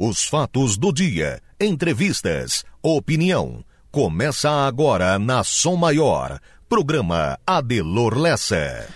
Os 0.00 0.22
fatos 0.22 0.78
do 0.78 0.92
dia, 0.92 1.42
entrevistas, 1.60 2.64
opinião. 2.80 3.64
Começa 3.90 4.48
agora 4.48 5.18
na 5.18 5.42
Som 5.42 5.74
Maior. 5.74 6.38
Programa 6.68 7.36
Adelor 7.44 8.16
Lessa. 8.16 8.86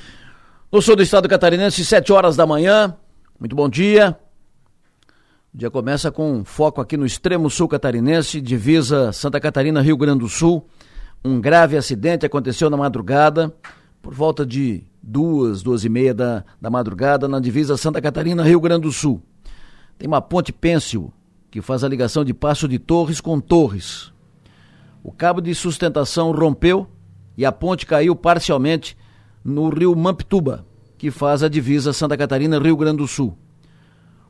No 0.71 0.80
sul 0.80 0.95
do 0.95 1.03
estado 1.03 1.29
catarinense, 1.29 1.85
7 1.85 2.12
horas 2.12 2.37
da 2.37 2.46
manhã. 2.46 2.96
Muito 3.37 3.57
bom 3.57 3.69
dia. 3.69 4.17
O 5.53 5.59
dia 5.59 5.73
começa 5.73 6.12
com 6.12 6.45
foco 6.45 6.80
aqui 6.80 6.96
no 6.96 7.04
extremo 7.04 7.50
sul 7.50 7.66
catarinense, 7.66 8.40
divisa 8.40 9.12
Santa 9.12 9.40
Catarina, 9.40 9.82
Rio 9.82 9.96
Grande 9.96 10.21
do 10.21 10.28
Sul. 10.28 10.69
Um 11.24 11.40
grave 11.40 11.76
acidente 11.76 12.24
aconteceu 12.24 12.71
na 12.71 12.76
madrugada, 12.76 13.53
por 14.00 14.14
volta 14.14 14.46
de 14.46 14.84
duas, 15.03 15.64
duas 15.64 15.84
e 15.84 15.88
meia 15.88 16.14
da, 16.14 16.45
da 16.60 16.70
madrugada, 16.70 17.27
na 17.27 17.41
divisa 17.41 17.77
Santa 17.77 18.00
Catarina, 18.00 18.45
Rio 18.45 18.60
Grande 18.60 18.82
do 18.82 18.92
Sul. 18.92 19.20
Tem 19.98 20.09
uma 20.09 20.20
ponte 20.20 20.52
pêncil 20.52 21.12
que 21.51 21.61
faz 21.61 21.84
a 21.84 21.88
ligação 21.88 22.25
de 22.25 22.33
Passo 22.33 22.66
de 22.66 22.79
Torres 22.79 23.21
com 23.21 23.39
Torres. 23.39 24.11
O 25.05 25.12
cabo 25.12 25.41
de 25.41 25.55
sustentação 25.55 26.33
rompeu 26.33 26.89
e 27.37 27.45
a 27.45 27.53
ponte 27.53 27.85
caiu 27.85 28.16
parcialmente 28.16 28.97
no 29.45 29.69
rio 29.69 29.95
Mamptuba, 29.95 30.65
que 30.97 31.11
faz 31.11 31.43
a 31.43 31.49
divisa 31.49 31.93
Santa 31.93 32.16
Catarina-Rio 32.16 32.77
Grande 32.77 32.99
do 32.99 33.07
Sul. 33.07 33.37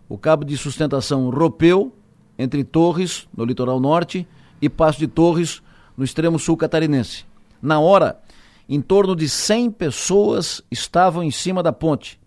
O 0.08 0.18
cabo 0.18 0.44
de 0.44 0.56
sustentação 0.56 1.30
rompeu 1.30 1.94
entre 2.36 2.64
Torres, 2.64 3.28
no 3.36 3.44
litoral 3.44 3.78
norte, 3.78 4.26
e 4.60 4.68
Passo 4.68 4.98
de 4.98 5.06
Torres, 5.06 5.62
no 5.96 6.04
extremo 6.04 6.38
sul 6.38 6.56
catarinense. 6.56 7.24
Na 7.60 7.78
hora, 7.78 8.20
em 8.68 8.80
torno 8.80 9.14
de 9.14 9.28
100 9.28 9.70
pessoas 9.70 10.60
estavam 10.70 11.22
em 11.22 11.30
cima 11.30 11.62
da 11.62 11.72
ponte. 11.72 12.20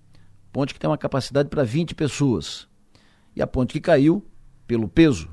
Ponte 0.54 0.73
que 0.73 0.80
tem 0.80 0.90
uma 0.90 0.98
capacidade 0.98 1.50
para 1.50 1.64
20 1.64 1.94
pessoas 1.95 2.67
e 3.35 3.41
a 3.41 3.48
ponte 3.48 3.73
que 3.73 3.81
caiu 3.81 4.25
pelo 4.66 4.88
peso. 4.88 5.30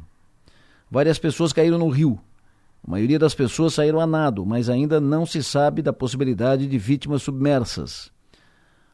Várias 0.90 1.18
pessoas 1.18 1.52
caíram 1.52 1.78
no 1.78 1.88
rio. 1.88 2.20
A 2.86 2.90
maioria 2.90 3.18
das 3.18 3.34
pessoas 3.34 3.74
saíram 3.74 4.00
a 4.00 4.06
nado, 4.06 4.44
mas 4.44 4.68
ainda 4.68 5.00
não 5.00 5.24
se 5.24 5.42
sabe 5.42 5.80
da 5.80 5.92
possibilidade 5.92 6.66
de 6.66 6.78
vítimas 6.78 7.22
submersas. 7.22 8.12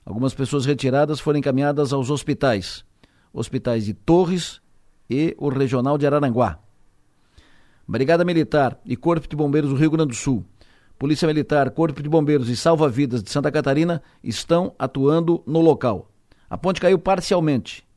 Algumas 0.05 0.35
pessoas 0.35 0.67
retiradas 0.67 1.21
foram 1.21 1.39
encaminhadas 1.39 1.93
aos 1.93 2.11
hospitais, 2.11 2.85
hospitais 3.33 3.87
de 3.87 3.95
Torres 3.95 4.61
e 5.09 5.35
o 5.39 5.49
regional 5.49 5.97
de 5.97 6.07
Araranguá. 6.07 6.59
Brigada 7.87 8.25
Militar 8.25 8.79
e 8.85 8.95
Corpo 8.97 9.27
de 9.27 9.35
Bombeiros 9.35 9.71
do 9.71 9.77
Rio 9.77 9.91
Grande 9.91 10.11
do 10.11 10.15
Sul, 10.15 10.45
Polícia 10.99 11.27
Militar, 11.27 11.71
Corpo 11.71 12.03
de 12.03 12.09
Bombeiros 12.09 12.49
e 12.51 12.57
Salva-Vidas 12.57 13.23
de 13.23 13.31
Santa 13.31 13.51
Catarina 13.51 14.03
estão 14.23 14.75
atuando 14.79 15.43
no 15.47 15.61
local. 15.61 16.11
A 16.51 16.59
ponte 16.59 16.81
caiu 16.81 16.99
parcialmente 16.99 17.88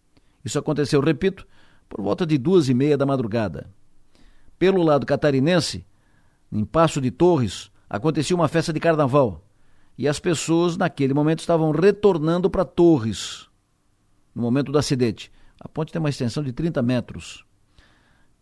isso 0.44 0.58
aconteceu, 0.58 1.00
repito, 1.02 1.48
por 1.88 2.02
volta 2.02 2.26
de 2.26 2.38
duas 2.38 2.70
e 2.70 2.74
meia 2.74 2.98
da 2.98 3.06
madrugada. 3.06 3.70
Pelo 4.58 4.84
lado 4.84 5.06
catarinense, 5.06 5.86
em 6.52 6.64
Passo 6.64 7.02
de 7.02 7.12
Torres, 7.12 7.72
acontecia 7.90 8.36
uma 8.36 8.48
festa 8.48 8.72
de 8.72 8.80
carnaval 8.80 9.44
e 9.98 10.08
as 10.08 10.20
pessoas 10.20 10.78
naquele 10.78 11.14
momento 11.14 11.40
estavam 11.40 11.72
retornando 11.72 12.50
para 12.50 12.66
Torres, 12.66 13.48
no 14.34 14.42
momento 14.42 14.72
do 14.72 14.78
acidente. 14.78 15.32
A 15.60 15.68
ponte 15.68 15.92
tem 15.92 16.00
uma 16.00 16.10
extensão 16.10 16.44
de 16.44 16.52
30 16.52 16.82
metros. 16.82 17.46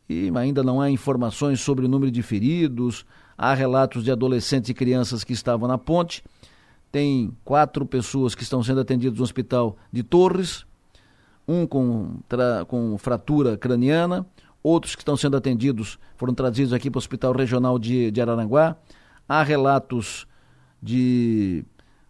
E 0.08 0.32
ainda 0.36 0.64
não 0.64 0.80
há 0.80 0.90
informações 0.90 1.60
sobre 1.60 1.86
o 1.86 1.90
número 1.90 2.12
de 2.12 2.22
feridos, 2.22 3.06
há 3.38 3.54
relatos 3.54 4.04
de 4.04 4.12
adolescentes 4.12 4.70
e 4.70 4.74
crianças 4.74 5.24
que 5.24 5.34
estavam 5.34 5.68
na 5.68 5.78
ponte. 5.78 6.24
Tem 6.92 7.36
quatro 7.44 7.86
pessoas 7.86 8.34
que 8.34 8.44
estão 8.44 8.64
sendo 8.64 8.80
atendidas 8.80 9.18
no 9.18 9.24
hospital 9.24 9.78
de 9.92 10.02
Torres 10.02 10.66
um 11.50 11.66
com, 11.66 12.20
com 12.68 12.98
fratura 13.00 13.58
craniana, 13.58 14.26
outros 14.62 14.96
que 14.96 15.02
estão 15.02 15.18
sendo 15.18 15.36
atendidos 15.36 15.98
foram 16.16 16.34
trazidos 16.34 16.74
aqui 16.74 16.92
para 16.92 16.98
o 16.98 17.00
Hospital 17.00 17.34
Regional 17.34 17.80
de, 17.80 18.12
de 18.12 18.22
Araranguá. 18.22 18.78
Há 19.28 19.42
relatos 19.42 20.28
de 20.82 21.66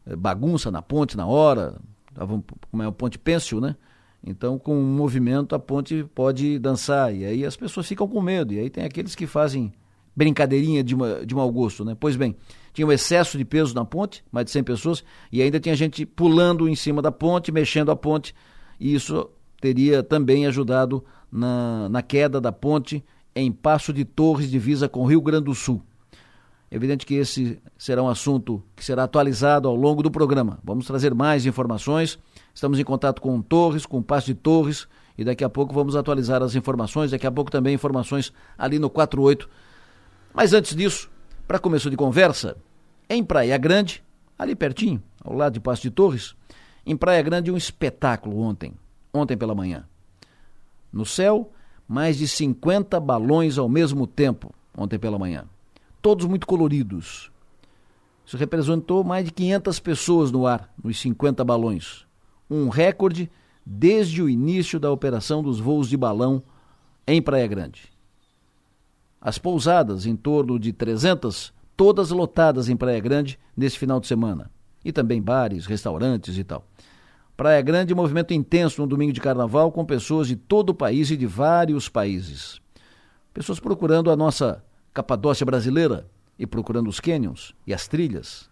eh, 0.05 0.15
bagunça 0.15 0.69
na 0.69 0.81
ponte 0.81 1.15
na 1.15 1.25
hora, 1.25 1.75
como 2.69 2.83
é 2.83 2.87
o 2.87 2.91
ponte 2.91 3.17
pêncil, 3.17 3.61
né? 3.61 3.75
Então, 4.21 4.59
com 4.59 4.77
o 4.77 4.83
movimento, 4.83 5.55
a 5.55 5.59
ponte 5.59 6.03
pode 6.13 6.59
dançar, 6.59 7.15
e 7.15 7.23
aí 7.23 7.45
as 7.45 7.55
pessoas 7.55 7.87
ficam 7.87 8.05
com 8.05 8.21
medo, 8.21 8.53
e 8.53 8.59
aí 8.59 8.69
tem 8.69 8.83
aqueles 8.83 9.15
que 9.15 9.25
fazem 9.25 9.71
brincadeirinha 10.13 10.83
de, 10.83 10.95
de 11.25 11.33
mau 11.33 11.49
gosto, 11.49 11.85
né? 11.85 11.95
Pois 11.97 12.17
bem, 12.17 12.35
tinha 12.73 12.85
um 12.85 12.91
excesso 12.91 13.37
de 13.37 13.45
peso 13.45 13.73
na 13.73 13.85
ponte, 13.85 14.23
mais 14.29 14.45
de 14.45 14.51
100 14.51 14.63
pessoas, 14.63 15.03
e 15.31 15.41
ainda 15.41 15.59
tinha 15.59 15.73
gente 15.75 16.05
pulando 16.05 16.67
em 16.67 16.75
cima 16.75 17.01
da 17.01 17.11
ponte, 17.11 17.51
mexendo 17.51 17.91
a 17.91 17.95
ponte, 17.95 18.35
e 18.79 18.93
isso 18.93 19.29
teria 19.59 20.01
também 20.01 20.47
ajudado 20.47 21.03
na, 21.31 21.89
na 21.89 22.01
queda 22.01 22.39
da 22.39 22.51
ponte 22.51 23.03
em 23.35 23.51
Passo 23.51 23.93
de 23.93 24.05
Torres, 24.05 24.49
divisa 24.49 24.87
com 24.87 25.05
Rio 25.05 25.21
Grande 25.21 25.45
do 25.45 25.55
Sul. 25.55 25.81
Evidente 26.71 27.05
que 27.05 27.15
esse 27.15 27.59
será 27.77 28.03
um 28.03 28.09
assunto 28.09 28.63
que 28.75 28.85
será 28.85 29.03
atualizado 29.03 29.67
ao 29.67 29.75
longo 29.75 30.03
do 30.03 30.11
programa. 30.11 30.59
Vamos 30.63 30.85
trazer 30.85 31.15
mais 31.15 31.45
informações. 31.45 32.19
Estamos 32.53 32.77
em 32.77 32.83
contato 32.83 33.21
com 33.21 33.41
Torres, 33.41 33.87
com 33.87 34.03
Passo 34.03 34.27
de 34.27 34.35
Torres, 34.35 34.87
e 35.17 35.23
daqui 35.23 35.43
a 35.43 35.49
pouco 35.49 35.73
vamos 35.73 35.95
atualizar 35.95 36.43
as 36.43 36.53
informações. 36.53 37.09
Daqui 37.09 37.25
a 37.25 37.31
pouco 37.31 37.49
também 37.49 37.73
informações 37.73 38.31
ali 38.55 38.77
no 38.77 38.89
48. 38.89 39.49
Mas 40.31 40.53
antes 40.53 40.75
disso, 40.75 41.09
para 41.47 41.57
começo 41.57 41.89
de 41.89 41.97
conversa, 41.97 42.55
em 43.09 43.23
Praia 43.23 43.57
Grande, 43.57 44.03
ali 44.37 44.55
pertinho, 44.55 45.01
ao 45.23 45.33
lado 45.33 45.53
de 45.53 45.59
Passo 45.59 45.81
de 45.81 45.89
Torres, 45.89 46.35
em 46.91 46.97
Praia 46.97 47.21
Grande, 47.21 47.51
um 47.51 47.55
espetáculo 47.55 48.39
ontem, 48.39 48.73
ontem 49.13 49.37
pela 49.37 49.53
manhã. 49.53 49.85
No 50.91 51.05
céu, 51.05 51.51
mais 51.87 52.17
de 52.17 52.27
50 52.27 52.99
balões 52.99 53.59
ao 53.59 53.69
mesmo 53.69 54.07
tempo, 54.07 54.51
ontem 54.75 54.97
pela 54.97 55.19
manhã. 55.19 55.45
Todos 56.01 56.25
muito 56.25 56.47
coloridos. 56.47 57.31
Isso 58.25 58.35
representou 58.37 59.03
mais 59.03 59.23
de 59.25 59.31
500 59.31 59.79
pessoas 59.79 60.31
no 60.31 60.47
ar, 60.47 60.73
nos 60.83 60.99
50 60.99 61.43
balões. 61.43 62.07
Um 62.49 62.69
recorde 62.69 63.29
desde 63.63 64.23
o 64.23 64.27
início 64.27 64.79
da 64.79 64.91
operação 64.91 65.43
dos 65.43 65.59
voos 65.59 65.89
de 65.89 65.95
balão 65.95 66.41
em 67.05 67.21
Praia 67.21 67.45
Grande. 67.45 67.83
As 69.21 69.37
pousadas, 69.37 70.07
em 70.07 70.15
torno 70.15 70.57
de 70.57 70.73
300, 70.73 71.53
todas 71.77 72.09
lotadas 72.09 72.67
em 72.67 72.75
Praia 72.75 72.99
Grande 72.99 73.37
nesse 73.55 73.77
final 73.77 73.99
de 73.99 74.07
semana 74.07 74.49
e 74.83 74.91
também 74.91 75.21
bares, 75.21 75.67
restaurantes 75.67 76.35
e 76.35 76.43
tal. 76.43 76.65
Praia 77.39 77.61
Grande, 77.61 77.95
movimento 77.95 78.33
intenso 78.33 78.81
no 78.81 78.85
domingo 78.85 79.13
de 79.13 79.21
carnaval 79.21 79.71
com 79.71 79.85
pessoas 79.85 80.27
de 80.27 80.35
todo 80.35 80.71
o 80.71 80.73
país 80.73 81.09
e 81.09 81.15
de 81.15 81.25
vários 81.25 81.87
países. 81.87 82.59
Pessoas 83.33 83.61
procurando 83.61 84.11
a 84.11 84.15
nossa 84.17 84.61
Capadócia 84.93 85.45
brasileira 85.45 86.05
e 86.37 86.45
procurando 86.45 86.89
os 86.89 86.99
cânions 86.99 87.55
e 87.65 87.73
as 87.73 87.87
trilhas. 87.87 88.49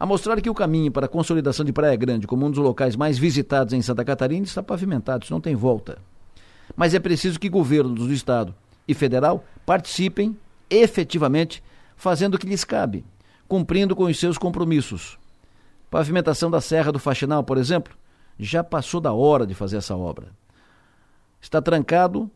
A 0.00 0.04
mostrar 0.04 0.40
que 0.40 0.50
o 0.50 0.54
caminho 0.54 0.90
para 0.90 1.06
a 1.06 1.08
consolidação 1.08 1.64
de 1.64 1.72
Praia 1.72 1.94
Grande 1.94 2.26
como 2.26 2.44
um 2.44 2.50
dos 2.50 2.58
locais 2.58 2.96
mais 2.96 3.16
visitados 3.16 3.72
em 3.72 3.82
Santa 3.82 4.04
Catarina 4.04 4.44
está 4.44 4.64
pavimentado, 4.64 5.22
isso 5.22 5.32
não 5.32 5.40
tem 5.40 5.54
volta. 5.54 5.98
Mas 6.74 6.94
é 6.94 6.98
preciso 6.98 7.38
que 7.38 7.48
governos 7.48 8.08
do 8.08 8.12
Estado 8.12 8.52
e 8.88 8.94
federal 8.94 9.44
participem 9.64 10.36
efetivamente, 10.68 11.62
fazendo 11.94 12.34
o 12.34 12.38
que 12.38 12.48
lhes 12.48 12.64
cabe, 12.64 13.04
cumprindo 13.46 13.94
com 13.94 14.06
os 14.06 14.18
seus 14.18 14.36
compromissos 14.36 15.16
Pavimentação 15.90 16.50
da 16.50 16.60
Serra 16.60 16.92
do 16.92 16.98
Faxinal, 16.98 17.42
por 17.42 17.56
exemplo, 17.56 17.94
já 18.38 18.62
passou 18.62 19.00
da 19.00 19.12
hora 19.12 19.46
de 19.46 19.54
fazer 19.54 19.78
essa 19.78 19.96
obra. 19.96 20.28
Está 21.40 21.60
trancado, 21.60 22.30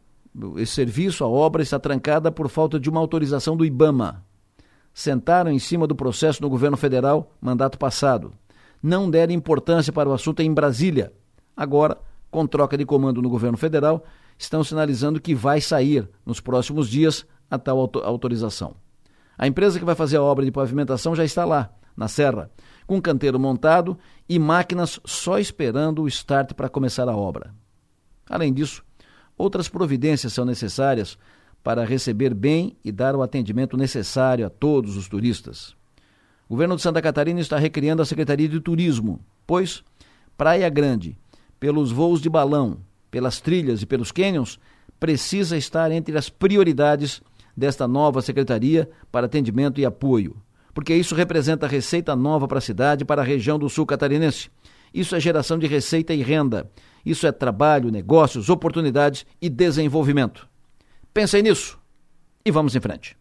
esse 0.57 0.73
serviço, 0.73 1.25
a 1.25 1.29
obra 1.29 1.63
está 1.63 1.79
trancada 1.79 2.33
por 2.33 2.49
falta 2.49 2.79
de 2.79 2.89
uma 2.89 3.01
autorização 3.01 3.57
do 3.57 3.65
IBAMA. 3.65 4.25
Sentaram 4.95 5.51
em 5.51 5.59
cima 5.59 5.87
do 5.87 5.95
processo 5.95 6.43
no 6.43 6.51
governo 6.51 6.77
federal, 6.77 7.33
mandato 7.41 7.79
passado. 7.79 8.33
Não 8.83 9.11
deram 9.11 9.33
importância 9.33 9.93
para 9.93 10.09
o 10.09 10.13
assunto 10.13 10.41
em 10.41 10.53
Brasília. 10.53 11.13
Agora, 11.57 11.99
com 12.31 12.47
troca 12.47 12.77
de 12.77 12.85
comando 12.85 13.23
no 13.23 13.31
governo 13.31 13.57
federal, 13.57 14.05
estão 14.39 14.65
sinalizando 14.65 15.21
que 15.21 15.35
vai 15.35 15.61
sair 15.61 16.09
nos 16.27 16.41
próximos 16.41 16.89
dias 16.89 17.27
a 17.51 17.59
tal 17.59 17.79
autorização. 18.03 18.75
A 19.37 19.47
empresa 19.47 19.79
que 19.79 19.85
vai 19.85 19.95
fazer 19.95 20.17
a 20.17 20.23
obra 20.23 20.45
de 20.45 20.51
pavimentação 20.51 21.15
já 21.15 21.25
está 21.25 21.45
lá, 21.45 21.71
na 21.97 22.09
Serra 22.09 22.51
com 22.87 23.01
canteiro 23.01 23.39
montado 23.39 23.99
e 24.29 24.39
máquinas 24.39 25.01
só 25.05 25.39
esperando 25.39 26.03
o 26.03 26.09
start 26.09 26.53
para 26.55 26.69
começar 26.69 27.09
a 27.09 27.17
obra. 27.17 27.55
Além 28.29 28.53
disso, 28.53 28.85
outras 29.37 29.69
providências 29.69 30.33
são 30.33 30.45
necessárias 30.45 31.19
para 31.63 31.85
receber 31.85 32.35
bem 32.35 32.77
e 32.85 32.91
dar 32.91 33.15
o 33.15 33.23
atendimento 33.23 33.77
necessário 33.77 34.47
a 34.47 34.51
todos 34.51 34.97
os 34.97 35.09
turistas. 35.09 35.75
O 36.49 36.55
governo 36.55 36.77
de 36.77 36.83
Santa 36.83 37.01
Catarina 37.01 37.41
está 37.41 37.57
recriando 37.57 38.03
a 38.03 38.05
Secretaria 38.05 38.49
de 38.49 38.61
Turismo, 38.61 39.21
pois 39.47 39.83
Praia 40.37 40.69
Grande, 40.69 41.17
pelos 41.59 41.93
voos 41.93 42.21
de 42.21 42.29
balão, 42.29 42.79
pelas 43.11 43.41
trilhas 43.41 43.81
e 43.81 43.87
pelos 43.87 44.11
cânions, 44.13 44.59
precisa 44.99 45.57
estar 45.57 45.91
entre 45.91 46.17
as 46.19 46.29
prioridades 46.29 47.23
desta 47.57 47.87
nova 47.87 48.21
secretaria 48.21 48.91
para 49.11 49.27
atendimento 49.27 49.81
e 49.81 49.87
apoio 49.87 50.37
porque 50.75 50.95
isso 50.95 51.15
representa 51.15 51.67
receita 51.67 52.17
nova 52.17 52.49
para 52.49 52.59
a 52.59 52.63
cidade, 52.63 53.05
para 53.05 53.23
a 53.23 53.25
região 53.25 53.59
do 53.59 53.69
sul 53.69 53.87
catarinense. 53.87 54.51
Isso 54.93 55.15
é 55.15 55.21
geração 55.21 55.59
de 55.59 55.67
receita 55.67 56.13
e 56.13 56.23
renda. 56.23 56.71
Isso 57.05 57.27
é 57.27 57.33
trabalho, 57.33 57.91
negócios, 57.91 58.49
oportunidades 58.49 59.27
e 59.41 59.49
desenvolvimento. 59.49 60.49
Pensem 61.13 61.43
nisso 61.43 61.79
e 62.45 62.51
vamos 62.51 62.77
em 62.77 62.81
frente. 62.81 63.17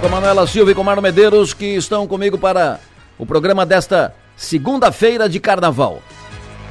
Com 0.00 0.06
a 0.06 0.10
Manuela 0.10 0.46
Silva 0.46 0.70
e 0.70 0.74
com 0.74 0.80
o 0.80 0.84
Marlon 0.84 1.02
Medeiros 1.02 1.52
que 1.52 1.76
estão 1.76 2.06
comigo 2.06 2.38
para 2.38 2.80
o 3.18 3.26
programa 3.26 3.66
desta 3.66 4.14
segunda-feira 4.34 5.28
de 5.28 5.38
carnaval. 5.38 6.02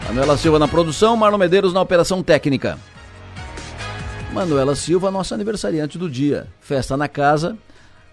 Manuela 0.08 0.36
Silva 0.36 0.58
na 0.58 0.68
produção, 0.68 1.16
Marlon 1.16 1.38
Medeiros 1.38 1.72
na 1.72 1.80
operação 1.80 2.24
técnica. 2.24 2.80
Manuela 4.34 4.76
Silva, 4.76 5.12
nossa 5.12 5.36
aniversariante 5.36 5.96
do 5.98 6.10
dia. 6.10 6.48
Festa 6.60 6.98
na 6.98 7.08
casa. 7.08 7.56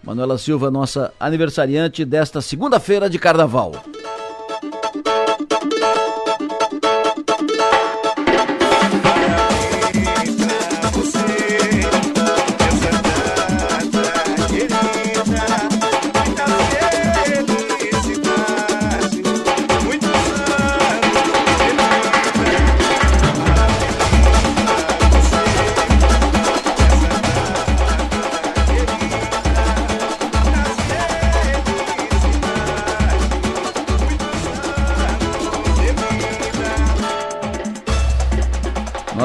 Manuela 0.03 0.37
Silva, 0.37 0.71
nossa 0.71 1.13
aniversariante 1.19 2.05
desta 2.05 2.43
segunda-feira 2.43 3.09
de 3.09 3.19
carnaval. 3.19 3.73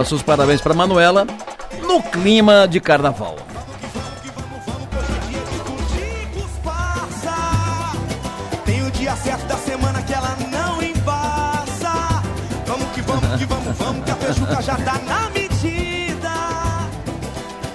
Nossos 0.01 0.23
parabéns 0.23 0.59
para 0.59 0.73
Manuela 0.73 1.27
no 1.83 2.01
clima 2.01 2.67
de 2.67 2.79
carnaval. 2.79 3.35
Tem 8.65 8.81
o 8.81 8.89
dia 8.89 9.15
certo 9.15 9.45
da 9.45 9.57
semana 9.57 10.01
que 10.01 10.11
ela 10.11 10.35
não 10.49 10.81
embaça. 10.81 12.23
Vamos 12.65 12.89
que 12.95 13.01
vamos, 13.01 13.37
que 13.37 13.45
vamos, 13.45 13.77
vamos, 13.77 14.03
que 14.03 14.09
a 14.09 14.15
feijuca 14.15 14.61
já 14.63 14.75
tá 14.77 14.97
na 15.05 15.29
medida. 15.29 16.31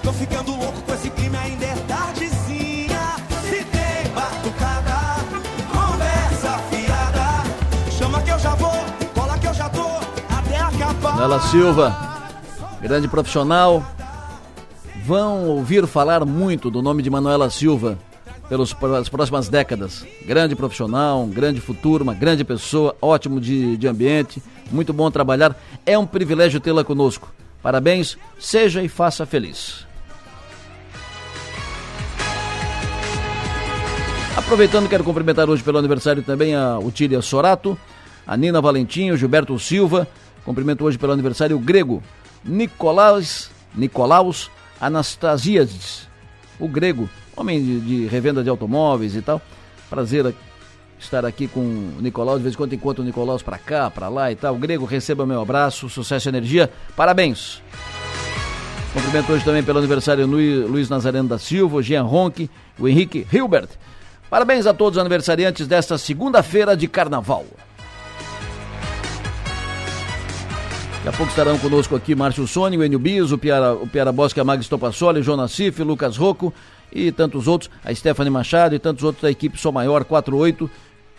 Tô 0.02 0.12
ficando 0.12 0.50
louco 0.56 0.82
com 0.82 0.94
esse 0.94 1.08
clima, 1.10 1.38
ainda 1.38 1.64
é 1.64 1.76
tardezinha. 1.86 3.02
Se 3.48 3.64
tem 3.66 4.12
batucada, 4.12 4.98
conversa 5.72 6.58
fiada. 6.70 7.44
Chama 7.96 8.20
que 8.20 8.30
eu 8.32 8.38
já 8.40 8.56
vou, 8.56 8.84
cola 9.14 9.38
que 9.38 9.46
eu 9.46 9.54
já 9.54 9.68
tô, 9.68 9.86
até 10.28 10.58
acabar. 10.58 11.12
Manuela 11.12 11.40
Silva, 11.42 12.05
grande 12.86 13.08
profissional. 13.08 13.84
Vão 15.04 15.48
ouvir 15.48 15.84
falar 15.88 16.24
muito 16.24 16.70
do 16.70 16.80
nome 16.80 17.02
de 17.02 17.10
Manuela 17.10 17.50
Silva 17.50 17.98
pelas 18.48 18.72
próximas 19.08 19.48
décadas. 19.48 20.06
Grande 20.24 20.54
profissional, 20.54 21.20
um 21.22 21.28
grande 21.28 21.60
futuro, 21.60 22.04
uma 22.04 22.14
grande 22.14 22.44
pessoa, 22.44 22.94
ótimo 23.02 23.40
de, 23.40 23.76
de 23.76 23.88
ambiente, 23.88 24.40
muito 24.70 24.92
bom 24.92 25.10
trabalhar. 25.10 25.60
É 25.84 25.98
um 25.98 26.06
privilégio 26.06 26.60
tê-la 26.60 26.84
conosco. 26.84 27.32
Parabéns, 27.60 28.16
seja 28.38 28.80
e 28.84 28.88
faça 28.88 29.26
feliz. 29.26 29.84
Aproveitando, 34.36 34.88
quero 34.88 35.02
cumprimentar 35.02 35.50
hoje 35.50 35.62
pelo 35.62 35.78
aniversário 35.78 36.22
também 36.22 36.54
a 36.54 36.78
Utília 36.78 37.20
Sorato, 37.20 37.76
a 38.24 38.36
Nina 38.36 38.60
Valentim, 38.60 39.10
o 39.10 39.16
Gilberto 39.16 39.58
Silva. 39.58 40.06
Cumprimento 40.44 40.84
hoje 40.84 40.96
pelo 40.96 41.12
aniversário 41.12 41.56
o 41.56 41.60
grego 41.60 42.00
Nicolaus, 42.46 43.50
Nicolaus 43.74 44.50
Anastasiades, 44.80 46.06
o 46.58 46.68
grego, 46.68 47.08
homem 47.36 47.62
de, 47.62 47.80
de, 47.80 48.06
revenda 48.06 48.42
de 48.42 48.50
automóveis 48.50 49.16
e 49.16 49.22
tal. 49.22 49.40
Prazer 49.88 50.34
estar 50.98 51.24
aqui 51.24 51.46
com 51.46 51.60
o 51.60 51.98
Nicolau, 52.00 52.36
de 52.36 52.42
vez 52.42 52.54
em 52.54 52.56
quando 52.56 52.74
encontro 52.74 53.02
o 53.02 53.06
Nicolau 53.06 53.38
para 53.40 53.58
cá, 53.58 53.90
para 53.90 54.08
lá 54.08 54.30
e 54.30 54.36
tal. 54.36 54.54
O 54.54 54.58
grego, 54.58 54.84
receba 54.84 55.26
meu 55.26 55.40
abraço, 55.40 55.88
sucesso 55.88 56.28
e 56.28 56.30
energia, 56.30 56.70
parabéns! 56.94 57.62
Cumprimento 58.92 59.30
hoje 59.30 59.44
também 59.44 59.62
pelo 59.62 59.78
aniversário 59.78 60.26
Luiz 60.26 60.88
Nazareno 60.88 61.28
da 61.28 61.38
Silva, 61.38 61.76
o 61.76 61.82
Jean 61.82 62.02
Ronque, 62.02 62.50
o 62.78 62.88
Henrique 62.88 63.26
Hilbert. 63.30 63.68
Parabéns 64.30 64.66
a 64.66 64.72
todos 64.72 64.96
os 64.96 65.00
aniversariantes 65.00 65.66
desta 65.66 65.98
segunda-feira 65.98 66.76
de 66.76 66.88
carnaval. 66.88 67.44
Daqui 71.06 71.14
a 71.14 71.18
pouco 71.18 71.30
estarão 71.30 71.56
conosco 71.56 71.94
aqui 71.94 72.16
Márcio 72.16 72.42
o 72.42 72.84
Enio 72.84 72.98
Bis, 72.98 73.30
o 73.30 73.38
Piara, 73.38 73.74
o 73.74 73.86
Piara 73.86 74.10
Bosque, 74.10 74.40
a 74.40 74.44
Magis 74.44 74.66
Topassoli, 74.66 75.22
Jonas 75.22 75.52
Cif, 75.52 75.80
Lucas 75.84 76.16
Rocco 76.16 76.52
e 76.92 77.12
tantos 77.12 77.46
outros, 77.46 77.70
a 77.84 77.94
Stephanie 77.94 78.28
Machado 78.28 78.74
e 78.74 78.78
tantos 78.80 79.04
outros 79.04 79.22
da 79.22 79.30
equipe 79.30 79.56
Sou 79.56 79.70
Maior 79.70 80.02
48, 80.04 80.68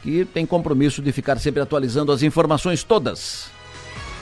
que 0.03 0.25
tem 0.25 0.45
compromisso 0.45 1.01
de 1.01 1.09
ficar 1.13 1.39
sempre 1.39 1.61
atualizando 1.61 2.11
as 2.11 2.21
informações 2.21 2.83
todas. 2.83 3.47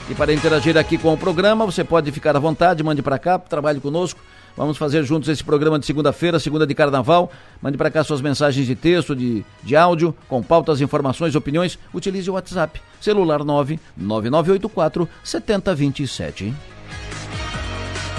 E 0.08 0.14
para 0.14 0.32
interagir 0.32 0.78
aqui 0.78 0.96
com 0.96 1.12
o 1.12 1.18
programa, 1.18 1.66
você 1.66 1.82
pode 1.82 2.12
ficar 2.12 2.36
à 2.36 2.38
vontade, 2.38 2.84
mande 2.84 3.02
para 3.02 3.18
cá, 3.18 3.36
trabalhe 3.36 3.80
conosco. 3.80 4.20
Vamos 4.56 4.78
fazer 4.78 5.04
juntos 5.04 5.28
esse 5.28 5.44
programa 5.44 5.78
de 5.78 5.84
segunda-feira, 5.84 6.40
segunda 6.40 6.66
de 6.66 6.74
carnaval. 6.74 7.30
Mande 7.60 7.76
para 7.76 7.90
cá 7.90 8.02
suas 8.02 8.22
mensagens 8.22 8.66
de 8.66 8.74
texto, 8.74 9.14
de, 9.14 9.44
de 9.62 9.76
áudio, 9.76 10.14
com 10.28 10.42
pautas, 10.42 10.80
informações, 10.80 11.34
opiniões. 11.34 11.78
Utilize 11.92 12.30
o 12.30 12.34
WhatsApp, 12.34 12.80
celular 13.00 13.44
99984 13.44 15.08
7027. 15.22 16.54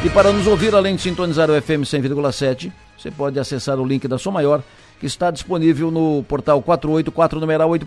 E 0.06 0.10
para 0.12 0.32
nos 0.32 0.46
ouvir, 0.46 0.76
além 0.76 0.96
de 0.96 1.02
sintonizar 1.02 1.50
o 1.50 1.60
FM 1.60 1.82
100,7, 1.82 2.72
você 2.96 3.10
pode 3.10 3.40
acessar 3.40 3.80
o 3.80 3.86
link 3.86 4.08
da 4.08 4.20
Som 4.20 4.32
Maior, 4.32 4.62
que 5.00 5.08
está 5.08 5.32
disponível 5.32 5.90
no 5.90 6.24
portal 6.24 6.62
484 6.62 7.40
numeral 7.40 7.70
8 7.70 7.86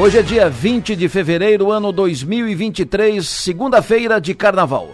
Hoje 0.00 0.16
é 0.16 0.22
dia 0.22 0.48
20 0.48 0.94
de 0.94 1.08
fevereiro, 1.08 1.72
ano 1.72 1.90
2023, 1.90 3.26
segunda-feira 3.26 4.20
de 4.20 4.32
carnaval. 4.32 4.90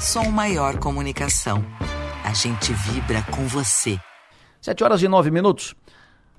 Som 0.00 0.30
Maior 0.30 0.78
Comunicação. 0.78 1.62
A 2.24 2.32
gente 2.32 2.72
vibra 2.72 3.22
com 3.24 3.46
você. 3.46 4.00
7 4.62 4.82
horas 4.82 5.02
e 5.02 5.08
9 5.08 5.30
minutos. 5.30 5.74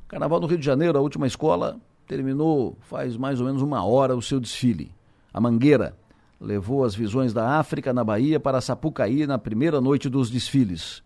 Carnaval 0.07 0.39
no 0.39 0.47
Rio 0.47 0.57
de 0.57 0.65
Janeiro, 0.65 0.97
a 0.97 1.01
última 1.01 1.27
escola, 1.27 1.79
terminou 2.07 2.75
faz 2.81 3.15
mais 3.17 3.39
ou 3.39 3.45
menos 3.45 3.61
uma 3.61 3.85
hora 3.85 4.15
o 4.15 4.21
seu 4.21 4.39
desfile. 4.39 4.91
A 5.31 5.39
Mangueira 5.39 5.95
levou 6.41 6.83
as 6.83 6.95
visões 6.95 7.33
da 7.33 7.59
África 7.59 7.93
na 7.93 8.03
Bahia 8.03 8.39
para 8.39 8.61
Sapucaí 8.61 9.27
na 9.27 9.37
primeira 9.37 9.79
noite 9.79 10.09
dos 10.09 10.31
desfiles. 10.31 11.03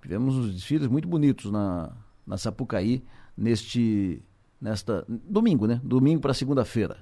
Tivemos 0.00 0.34
uns 0.34 0.54
desfiles 0.54 0.88
muito 0.88 1.06
bonitos 1.06 1.52
na, 1.52 1.92
na 2.26 2.38
Sapucaí 2.38 3.04
neste 3.36 4.22
nesta 4.60 5.04
domingo, 5.08 5.66
né? 5.66 5.80
Domingo 5.82 6.20
para 6.20 6.34
segunda-feira. 6.34 6.98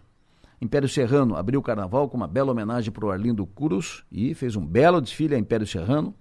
Império 0.61 0.89
Serrano 0.89 1.37
abriu 1.37 1.61
o 1.61 1.63
carnaval 1.63 2.09
com 2.09 2.17
uma 2.17 2.27
bela 2.27 2.51
homenagem 2.51 2.91
para 2.91 3.07
o 3.07 3.11
Arlindo 3.11 3.47
Curos 3.47 4.05
e 4.11 4.35
fez 4.35 4.57
um 4.57 4.67
belo 4.67 5.01
desfile 5.01 5.35
a 5.35 5.39
Império 5.39 5.67
Serrano. 5.67 6.15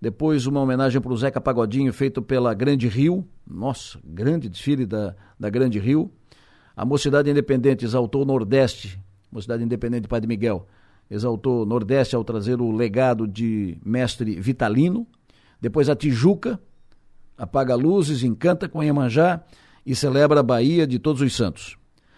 Depois 0.00 0.46
uma 0.46 0.60
homenagem 0.60 1.00
para 1.00 1.12
o 1.12 1.16
Zeca 1.16 1.40
Pagodinho 1.40 1.92
feito 1.92 2.20
pela 2.20 2.52
Grande 2.54 2.88
Rio. 2.88 3.24
Nossa, 3.46 4.00
grande 4.04 4.48
desfile 4.48 4.84
da, 4.84 5.14
da 5.38 5.48
Grande 5.48 5.78
Rio. 5.78 6.10
A 6.76 6.84
Mocidade 6.84 7.30
Independente 7.30 7.84
exaltou 7.84 8.22
o 8.22 8.24
Nordeste, 8.24 8.98
Mocidade 9.30 9.62
Independente 9.62 10.08
Padre 10.08 10.26
Miguel, 10.26 10.66
exaltou 11.08 11.62
o 11.62 11.66
Nordeste 11.66 12.16
ao 12.16 12.24
trazer 12.24 12.60
o 12.60 12.72
legado 12.72 13.28
de 13.28 13.78
mestre 13.84 14.40
Vitalino. 14.40 15.06
Depois 15.60 15.88
a 15.88 15.94
Tijuca, 15.94 16.58
apaga 17.38 17.76
luzes, 17.76 18.24
encanta 18.24 18.68
com 18.68 18.82
Iemanjá 18.82 19.44
e 19.84 19.94
celebra 19.94 20.40
a 20.40 20.42
Bahia 20.42 20.86
de 20.86 20.98
Todos 20.98 21.20
os 21.20 21.34
Santos. 21.34 21.76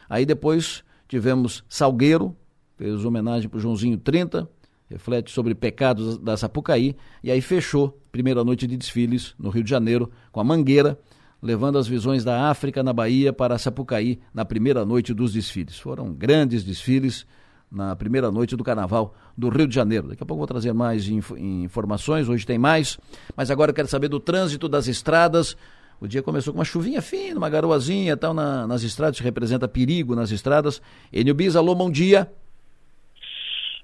Aí 0.08 0.26
depois 0.26 0.84
tivemos 1.08 1.64
Salgueiro, 1.68 2.36
fez 2.76 3.04
homenagem 3.04 3.48
para 3.48 3.60
Joãozinho 3.60 3.96
30, 3.98 4.48
reflete 4.88 5.30
sobre 5.30 5.54
pecados 5.54 6.18
da 6.18 6.36
Sapucaí, 6.36 6.96
e 7.22 7.30
aí 7.30 7.40
fechou 7.40 7.98
primeira 8.12 8.44
noite 8.44 8.66
de 8.66 8.76
desfiles 8.76 9.34
no 9.38 9.50
Rio 9.50 9.64
de 9.64 9.70
Janeiro 9.70 10.10
com 10.30 10.40
a 10.40 10.44
Mangueira, 10.44 10.98
levando 11.42 11.78
as 11.78 11.86
visões 11.86 12.24
da 12.24 12.48
África 12.48 12.82
na 12.82 12.92
Bahia 12.92 13.32
para 13.32 13.58
Sapucaí 13.58 14.18
na 14.32 14.44
primeira 14.44 14.84
noite 14.84 15.12
dos 15.12 15.32
desfiles. 15.32 15.78
Foram 15.78 16.12
grandes 16.12 16.64
desfiles 16.64 17.26
na 17.70 17.96
primeira 17.96 18.30
noite 18.30 18.56
do 18.56 18.62
Carnaval 18.62 19.14
do 19.36 19.48
Rio 19.48 19.66
de 19.66 19.74
Janeiro. 19.74 20.08
Daqui 20.08 20.22
a 20.22 20.26
pouco 20.26 20.38
vou 20.38 20.46
trazer 20.46 20.72
mais 20.72 21.08
inf 21.08 21.32
informações, 21.32 22.28
hoje 22.28 22.46
tem 22.46 22.56
mais, 22.56 22.98
mas 23.36 23.50
agora 23.50 23.70
eu 23.70 23.74
quero 23.74 23.88
saber 23.88 24.08
do 24.08 24.20
trânsito 24.20 24.68
das 24.68 24.86
estradas. 24.86 25.56
O 26.00 26.06
dia 26.06 26.22
começou 26.22 26.52
com 26.52 26.58
uma 26.58 26.64
chuvinha 26.64 27.00
fina, 27.00 27.38
uma 27.38 27.48
garoazinha 27.48 28.16
tal 28.16 28.34
na, 28.34 28.66
nas 28.66 28.82
estradas, 28.82 29.18
que 29.18 29.24
representa 29.24 29.66
perigo 29.66 30.14
nas 30.14 30.30
estradas. 30.30 30.80
Enio 31.12 31.34
Bis, 31.34 31.56
alô, 31.56 31.74
bom 31.74 31.90
dia. 31.90 32.30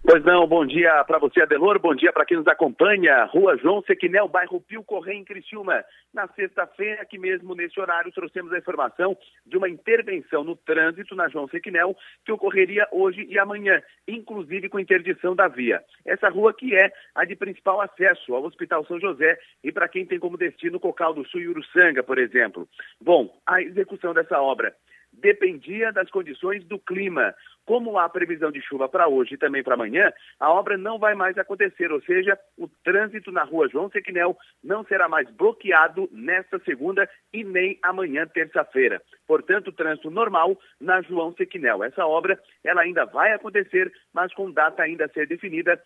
Pois 0.03 0.25
não, 0.25 0.47
bom 0.47 0.65
dia 0.65 1.05
para 1.05 1.19
você, 1.19 1.43
Adelor, 1.43 1.79
bom 1.79 1.95
dia 1.95 2.11
para 2.11 2.25
quem 2.25 2.39
nos 2.39 2.47
acompanha. 2.47 3.27
Rua 3.27 3.59
João 3.59 3.83
Sequinel, 3.83 4.27
bairro 4.27 4.59
Pio 4.59 4.83
Correia, 4.83 5.19
em 5.19 5.25
Criciúma. 5.25 5.85
Na 6.13 6.27
sexta-feira, 6.29 7.03
aqui 7.03 7.19
mesmo 7.19 7.55
nesse 7.55 7.79
horário, 7.79 8.11
trouxemos 8.11 8.51
a 8.51 8.59
informação 8.59 9.17
de 9.45 9.59
uma 9.59 9.69
intervenção 9.69 10.43
no 10.43 10.57
trânsito 10.57 11.15
na 11.15 11.29
João 11.29 11.47
Sequinel 11.49 11.95
que 12.25 12.33
ocorreria 12.33 12.89
hoje 12.91 13.27
e 13.29 13.39
amanhã, 13.39 13.83
inclusive 14.09 14.71
com 14.71 14.81
interdição 14.81 15.37
da 15.37 15.49
via. 15.49 15.85
Essa 16.07 16.31
rua 16.31 16.55
que 16.55 16.75
é 16.75 16.91
a 17.15 17.27
de 17.27 17.37
principal 17.37 17.83
acesso 17.83 18.35
ao 18.35 18.43
Hospital 18.45 18.87
São 18.87 18.99
José 18.99 19.39
e 19.63 19.71
para 19.71 19.87
quem 19.87 20.07
tem 20.07 20.19
como 20.19 20.39
destino 20.39 20.81
Cocal 20.81 21.13
do 21.13 21.29
Sul 21.29 21.43
e 21.43 21.49
Uruçanga, 21.49 22.03
por 22.03 22.19
exemplo. 22.19 22.67
Bom, 22.99 23.39
a 23.47 23.61
execução 23.61 24.15
dessa 24.15 24.41
obra 24.41 24.75
dependia 25.21 25.93
das 25.93 26.11
condições 26.11 26.65
do 26.65 26.79
clima. 26.79 27.35
Como 27.65 27.99
há 27.99 28.09
previsão 28.09 28.51
de 28.51 28.61
chuva 28.61 28.89
para 28.89 29.07
hoje 29.07 29.35
e 29.35 29.39
também 29.39 29.63
para 29.63 29.75
amanhã, 29.75 30.13
a 30.41 30.51
obra 30.51 30.77
não 30.77 30.99
vai 30.99 31.15
mais 31.15 31.39
acontecer, 31.39 31.93
ou 31.93 32.01
seja, 32.03 32.39
o 32.59 32.67
trânsito 32.83 33.31
na 33.31 33.45
rua 33.45 33.69
João 33.69 33.91
Sequinel 33.91 34.37
não 34.65 34.85
será 34.85 35.09
mais 35.09 35.31
bloqueado 35.31 36.09
nesta 36.11 36.59
segunda 36.61 37.09
e 37.33 37.45
nem 37.45 37.79
amanhã, 37.83 38.27
terça-feira. 38.27 39.01
Portanto, 39.27 39.71
trânsito 39.71 40.11
normal 40.11 40.59
na 40.81 41.01
João 41.03 41.33
Sequinel. 41.33 41.85
Essa 41.85 42.05
obra 42.07 42.41
ela 42.65 42.83
ainda 42.83 43.05
vai 43.05 43.33
acontecer, 43.33 43.93
mas 44.13 44.35
com 44.35 44.51
data 44.51 44.83
ainda 44.83 45.05
a 45.05 45.09
ser 45.09 45.27
definida 45.29 45.81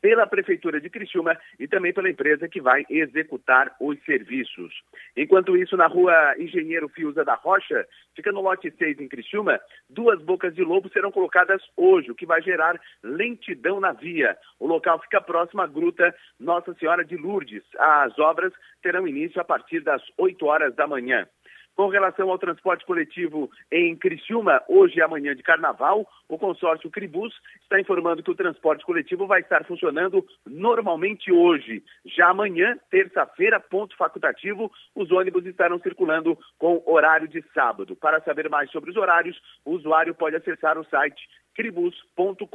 pela 0.00 0.26
Prefeitura 0.26 0.80
de 0.80 0.88
Criciúma 0.88 1.36
e 1.58 1.68
também 1.68 1.92
pela 1.92 2.10
empresa 2.10 2.48
que 2.48 2.60
vai 2.60 2.84
executar 2.88 3.74
os 3.80 4.02
serviços. 4.04 4.72
Enquanto 5.16 5.56
isso, 5.56 5.76
na 5.76 5.86
rua 5.86 6.34
Engenheiro 6.38 6.88
Fiuza 6.88 7.24
da 7.24 7.34
Rocha, 7.34 7.86
fica 8.14 8.32
no 8.32 8.40
lote 8.40 8.70
6 8.70 9.00
em 9.00 9.08
Criciúma, 9.08 9.60
duas 9.88 10.20
bocas 10.22 10.54
de 10.54 10.62
lobo 10.62 10.88
serão 10.90 11.10
colocadas 11.10 11.62
hoje, 11.76 12.10
o 12.10 12.14
que 12.14 12.26
vai 12.26 12.42
gerar 12.42 12.80
lentidão 13.02 13.80
na 13.80 13.92
via. 13.92 14.36
O 14.58 14.66
local 14.66 14.98
fica 15.00 15.20
próximo 15.20 15.62
à 15.62 15.66
gruta 15.66 16.14
Nossa 16.38 16.74
Senhora 16.74 17.04
de 17.04 17.16
Lourdes. 17.16 17.62
As 17.78 18.18
obras 18.18 18.52
terão 18.82 19.06
início 19.06 19.40
a 19.40 19.44
partir 19.44 19.80
das 19.80 20.02
8 20.18 20.44
horas 20.46 20.74
da 20.74 20.86
manhã. 20.86 21.26
Com 21.80 21.88
relação 21.88 22.30
ao 22.30 22.38
transporte 22.38 22.84
coletivo 22.84 23.50
em 23.72 23.96
Criciúma, 23.96 24.62
hoje 24.68 24.98
e 24.98 25.02
amanhã 25.02 25.34
de 25.34 25.42
carnaval, 25.42 26.06
o 26.28 26.36
consórcio 26.36 26.90
Cribus 26.90 27.32
está 27.62 27.80
informando 27.80 28.22
que 28.22 28.30
o 28.30 28.34
transporte 28.34 28.84
coletivo 28.84 29.26
vai 29.26 29.40
estar 29.40 29.64
funcionando 29.64 30.22
normalmente 30.46 31.32
hoje. 31.32 31.82
Já 32.04 32.28
amanhã, 32.28 32.76
terça-feira, 32.90 33.58
ponto 33.58 33.96
facultativo, 33.96 34.70
os 34.94 35.10
ônibus 35.10 35.46
estarão 35.46 35.80
circulando 35.80 36.36
com 36.58 36.82
horário 36.84 37.26
de 37.26 37.42
sábado. 37.54 37.96
Para 37.96 38.20
saber 38.20 38.50
mais 38.50 38.70
sobre 38.70 38.90
os 38.90 38.96
horários, 38.98 39.40
o 39.64 39.70
usuário 39.70 40.14
pode 40.14 40.36
acessar 40.36 40.76
o 40.76 40.84
site 40.84 41.26
cribus.com.br. 41.54 42.46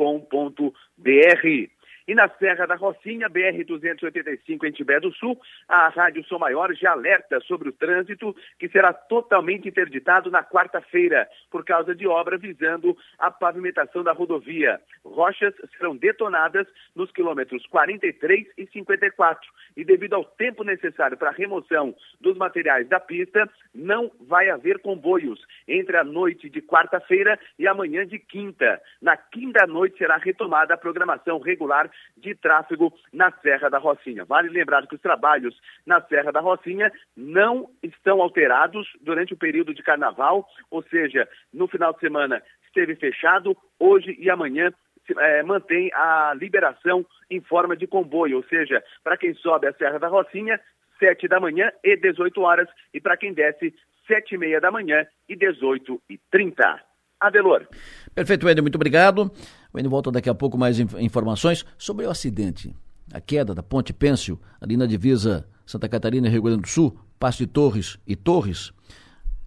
E 2.08 2.14
na 2.14 2.30
Serra 2.30 2.68
da 2.68 2.76
Rocinha, 2.76 3.28
BR-285 3.28 4.64
em 4.64 4.72
Tibé 4.72 5.00
do 5.00 5.12
Sul, 5.14 5.40
a 5.68 5.90
Rádio 5.90 6.24
Som 6.26 6.38
Maior 6.38 6.72
já 6.76 6.92
alerta 6.92 7.40
sobre 7.42 7.70
o 7.70 7.74
trânsito 7.74 8.36
que 8.60 8.70
será 8.70 8.94
totalmente 8.94 9.68
interditado 9.68 10.30
na 10.30 10.44
quarta-feira 10.44 11.28
por 11.50 11.66
causa 11.66 11.96
de 11.96 12.08
obra 12.08 12.38
visando 12.38 12.96
a 13.18 13.32
pavimentação 13.32 14.04
da 14.04 14.12
rodovia. 14.12 14.80
Rochas 15.04 15.56
serão 15.78 15.96
detonadas 15.96 16.68
nos 16.96 17.12
quilômetros 17.12 17.66
43 17.68 18.48
e 18.56 18.68
54 18.68 19.50
e 19.76 19.84
devido 19.84 20.14
ao 20.14 20.24
tempo 20.24 20.64
necessário 20.64 21.18
para 21.18 21.30
a 21.30 21.34
remoção 21.34 21.96
dos 22.22 22.38
materiais 22.38 22.88
da 22.88 23.00
pista, 23.00 23.50
não 23.74 24.12
vai 24.22 24.50
haver 24.50 24.80
comboios 24.80 25.40
entre 25.68 25.98
a 25.98 26.04
noite 26.04 26.50
de 26.50 26.62
quarta-feira 26.62 27.40
e 27.58 27.68
amanhã 27.68 28.06
de 28.06 28.20
quinta. 28.20 28.80
Na 29.02 29.18
quinta 29.18 29.66
noite 29.66 29.98
será 29.98 30.18
retomada 30.18 30.76
a 30.76 30.78
programação 30.78 31.40
regular 31.40 31.90
de 32.18 32.36
tráfego 32.36 32.94
na 33.12 33.32
Serra 33.42 33.70
da 33.70 33.78
Rocinha. 33.78 34.25
Vale 34.25 34.50
lembrar 34.50 34.88
que 34.88 34.96
os 34.96 35.02
trabalhos 35.02 35.56
na 35.86 36.02
Serra 36.02 36.32
da 36.32 36.40
Rocinha 36.40 36.92
não 37.16 37.70
estão 37.84 38.22
alterados 38.22 38.88
durante 39.02 39.34
o 39.34 39.38
período 39.38 39.74
de 39.74 39.84
carnaval, 39.84 40.48
ou 40.72 40.84
seja, 40.84 41.28
no 41.54 41.68
final 41.68 41.94
de 41.94 42.00
semana 42.00 42.42
esteve 42.68 42.96
fechado, 42.96 43.56
hoje 43.80 44.16
e 44.20 44.30
amanhã 44.30 44.72
é, 45.18 45.44
mantém 45.44 45.92
a 45.94 46.34
liberação 46.36 47.06
em 47.30 47.42
forma 47.42 47.75
de 47.75 47.88
comboio, 47.88 48.38
ou 48.38 48.44
seja, 48.46 48.84
para 49.04 49.18
quem 49.18 49.34
sobe 49.36 49.68
a 49.68 49.74
Serra 49.74 50.00
da 50.00 50.08
Rocinha, 50.08 50.60
7 51.00 51.28
da 51.28 51.40
manhã 51.40 51.72
e 51.84 51.96
18 51.96 52.42
horas, 52.42 52.68
e 52.94 53.00
para 53.00 53.18
quem 53.18 53.34
desce, 53.34 53.74
7 54.08 54.36
e 54.36 54.38
meia 54.38 54.62
da 54.62 54.72
manhã 54.72 55.06
e 55.28 55.36
18 55.36 56.02
e 56.10 56.18
30. 56.32 56.82
Adelor. 57.20 57.66
Perfeito, 58.14 58.48
Ed, 58.48 58.62
muito 58.62 58.75
obrigado. 58.75 59.32
O 59.75 59.77
Ed 59.77 59.89
volta 59.89 60.10
daqui 60.10 60.29
a 60.29 60.34
pouco 60.34 60.58
mais 60.58 60.79
informações 60.79 61.65
sobre 61.77 62.05
o 62.05 62.10
acidente, 62.10 62.74
a 63.12 63.20
queda 63.20 63.53
da 63.53 63.62
Ponte 63.62 63.91
Pêncil, 63.91 64.39
ali 64.62 64.77
na 64.77 64.86
divisa 64.86 65.46
Santa 65.65 65.89
Catarina 65.89 66.27
e 66.27 66.32
Rio 66.32 66.44
Grande 66.44 66.62
do 66.62 66.67
Sul, 66.70 66.98
Passo 67.20 67.39
de 67.39 67.48
Torres 67.48 67.98
e 68.08 68.15
Torres. 68.15 68.72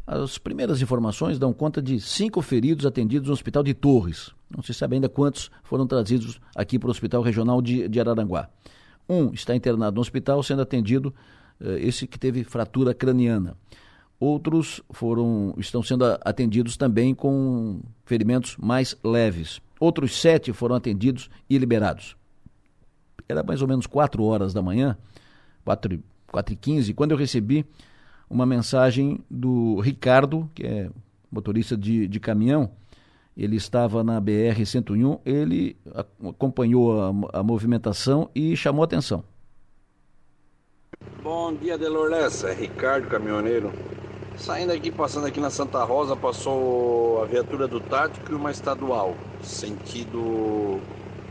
As 0.06 0.36
primeiras 0.36 0.82
informações 0.82 1.38
dão 1.38 1.50
conta 1.54 1.80
de 1.80 1.98
cinco 1.98 2.42
feridos 2.42 2.84
atendidos 2.84 3.28
no 3.28 3.32
Hospital 3.32 3.62
de 3.62 3.72
Torres. 3.72 4.30
Não 4.54 4.62
se 4.62 4.74
sabe 4.74 4.96
ainda 4.96 5.08
quantos 5.08 5.50
foram 5.62 5.86
trazidos 5.86 6.38
aqui 6.54 6.78
para 6.78 6.88
o 6.88 6.90
Hospital 6.90 7.22
Regional 7.22 7.62
de, 7.62 7.88
de 7.88 7.98
Araranguá. 7.98 8.50
Um 9.08 9.32
está 9.32 9.56
internado 9.56 9.94
no 9.94 10.02
hospital 10.02 10.42
sendo 10.42 10.60
atendido, 10.60 11.14
eh, 11.58 11.78
esse 11.80 12.06
que 12.06 12.18
teve 12.18 12.44
fratura 12.44 12.92
craniana. 12.92 13.56
Outros 14.20 14.82
foram 14.90 15.54
estão 15.56 15.82
sendo 15.82 16.04
atendidos 16.20 16.76
também 16.76 17.14
com 17.14 17.80
ferimentos 18.04 18.58
mais 18.58 18.94
leves. 19.02 19.58
Outros 19.80 20.20
sete 20.20 20.52
foram 20.52 20.74
atendidos 20.74 21.30
e 21.48 21.56
liberados. 21.56 22.16
Era 23.28 23.42
mais 23.42 23.62
ou 23.62 23.68
menos 23.68 23.86
quatro 23.86 24.24
horas 24.24 24.52
da 24.52 24.62
manhã, 24.62 24.96
quatro, 25.64 26.02
quatro 26.26 26.54
e 26.54 26.56
quinze, 26.56 26.94
quando 26.94 27.12
eu 27.12 27.16
recebi 27.16 27.64
uma 28.28 28.44
mensagem 28.44 29.20
do 29.30 29.80
Ricardo, 29.80 30.50
que 30.54 30.66
é 30.66 30.90
motorista 31.30 31.76
de, 31.76 32.08
de 32.08 32.20
caminhão. 32.20 32.70
Ele 33.36 33.56
estava 33.56 34.02
na 34.02 34.20
BR-101, 34.20 35.20
ele 35.24 35.76
acompanhou 36.28 37.00
a, 37.00 37.38
a 37.38 37.42
movimentação 37.42 38.28
e 38.34 38.56
chamou 38.56 38.82
atenção. 38.82 39.22
Bom 41.22 41.54
dia, 41.54 41.78
Delorlessa. 41.78 42.48
É 42.48 42.54
Ricardo, 42.54 43.06
caminhoneiro. 43.06 43.72
Saindo 44.38 44.72
aqui, 44.72 44.92
passando 44.92 45.26
aqui 45.26 45.40
na 45.40 45.50
Santa 45.50 45.82
Rosa, 45.82 46.14
passou 46.14 47.20
a 47.20 47.26
viatura 47.26 47.66
do 47.66 47.80
Tático 47.80 48.30
e 48.30 48.34
uma 48.36 48.52
estadual, 48.52 49.12
sentido 49.42 50.78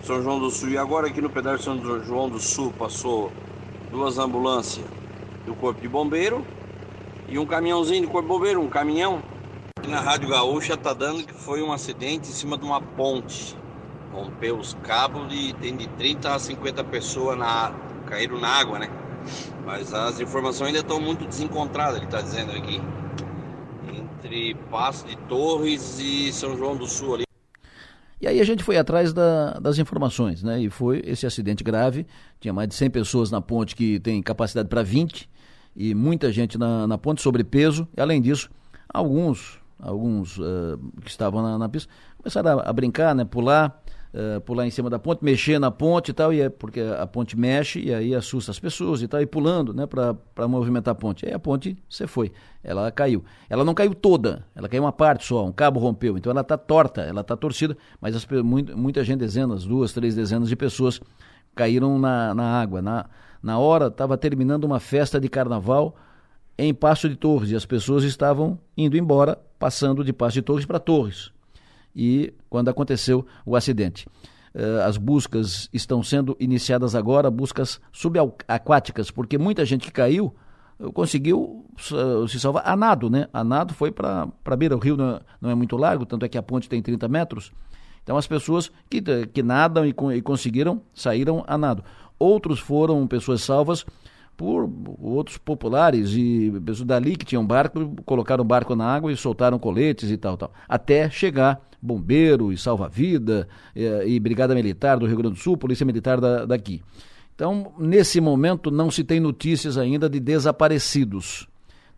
São 0.04 0.22
João 0.22 0.38
do 0.40 0.52
Sul. 0.52 0.70
E 0.70 0.78
agora 0.78 1.08
aqui 1.08 1.22
no 1.22 1.30
pedaço 1.30 1.64
São 1.64 2.04
João 2.04 2.30
do 2.30 2.38
Sul 2.38 2.74
passou 2.78 3.32
duas 3.90 4.18
ambulâncias 4.18 4.86
do 5.46 5.56
Corpo 5.56 5.80
de 5.80 5.88
Bombeiro 5.88 6.46
e 7.30 7.40
um 7.40 7.46
caminhãozinho 7.46 8.02
do 8.02 8.10
Corpo 8.10 8.28
de 8.28 8.34
Bombeiro, 8.36 8.62
um 8.62 8.68
caminhão. 8.68 9.24
E 9.82 9.88
na 9.88 10.02
Rádio 10.02 10.28
Gaúcha 10.28 10.76
tá 10.76 10.94
dando 10.94 11.24
que 11.24 11.34
foi 11.34 11.62
um 11.62 11.72
acidente 11.72 12.30
em 12.30 12.34
cima 12.34 12.58
de 12.58 12.66
uma 12.66 12.82
ponte. 12.82 13.56
Rompeu 14.12 14.58
os 14.58 14.74
cabos 14.84 15.34
e 15.34 15.54
tem 15.54 15.78
de 15.78 15.88
30 15.88 16.36
a 16.36 16.38
50 16.38 16.84
pessoas 16.84 17.38
na, 17.38 17.72
caíram 18.06 18.38
na 18.38 18.50
água, 18.50 18.80
né? 18.80 18.90
Mas 19.66 19.94
as 19.94 20.20
informações 20.20 20.68
ainda 20.68 20.80
estão 20.80 21.00
muito 21.00 21.26
desencontradas, 21.26 21.98
ele 21.98 22.06
está 22.06 22.22
dizendo 22.22 22.52
aqui. 22.52 22.82
Entre 23.94 24.56
Passo 24.70 25.06
de 25.06 25.16
Torres 25.28 26.00
e 26.00 26.32
São 26.32 26.58
João 26.58 26.76
do 26.76 26.88
Sul 26.88 27.16
ali. 27.16 27.28
E 28.20 28.28
aí 28.28 28.42
a 28.42 28.44
gente 28.44 28.64
foi 28.64 28.78
atrás 28.78 29.14
da, 29.14 29.60
das 29.60 29.78
informações, 29.78 30.42
né? 30.42 30.60
E 30.60 30.70
foi 30.70 31.04
esse 31.06 31.28
acidente 31.28 31.64
grave. 31.64 32.08
Tinha 32.40 32.52
mais 32.52 32.68
de 32.68 32.76
100 32.76 32.90
pessoas 32.90 33.30
na 33.30 33.42
ponte 33.42 33.76
que 33.76 34.00
tem 34.00 34.22
capacidade 34.24 34.68
para 34.68 34.82
20 34.82 35.30
e 35.76 35.94
muita 35.94 36.32
gente 36.32 36.58
na, 36.58 36.88
na 36.88 36.98
ponte 36.98 37.22
sobrepeso. 37.22 37.88
E 37.96 38.02
além 38.02 38.20
disso, 38.20 38.50
alguns, 38.92 39.60
alguns 39.80 40.40
uh, 40.40 40.80
que 41.04 41.12
estavam 41.12 41.44
na, 41.44 41.60
na, 41.60 41.70
pista 41.70 41.94
começaram 42.18 42.60
a, 42.60 42.70
a, 42.70 42.74
brincar, 42.74 43.14
né? 43.14 43.24
Pular 43.24 43.80
uh, 44.18 44.42
pular 44.42 44.66
em 44.66 44.72
cima 44.72 44.90
da 44.90 44.98
ponte, 44.98 45.24
mexer 45.24 45.60
na 45.60 45.70
ponte 45.70 46.10
e 46.10 46.14
tal, 46.14 46.34
e 46.34 46.42
é 46.42 46.50
porque 46.50 46.82
a 46.82 47.06
ponte 47.06 47.38
mexe 47.38 47.80
e 47.80 47.94
aí 47.94 48.16
assusta 48.16 48.52
as 48.52 48.60
pessoas 48.60 49.02
e 49.02 49.08
tal, 49.08 49.22
e 49.22 49.26
pulando, 49.26 49.74
né, 49.74 49.86
para 49.86 50.48
movimentar 50.48 50.94
a 50.94 50.96
ponte. 50.96 51.26
Aí 51.26 51.34
a 51.34 51.40
ponte, 51.40 51.78
você 51.88 52.08
foi, 52.08 52.32
ela 52.64 52.92
caiu. 52.92 53.24
Ela 53.50 53.64
não 53.64 53.74
caiu 53.74 53.94
toda, 53.94 54.46
ela 54.56 54.68
caiu 54.68 54.84
uma 54.84 54.92
parte 54.92 55.26
só, 55.26 55.46
um 55.46 55.52
cabo 55.52 55.80
rompeu, 55.80 56.18
então 56.18 56.32
ela 56.32 56.42
está 56.42 56.58
torta, 56.58 57.02
ela 57.02 57.22
está 57.22 57.38
torcida, 57.38 57.78
mas 58.02 58.16
as, 58.16 58.28
muita 58.76 59.04
gente, 59.04 59.20
dezenas, 59.20 59.66
duas, 59.66 59.94
três 59.94 60.16
dezenas 60.16 60.50
de 60.50 60.56
pessoas 60.56 61.00
caíram 61.56 62.00
na, 62.00 62.34
na 62.34 62.60
água. 62.60 62.82
Na, 62.82 63.06
na 63.42 63.60
hora, 63.60 63.88
estava 63.88 64.18
terminando 64.18 64.64
uma 64.64 64.80
festa 64.80 65.20
de 65.20 65.30
carnaval 65.30 65.96
em 66.58 66.74
Passo 66.74 67.08
de 67.08 67.16
Torres 67.16 67.52
e 67.52 67.56
as 67.56 67.66
pessoas 67.66 68.04
estavam 68.04 68.58
indo 68.76 68.98
embora, 68.98 69.38
passando 69.60 70.04
de 70.04 70.12
Passo 70.12 70.34
de 70.34 70.42
Torres 70.42 70.66
para 70.66 70.80
Torres 70.80 71.32
e 71.98 72.32
quando 72.48 72.70
aconteceu 72.70 73.26
o 73.44 73.56
acidente. 73.56 74.08
Uh, 74.54 74.82
as 74.86 74.98
buscas 74.98 75.68
estão 75.74 76.04
sendo 76.04 76.38
iniciadas 76.40 76.96
agora, 76.96 77.30
buscas 77.30 77.82
subaquáticas, 77.92 79.10
porque 79.10 79.38
muita 79.38 79.66
gente 79.66 79.88
que 79.88 79.92
caiu 79.92 80.34
uh, 80.80 80.92
conseguiu 80.94 81.66
uh, 81.92 82.28
se 82.28 82.40
salvar 82.40 82.64
a 82.66 82.76
nado, 82.76 83.10
né? 83.10 83.28
A 83.34 83.44
nado 83.44 83.74
foi 83.74 83.92
para 83.92 84.32
beira, 84.58 84.76
o 84.76 84.80
rio 84.80 84.96
não, 84.96 85.16
é, 85.16 85.20
não, 85.42 85.50
é 85.50 85.56
muito 85.56 85.76
largo, 85.76 86.06
tanto 86.06 86.24
é 86.24 86.30
que 86.30 86.38
a 86.38 86.44
ponte 86.44 86.70
tem 86.70 86.82
30 86.82 87.08
metros. 87.08 87.52
Então 88.04 88.16
as 88.16 88.28
pessoas 88.28 88.72
que, 88.90 89.02
que 89.02 89.44
nadam 89.44 89.86
e, 89.86 89.94
e 90.16 90.22
conseguiram 90.22 90.82
saíram 90.94 91.44
a 91.48 91.58
nado. 91.58 91.84
Outros 92.18 92.60
foram 92.60 93.06
pessoas 93.06 93.42
salvas 93.42 93.86
por 94.36 94.70
outros 95.02 95.38
populares 95.38 96.12
e 96.12 96.52
pessoas 96.64 96.88
dali 96.88 97.16
que 97.16 97.26
tinham 97.26 97.46
barco, 97.46 97.96
colocaram 98.06 98.44
o 98.44 98.48
barco 98.48 98.76
na 98.76 98.86
água 98.86 99.12
e 99.12 99.18
soltaram 99.18 99.58
coletes 99.58 100.12
e 100.12 100.18
tal, 100.18 100.38
tal, 100.38 100.54
até 100.70 101.10
chegar 101.10 101.67
bombeiro 101.82 102.52
e 102.52 102.58
salva-vida 102.58 103.48
e, 103.76 103.84
eh, 103.84 104.10
e, 104.10 104.20
brigada 104.20 104.56
militar 104.56 104.98
do 104.98 105.06
Rio 105.06 105.18
Grande 105.18 105.36
do 105.36 105.40
Sul, 105.40 105.58
polícia 105.58 105.86
militar 105.86 106.20
da, 106.20 106.46
daqui. 106.46 106.82
Então, 107.36 107.74
nesse 107.78 108.20
momento 108.20 108.72
não 108.72 108.90
se 108.90 109.04
tem 109.04 109.20
notícias 109.20 109.78
ainda 109.78 110.10
de 110.10 110.20
desaparecidos. 110.20 111.48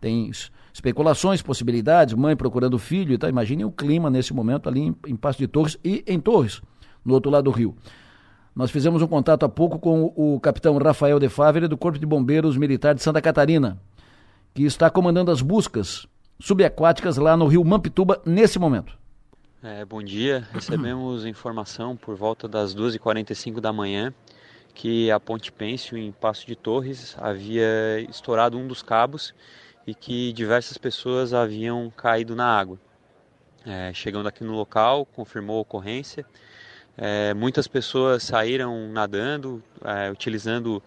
Tem 0.00 0.30
especulações, 0.72 1.42
possibilidades, 1.42 2.14
mãe 2.14 2.36
procurando 2.36 2.78
filho, 2.78 3.18
tá? 3.18 3.28
imagine 3.28 3.64
o 3.64 3.70
clima 3.70 4.10
nesse 4.10 4.34
momento 4.34 4.68
ali 4.68 4.80
em, 4.80 4.96
em 5.06 5.16
Passo 5.16 5.38
de 5.38 5.46
Torres 5.46 5.78
e 5.82 6.04
em 6.06 6.20
Torres, 6.20 6.60
no 7.04 7.14
outro 7.14 7.30
lado 7.30 7.44
do 7.44 7.50
rio. 7.50 7.74
Nós 8.54 8.70
fizemos 8.70 9.00
um 9.00 9.06
contato 9.06 9.44
há 9.44 9.48
pouco 9.48 9.78
com 9.78 10.12
o 10.14 10.38
capitão 10.40 10.76
Rafael 10.76 11.18
de 11.18 11.28
Fávere, 11.28 11.68
do 11.68 11.76
Corpo 11.76 11.98
de 11.98 12.04
Bombeiros 12.04 12.56
Militar 12.56 12.94
de 12.94 13.02
Santa 13.02 13.22
Catarina, 13.22 13.80
que 14.52 14.64
está 14.64 14.90
comandando 14.90 15.30
as 15.30 15.40
buscas 15.40 16.06
subaquáticas 16.38 17.16
lá 17.16 17.36
no 17.36 17.46
rio 17.46 17.64
Mampituba 17.64 18.20
nesse 18.26 18.58
momento. 18.58 18.99
É, 19.62 19.84
bom 19.84 20.02
dia, 20.02 20.46
recebemos 20.52 21.24
informação 21.24 21.96
por 21.96 22.16
volta 22.16 22.48
das 22.48 22.74
2h45 22.74 23.60
da 23.60 23.72
manhã 23.72 24.12
que 24.74 25.10
a 25.10 25.18
Ponte 25.20 25.52
Pêncio, 25.52 25.98
em 25.98 26.12
Passo 26.12 26.46
de 26.46 26.56
Torres, 26.56 27.16
havia 27.18 28.00
estourado 28.08 28.56
um 28.56 28.66
dos 28.66 28.82
cabos 28.82 29.34
e 29.86 29.94
que 29.94 30.32
diversas 30.32 30.78
pessoas 30.78 31.34
haviam 31.34 31.90
caído 31.90 32.34
na 32.34 32.46
água. 32.46 32.78
É, 33.66 33.92
chegando 33.92 34.28
aqui 34.28 34.42
no 34.42 34.54
local, 34.54 35.04
confirmou 35.04 35.58
a 35.58 35.60
ocorrência 35.60 36.24
é, 36.96 37.32
muitas 37.32 37.66
pessoas 37.66 38.22
saíram 38.22 38.88
nadando, 38.92 39.62
é, 39.82 40.10
utilizando 40.10 40.82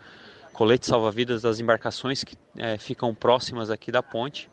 coletes 0.54 0.88
salva-vidas 0.88 1.42
das 1.42 1.60
embarcações 1.60 2.24
que 2.24 2.38
é, 2.56 2.78
ficam 2.78 3.16
próximas 3.16 3.72
aqui 3.72 3.92
da 3.92 4.04
ponte. 4.04 4.48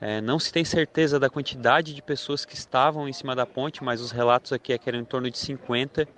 É, 0.00 0.20
não 0.20 0.38
se 0.38 0.50
tem 0.50 0.64
certeza 0.64 1.20
da 1.20 1.28
quantidade 1.28 1.92
de 1.92 2.00
pessoas 2.00 2.44
que 2.44 2.54
estavam 2.54 3.06
em 3.06 3.12
cima 3.12 3.36
da 3.36 3.44
ponte, 3.44 3.84
mas 3.84 4.00
os 4.00 4.10
relatos 4.10 4.52
aqui 4.52 4.72
é 4.72 4.78
que 4.78 4.88
eram 4.88 4.98
em 4.98 5.04
torno 5.04 5.30
de 5.30 5.36
50 5.36 6.08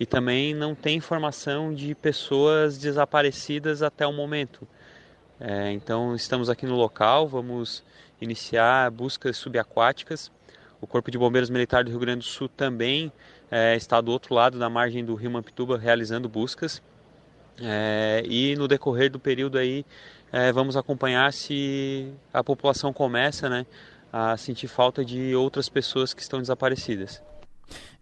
e 0.00 0.06
também 0.06 0.54
não 0.54 0.74
tem 0.74 0.96
informação 0.96 1.74
de 1.74 1.94
pessoas 1.94 2.78
desaparecidas 2.78 3.82
até 3.82 4.06
o 4.06 4.12
momento. 4.12 4.66
É, 5.38 5.70
então 5.72 6.14
estamos 6.14 6.48
aqui 6.48 6.64
no 6.64 6.74
local, 6.74 7.28
vamos 7.28 7.84
iniciar 8.20 8.90
buscas 8.90 9.36
subaquáticas. 9.36 10.32
O 10.80 10.86
Corpo 10.86 11.10
de 11.10 11.18
Bombeiros 11.18 11.50
Militar 11.50 11.84
do 11.84 11.90
Rio 11.90 12.00
Grande 12.00 12.20
do 12.20 12.30
Sul 12.30 12.48
também 12.48 13.12
é, 13.50 13.76
está 13.76 14.00
do 14.00 14.10
outro 14.10 14.34
lado 14.34 14.58
da 14.58 14.70
margem 14.70 15.04
do 15.04 15.14
rio 15.14 15.30
Mampituba 15.30 15.76
realizando 15.76 16.28
buscas. 16.28 16.82
É, 17.60 18.22
e 18.24 18.54
no 18.54 18.68
decorrer 18.68 19.10
do 19.10 19.18
período 19.18 19.58
aí 19.58 19.84
é, 20.32 20.52
vamos 20.52 20.76
acompanhar 20.76 21.32
se 21.32 22.12
a 22.32 22.42
população 22.44 22.92
começa 22.92 23.48
né, 23.48 23.66
a 24.12 24.36
sentir 24.36 24.68
falta 24.68 25.04
de 25.04 25.34
outras 25.34 25.68
pessoas 25.68 26.12
que 26.12 26.22
estão 26.22 26.38
desaparecidas. 26.38 27.22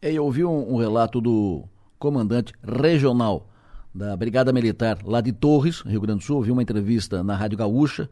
Eu 0.01 0.25
ouvi 0.25 0.45
um, 0.45 0.75
um 0.75 0.77
relato 0.77 1.21
do 1.21 1.65
comandante 1.99 2.53
regional 2.63 3.49
da 3.95 4.17
Brigada 4.17 4.53
Militar 4.53 4.99
lá 5.05 5.21
de 5.21 5.33
Torres, 5.33 5.81
Rio 5.81 6.01
Grande 6.01 6.21
do 6.21 6.25
Sul, 6.25 6.37
ouvi 6.37 6.51
uma 6.51 6.63
entrevista 6.63 7.25
na 7.25 7.35
Rádio 7.35 7.57
Gaúcha, 7.57 8.09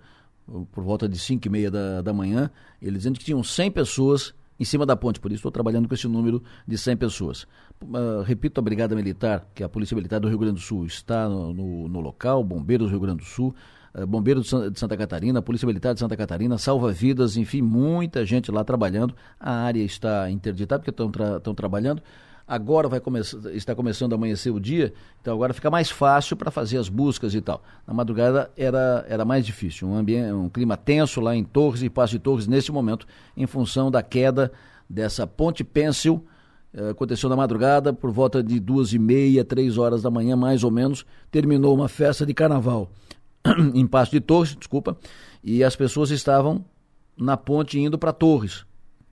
por 0.72 0.82
volta 0.82 1.08
de 1.08 1.18
5 1.18 1.46
e 1.46 1.50
meia 1.50 1.70
da, 1.70 2.02
da 2.02 2.12
manhã, 2.12 2.50
ele 2.80 2.96
dizendo 2.96 3.18
que 3.18 3.24
tinham 3.24 3.42
100 3.42 3.70
pessoas 3.70 4.34
em 4.58 4.64
cima 4.64 4.86
da 4.86 4.94
ponte, 4.94 5.18
por 5.18 5.30
isso 5.30 5.40
estou 5.40 5.50
trabalhando 5.50 5.88
com 5.88 5.94
esse 5.94 6.06
número 6.06 6.42
de 6.66 6.78
100 6.78 6.96
pessoas. 6.96 7.46
Uh, 7.82 8.22
repito, 8.24 8.60
a 8.60 8.62
Brigada 8.62 8.94
Militar, 8.94 9.46
que 9.54 9.62
é 9.62 9.66
a 9.66 9.68
Polícia 9.68 9.94
Militar 9.94 10.20
do 10.20 10.28
Rio 10.28 10.38
Grande 10.38 10.54
do 10.54 10.60
Sul, 10.60 10.86
está 10.86 11.28
no, 11.28 11.52
no, 11.52 11.88
no 11.88 12.00
local, 12.00 12.42
Bombeiros 12.44 12.86
do 12.86 12.90
Rio 12.90 13.00
Grande 13.00 13.18
do 13.18 13.24
Sul, 13.24 13.54
uh, 13.94 14.06
Bombeiros 14.06 14.46
de 14.72 14.78
Santa 14.78 14.96
Catarina, 14.96 15.40
Polícia 15.40 15.66
Militar 15.66 15.94
de 15.94 16.00
Santa 16.00 16.16
Catarina, 16.16 16.58
salva-vidas, 16.58 17.36
enfim, 17.36 17.62
muita 17.62 18.24
gente 18.24 18.50
lá 18.50 18.64
trabalhando. 18.64 19.14
A 19.38 19.52
área 19.52 19.82
está 19.82 20.30
interditada 20.30 20.80
porque 20.80 20.90
estão 20.90 21.10
tra 21.10 21.40
trabalhando 21.40 22.02
agora 22.46 22.88
vai 22.88 23.00
começar, 23.00 23.38
está 23.54 23.74
começando 23.74 24.12
a 24.12 24.16
amanhecer 24.16 24.50
o 24.50 24.60
dia, 24.60 24.92
então 25.20 25.34
agora 25.34 25.54
fica 25.54 25.70
mais 25.70 25.90
fácil 25.90 26.36
para 26.36 26.50
fazer 26.50 26.78
as 26.78 26.88
buscas 26.88 27.34
e 27.34 27.40
tal. 27.40 27.62
Na 27.86 27.94
madrugada 27.94 28.50
era, 28.56 29.04
era 29.08 29.24
mais 29.24 29.44
difícil, 29.46 29.88
um, 29.88 29.96
ambiente, 29.96 30.32
um 30.32 30.48
clima 30.48 30.76
tenso 30.76 31.20
lá 31.20 31.34
em 31.34 31.42
Torres 31.42 31.82
e 31.82 31.90
Passo 31.90 32.12
de 32.12 32.18
Torres 32.18 32.46
nesse 32.46 32.70
momento, 32.70 33.06
em 33.36 33.46
função 33.46 33.90
da 33.90 34.02
queda 34.02 34.52
dessa 34.88 35.26
ponte 35.26 35.64
pêncil, 35.64 36.24
eh, 36.74 36.90
aconteceu 36.90 37.28
na 37.28 37.36
madrugada, 37.36 37.92
por 37.92 38.10
volta 38.10 38.42
de 38.42 38.60
duas 38.60 38.92
e 38.92 38.98
meia, 38.98 39.44
três 39.44 39.78
horas 39.78 40.02
da 40.02 40.10
manhã, 40.10 40.36
mais 40.36 40.62
ou 40.62 40.70
menos, 40.70 41.06
terminou 41.30 41.74
uma 41.74 41.88
festa 41.88 42.26
de 42.26 42.34
carnaval 42.34 42.90
em 43.74 43.86
Passo 43.86 44.12
de 44.12 44.20
Torres, 44.20 44.56
desculpa, 44.56 44.96
e 45.42 45.62
as 45.62 45.76
pessoas 45.76 46.10
estavam 46.10 46.64
na 47.16 47.36
ponte 47.36 47.78
indo 47.78 47.98
para 47.98 48.12
Torres 48.12 48.64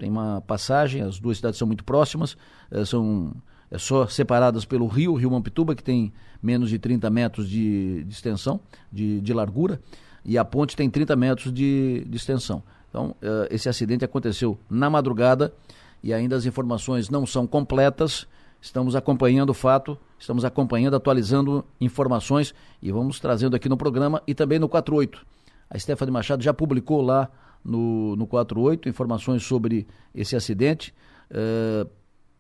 tem 0.03 0.11
uma 0.11 0.40
passagem, 0.40 1.01
as 1.01 1.21
duas 1.21 1.37
cidades 1.37 1.57
são 1.57 1.64
muito 1.64 1.85
próximas, 1.85 2.37
eh, 2.73 2.85
são 2.85 3.33
é 3.71 3.79
só 3.79 4.05
separadas 4.09 4.64
pelo 4.64 4.88
rio, 4.88 5.14
Rio 5.14 5.31
Mampituba, 5.31 5.77
que 5.77 5.83
tem 5.83 6.12
menos 6.42 6.71
de 6.71 6.79
30 6.79 7.09
metros 7.09 7.49
de, 7.49 8.03
de 8.03 8.12
extensão, 8.12 8.59
de, 8.92 9.21
de, 9.21 9.33
largura, 9.33 9.81
e 10.25 10.37
a 10.37 10.45
ponte 10.45 10.75
tem 10.75 10.90
30 10.90 11.14
metros 11.14 11.53
de, 11.53 12.05
de 12.05 12.16
extensão. 12.16 12.64
Então, 12.90 13.11
uh, 13.23 13.47
esse 13.49 13.68
acidente 13.68 14.05
aconteceu 14.05 14.59
na 14.68 14.90
madrugada 14.90 15.55
e 16.03 16.12
ainda 16.12 16.35
as 16.35 16.45
informações 16.45 17.09
não 17.09 17.25
são 17.25 17.47
completas. 17.47 18.27
Estamos 18.62 18.94
acompanhando 18.94 19.51
o 19.51 19.55
fato, 19.55 19.98
estamos 20.16 20.44
acompanhando, 20.44 20.94
atualizando 20.94 21.64
informações 21.81 22.55
e 22.81 22.92
vamos 22.92 23.18
trazendo 23.18 23.57
aqui 23.57 23.68
no 23.68 23.77
programa 23.77 24.22
e 24.25 24.37
também 24.37 24.61
no 24.61 24.68
48. 24.68 25.27
A 25.68 25.77
Stephanie 25.77 26.12
Machado 26.12 26.44
já 26.44 26.55
publicou 26.55 27.03
lá 27.03 27.29
no, 27.64 28.14
no 28.14 28.25
48, 28.25 28.88
informações 28.88 29.42
sobre 29.42 29.85
esse 30.14 30.37
acidente. 30.37 30.94
Uh, 31.29 31.90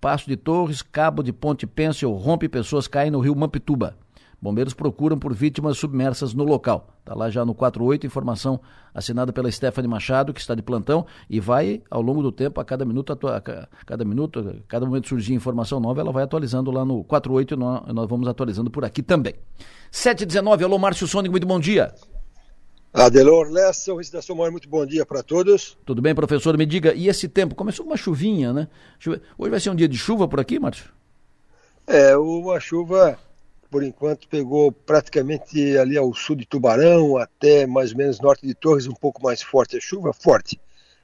Passo 0.00 0.28
de 0.28 0.36
Torres, 0.36 0.80
cabo 0.80 1.24
de 1.24 1.32
Ponte 1.32 1.66
Pêncil, 1.66 2.12
rompe 2.12 2.48
pessoas 2.48 2.86
caem 2.86 3.10
no 3.10 3.18
rio 3.18 3.34
Mampituba. 3.34 3.96
Bombeiros 4.42 4.74
procuram 4.74 5.16
por 5.16 5.32
vítimas 5.32 5.78
submersas 5.78 6.34
no 6.34 6.42
local. 6.42 6.88
Está 6.98 7.14
lá 7.14 7.30
já 7.30 7.44
no 7.44 7.54
48, 7.54 8.04
informação 8.04 8.60
assinada 8.92 9.32
pela 9.32 9.48
Stephanie 9.48 9.88
Machado, 9.88 10.34
que 10.34 10.40
está 10.40 10.52
de 10.52 10.62
plantão, 10.62 11.06
e 11.30 11.38
vai, 11.38 11.80
ao 11.88 12.02
longo 12.02 12.20
do 12.20 12.32
tempo, 12.32 12.60
a 12.60 12.64
cada 12.64 12.84
minuto, 12.84 13.12
a 13.12 13.40
cada 13.86 14.04
minuto, 14.04 14.40
a 14.40 14.66
cada 14.66 14.84
momento 14.84 15.08
surgir 15.08 15.32
informação 15.32 15.78
nova, 15.78 16.00
ela 16.00 16.10
vai 16.10 16.24
atualizando 16.24 16.72
lá 16.72 16.84
no 16.84 17.04
48 17.04 17.54
e 17.54 17.56
nós, 17.56 17.94
nós 17.94 18.08
vamos 18.08 18.26
atualizando 18.26 18.68
por 18.68 18.84
aqui 18.84 19.00
também. 19.00 19.34
7h19, 19.92 20.64
alô 20.64 20.76
Márcio 20.76 21.06
Sônico, 21.06 21.30
muito 21.30 21.46
bom 21.46 21.60
dia. 21.60 21.94
Adelor 22.92 23.48
Lessa, 23.48 23.94
da 24.12 24.20
Somar, 24.20 24.50
muito 24.50 24.68
bom 24.68 24.84
dia 24.84 25.06
para 25.06 25.22
todos. 25.22 25.78
Tudo 25.86 26.02
bem, 26.02 26.16
professor? 26.16 26.58
Me 26.58 26.66
diga, 26.66 26.92
e 26.92 27.08
esse 27.08 27.28
tempo? 27.28 27.54
Começou 27.54 27.86
uma 27.86 27.96
chuvinha, 27.96 28.52
né? 28.52 28.68
Hoje 29.38 29.50
vai 29.50 29.60
ser 29.60 29.70
um 29.70 29.76
dia 29.76 29.88
de 29.88 29.96
chuva 29.96 30.26
por 30.26 30.40
aqui, 30.40 30.58
Márcio? 30.58 30.90
É, 31.86 32.16
uma 32.16 32.58
chuva, 32.58 33.16
por 33.72 33.82
enquanto, 33.82 34.28
pegou 34.28 34.70
praticamente 34.70 35.78
ali 35.78 35.96
ao 35.96 36.12
sul 36.12 36.36
de 36.36 36.44
Tubarão, 36.44 37.16
até 37.16 37.66
mais 37.66 37.92
ou 37.92 37.96
menos 37.96 38.20
norte 38.20 38.46
de 38.46 38.54
Torres, 38.54 38.86
um 38.86 38.92
pouco 38.92 39.22
mais 39.22 39.40
forte 39.40 39.78
a 39.78 39.80
chuva, 39.80 40.12
forte. 40.12 40.60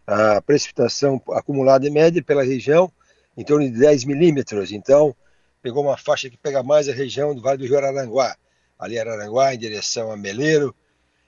A 0.07 0.42
precipitação 0.42 1.18
acumulada 1.31 1.88
em 1.88 1.90
média 1.90 2.22
pela 2.22 2.44
região, 2.44 2.92
em 3.35 3.42
torno 3.42 3.64
de 3.64 3.78
10 3.78 4.04
milímetros. 4.04 4.70
Então, 4.70 5.16
pegou 5.62 5.83
uma 5.83 5.96
faixa 5.96 6.28
que 6.28 6.37
pega 6.37 6.62
mais 6.62 6.90
a 6.90 6.92
região 6.92 7.35
do 7.35 7.40
Vale 7.40 7.57
do 7.57 7.64
Rio 7.64 7.78
Araranguá. 7.78 8.37
Ali 8.78 8.98
Araranguá, 8.98 9.54
em 9.54 9.59
direção 9.59 10.12
a 10.12 10.16
Meleiro, 10.16 10.74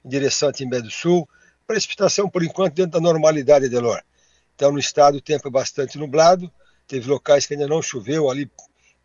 em 0.04 0.10
direção 0.10 0.50
a 0.50 0.52
Timbé 0.52 0.82
do 0.82 0.90
Sul. 0.90 1.26
Precipitação, 1.66 2.28
por 2.28 2.44
enquanto, 2.44 2.74
dentro 2.74 2.92
da 2.92 3.00
normalidade, 3.00 3.66
Delor. 3.70 4.02
Então, 4.54 4.70
no 4.72 4.78
estado, 4.78 5.16
o 5.16 5.22
tempo 5.22 5.48
é 5.48 5.50
bastante 5.50 5.96
nublado. 5.96 6.52
Teve 6.86 7.08
locais 7.08 7.46
que 7.46 7.54
ainda 7.54 7.66
não 7.66 7.80
choveu, 7.80 8.28
ali 8.28 8.50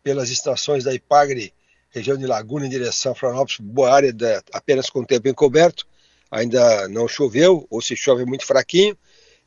pelas 0.02 0.28
estações 0.28 0.84
da 0.84 0.92
Ipagre, 0.92 1.54
região 1.96 2.18
de 2.18 2.26
Laguna, 2.26 2.66
em 2.66 2.68
direção 2.68 3.12
a 3.12 3.14
Florianópolis, 3.14 3.58
boa 3.58 3.90
área 3.90 4.12
da, 4.12 4.42
apenas 4.52 4.90
com 4.90 5.02
tempo 5.02 5.28
encoberto, 5.28 5.86
ainda 6.30 6.86
não 6.88 7.08
choveu, 7.08 7.66
ou 7.70 7.80
se 7.80 7.96
chove 7.96 8.26
muito 8.26 8.44
fraquinho, 8.44 8.96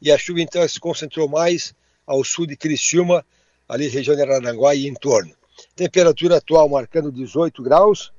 e 0.02 0.12
a 0.12 0.18
chuva 0.18 0.42
então 0.42 0.68
se 0.68 0.80
concentrou 0.80 1.28
mais 1.28 1.76
ao 2.08 2.24
sul 2.24 2.48
de 2.48 2.58
Criciúma, 2.58 3.24
ali 3.68 3.88
região 3.88 4.16
de 4.16 4.24
Araranguá 4.24 4.74
e 4.74 4.88
em 4.88 4.96
torno. 4.96 5.32
Temperatura 5.76 6.38
atual 6.38 6.68
marcando 6.68 7.12
18 7.12 7.62
graus 7.62 8.12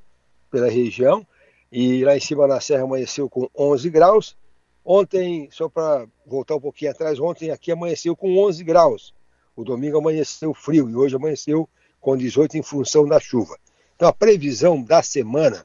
pela 0.48 0.70
região, 0.70 1.26
e 1.72 2.04
lá 2.04 2.16
em 2.16 2.20
cima 2.20 2.46
na 2.46 2.60
serra 2.60 2.84
amanheceu 2.84 3.28
com 3.28 3.48
11 3.56 3.90
graus. 3.90 4.36
Ontem, 4.84 5.48
só 5.50 5.68
para 5.68 6.06
voltar 6.24 6.54
um 6.54 6.60
pouquinho 6.60 6.92
atrás, 6.92 7.18
ontem 7.18 7.50
aqui 7.50 7.72
amanheceu 7.72 8.14
com 8.14 8.38
11 8.38 8.62
graus. 8.62 9.12
O 9.56 9.64
domingo 9.64 9.98
amanheceu 9.98 10.54
frio 10.54 10.88
e 10.88 10.94
hoje 10.94 11.16
amanheceu 11.16 11.68
com 12.00 12.16
18 12.16 12.58
em 12.58 12.62
função 12.62 13.06
da 13.06 13.18
chuva. 13.18 13.58
Então 14.00 14.08
a 14.08 14.14
previsão 14.14 14.82
da 14.82 15.02
semana 15.02 15.62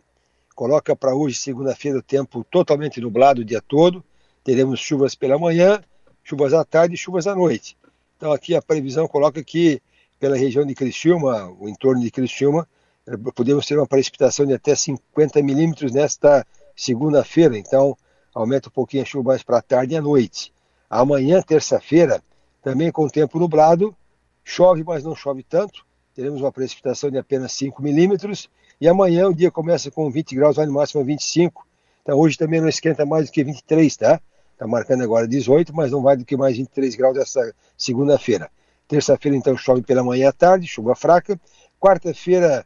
coloca 0.54 0.93
para 0.93 1.15
hoje, 1.15 1.38
segunda-feira, 1.38 2.00
o 2.00 2.02
tempo 2.02 2.43
totalmente 2.43 3.00
nublado 3.00 3.39
o 3.39 3.45
dia 3.45 3.62
todo. 3.62 4.04
Teremos 4.43 4.82
chuvas 4.82 5.15
pela 5.15 5.39
manhã, 5.39 5.82
chuvas 6.21 6.54
à 6.54 6.65
tarde 6.65 6.95
e 6.95 6.98
chuvas 6.98 7.28
à 7.28 7.34
noite. 7.34 7.78
Então 8.17 8.34
aqui 8.34 8.54
a 8.54 8.62
previsão 8.62 9.08
coloca 9.08 9.41
que 9.41 9.82
pela 10.19 10.36
região 10.36 10.65
de 10.65 10.76
Criciúma, 10.76 11.50
o 11.58 11.69
entorno 11.69 12.02
de 12.02 12.12
Criciúma, 12.12 12.67
eh, 13.08 13.15
podemos 13.34 13.65
ter 13.65 13.78
uma 13.78 13.88
precipitação 13.88 14.45
de 14.45 14.54
até 14.54 14.76
50 14.76 15.41
milímetros 15.41 15.93
nesta 15.93 16.45
segunda-feira. 16.76 17.58
Então 17.58 17.98
aumenta 18.34 18.67
um 18.67 18.71
pouquinho 18.74 19.04
a 19.04 19.06
chuva 19.06 19.30
mais 19.30 19.43
para 19.43 19.60
a 19.60 19.62
tarde 19.62 19.93
e 19.93 19.98
à 19.98 20.02
noite. 20.02 20.54
Amanhã, 20.89 21.41
terça-feira, 21.41 22.21
também 22.62 22.91
com 22.91 23.08
tempo 23.08 23.39
nublado, 23.39 23.95
chove, 24.43 24.84
mas 24.84 25.06
não 25.06 25.15
chove 25.15 25.41
tanto. 25.41 25.86
Teremos 26.15 26.39
uma 26.39 26.51
precipitação 26.51 27.12
de 27.12 27.17
apenas 27.17 27.51
5 27.51 27.84
milímetros. 27.84 28.49
E 28.80 28.88
amanhã 28.88 29.28
o 29.28 29.34
dia 29.34 29.51
começa 29.51 29.91
com 29.91 30.10
20 30.10 30.34
graus, 30.34 30.56
vai 30.56 30.65
no 30.65 30.71
máximo 30.71 31.01
a 31.01 31.04
25. 31.04 31.67
Então 32.01 32.17
hoje 32.17 32.38
também 32.38 32.62
não 32.62 32.69
esquenta 32.69 33.06
mais 33.06 33.25
do 33.25 33.34
que 33.34 33.43
23, 33.43 33.97
tá? 33.97 34.21
Está 34.54 34.65
marcando 34.65 35.04
agora 35.04 35.28
18, 35.28 35.75
mas 35.75 35.91
não 35.91 36.01
vai 36.01 36.15
do 36.15 36.23
que 36.23 36.38
mais 36.38 36.56
23 36.56 36.95
graus 36.95 37.17
essa 37.17 37.54
segunda-feira. 37.78 38.49
Terça-feira, 38.88 39.36
então, 39.36 39.58
chove 39.58 39.82
pela 39.82 40.04
manhã 40.04 40.30
à 40.30 40.32
tarde, 40.32 40.67
chuva 40.67 40.95
fraca. 40.95 41.38
Quarta-feira 41.80 42.65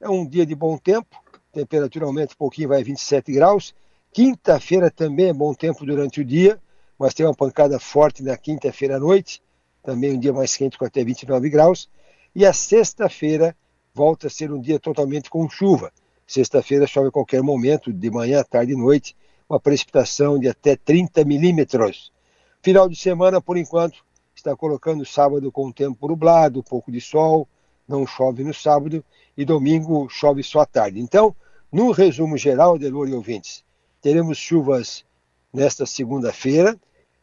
é 0.00 0.08
um 0.08 0.24
dia 0.24 0.46
de 0.46 0.54
bom 0.54 0.78
tempo, 0.78 1.16
temperatura 1.52 2.04
aumenta 2.04 2.34
um 2.34 2.36
pouquinho, 2.36 2.68
vai 2.68 2.80
a 2.80 2.84
27 2.84 3.32
graus. 3.32 3.74
Quinta-feira 4.12 4.88
também 4.90 5.30
é 5.30 5.32
bom 5.32 5.52
tempo 5.52 5.84
durante 5.84 6.20
o 6.20 6.24
dia, 6.24 6.60
mas 6.96 7.14
tem 7.14 7.26
uma 7.26 7.34
pancada 7.34 7.80
forte 7.80 8.22
na 8.22 8.36
quinta-feira 8.36 8.96
à 8.96 9.00
noite, 9.00 9.42
também 9.82 10.12
um 10.12 10.18
dia 10.18 10.32
mais 10.32 10.56
quente 10.56 10.78
com 10.78 10.84
até 10.84 11.02
29 11.02 11.50
graus. 11.50 11.88
E 12.34 12.44
a 12.44 12.52
sexta-feira 12.52 13.56
volta 13.94 14.26
a 14.26 14.30
ser 14.30 14.50
um 14.50 14.60
dia 14.60 14.80
totalmente 14.80 15.30
com 15.30 15.48
chuva. 15.48 15.92
Sexta-feira 16.26 16.84
chove 16.84 17.08
a 17.08 17.12
qualquer 17.12 17.40
momento, 17.42 17.92
de 17.92 18.10
manhã, 18.10 18.42
tarde 18.42 18.72
e 18.72 18.76
noite, 18.76 19.16
uma 19.48 19.60
precipitação 19.60 20.36
de 20.36 20.48
até 20.48 20.74
30 20.74 21.24
milímetros. 21.24 22.12
Final 22.60 22.88
de 22.88 22.96
semana, 22.96 23.40
por 23.40 23.56
enquanto, 23.56 24.04
está 24.34 24.56
colocando 24.56 25.06
sábado 25.06 25.52
com 25.52 25.68
o 25.68 25.72
tempo 25.72 26.08
nublado, 26.08 26.58
um 26.58 26.62
pouco 26.62 26.90
de 26.90 27.00
sol, 27.00 27.46
não 27.86 28.04
chove 28.04 28.42
no 28.42 28.52
sábado, 28.52 29.04
e 29.36 29.44
domingo 29.44 30.08
chove 30.08 30.42
só 30.42 30.60
à 30.60 30.66
tarde. 30.66 30.98
Então, 30.98 31.36
no 31.70 31.92
resumo 31.92 32.36
geral, 32.36 32.76
Delor 32.76 33.08
e 33.08 33.14
ouvintes, 33.14 33.64
teremos 34.00 34.38
chuvas 34.38 35.04
nesta 35.52 35.86
segunda-feira, 35.86 36.76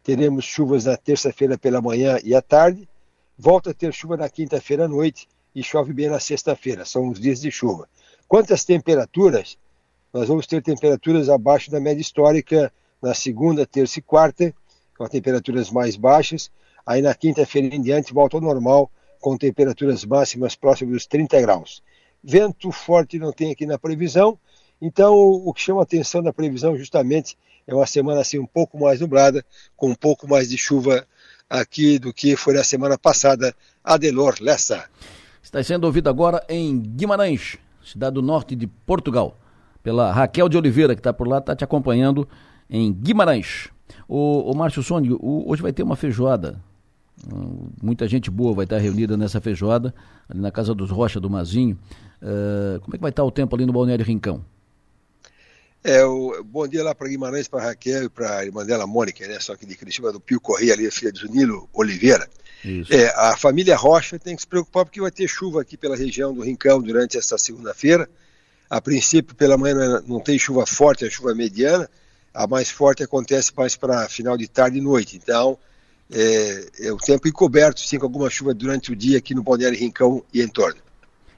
teremos 0.03 0.45
chuvas 0.45 0.85
na 0.85 0.95
terça-feira 0.95 1.57
pela 1.57 1.81
manhã 1.81 2.17
e 2.23 2.33
à 2.33 2.41
tarde, 2.41 2.87
volta 3.41 3.71
a 3.71 3.73
ter 3.73 3.91
chuva 3.91 4.15
na 4.15 4.29
quinta-feira 4.29 4.85
à 4.85 4.87
noite 4.87 5.27
e 5.55 5.63
chove 5.63 5.91
bem 5.91 6.07
na 6.07 6.19
sexta-feira, 6.19 6.85
são 6.85 7.09
os 7.09 7.19
dias 7.19 7.41
de 7.41 7.49
chuva. 7.49 7.89
Quanto 8.27 8.53
às 8.53 8.63
temperaturas, 8.63 9.57
nós 10.13 10.27
vamos 10.27 10.45
ter 10.45 10.61
temperaturas 10.61 11.27
abaixo 11.27 11.71
da 11.71 11.79
média 11.79 11.99
histórica 11.99 12.71
na 13.01 13.15
segunda, 13.15 13.65
terça 13.65 13.97
e 13.97 14.01
quarta, 14.03 14.53
com 14.95 15.07
temperaturas 15.07 15.71
mais 15.71 15.95
baixas. 15.95 16.51
Aí 16.85 17.01
na 17.01 17.15
quinta-feira 17.15 17.75
em 17.75 17.81
diante 17.81 18.13
volta 18.13 18.37
ao 18.37 18.41
normal, 18.41 18.91
com 19.19 19.35
temperaturas 19.35 20.05
máximas 20.05 20.55
próximas 20.55 20.93
dos 20.93 21.07
30 21.07 21.41
graus. 21.41 21.81
Vento 22.23 22.71
forte 22.71 23.17
não 23.17 23.33
tem 23.33 23.51
aqui 23.51 23.65
na 23.65 23.79
previsão, 23.79 24.37
então 24.79 25.15
o 25.15 25.51
que 25.51 25.61
chama 25.61 25.79
a 25.79 25.83
atenção 25.83 26.21
da 26.21 26.31
previsão 26.31 26.77
justamente 26.77 27.35
é 27.65 27.73
uma 27.73 27.87
semana 27.87 28.21
assim 28.21 28.37
um 28.37 28.45
pouco 28.45 28.79
mais 28.79 29.01
nublada, 29.01 29.43
com 29.75 29.89
um 29.89 29.95
pouco 29.95 30.27
mais 30.27 30.47
de 30.47 30.59
chuva 30.59 31.07
aqui 31.51 31.99
do 31.99 32.13
que 32.13 32.37
foi 32.37 32.53
na 32.53 32.63
semana 32.63 32.97
passada. 32.97 33.53
Adelor 33.83 34.35
Lessa. 34.39 34.85
Está 35.43 35.61
sendo 35.61 35.83
ouvido 35.83 36.09
agora 36.09 36.41
em 36.47 36.79
Guimarães, 36.79 37.57
cidade 37.83 38.13
do 38.13 38.21
norte 38.21 38.55
de 38.55 38.67
Portugal 38.67 39.37
pela 39.83 40.11
Raquel 40.11 40.47
de 40.47 40.57
Oliveira, 40.57 40.95
que 40.95 40.99
está 40.99 41.11
por 41.11 41.27
lá, 41.27 41.39
está 41.39 41.55
te 41.55 41.63
acompanhando 41.63 42.27
em 42.69 42.93
Guimarães. 42.93 43.69
O, 44.07 44.51
o 44.51 44.55
Márcio 44.55 44.81
Sônia, 44.81 45.11
hoje 45.19 45.61
vai 45.61 45.73
ter 45.73 45.83
uma 45.83 45.95
feijoada. 45.95 46.61
Hum, 47.31 47.69
muita 47.81 48.07
gente 48.07 48.31
boa 48.31 48.53
vai 48.53 48.63
estar 48.63 48.77
reunida 48.77 49.17
nessa 49.17 49.41
feijoada, 49.41 49.93
ali 50.29 50.39
na 50.39 50.51
Casa 50.51 50.73
dos 50.73 50.89
Rocha, 50.89 51.19
do 51.19 51.29
Mazinho. 51.29 51.77
Uh, 52.21 52.79
como 52.81 52.95
é 52.95 52.97
que 52.97 53.01
vai 53.01 53.09
estar 53.09 53.23
o 53.23 53.31
tempo 53.31 53.55
ali 53.55 53.65
no 53.65 53.73
Balneário 53.73 54.05
Rincão? 54.05 54.45
É, 55.83 56.05
o, 56.05 56.43
bom 56.43 56.67
dia 56.67 56.83
lá 56.83 56.93
para 56.93 57.07
Guimarães, 57.07 57.47
para 57.47 57.63
Raquel 57.63 58.03
e 58.03 58.09
para 58.09 58.37
a 58.37 58.45
irmã 58.45 58.63
dela, 58.63 58.85
Mônica, 58.85 59.27
né? 59.27 59.39
Só 59.39 59.55
que 59.55 59.65
de 59.65 59.75
Cristina, 59.75 60.11
do 60.11 60.19
Pio 60.19 60.39
Correia, 60.39 60.73
ali, 60.73 60.85
a 60.85 60.91
filha 60.91 61.11
de 61.11 61.29
Nilo 61.29 61.67
Oliveira. 61.73 62.29
É, 62.91 63.07
a 63.15 63.35
família 63.35 63.75
Rocha 63.75 64.19
tem 64.19 64.35
que 64.35 64.43
se 64.43 64.47
preocupar 64.47 64.85
porque 64.85 65.01
vai 65.01 65.09
ter 65.09 65.27
chuva 65.27 65.61
aqui 65.61 65.75
pela 65.75 65.95
região 65.95 66.31
do 66.31 66.41
Rincão 66.41 66.79
durante 66.79 67.17
esta 67.17 67.37
segunda-feira. 67.37 68.07
A 68.69 68.79
princípio, 68.79 69.35
pela 69.35 69.57
manhã 69.57 69.75
não, 69.75 70.01
não 70.01 70.19
tem 70.19 70.37
chuva 70.37 70.65
forte, 70.67 71.03
é 71.03 71.09
chuva 71.09 71.33
mediana. 71.33 71.89
A 72.33 72.45
mais 72.45 72.69
forte 72.69 73.01
acontece 73.03 73.51
mais 73.57 73.75
para 73.75 74.07
final 74.07 74.37
de 74.37 74.47
tarde 74.47 74.77
e 74.77 74.81
noite. 74.81 75.17
Então, 75.17 75.57
é, 76.11 76.65
é 76.81 76.91
o 76.91 76.97
tempo 76.97 77.27
encoberto, 77.27 77.81
sim, 77.81 77.97
com 77.97 78.05
alguma 78.05 78.29
chuva 78.29 78.53
durante 78.53 78.91
o 78.91 78.95
dia 78.95 79.17
aqui 79.17 79.33
no 79.33 79.41
Balneário 79.41 79.79
Rincão 79.79 80.23
e 80.31 80.41
em 80.41 80.47
torno. 80.47 80.79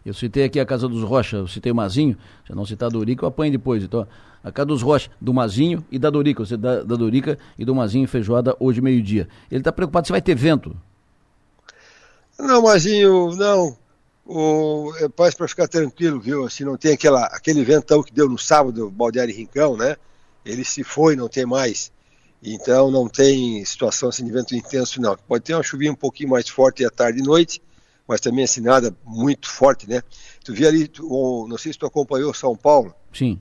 Eu 0.06 0.14
citei 0.14 0.44
aqui 0.44 0.60
a 0.60 0.66
Casa 0.66 0.88
dos 0.90 1.02
Rocha, 1.02 1.38
eu 1.38 1.48
citei 1.48 1.72
o 1.72 1.76
Mazinho, 1.76 2.18
se 2.46 2.54
não 2.54 2.66
citar 2.66 2.90
Dorica, 2.90 3.24
eu 3.24 3.30
apanho 3.30 3.54
depois. 3.54 3.82
Então, 3.82 4.06
a 4.44 4.52
Casa 4.52 4.66
dos 4.66 4.82
Rocha, 4.82 5.10
do 5.20 5.34
Mazinho 5.34 5.86
e 5.92 5.98
da 5.98 6.10
Dorica, 6.10 6.46
você 6.46 6.58
da, 6.58 6.84
da 6.84 6.96
Dorica 6.96 7.38
e 7.58 7.64
do 7.64 7.74
Mazinho 7.74 8.08
feijoada 8.08 8.56
hoje 8.60 8.82
meio-dia. 8.82 9.28
Ele 9.50 9.62
está 9.62 9.72
preocupado 9.72 10.08
se 10.08 10.12
vai 10.12 10.22
ter 10.22 10.36
vento. 10.36 10.76
Não, 12.38 12.62
Mazinho, 12.62 13.36
não 13.36 13.78
o, 14.26 14.94
é 15.00 15.10
paz 15.10 15.36
para 15.36 15.48
ficar 15.48 15.68
tranquilo, 15.68 16.20
viu? 16.20 16.46
Assim, 16.46 16.64
não 16.64 16.78
tem 16.78 16.94
aquela, 16.94 17.26
aquele 17.26 17.64
ventão 17.64 18.02
que 18.02 18.14
deu 18.14 18.30
no 18.30 18.38
sábado, 18.38 18.90
Baldeário 18.90 19.34
e 19.34 19.38
Rincão, 19.38 19.76
né? 19.76 19.96
Ele 20.46 20.64
se 20.64 20.84
foi, 20.84 21.16
não 21.16 21.28
tem 21.28 21.46
mais. 21.46 21.92
Então 22.42 22.92
não 22.92 23.08
tem 23.08 23.64
situação 23.64 24.10
assim 24.10 24.26
de 24.26 24.32
vento 24.32 24.56
intenso, 24.56 25.02
não. 25.02 25.16
Pode 25.16 25.44
ter 25.44 25.54
uma 25.54 25.64
chuvinha 25.64 25.92
um 25.92 25.96
pouquinho 25.96 26.30
mais 26.30 26.50
forte 26.50 26.86
à 26.86 26.90
tarde 26.90 27.20
e 27.20 27.24
noite, 27.24 27.62
mas 28.08 28.20
também 28.20 28.44
assim 28.44 28.62
nada 28.62 28.96
muito 29.06 29.50
forte, 29.50 29.88
né? 29.88 30.02
Tu 30.44 30.54
viu 30.54 30.68
ali, 30.68 30.88
tu, 30.88 31.48
não 31.48 31.58
sei 31.58 31.72
se 31.72 31.80
tu 31.80 31.86
acompanhou 31.86 32.34
São 32.34 32.56
Paulo. 32.56 32.94
Sim. 33.14 33.40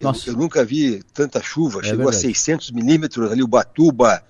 Eu, 0.00 0.12
eu 0.26 0.32
nunca 0.32 0.64
vi 0.64 1.02
tanta 1.12 1.42
chuva, 1.42 1.80
é 1.80 1.84
chegou 1.84 2.06
verdade. 2.06 2.16
a 2.16 2.20
600 2.20 2.70
milímetros 2.70 3.30
ali, 3.30 3.42
o 3.42 3.46
Batuba, 3.46 4.24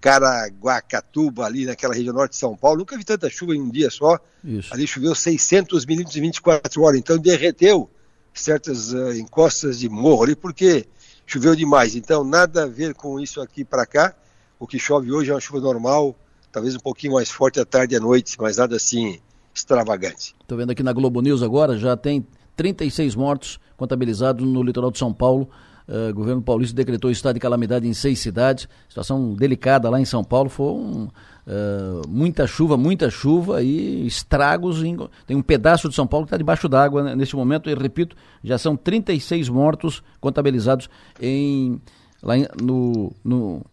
Caraguacatuba, 0.00 1.46
ali 1.46 1.64
naquela 1.64 1.94
região 1.94 2.12
norte 2.12 2.32
de 2.32 2.38
São 2.38 2.56
Paulo. 2.56 2.80
Nunca 2.80 2.96
vi 2.98 3.04
tanta 3.04 3.30
chuva 3.30 3.54
em 3.54 3.60
um 3.60 3.70
dia 3.70 3.88
só. 3.88 4.18
Isso. 4.44 4.74
Ali 4.74 4.84
choveu 4.84 5.14
600 5.14 5.86
milímetros 5.86 6.16
em 6.16 6.22
24 6.22 6.82
horas. 6.82 6.98
Então 6.98 7.16
derreteu 7.16 7.88
certas 8.34 8.92
uh, 8.92 9.12
encostas 9.12 9.78
de 9.78 9.88
morro 9.88 10.24
ali, 10.24 10.34
porque 10.34 10.86
choveu 11.24 11.54
demais. 11.54 11.94
Então 11.94 12.24
nada 12.24 12.64
a 12.64 12.66
ver 12.66 12.94
com 12.94 13.20
isso 13.20 13.40
aqui 13.40 13.64
para 13.64 13.86
cá. 13.86 14.12
O 14.58 14.66
que 14.66 14.78
chove 14.78 15.12
hoje 15.12 15.30
é 15.30 15.34
uma 15.34 15.40
chuva 15.40 15.60
normal, 15.60 16.16
talvez 16.50 16.74
um 16.74 16.80
pouquinho 16.80 17.14
mais 17.14 17.30
forte 17.30 17.60
à 17.60 17.64
tarde 17.64 17.94
e 17.94 17.96
à 17.96 18.00
noite, 18.00 18.36
mas 18.40 18.56
nada 18.56 18.76
assim 18.76 19.20
extravagante. 19.54 20.34
Estou 20.40 20.56
vendo 20.58 20.70
aqui 20.70 20.82
na 20.82 20.92
Globo 20.92 21.20
News 21.20 21.42
agora, 21.42 21.76
já 21.76 21.96
tem 21.96 22.26
36 22.56 23.14
mortos 23.14 23.58
contabilizados 23.76 24.46
no 24.46 24.62
litoral 24.62 24.90
de 24.90 24.98
São 24.98 25.12
Paulo 25.12 25.48
Uh, 25.88 26.14
governo 26.14 26.40
paulista 26.40 26.76
decretou 26.76 27.10
estado 27.10 27.34
de 27.34 27.40
calamidade 27.40 27.88
em 27.88 27.92
seis 27.92 28.20
cidades, 28.20 28.68
situação 28.88 29.34
delicada 29.34 29.90
lá 29.90 30.00
em 30.00 30.04
São 30.04 30.22
Paulo, 30.22 30.48
foi 30.48 30.66
um, 30.66 31.04
uh, 31.04 32.08
muita 32.08 32.46
chuva, 32.46 32.76
muita 32.76 33.10
chuva 33.10 33.62
e 33.62 34.06
estragos. 34.06 34.82
Em, 34.82 34.96
tem 35.26 35.36
um 35.36 35.42
pedaço 35.42 35.88
de 35.88 35.94
São 35.94 36.06
Paulo 36.06 36.24
que 36.24 36.28
está 36.28 36.36
debaixo 36.36 36.68
d'água 36.68 37.02
né, 37.02 37.16
neste 37.16 37.34
momento, 37.34 37.68
e 37.68 37.74
repito, 37.74 38.16
já 38.44 38.56
são 38.58 38.76
36 38.76 39.48
mortos 39.48 40.02
contabilizados 40.20 40.88
em, 41.20 41.80
lá 42.22 42.38
em, 42.38 42.46
no, 42.62 43.12
no, 43.24 43.66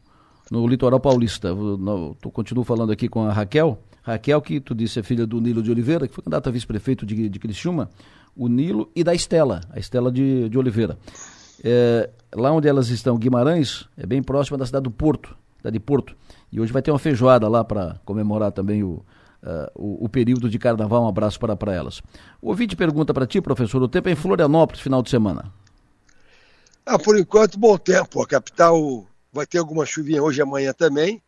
no 0.50 0.68
litoral 0.68 1.00
paulista. 1.00 1.54
No, 1.54 2.16
tô, 2.16 2.32
continuo 2.32 2.64
falando 2.64 2.92
aqui 2.92 3.08
com 3.08 3.24
a 3.24 3.32
Raquel. 3.32 3.80
Raquel, 4.02 4.42
que 4.42 4.60
tu 4.60 4.74
disse 4.74 5.00
é 5.00 5.04
filha 5.04 5.28
do 5.28 5.40
Nilo 5.40 5.62
de 5.62 5.70
Oliveira, 5.70 6.08
que 6.08 6.14
foi 6.14 6.24
candidata 6.24 6.50
a 6.50 6.52
vice-prefeito 6.52 7.06
de, 7.06 7.30
de 7.30 7.40
Criciúma, 7.40 7.90
o 8.36 8.48
Nilo 8.48 8.92
e 8.96 9.04
da 9.04 9.14
Estela, 9.14 9.62
a 9.72 9.80
Estela 9.80 10.12
de, 10.12 10.50
de 10.50 10.58
Oliveira. 10.58 10.98
É, 11.64 12.10
lá 12.34 12.52
onde 12.52 12.68
elas 12.68 12.90
estão, 12.90 13.18
Guimarães, 13.18 13.88
é 13.98 14.06
bem 14.06 14.24
próxima 14.24 14.58
da 14.58 14.66
cidade 14.66 14.84
do 14.84 14.92
Porto, 14.92 15.36
cidade 15.58 15.74
de 15.74 15.80
Porto. 15.80 16.16
E 16.52 16.60
hoje 16.60 16.72
vai 16.72 16.82
ter 16.82 16.92
uma 16.92 17.00
feijoada 17.00 17.48
lá 17.48 17.64
para 17.64 18.00
comemorar 18.06 18.52
também 18.52 18.84
o, 18.84 19.04
uh, 19.44 19.72
o, 19.76 20.06
o, 20.06 20.10
período 20.10 20.50
de 20.50 20.58
carnaval. 20.58 21.04
Um 21.04 21.08
abraço 21.08 21.40
para, 21.40 21.56
para 21.56 21.74
elas. 21.74 22.02
O 22.42 22.50
ouvinte 22.50 22.76
pergunta 22.76 23.14
para 23.14 23.28
ti, 23.28 23.42
professor, 23.42 23.82
o 23.82 23.88
tempo 23.88 24.10
é 24.10 24.14
em 24.14 24.16
Florianópolis, 24.16 24.82
final 24.82 25.04
de 25.04 25.10
semana. 25.10 25.52
Ah, 26.86 26.98
por 26.98 27.18
enquanto, 27.18 27.60
bom 27.60 27.78
tempo. 27.78 28.22
A 28.22 28.28
capital 28.28 29.06
vai 29.32 29.46
ter 29.46 29.60
alguma 29.60 29.86
chuvinha 29.86 30.24
hoje 30.24 30.40
e 30.40 30.44
amanhã 30.44 30.74
também. 30.74 31.22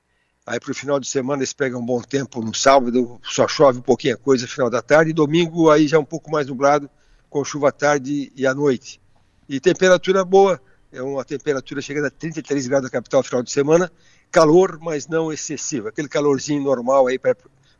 Aí 0.45 0.59
para 0.59 0.71
o 0.71 0.75
final 0.75 0.99
de 0.99 1.07
semana 1.07 1.39
eles 1.39 1.53
pegam 1.53 1.79
um 1.79 1.85
bom 1.85 2.01
tempo 2.01 2.41
no 2.41 2.53
sábado, 2.53 3.19
só 3.23 3.47
chove 3.47 3.79
um 3.79 3.83
pouquinho 3.83 4.15
a 4.15 4.17
coisa 4.17 4.47
final 4.47 4.69
da 4.69 4.81
tarde. 4.81 5.11
E 5.11 5.13
domingo 5.13 5.69
aí 5.69 5.87
já 5.87 5.97
é 5.97 5.99
um 5.99 6.05
pouco 6.05 6.31
mais 6.31 6.47
nublado, 6.47 6.89
com 7.29 7.43
chuva 7.45 7.69
à 7.69 7.71
tarde 7.71 8.31
e 8.35 8.47
à 8.47 8.53
noite. 8.53 8.99
E 9.47 9.59
temperatura 9.59 10.25
boa, 10.25 10.59
é 10.91 11.01
uma 11.01 11.23
temperatura 11.23 11.81
chegando 11.81 12.05
a 12.07 12.09
33 12.09 12.67
graus 12.67 12.83
na 12.83 12.89
capital 12.89 13.21
final 13.21 13.43
de 13.43 13.51
semana. 13.51 13.91
Calor, 14.31 14.79
mas 14.81 15.07
não 15.07 15.31
excessivo. 15.31 15.89
Aquele 15.89 16.07
calorzinho 16.07 16.63
normal 16.63 17.07
aí 17.07 17.19
para 17.19 17.35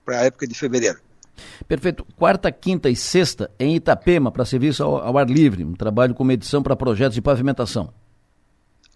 a 0.10 0.26
época 0.26 0.46
de 0.46 0.54
fevereiro. 0.54 1.00
Perfeito. 1.68 2.06
Quarta, 2.16 2.52
quinta 2.52 2.90
e 2.90 2.96
sexta 2.96 3.50
em 3.60 3.76
Itapema 3.76 4.32
para 4.32 4.46
serviço 4.46 4.84
ao, 4.84 4.98
ao 4.98 5.18
ar 5.18 5.30
livre, 5.30 5.64
um 5.64 5.74
trabalho 5.74 6.14
com 6.14 6.24
medição 6.24 6.62
para 6.62 6.76
projetos 6.76 7.16
de 7.16 7.22
pavimentação. 7.22 7.92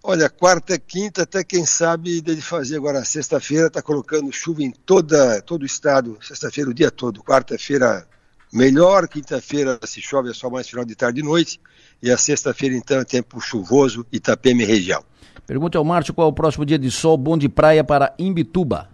Olha, 0.08 0.30
quarta, 0.30 0.78
quinta, 0.78 1.24
até 1.24 1.42
quem 1.42 1.66
sabe 1.66 2.20
dele 2.20 2.40
fazer 2.40 2.76
agora 2.76 3.04
sexta-feira, 3.04 3.66
está 3.66 3.82
colocando 3.82 4.30
chuva 4.30 4.62
em 4.62 4.70
toda, 4.70 5.42
todo 5.42 5.62
o 5.62 5.66
estado, 5.66 6.16
sexta-feira 6.22 6.70
o 6.70 6.72
dia 6.72 6.92
todo, 6.92 7.24
quarta-feira 7.24 8.06
melhor, 8.52 9.08
quinta-feira 9.08 9.80
se 9.82 10.00
chove 10.00 10.30
é 10.30 10.32
só 10.32 10.48
mais 10.48 10.68
final 10.68 10.84
de 10.84 10.94
tarde 10.94 11.18
e 11.18 11.24
noite, 11.24 11.60
e 12.00 12.08
a 12.08 12.16
sexta-feira 12.16 12.76
então 12.76 13.00
é 13.00 13.04
tempo 13.04 13.40
chuvoso, 13.40 14.06
Itapema 14.12 14.62
e 14.62 14.64
região. 14.64 15.02
Pergunta 15.44 15.76
ao 15.76 15.84
Márcio 15.84 16.14
qual 16.14 16.28
é 16.28 16.30
o 16.30 16.32
próximo 16.32 16.64
dia 16.64 16.78
de 16.78 16.88
sol 16.88 17.16
bom 17.16 17.36
de 17.36 17.48
praia 17.48 17.82
para 17.82 18.14
Imbituba. 18.16 18.88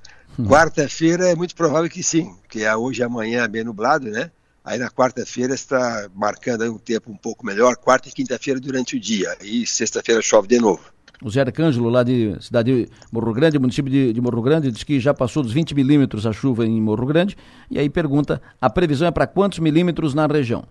Quarta-feira 0.44 1.30
é 1.30 1.36
muito 1.36 1.56
provável 1.56 1.88
que 1.88 2.02
sim, 2.02 2.36
que 2.50 2.63
é 2.63 2.76
hoje 2.76 3.02
e 3.02 3.04
amanhã 3.04 3.44
é 3.44 3.48
bem 3.48 3.63
nublado, 3.63 4.10
né? 4.10 4.32
Aí 4.63 4.78
na 4.78 4.89
quarta-feira 4.89 5.56
está 5.56 6.08
marcando 6.13 6.63
um 6.71 6.78
tempo 6.78 7.12
um 7.12 7.17
pouco 7.17 7.45
melhor, 7.45 7.76
quarta 7.78 8.10
e 8.10 8.12
quinta-feira 8.12 8.60
durante 8.60 8.95
o 8.95 9.00
dia, 9.00 9.36
e 9.41 9.65
sexta-feira 9.65 10.21
chove 10.21 10.47
de 10.47 10.60
novo. 10.60 10.82
O 11.24 11.30
Zé 11.30 11.41
Arcângelo, 11.41 11.89
lá 11.89 12.04
de 12.04 12.36
cidade 12.41 12.86
de 12.86 12.91
Morro 13.12 13.32
Grande, 13.32 13.60
município 13.60 13.91
de, 13.91 14.12
de, 14.12 14.21
Morro 14.21 14.41
Grande, 14.41 14.71
diz 14.71 14.84
que 14.84 15.00
já 15.00 15.13
passou 15.13 15.43
dos 15.43 15.54
20 15.54 15.76
milímetros 15.76 16.26
a 16.26 16.34
chuva 16.34 16.65
em 16.65 16.82
Morro 16.82 17.06
Grande, 17.06 17.38
e 17.69 17.78
aí 17.78 17.89
pergunta, 17.89 18.41
a 18.60 18.69
previsão 18.69 19.08
é 19.08 19.12
para 19.12 19.28
quantos 19.28 19.60
milímetros 19.60 20.13
na 20.13 20.26
região? 20.26 20.63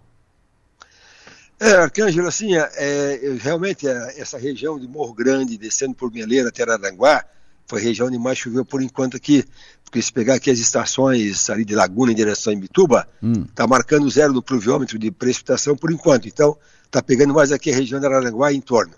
É, 1.60 1.72
Arcângelo, 1.74 2.26
assim, 2.26 2.56
é, 2.56 2.68
é, 2.76 3.36
realmente 3.40 3.86
é, 3.86 4.20
essa 4.20 4.38
região 4.38 4.78
de 4.78 4.88
Morro 4.88 5.12
Grande, 5.12 5.58
descendo 5.58 5.94
por 5.94 6.10
Meleira 6.10 6.48
até 6.48 6.62
Araranguá, 6.62 7.24
foi 7.70 7.80
a 7.80 7.84
região 7.84 8.08
onde 8.08 8.18
mais 8.18 8.36
choveu 8.36 8.64
por 8.64 8.82
enquanto 8.82 9.16
aqui. 9.16 9.44
Porque 9.84 10.02
se 10.02 10.12
pegar 10.12 10.34
aqui 10.34 10.50
as 10.50 10.58
estações 10.58 11.48
ali 11.48 11.64
de 11.64 11.74
Laguna 11.74 12.10
em 12.10 12.14
direção 12.14 12.52
a 12.52 12.56
Imbituba, 12.56 13.08
está 13.48 13.64
hum. 13.64 13.68
marcando 13.68 14.10
zero 14.10 14.32
no 14.32 14.42
pluviômetro 14.42 14.98
de 14.98 15.10
precipitação 15.10 15.76
por 15.76 15.92
enquanto. 15.92 16.26
Então, 16.26 16.56
está 16.84 17.00
pegando 17.00 17.32
mais 17.32 17.52
aqui 17.52 17.70
a 17.70 17.74
região 17.74 18.00
de 18.00 18.06
Araranguá 18.06 18.52
e 18.52 18.56
em 18.56 18.60
torno. 18.60 18.92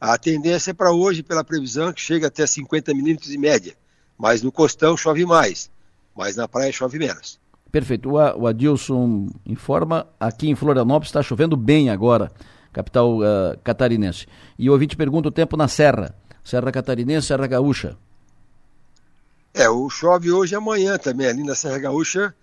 A 0.00 0.16
tendência 0.18 0.70
é 0.70 0.74
para 0.74 0.92
hoje, 0.92 1.22
pela 1.22 1.44
previsão, 1.44 1.92
que 1.92 2.00
chega 2.00 2.26
até 2.26 2.46
50 2.46 2.92
milímetros 2.94 3.30
em 3.30 3.38
média. 3.38 3.74
Mas 4.18 4.42
no 4.42 4.50
costão 4.50 4.96
chove 4.96 5.24
mais, 5.24 5.70
mas 6.14 6.36
na 6.36 6.48
praia 6.48 6.72
chove 6.72 6.98
menos. 6.98 7.38
Perfeito. 7.70 8.10
O 8.10 8.46
Adilson 8.46 9.28
informa, 9.44 10.06
aqui 10.18 10.48
em 10.48 10.54
Florianópolis 10.54 11.08
está 11.08 11.22
chovendo 11.22 11.56
bem 11.56 11.90
agora, 11.90 12.32
capital 12.72 13.18
uh, 13.18 13.58
catarinense. 13.62 14.26
E 14.58 14.68
o 14.68 14.72
ouvinte 14.72 14.96
pergunta 14.96 15.28
o 15.28 15.32
tempo 15.32 15.56
na 15.56 15.68
Serra. 15.68 16.14
Serra 16.46 16.70
Catarinense, 16.70 17.26
Serra 17.26 17.48
Gaúcha. 17.48 17.96
É, 19.56 19.70
o 19.70 19.88
chove 19.88 20.30
hoje 20.30 20.54
e 20.54 20.56
amanhã 20.56 20.98
também, 20.98 21.26
ali 21.26 21.42
na 21.42 21.54
Serra 21.54 21.78
Gaúcha, 21.78 22.34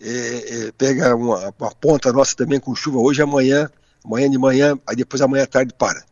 é, 0.00 0.68
é, 0.68 0.72
pega 0.78 1.16
uma, 1.16 1.52
uma, 1.58 1.74
ponta 1.74 2.12
nossa 2.12 2.36
também 2.36 2.60
com 2.60 2.76
chuva 2.76 2.98
hoje 2.98 3.20
e 3.20 3.24
amanhã, 3.24 3.68
amanhã 4.04 4.30
de 4.30 4.38
manhã, 4.38 4.78
aí 4.86 4.94
depois 4.94 5.20
amanhã 5.20 5.42
à 5.42 5.46
tarde 5.48 5.74
para. 5.76 6.04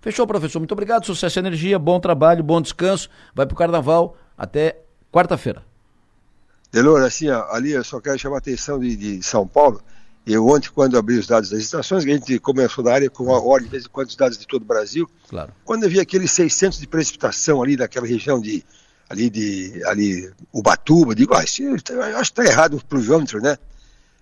Fechou, 0.00 0.28
professor. 0.28 0.60
Muito 0.60 0.70
obrigado, 0.70 1.04
sucesso 1.04 1.38
e 1.38 1.40
energia, 1.40 1.76
bom 1.76 1.98
trabalho, 1.98 2.44
bom 2.44 2.60
descanso. 2.62 3.10
Vai 3.34 3.46
para 3.46 3.54
o 3.54 3.58
carnaval 3.58 4.16
até 4.38 4.78
quarta-feira. 5.12 5.64
Delor, 6.70 7.02
assim, 7.02 7.28
ó, 7.28 7.52
ali 7.52 7.72
eu 7.72 7.82
só 7.82 8.00
quero 8.00 8.16
chamar 8.16 8.36
a 8.36 8.38
atenção 8.38 8.78
de, 8.78 8.94
de, 8.94 9.22
São 9.24 9.44
Paulo. 9.44 9.82
Eu 10.24 10.46
ontem, 10.46 10.70
quando 10.72 10.96
abri 10.96 11.18
os 11.18 11.26
dados 11.26 11.50
das 11.50 11.58
estações, 11.58 12.04
a 12.04 12.08
gente 12.08 12.38
começou 12.38 12.84
da 12.84 12.94
área 12.94 13.10
com 13.10 13.34
a 13.34 13.40
ordem 13.40 13.64
de 13.64 13.72
vez 13.72 13.86
em 13.86 13.88
quando 13.88 14.08
os 14.08 14.14
dados 14.14 14.38
de 14.38 14.46
todo 14.46 14.62
o 14.62 14.66
Brasil. 14.66 15.10
Claro. 15.28 15.52
Quando 15.64 15.82
eu 15.82 15.90
vi 15.90 15.98
aqueles 15.98 16.30
600 16.30 16.78
de 16.78 16.86
precipitação 16.86 17.60
ali 17.60 17.76
daquela 17.76 18.06
região 18.06 18.40
de 18.40 18.64
ali 19.10 19.28
de 19.28 19.82
ali 19.86 20.32
Ubatuba, 20.52 21.16
digo, 21.16 21.34
ah, 21.34 21.42
isso, 21.42 21.62
eu 21.62 21.74
acho 21.74 22.32
que 22.32 22.40
está 22.40 22.44
errado 22.44 22.76
o 22.76 22.84
pluviômetro, 22.84 23.42
né? 23.42 23.58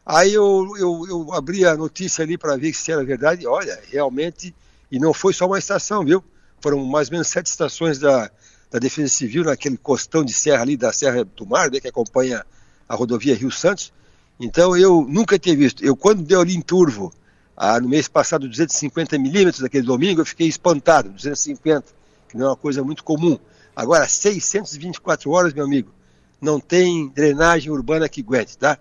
Aí 0.05 0.33
eu, 0.33 0.75
eu, 0.79 1.07
eu 1.07 1.35
abri 1.35 1.67
a 1.67 1.77
notícia 1.77 2.25
ali 2.25 2.39
para 2.39 2.57
ver 2.57 2.73
se 2.73 2.91
era 2.91 3.05
verdade. 3.05 3.47
Olha, 3.47 3.79
realmente, 3.93 4.55
e 4.91 4.99
não 4.99 5.13
foi 5.13 5.35
só 5.35 5.47
uma 5.47 5.59
estação, 5.59 6.03
viu? 6.03 6.25
Foram 6.63 6.83
mais 6.87 7.09
ou 7.09 7.13
menos 7.13 7.29
sete 7.29 7.47
estações 7.47 7.99
da, 7.99 8.31
da 8.71 8.79
Defesa 8.79 9.09
Civil 9.09 9.45
naquele 9.45 9.77
costão 9.77 10.25
de 10.25 10.33
serra 10.33 10.63
ali 10.63 10.79
da 10.79 10.91
Serra 10.91 11.23
do 11.23 11.45
Mar, 11.45 11.71
né, 11.71 11.79
que 11.79 11.89
acompanha 11.89 12.43
a 12.89 12.95
rodovia 12.95 13.37
Rio 13.37 13.51
Santos. 13.51 13.93
Então 14.41 14.75
eu 14.75 15.07
nunca 15.07 15.39
tinha 15.39 15.55
visto. 15.55 15.85
Eu 15.85 15.95
quando 15.95 16.23
deu 16.23 16.41
ali 16.41 16.55
em 16.57 16.63
Turvo, 16.63 17.13
ah, 17.55 17.79
no 17.79 17.91
mês 17.91 18.09
passado 18.09 18.49
250 18.49 19.19
milímetros 19.19 19.61
daquele 19.61 19.85
domingo, 19.85 20.23
eu 20.23 20.27
fiquei 20.27 20.47
espantado, 20.47 21.11
250, 21.11 21.85
que 22.31 22.39
não 22.39 22.47
é 22.47 22.49
uma 22.49 22.57
coisa 22.57 22.83
muito 22.83 23.05
comum. 23.05 23.39
Agora, 23.79 24.09
624 24.09 25.31
horas, 25.31 25.55
meu 25.55 25.65
amigo, 25.65 25.95
não 26.41 26.59
tem 26.59 27.09
drenagem 27.11 27.71
urbana 27.71 28.09
que 28.09 28.23
aguente, 28.23 28.59
tá? 28.59 28.77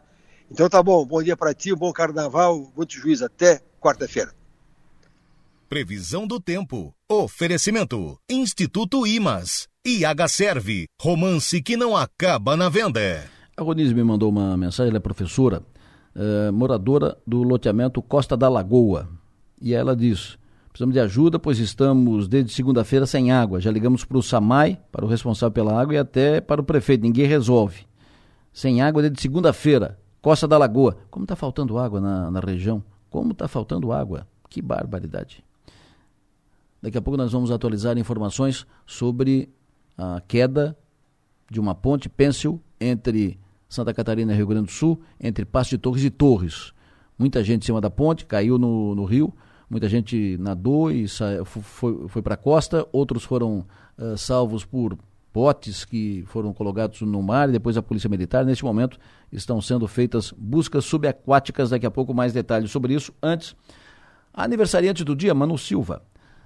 Então 0.50 0.68
tá 0.68 0.82
bom, 0.82 1.06
bom 1.06 1.22
dia 1.22 1.38
para 1.38 1.54
ti, 1.54 1.72
um 1.72 1.78
bom 1.78 1.94
carnaval, 1.94 2.74
muito 2.76 2.94
juízo, 2.94 3.24
até 3.24 3.62
quarta-feira. 3.80 4.34
Previsão 5.70 6.26
do 6.26 6.40
tempo. 6.40 6.96
Oferecimento. 7.08 8.18
Instituto 8.28 9.06
Imas. 9.06 9.68
IH 9.86 10.28
Serve. 10.30 10.88
Romance 11.00 11.62
que 11.62 11.78
não 11.78 11.96
acaba 11.96 12.58
na 12.58 12.68
venda. 12.68 13.30
A 13.56 13.62
Ronise 13.62 13.94
me 13.94 14.04
mandou 14.04 14.32
uma 14.32 14.58
mensagem, 14.58 14.90
ela 14.90 14.98
é 14.98 15.00
professora, 15.00 15.62
é, 16.16 16.50
moradora 16.50 17.16
do 17.26 17.44
loteamento 17.44 18.02
Costa 18.02 18.36
da 18.36 18.50
Lagoa. 18.50 19.08
E 19.62 19.76
ela 19.76 19.96
diz: 19.96 20.40
Precisamos 20.78 20.94
de 20.94 21.00
ajuda, 21.00 21.40
pois 21.40 21.58
estamos 21.58 22.28
desde 22.28 22.54
segunda-feira 22.54 23.08
sem 23.08 23.32
água. 23.32 23.60
Já 23.60 23.72
ligamos 23.72 24.06
para 24.06 24.16
o 24.16 24.22
SAMAI, 24.22 24.80
para 24.92 25.04
o 25.04 25.08
responsável 25.08 25.52
pela 25.52 25.82
água, 25.82 25.96
e 25.96 25.98
até 25.98 26.40
para 26.40 26.62
o 26.62 26.64
prefeito. 26.64 27.02
Ninguém 27.02 27.26
resolve. 27.26 27.88
Sem 28.54 28.80
água 28.80 29.02
desde 29.02 29.20
segunda-feira. 29.20 29.98
Costa 30.22 30.48
da 30.48 30.56
Lagoa. 30.56 30.96
Como 31.10 31.24
está 31.24 31.36
faltando 31.36 31.80
água 31.80 32.00
na, 32.00 32.30
na 32.30 32.40
região? 32.40 32.84
Como 33.10 33.32
está 33.32 33.48
faltando 33.48 33.92
água? 33.92 34.28
Que 34.52 34.62
barbaridade. 34.62 35.44
Daqui 36.80 37.00
a 37.00 37.02
pouco 37.02 37.18
nós 37.18 37.32
vamos 37.32 37.50
atualizar 37.50 37.98
informações 37.98 38.64
sobre 38.86 39.50
a 39.98 40.22
queda 40.28 40.78
de 41.50 41.60
uma 41.60 41.74
ponte 41.74 42.08
pêncil 42.08 42.62
entre 42.80 43.40
Santa 43.68 43.96
Catarina 43.96 44.32
e 44.32 44.36
Rio 44.36 44.46
Grande 44.46 44.68
do 44.68 44.72
Sul, 44.72 45.02
entre 45.20 45.44
Passo 45.44 45.72
de 45.72 45.80
Torres 45.80 46.04
e 46.04 46.12
Torres. 46.12 46.72
Muita 47.18 47.44
gente 47.44 47.64
em 47.64 47.66
cima 47.66 47.82
da 47.82 47.90
ponte, 47.90 48.28
caiu 48.28 48.60
no, 48.60 48.94
no 48.94 49.06
rio 49.06 49.34
muita 49.70 49.88
gente 49.90 50.38
nadou 50.40 50.92
e 50.92 51.08
foi, 51.46 52.08
foi 52.08 52.22
para 52.22 52.34
a 52.36 52.38
costa, 52.38 52.88
outros 52.92 53.24
foram 53.24 53.66
uh, 53.98 54.18
salvos 54.18 54.64
por 54.64 54.98
botes 55.34 55.86
que 55.86 56.24
foram 56.28 56.52
colocados 56.52 57.02
no 57.02 57.22
mar 57.22 57.48
e 57.50 57.52
depois 57.52 57.78
a 57.78 57.82
Polícia 57.82 58.10
Militar. 58.10 58.44
Neste 58.44 58.66
momento 58.66 58.98
estão 59.32 59.62
sendo 59.62 59.88
feitas 59.88 60.34
buscas 60.36 60.86
subaquáticas, 60.86 61.70
daqui 61.70 61.86
a 61.86 61.92
pouco 61.92 62.14
mais 62.14 62.34
detalhes 62.34 62.72
sobre 62.72 62.94
isso. 62.94 63.14
Antes, 63.22 63.56
aniversariante 64.34 65.04
do 65.04 65.16
dia, 65.16 65.34
Manu 65.34 65.58
Silva. 65.58 66.02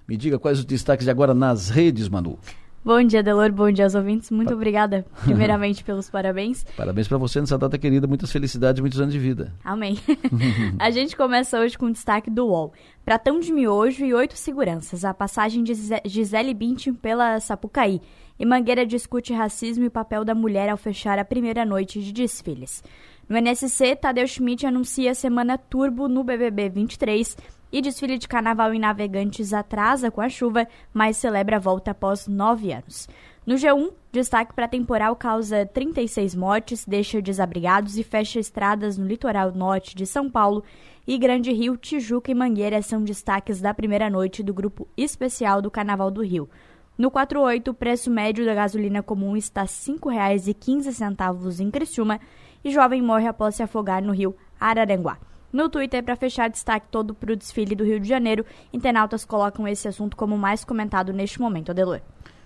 Me 0.08 0.18
diga 0.18 0.38
quais 0.38 0.60
os 0.60 0.66
destaques 0.66 1.06
de 1.06 1.12
agora 1.12 1.34
nas 1.34 1.70
redes, 1.70 2.10
Manu. 2.10 2.38
Bom 2.84 3.04
dia, 3.04 3.22
Delor. 3.22 3.52
Bom 3.52 3.72
dia 3.72 3.86
aos 3.86 3.94
ouvintes. 3.94 4.32
Muito 4.32 4.56
obrigada, 4.56 5.06
primeiramente, 5.24 5.84
pelos 5.84 6.10
parabéns. 6.10 6.66
Parabéns 6.76 7.08
para 7.08 7.20
você 7.20 7.40
nessa 7.40 7.56
data 7.56 7.78
querida. 7.78 8.08
Muitas 8.08 8.32
felicidades, 8.32 8.82
muitos 8.82 9.00
anos 9.00 9.14
de 9.14 9.20
vida. 9.20 9.54
Amém. 9.64 10.00
a 10.80 10.90
gente 10.90 11.16
começa 11.16 11.60
hoje 11.60 11.78
com 11.78 11.86
o 11.86 11.92
destaque 11.92 12.32
do 12.32 12.48
UOL. 12.48 12.74
Pratão 13.06 13.40
de 13.40 13.54
miojo 13.54 14.04
e 14.04 14.16
oito 14.16 14.36
seguranças. 14.36 15.06
A 15.06 15.14
passagem 15.14 15.64
de 15.64 15.74
Gisele 16.06 16.56
Bündchen 16.56 16.96
pela 16.96 17.40
Sapucaí. 17.40 18.02
E 18.40 18.46
Mangueira 18.48 18.84
discute 18.84 19.32
racismo 19.32 19.86
e 19.86 19.90
papel 19.90 20.26
da 20.26 20.34
mulher 20.34 20.68
ao 20.68 20.78
fechar 20.78 21.20
a 21.20 21.26
primeira 21.26 21.64
noite 21.64 22.02
de 22.02 22.12
desfiles. 22.12 22.84
No 23.30 23.38
NSC, 23.38 23.96
Tadeu 23.96 24.28
Schmidt 24.28 24.66
anuncia 24.66 25.12
a 25.12 25.16
semana 25.16 25.56
turbo 25.56 26.08
no 26.08 26.24
BBB 26.24 26.70
23 26.70 27.38
e 27.72 27.82
desfile 27.82 28.18
de 28.18 28.28
carnaval 28.28 28.74
em 28.74 28.80
Navegantes 28.80 29.54
atrasa 29.54 30.12
com 30.12 30.22
a 30.22 30.30
chuva, 30.30 30.68
mas 30.94 31.18
celebra 31.18 31.56
a 31.56 31.60
volta 31.60 31.92
após 31.92 32.28
nove 32.28 32.72
anos. 32.72 33.08
No 33.46 33.56
G1, 33.56 33.92
destaque 34.12 34.54
para 34.54 34.68
temporal 34.68 35.16
causa 35.16 35.66
36 35.66 36.36
mortes, 36.36 36.86
deixa 36.86 37.22
desabrigados 37.22 37.98
e 37.98 38.04
fecha 38.04 38.40
estradas 38.40 38.98
no 38.98 39.08
litoral 39.08 39.52
norte 39.52 39.96
de 39.96 40.06
São 40.06 40.30
Paulo. 40.30 40.64
E 41.08 41.18
Grande 41.18 41.52
Rio, 41.52 41.76
Tijuca 41.76 42.30
e 42.30 42.36
Mangueira 42.36 42.82
são 42.84 43.04
destaques 43.04 43.60
da 43.60 43.74
primeira 43.74 44.12
noite 44.12 44.44
do 44.44 44.54
grupo 44.54 44.88
especial 44.96 45.60
do 45.60 45.72
Carnaval 45.72 46.12
do 46.12 46.24
Rio. 46.24 46.48
No 46.96 47.10
48, 47.10 47.72
o 47.72 47.74
preço 47.74 48.12
médio 48.12 48.46
da 48.46 48.54
gasolina 48.54 49.02
comum 49.02 49.36
está 49.36 49.62
R$ 49.62 49.68
5,15 49.68 51.60
em 51.60 51.72
Criciúma 51.72 52.20
e 52.64 52.70
jovem 52.70 53.02
morre 53.02 53.28
após 53.28 53.56
se 53.56 53.64
afogar 53.64 54.04
no 54.04 54.14
rio 54.14 54.36
Araranguá. 54.60 55.18
No 55.52 55.70
Twitter, 55.70 56.04
para 56.04 56.16
fechar 56.16 56.50
destaque 56.50 56.88
todo 56.90 57.14
para 57.14 57.34
o 57.34 57.36
desfile 57.36 57.76
do 57.76 57.84
Rio 57.84 58.00
de 58.00 58.08
Janeiro, 58.08 58.46
internautas 58.72 59.26
colocam 59.26 59.68
esse 59.68 59.88
assunto 59.88 60.16
como 60.16 60.38
mais 60.38 60.64
comentado 60.64 61.12
neste 61.12 61.42
momento, 61.42 61.72
Adelor. 61.72 62.02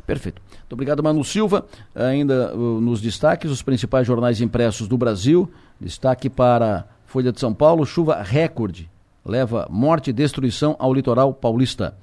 Perfeito. 0.05 0.41
Muito 0.59 0.73
obrigado, 0.73 1.03
Manu 1.03 1.23
Silva. 1.23 1.65
Ainda 1.93 2.55
uh, 2.55 2.79
nos 2.79 3.01
destaques, 3.01 3.49
os 3.49 3.61
principais 3.61 4.05
jornais 4.05 4.39
impressos 4.39 4.87
do 4.87 4.97
Brasil. 4.97 5.51
Destaque 5.79 6.29
para 6.29 6.87
Folha 7.05 7.31
de 7.31 7.39
São 7.39 7.53
Paulo, 7.53 7.85
chuva 7.85 8.21
recorde. 8.21 8.89
Leva 9.23 9.67
morte 9.69 10.11
e 10.11 10.13
destruição 10.13 10.75
ao 10.77 10.93
litoral 10.93 11.33
paulista. 11.33 11.97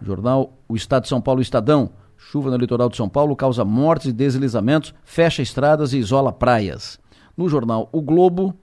Jornal 0.00 0.52
O 0.68 0.76
Estado 0.76 1.02
de 1.02 1.08
São 1.08 1.20
Paulo, 1.20 1.40
Estadão. 1.40 1.90
Chuva 2.16 2.50
no 2.50 2.56
litoral 2.56 2.88
de 2.88 2.96
São 2.96 3.08
Paulo 3.08 3.34
causa 3.34 3.64
mortes 3.64 4.08
e 4.08 4.12
deslizamentos, 4.12 4.92
fecha 5.04 5.40
estradas 5.40 5.92
e 5.92 5.98
isola 5.98 6.32
praias. 6.32 7.00
No 7.36 7.48
jornal 7.48 7.88
O 7.92 8.02
Globo, 8.02 8.54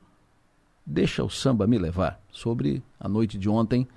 deixa 0.86 1.24
o 1.24 1.30
samba 1.30 1.66
me 1.66 1.78
levar, 1.78 2.20
sobre 2.32 2.84
a 3.00 3.08
noite 3.08 3.38
de 3.38 3.50
ontem 3.50 3.88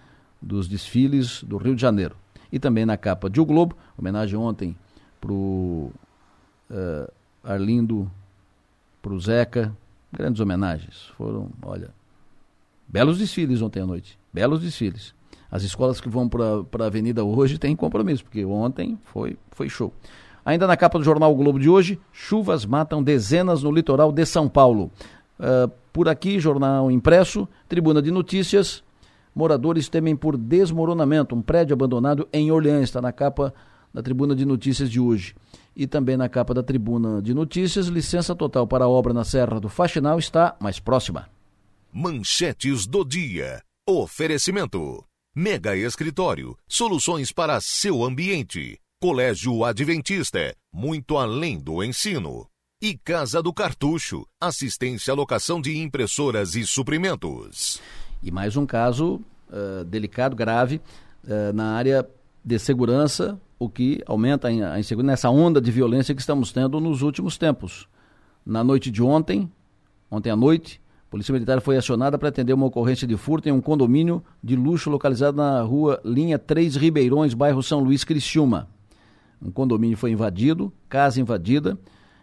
dos 0.41 0.69
desfiles 0.69 1.43
do 1.43 1.57
Rio 1.57 1.75
de 1.75 1.83
Janeiro. 1.83 2.17
E 2.51 2.59
também 2.59 2.87
na 2.87 2.97
capa 2.97 3.29
de 3.29 3.41
O 3.41 3.45
Globo, 3.45 3.77
homenagem 3.97 4.39
ontem 4.39 4.77
para 5.21 5.33
o 5.33 5.91
uh, 5.91 5.93
eh, 6.71 7.11
Arlindo, 7.45 8.11
para 9.03 9.13
o 9.13 9.21
Zeca, 9.21 9.77
grandes 10.13 10.41
homenagens. 10.41 11.11
Foram, 11.17 11.51
olha, 11.63 11.91
belos 12.87 13.19
desfiles 13.19 13.61
ontem 13.61 13.83
à 13.83 13.87
noite, 13.87 14.19
belos 14.33 14.61
desfiles. 14.61 15.15
As 15.51 15.63
escolas 15.63 16.01
que 16.01 16.09
vão 16.09 16.29
para 16.29 16.85
a 16.85 16.87
avenida 16.87 17.25
hoje 17.25 17.59
têm 17.59 17.75
compromisso, 17.75 18.25
porque 18.25 18.45
ontem 18.45 18.99
foi, 19.05 19.37
foi 19.51 19.69
show. 19.69 19.93
Ainda 20.45 20.67
na 20.67 20.77
capa 20.77 20.99
do 20.99 21.05
jornal 21.05 21.33
o 21.33 21.37
Globo 21.37 21.59
de 21.59 21.69
hoje, 21.69 21.99
chuvas 22.13 22.65
matam 22.65 23.03
dezenas 23.03 23.63
no 23.63 23.71
litoral 23.71 24.13
de 24.13 24.25
São 24.25 24.49
Paulo. 24.49 24.91
Uh, 25.39 25.71
por 25.93 26.09
aqui, 26.09 26.39
jornal 26.41 26.91
impresso, 26.91 27.49
Tribuna 27.69 28.03
de 28.03 28.11
Notícias, 28.11 28.83
moradores 29.35 29.89
temem 29.89 30.17
por 30.17 30.37
desmoronamento. 30.37 31.35
Um 31.35 31.43
prédio 31.43 31.75
abandonado 31.75 32.29
em 32.33 32.51
Orleans, 32.51 32.85
está 32.85 33.01
na 33.01 33.13
capa 33.13 33.55
da 33.93 34.03
Tribuna 34.03 34.35
de 34.35 34.45
Notícias 34.45 34.91
de 34.91 35.01
hoje. 35.01 35.35
E 35.75 35.87
também 35.87 36.17
na 36.17 36.29
capa 36.29 36.53
da 36.53 36.63
Tribuna 36.63 37.23
de 37.23 37.33
Notícias, 37.33 37.87
licença 37.87 38.35
total 38.35 38.67
para 38.67 38.85
a 38.85 38.89
obra 38.89 39.15
na 39.15 39.25
Serra 39.25 39.61
do 39.61 39.69
Faxinal 39.69 40.19
está 40.19 40.57
mais 40.61 40.81
próxima. 40.81 41.29
Manchetes 41.93 42.87
do 42.87 43.05
dia. 43.05 43.63
Oferecimento. 43.89 45.05
Mega 45.35 45.77
Escritório, 45.77 46.57
soluções 46.69 47.33
para 47.33 47.61
seu 47.61 48.03
ambiente. 48.03 48.77
Colégio 49.01 49.65
Adventista, 49.65 50.53
muito 50.75 51.17
além 51.17 51.59
do 51.59 51.83
ensino. 51.85 52.49
E 52.81 52.97
Casa 52.97 53.43
do 53.43 53.53
Cartucho, 53.53 54.25
assistência 54.41 55.13
à 55.13 55.17
locação 55.17 55.61
de 55.61 55.77
impressoras 55.77 56.55
e 56.55 56.65
suprimentos. 56.65 57.81
E 58.23 58.31
mais 58.31 58.57
um 58.57 58.65
caso 58.65 59.21
uh, 59.51 59.85
delicado, 59.85 60.37
grave, 60.37 60.81
uh, 61.25 61.53
na 61.53 61.73
área 61.73 62.09
de 62.45 62.57
segurança, 62.57 63.37
o 63.59 63.69
que 63.69 64.01
aumenta 64.07 64.47
a 64.47 64.79
insegurança 64.79 65.11
nessa 65.11 65.29
onda 65.29 65.61
de 65.61 65.73
violência 65.73 66.15
que 66.15 66.21
estamos 66.21 66.53
tendo 66.53 66.79
nos 66.79 67.03
últimos 67.03 67.37
tempos. 67.37 67.89
Na 68.47 68.63
noite 68.63 68.93
de 68.93 69.03
ontem, 69.03 69.51
ontem 70.09 70.31
à 70.31 70.37
noite, 70.37 70.81
a 71.09 71.11
Polícia 71.11 71.33
Militar 71.33 71.61
foi 71.61 71.77
acionada 71.77 72.17
para 72.17 72.29
atender 72.29 72.53
uma 72.53 72.67
ocorrência 72.67 73.09
de 73.09 73.17
furto 73.17 73.49
em 73.49 73.53
um 73.53 73.61
condomínio 73.61 74.23
de 74.41 74.55
luxo 74.55 74.89
localizado 74.89 75.37
na 75.37 75.61
rua 75.63 76.01
Linha 76.05 76.39
3 76.39 76.77
Ribeirões, 76.77 77.35
bairro 77.35 77.61
São 77.61 77.81
Luís, 77.81 78.05
Criciúma. 78.05 78.69
Um 79.43 79.51
condomínio 79.51 79.97
foi 79.97 80.13
invadido, 80.13 80.73
casa 80.89 81.21
invadida. 81.21 81.77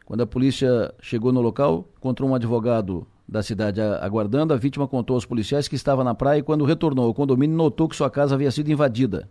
Quando 0.06 0.22
a 0.22 0.28
polícia 0.28 0.94
chegou 1.02 1.32
no 1.32 1.42
local, 1.42 1.90
encontrou 1.98 2.30
um 2.30 2.36
advogado 2.36 3.08
da 3.28 3.42
cidade 3.42 3.82
aguardando. 3.82 4.54
A 4.54 4.58
vítima 4.58 4.88
contou 4.88 5.16
aos 5.16 5.26
policiais 5.26 5.68
que 5.68 5.76
estava 5.76 6.04
na 6.04 6.14
praia 6.14 6.40
e, 6.40 6.44
quando 6.44 6.64
retornou 6.64 7.06
ao 7.06 7.14
condomínio, 7.14 7.58
notou 7.58 7.90
que 7.90 7.96
sua 7.96 8.10
casa 8.10 8.36
havia 8.36 8.52
sido 8.52 8.72
invadida. 8.72 9.28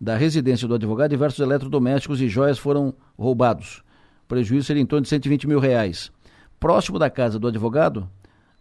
Da 0.00 0.16
residência 0.16 0.66
do 0.66 0.74
advogado, 0.74 1.10
diversos 1.10 1.40
eletrodomésticos 1.40 2.20
e 2.20 2.28
joias 2.28 2.58
foram 2.58 2.92
roubados. 3.16 3.82
O 4.24 4.28
prejuízo 4.28 4.66
seria 4.66 4.82
em 4.82 4.86
torno 4.86 5.02
de 5.02 5.08
120 5.08 5.46
mil 5.46 5.60
reais. 5.60 6.10
Próximo 6.58 6.98
da 6.98 7.08
casa 7.08 7.38
do 7.38 7.46
advogado, 7.46 8.08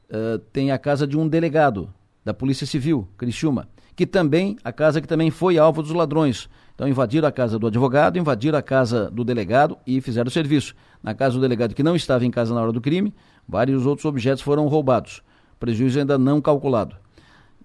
uh, 0.09 0.37
tem 0.51 0.71
a 0.71 0.77
casa 0.77 1.07
de 1.07 1.17
um 1.17 1.27
delegado 1.27 1.91
da 2.23 2.33
Polícia 2.33 2.65
Civil, 2.67 3.07
Criciúma, 3.17 3.67
que 3.95 4.05
também, 4.05 4.57
a 4.63 4.71
casa 4.71 5.01
que 5.01 5.07
também 5.07 5.31
foi 5.31 5.57
alvo 5.57 5.81
dos 5.81 5.91
ladrões. 5.91 6.47
Então 6.77 6.87
invadiram 6.87 7.27
a 7.27 7.31
casa 7.31 7.57
do 7.57 7.65
advogado, 7.65 8.19
invadiram 8.19 8.55
a 8.55 8.61
casa 8.61 9.09
do 9.09 9.23
delegado 9.23 9.79
e 9.85 9.99
fizeram 9.99 10.27
o 10.27 10.31
serviço. 10.31 10.75
Na 11.01 11.15
casa 11.15 11.33
do 11.33 11.41
delegado 11.41 11.73
que 11.73 11.81
não 11.81 11.95
estava 11.95 12.23
em 12.23 12.29
casa 12.29 12.53
na 12.53 12.61
hora 12.61 12.71
do 12.71 12.79
crime, 12.79 13.15
vários 13.49 13.87
outros 13.87 14.05
objetos 14.05 14.43
foram 14.43 14.67
roubados. 14.67 15.23
Prejuízo 15.59 15.97
ainda 15.97 16.19
não 16.19 16.39
calculado. 16.39 16.95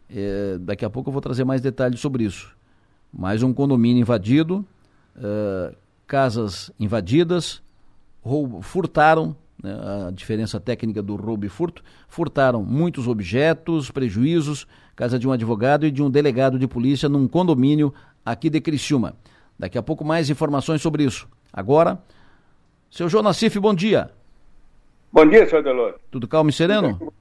É, 0.09 0.57
daqui 0.59 0.83
a 0.83 0.88
pouco 0.88 1.11
eu 1.11 1.12
vou 1.12 1.20
trazer 1.20 1.44
mais 1.44 1.61
detalhes 1.61 2.01
sobre 2.01 2.25
isso. 2.25 2.57
Mais 3.12 3.42
um 3.42 3.53
condomínio 3.53 4.01
invadido, 4.01 4.64
uh, 5.14 5.77
casas 6.07 6.70
invadidas, 6.81 7.62
roubo, 8.22 8.62
furtaram 8.62 9.37
né, 9.62 9.75
a 10.09 10.11
diferença 10.11 10.59
técnica 10.59 11.03
do 11.03 11.16
roubo 11.16 11.44
e 11.44 11.51
furto, 11.51 11.83
furtaram 12.09 12.64
muitos 12.64 13.07
objetos, 13.07 13.90
prejuízos, 13.90 14.66
casa 14.96 15.18
de 15.18 15.29
um 15.29 15.33
advogado 15.33 15.85
e 15.85 15.90
de 15.90 16.03
um 16.03 16.11
delegado 16.11 16.59
de 16.59 16.66
polícia 16.66 17.11
num 17.11 17.29
condomínio 17.29 17.92
aqui 18.24 18.50
de 18.50 18.61
Criciúma. 18.61 19.14
Daqui 19.58 19.78
a 19.78 19.82
pouco 19.82 20.04
mais 20.04 20.30
informações 20.30 20.82
sobre 20.82 21.04
isso. 21.04 21.28
Agora, 21.52 21.98
seu 22.90 23.08
João 23.08 23.22
Nassif, 23.22 23.58
bom 23.58 23.74
dia. 23.74 24.11
Bom 25.12 25.28
dia, 25.28 25.48
senhor 25.48 25.62
Delor. 25.62 25.94
Tudo 26.11 26.26
calmo 26.26 26.50
e 26.50 26.52
sereno? 26.52 27.12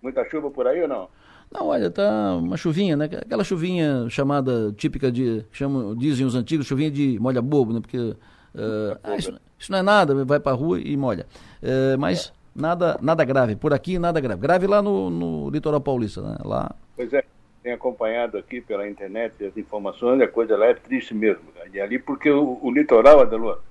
Muita 0.00 0.22
chuva, 0.24 0.30
chuva 0.30 0.50
por 0.50 0.66
aí 0.66 0.82
ou 0.82 0.88
não? 0.88 1.08
Não, 1.50 1.66
olha, 1.66 1.90
tá 1.90 2.36
uma 2.36 2.56
chuvinha, 2.56 2.96
né? 2.96 3.06
Aquela 3.06 3.42
chuvinha 3.42 4.06
chamada, 4.10 4.72
típica 4.76 5.10
de, 5.10 5.44
chamam, 5.50 5.96
dizem 5.96 6.26
os 6.26 6.34
antigos, 6.34 6.66
chuvinha 6.66 6.90
de 6.90 7.18
molha 7.18 7.40
bobo, 7.40 7.72
né? 7.72 7.80
Porque 7.80 7.98
uh, 7.98 8.98
ah, 9.02 9.16
isso, 9.16 9.34
isso, 9.58 9.72
não 9.72 9.78
é 9.78 9.82
nada, 9.82 10.24
vai 10.24 10.38
pra 10.38 10.52
rua 10.52 10.78
e 10.78 10.96
molha. 10.96 11.26
Uh, 11.62 11.98
mas 11.98 12.28
é. 12.56 12.60
nada, 12.60 12.98
nada 13.00 13.24
grave. 13.24 13.56
Por 13.56 13.72
aqui, 13.72 13.98
nada 13.98 14.20
grave. 14.20 14.40
Grave 14.40 14.66
lá 14.66 14.82
no, 14.82 15.08
no 15.08 15.50
litoral 15.50 15.80
paulista, 15.80 16.20
né? 16.20 16.36
Lá... 16.44 16.70
Pois 16.94 17.12
é, 17.12 17.24
tenho 17.62 17.74
acompanhado 17.74 18.38
aqui 18.38 18.60
pela 18.60 18.88
internet 18.88 19.44
as 19.44 19.56
informações, 19.56 20.20
a 20.20 20.28
coisa 20.28 20.56
lá 20.56 20.66
é 20.66 20.74
triste 20.74 21.14
mesmo. 21.14 21.44
E 21.72 21.80
ali, 21.80 21.98
porque 21.98 22.30
o, 22.30 22.58
o 22.62 22.70
litoral, 22.70 23.20
Adelua, 23.20 23.62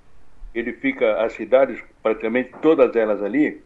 ele 0.54 0.74
fica, 0.74 1.22
as 1.22 1.34
cidades, 1.34 1.80
praticamente 2.02 2.52
todas 2.62 2.96
elas 2.96 3.22
ali, 3.22 3.62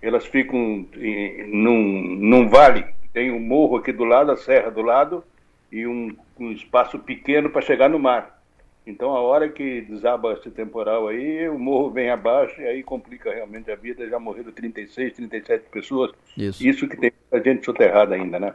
elas 0.00 0.26
ficam 0.26 0.86
em, 0.96 1.46
num, 1.46 2.16
num 2.16 2.48
vale 2.48 2.84
tem 3.12 3.30
um 3.30 3.40
morro 3.40 3.76
aqui 3.76 3.92
do 3.92 4.04
lado, 4.04 4.30
a 4.30 4.36
serra 4.36 4.70
do 4.70 4.82
lado, 4.82 5.24
e 5.70 5.86
um, 5.86 6.16
um 6.38 6.52
espaço 6.52 6.98
pequeno 6.98 7.50
para 7.50 7.62
chegar 7.62 7.88
no 7.88 7.98
mar. 7.98 8.38
Então, 8.86 9.14
a 9.14 9.20
hora 9.20 9.48
que 9.48 9.82
desaba 9.82 10.32
esse 10.32 10.50
temporal 10.50 11.08
aí, 11.08 11.48
o 11.48 11.58
morro 11.58 11.90
vem 11.90 12.10
abaixo 12.10 12.60
e 12.60 12.64
aí 12.64 12.82
complica 12.82 13.32
realmente 13.32 13.70
a 13.70 13.76
vida. 13.76 14.08
Já 14.08 14.18
morreram 14.18 14.50
36, 14.50 15.12
37 15.12 15.64
pessoas. 15.70 16.12
Isso, 16.36 16.66
Isso 16.66 16.88
que 16.88 16.96
tem 16.96 17.12
a 17.30 17.38
gente 17.38 17.64
soterrada 17.64 18.14
ainda, 18.14 18.40
né? 18.40 18.54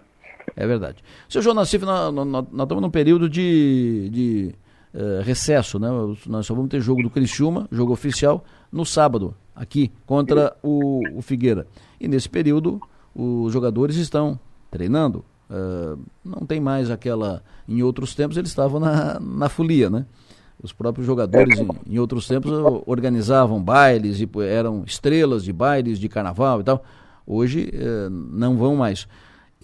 É 0.56 0.68
verdade. 0.68 1.04
Seu 1.30 1.42
João 1.42 1.56
Nassif, 1.56 1.84
nós, 1.86 2.14
nós, 2.14 2.26
nós 2.26 2.46
estamos 2.52 2.82
num 2.82 2.90
período 2.90 3.30
de, 3.30 4.10
de 4.12 4.56
uh, 4.94 5.22
recesso, 5.24 5.80
né? 5.80 5.90
Nós 6.28 6.46
só 6.46 6.54
vamos 6.54 6.70
ter 6.70 6.82
jogo 6.82 7.02
do 7.02 7.10
Criciúma, 7.10 7.68
jogo 7.72 7.94
oficial, 7.94 8.44
no 8.72 8.86
sábado, 8.86 9.36
aqui, 9.56 9.92
contra 10.06 10.56
o, 10.62 11.02
o 11.16 11.22
Figueira. 11.22 11.68
E 12.00 12.08
nesse 12.08 12.30
período, 12.30 12.82
os 13.14 13.52
jogadores 13.52 13.96
estão 13.96 14.40
treinando. 14.70 15.24
Uh, 15.50 16.00
não 16.24 16.46
tem 16.46 16.60
mais 16.60 16.90
aquela. 16.90 17.44
Em 17.68 17.82
outros 17.84 18.16
tempos 18.16 18.38
eles 18.38 18.50
estavam 18.50 18.80
na, 18.80 19.20
na 19.20 19.50
folia, 19.50 19.90
né? 19.90 20.06
Os 20.62 20.74
próprios 20.74 21.06
jogadores 21.06 21.60
em, 21.60 21.68
em 21.88 22.00
outros 22.00 22.28
tempos 22.28 22.52
organizavam 22.86 23.62
bailes 23.62 24.20
e 24.20 24.30
eram 24.48 24.84
estrelas 24.86 25.44
de 25.44 25.54
bailes 25.54 26.00
de 26.00 26.10
carnaval 26.10 26.62
e 26.62 26.64
tal. 26.64 26.84
Hoje 27.28 27.72
uh, 27.74 28.10
não 28.10 28.58
vão 28.58 28.76
mais. 28.76 29.08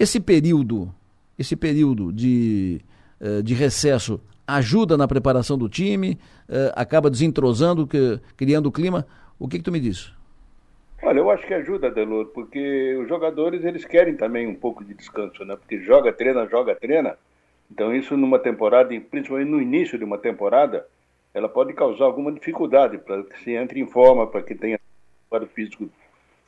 Esse 0.01 0.19
período, 0.19 0.91
esse 1.37 1.55
período 1.55 2.11
de, 2.11 2.81
uh, 3.21 3.43
de 3.43 3.53
recesso 3.53 4.19
ajuda 4.47 4.97
na 4.97 5.07
preparação 5.07 5.55
do 5.55 5.69
time, 5.69 6.17
acaba 6.75 7.07
desentrosando, 7.07 7.87
criando 8.35 8.65
o 8.65 8.71
clima. 8.71 9.05
O 9.39 9.47
que, 9.47 9.59
que 9.59 9.63
tu 9.63 9.71
me 9.71 9.79
diz? 9.79 10.11
Olha, 11.03 11.19
eu 11.19 11.29
acho 11.29 11.45
que 11.45 11.53
ajuda, 11.53 11.91
Delor, 11.91 12.25
porque 12.33 12.95
os 12.95 13.07
jogadores 13.07 13.63
eles 13.63 13.85
querem 13.85 14.17
também 14.17 14.47
um 14.47 14.55
pouco 14.55 14.83
de 14.83 14.95
descanso, 14.95 15.45
né? 15.45 15.55
Porque 15.55 15.79
joga, 15.83 16.11
treina, 16.11 16.47
joga, 16.47 16.75
treina. 16.75 17.15
Então 17.69 17.95
isso 17.95 18.17
numa 18.17 18.39
temporada, 18.39 18.89
principalmente 18.99 19.51
no 19.51 19.61
início 19.61 19.99
de 19.99 20.03
uma 20.03 20.17
temporada, 20.17 20.83
ela 21.31 21.47
pode 21.47 21.73
causar 21.73 22.05
alguma 22.05 22.31
dificuldade 22.31 22.97
para 22.97 23.21
que 23.21 23.39
se 23.43 23.51
entre 23.51 23.79
em 23.79 23.85
forma, 23.85 24.25
para 24.25 24.41
que 24.41 24.55
tenha 24.55 24.79
o 25.29 25.45
físico 25.45 25.87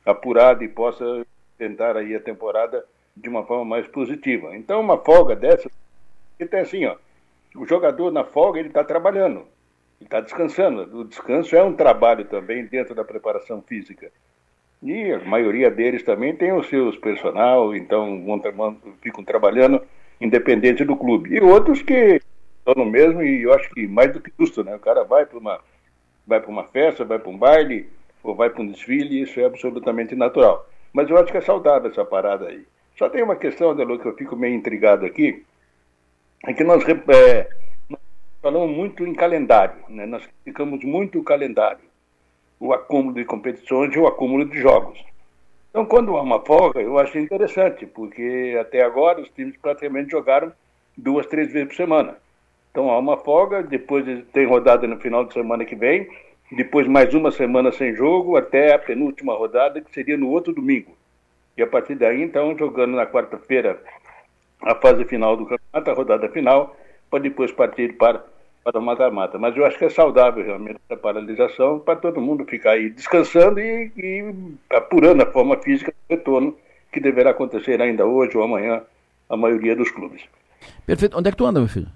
apurado 0.04 0.64
e 0.64 0.68
possa 0.68 1.24
tentar 1.56 1.96
aí 1.96 2.16
a 2.16 2.20
temporada 2.20 2.84
de 3.16 3.28
uma 3.28 3.44
forma 3.44 3.64
mais 3.64 3.86
positiva. 3.86 4.56
Então 4.56 4.80
uma 4.80 4.98
folga 4.98 5.36
dessa, 5.36 5.70
que 6.38 6.46
tem 6.46 6.60
assim, 6.60 6.84
ó, 6.86 6.96
o 7.56 7.66
jogador 7.66 8.10
na 8.10 8.24
folga 8.24 8.58
ele 8.58 8.68
está 8.68 8.82
trabalhando. 8.82 9.46
está 10.00 10.20
descansando. 10.20 11.00
O 11.00 11.04
descanso 11.04 11.54
é 11.56 11.62
um 11.62 11.74
trabalho 11.74 12.24
também 12.24 12.66
dentro 12.66 12.94
da 12.94 13.04
preparação 13.04 13.62
física. 13.62 14.10
E 14.82 15.12
a 15.12 15.20
maioria 15.20 15.70
deles 15.70 16.02
também 16.02 16.36
tem 16.36 16.52
os 16.52 16.68
seus 16.68 16.96
personal, 16.96 17.74
então 17.74 18.22
ficam 19.00 19.24
trabalhando 19.24 19.80
independente 20.20 20.84
do 20.84 20.96
clube. 20.96 21.34
E 21.34 21.40
outros 21.40 21.80
que 21.80 22.20
estão 22.58 22.74
no 22.76 22.90
mesmo, 22.90 23.22
e 23.22 23.42
eu 23.42 23.52
acho 23.54 23.70
que 23.70 23.86
mais 23.86 24.12
do 24.12 24.20
que 24.20 24.30
justo, 24.38 24.62
né? 24.62 24.74
O 24.74 24.80
cara 24.80 25.04
vai 25.04 25.24
para 25.24 25.38
uma, 25.38 25.60
vai 26.26 26.44
uma 26.44 26.64
festa, 26.64 27.04
vai 27.04 27.18
para 27.18 27.30
um 27.30 27.38
baile, 27.38 27.88
ou 28.22 28.34
vai 28.34 28.50
para 28.50 28.62
um 28.62 28.66
desfile, 28.66 29.22
isso 29.22 29.40
é 29.40 29.44
absolutamente 29.44 30.14
natural. 30.14 30.68
Mas 30.92 31.08
eu 31.08 31.16
acho 31.16 31.30
que 31.30 31.38
é 31.38 31.42
saudável 31.42 31.90
essa 31.90 32.04
parada 32.04 32.48
aí. 32.48 32.66
Só 32.96 33.08
tem 33.08 33.22
uma 33.22 33.36
questão, 33.36 33.70
Adelo, 33.70 33.98
que 33.98 34.06
eu 34.06 34.14
fico 34.14 34.36
meio 34.36 34.54
intrigado 34.54 35.04
aqui, 35.04 35.44
é 36.46 36.52
que 36.52 36.62
nós, 36.62 36.84
é, 36.88 37.48
nós 37.88 38.00
falamos 38.40 38.76
muito 38.76 39.04
em 39.04 39.14
calendário, 39.14 39.76
né? 39.88 40.06
nós 40.06 40.22
ficamos 40.44 40.84
muito 40.84 41.18
o 41.18 41.24
calendário, 41.24 41.80
o 42.60 42.72
acúmulo 42.72 43.14
de 43.14 43.24
competições 43.24 43.94
e 43.94 43.98
o 43.98 44.06
acúmulo 44.06 44.44
de 44.44 44.60
jogos. 44.60 45.02
Então, 45.70 45.84
quando 45.84 46.16
há 46.16 46.22
uma 46.22 46.38
folga, 46.38 46.80
eu 46.80 46.96
acho 46.98 47.18
interessante, 47.18 47.84
porque 47.84 48.56
até 48.60 48.82
agora 48.82 49.20
os 49.20 49.28
times 49.30 49.56
praticamente 49.56 50.12
jogaram 50.12 50.52
duas, 50.96 51.26
três 51.26 51.52
vezes 51.52 51.68
por 51.68 51.74
semana. 51.74 52.16
Então, 52.70 52.90
há 52.90 52.98
uma 52.98 53.16
folga, 53.16 53.60
depois 53.60 54.04
tem 54.32 54.46
rodada 54.46 54.86
no 54.86 55.00
final 55.00 55.24
de 55.24 55.32
semana 55.32 55.64
que 55.64 55.74
vem, 55.74 56.08
depois 56.52 56.86
mais 56.86 57.12
uma 57.12 57.32
semana 57.32 57.72
sem 57.72 57.92
jogo, 57.92 58.36
até 58.36 58.72
a 58.72 58.78
penúltima 58.78 59.34
rodada, 59.34 59.80
que 59.80 59.92
seria 59.92 60.16
no 60.16 60.30
outro 60.30 60.52
domingo. 60.52 60.94
E 61.56 61.62
a 61.62 61.66
partir 61.66 61.94
daí, 61.94 62.22
então, 62.22 62.56
jogando 62.58 62.96
na 62.96 63.06
quarta-feira 63.06 63.80
a 64.62 64.74
fase 64.74 65.04
final 65.04 65.36
do 65.36 65.46
campeonato, 65.46 65.90
a 65.90 65.94
rodada 65.94 66.28
final, 66.28 66.76
para 67.10 67.20
depois 67.20 67.52
partir 67.52 67.94
para, 67.94 68.24
para 68.64 68.78
o 68.78 68.82
mata-mata. 68.82 69.38
Mas 69.38 69.56
eu 69.56 69.64
acho 69.64 69.78
que 69.78 69.84
é 69.84 69.90
saudável 69.90 70.44
realmente 70.44 70.80
essa 70.88 71.00
paralisação 71.00 71.78
para 71.78 71.96
todo 71.96 72.20
mundo 72.20 72.44
ficar 72.44 72.72
aí 72.72 72.90
descansando 72.90 73.60
e, 73.60 73.92
e 73.96 74.54
apurando 74.70 75.22
a 75.22 75.26
forma 75.26 75.56
física 75.58 75.92
do 75.92 76.14
retorno 76.14 76.56
que 76.92 77.00
deverá 77.00 77.30
acontecer 77.30 77.80
ainda 77.80 78.06
hoje 78.06 78.36
ou 78.36 78.42
amanhã 78.42 78.82
a 79.28 79.36
maioria 79.36 79.76
dos 79.76 79.90
clubes. 79.90 80.22
Perfeito. 80.86 81.16
Onde 81.16 81.28
é 81.28 81.30
que 81.30 81.36
tu 81.36 81.46
anda, 81.46 81.60
meu 81.60 81.68
filho? 81.68 81.88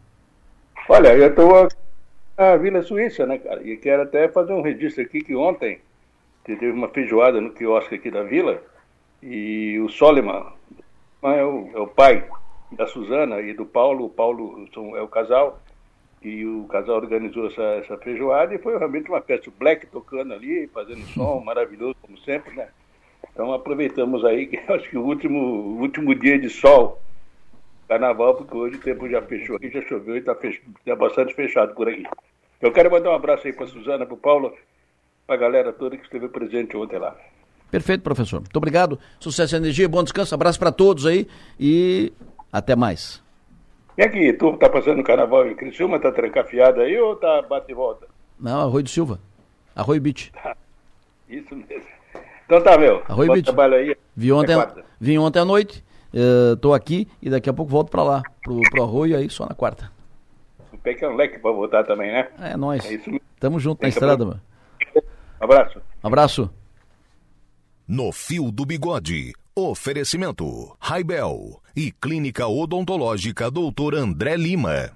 Olha, 0.89 1.15
eu 1.15 1.29
estou 1.29 1.69
na 2.37 2.57
Vila 2.57 2.83
Suíça, 2.83 3.27
né, 3.27 3.39
cara? 3.39 3.63
E 3.63 3.77
quero 3.77 4.03
até 4.03 4.29
fazer 4.29 4.53
um 4.53 4.63
registro 4.63 5.03
aqui 5.03 5.21
que 5.21 5.35
ontem 5.35 5.81
teve 6.45 6.71
uma 6.71 6.89
feijoada 6.89 7.41
no 7.41 7.51
quiosque 7.51 7.97
aqui 7.97 8.11
da 8.11 8.23
vila 8.23 8.63
e 9.23 9.79
o 9.81 9.89
Soliman 9.89 10.53
é 11.23 11.45
o, 11.45 11.71
é 11.75 11.81
o 11.81 11.87
pai 11.87 12.29
da 12.73 12.87
Suzana 12.87 13.41
e 13.41 13.53
do 13.53 13.67
Paulo. 13.67 14.07
O 14.07 14.11
Paulo 14.11 14.69
são, 14.73 14.97
é 14.97 15.03
o 15.03 15.09
casal. 15.09 15.61
E 16.23 16.45
o 16.45 16.65
casal 16.65 16.97
organizou 16.97 17.47
essa, 17.47 17.63
essa 17.63 17.97
feijoada 17.99 18.55
e 18.55 18.59
foi 18.59 18.77
realmente 18.77 19.09
uma 19.09 19.21
festa. 19.21 19.49
O 19.49 19.53
Black 19.53 19.87
tocando 19.87 20.35
ali, 20.35 20.67
fazendo 20.69 21.03
som 21.09 21.41
maravilhoso, 21.45 21.97
como 22.03 22.19
sempre, 22.19 22.55
né? 22.57 22.69
Então 23.33 23.53
aproveitamos 23.53 24.25
aí, 24.25 24.47
que 24.47 24.57
acho 24.73 24.89
que 24.91 24.99
o 24.99 25.05
último, 25.05 25.39
o 25.39 25.81
último 25.81 26.15
dia 26.15 26.39
de 26.39 26.51
sol, 26.51 27.01
carnaval, 27.87 28.35
porque 28.35 28.57
hoje 28.57 28.77
o 28.77 28.81
tempo 28.81 29.09
já 29.09 29.23
fechou 29.23 29.57
aqui, 29.57 29.71
já 29.71 29.83
choveu 29.83 30.17
e 30.17 30.19
está 30.19 30.35
tá 30.35 30.97
bastante 30.97 31.35
fechado 31.35 31.75
por 31.75 31.89
aqui. 31.89 32.05
Eu 32.61 32.73
quero 32.73 32.91
mandar 32.91 33.11
um 33.11 33.15
abraço 33.15 33.47
aí 33.47 33.53
para 33.53 33.65
a 33.65 33.69
Suzana, 33.69 34.05
para 34.05 34.15
o 34.15 34.19
Paulo, 34.19 34.53
para 35.25 35.37
a 35.37 35.39
galera 35.39 35.73
toda 35.73 35.97
que 35.97 36.03
esteve 36.03 36.29
presente 36.29 36.77
ontem 36.77 36.99
lá. 36.99 37.17
Perfeito, 37.71 38.03
professor. 38.03 38.41
Muito 38.41 38.57
obrigado. 38.57 38.99
Sucesso 39.21 39.55
e 39.55 39.59
energia, 39.59 39.89
bom 39.89 40.03
descanso, 40.03 40.35
abraço 40.35 40.59
para 40.59 40.73
todos 40.73 41.07
aí 41.07 41.27
e 41.59 42.13
até 42.53 42.75
mais. 42.75 43.23
E 43.97 44.03
aqui, 44.03 44.33
tu 44.33 44.57
tá 44.57 44.69
passando 44.69 45.01
o 45.01 45.05
carnaval 45.05 45.47
em 45.47 45.57
Criciúma, 45.57 45.99
tá 45.99 46.13
trancafiado 46.13 46.81
aí 46.81 46.99
ou 46.99 47.17
tá 47.17 47.43
bate 47.43 47.71
e 47.71 47.75
volta? 47.75 48.07
Não, 48.39 48.61
Arroio 48.61 48.85
do 48.85 48.89
Silva. 48.89 49.19
Arroio 49.75 50.01
Beach. 50.01 50.33
Isso 51.29 51.55
mesmo. 51.55 51.87
Então 52.47 52.63
tá, 52.63 52.79
meu. 52.79 53.03
Arroio 53.09 53.33
Beach. 53.33 53.45
trabalho 53.45 53.75
aí. 53.75 53.97
Vim 54.17 54.31
ontem, 54.31 54.57
vim 55.01 55.19
ontem 55.19 55.41
à 55.41 55.45
noite, 55.45 55.85
uh, 56.15 56.57
tô 56.57 56.73
aqui 56.73 57.09
e 57.21 57.29
daqui 57.29 57.51
a 57.51 57.53
pouco 57.53 57.71
volto 57.71 57.91
pra 57.91 58.03
lá, 58.03 58.23
pro, 58.43 58.61
pro 58.71 58.83
Arroio 58.83 59.17
aí 59.17 59.29
só 59.29 59.47
na 59.47 59.55
quarta. 59.55 59.91
O 60.73 60.79
pé 60.79 60.95
que 60.95 61.05
é 61.05 61.09
um 61.09 61.17
leque 61.17 61.39
pra 61.39 61.51
voltar 61.51 61.85
também, 61.85 62.13
né? 62.13 62.29
É, 62.41 62.57
nóis. 62.57 62.85
É 62.87 62.95
isso 62.95 63.11
mesmo. 63.11 63.27
Tamo 63.39 63.61
junto 63.61 63.81
Tem 63.81 63.87
na 63.87 63.91
estrada, 63.91 64.25
mano. 64.25 64.41
Um 65.41 65.45
abraço. 65.45 65.83
Abraço. 66.03 66.51
No 67.91 68.13
Fio 68.13 68.53
do 68.53 68.67
Bigode. 68.67 69.33
Oferecimento: 69.57 70.77
Raibel 70.79 71.59
e 71.75 71.91
Clínica 71.91 72.47
Odontológica 72.47 73.51
Doutor 73.51 73.95
André 73.95 74.37
Lima. 74.37 74.91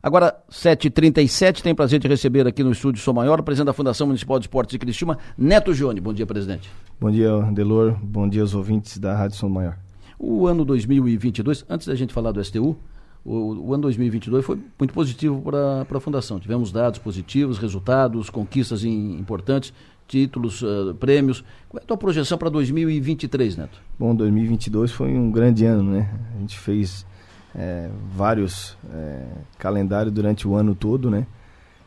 Agora, 0.00 0.32
7h37, 0.48 1.62
tem 1.62 1.74
prazer 1.74 1.98
de 1.98 2.06
receber 2.06 2.46
aqui 2.46 2.62
no 2.62 2.70
estúdio 2.70 3.02
Sou 3.02 3.12
Maior, 3.12 3.42
presidente 3.42 3.66
da 3.66 3.72
Fundação 3.72 4.06
Municipal 4.06 4.38
de 4.38 4.44
Esportes 4.44 4.70
de 4.70 4.78
Cristina, 4.78 5.18
Neto 5.36 5.74
Gione. 5.74 6.00
Bom 6.00 6.12
dia, 6.12 6.24
presidente. 6.24 6.70
Bom 7.00 7.10
dia, 7.10 7.42
Delor. 7.50 7.98
Bom 8.00 8.28
dia 8.28 8.42
aos 8.42 8.54
ouvintes 8.54 8.98
da 8.98 9.16
Rádio 9.16 9.36
Sou 9.36 9.50
Maior. 9.50 9.76
O 10.16 10.46
ano 10.46 10.64
2022, 10.64 11.64
antes 11.68 11.88
da 11.88 11.94
gente 11.96 12.14
falar 12.14 12.30
do 12.30 12.44
STU, 12.44 12.78
o, 13.24 13.66
o 13.66 13.74
ano 13.74 13.82
2022 13.82 14.44
foi 14.44 14.60
muito 14.78 14.94
positivo 14.94 15.42
para 15.42 15.84
a 15.90 16.00
Fundação. 16.00 16.38
Tivemos 16.38 16.70
dados 16.70 17.00
positivos, 17.00 17.58
resultados, 17.58 18.30
conquistas 18.30 18.84
in, 18.84 19.18
importantes 19.18 19.72
títulos, 20.12 20.60
uh, 20.60 20.94
prêmios. 21.00 21.42
Qual 21.70 21.80
é 21.80 21.82
a 21.82 21.86
tua 21.86 21.96
projeção 21.96 22.36
para 22.36 22.50
2023, 22.50 23.56
Neto? 23.56 23.80
Bom, 23.98 24.14
2022 24.14 24.92
foi 24.92 25.16
um 25.16 25.30
grande 25.30 25.64
ano, 25.64 25.90
né? 25.90 26.10
A 26.36 26.38
gente 26.40 26.58
fez 26.58 27.06
é, 27.54 27.88
vários 28.14 28.76
é, 28.92 29.24
calendários 29.58 30.12
durante 30.12 30.46
o 30.46 30.54
ano 30.54 30.74
todo, 30.74 31.10
né? 31.10 31.26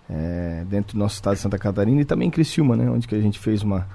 É, 0.09 0.65
dentro 0.67 0.97
do 0.97 0.99
nosso 0.99 1.15
estado 1.15 1.35
de 1.35 1.41
Santa 1.41 1.59
Catarina 1.59 2.01
e 2.01 2.05
também 2.05 2.27
em 2.27 2.31
Criciúma, 2.31 2.75
né? 2.75 2.89
Onde 2.89 3.07
que 3.07 3.13
a 3.13 3.21
gente 3.21 3.37
fez 3.37 3.61
uma, 3.61 3.87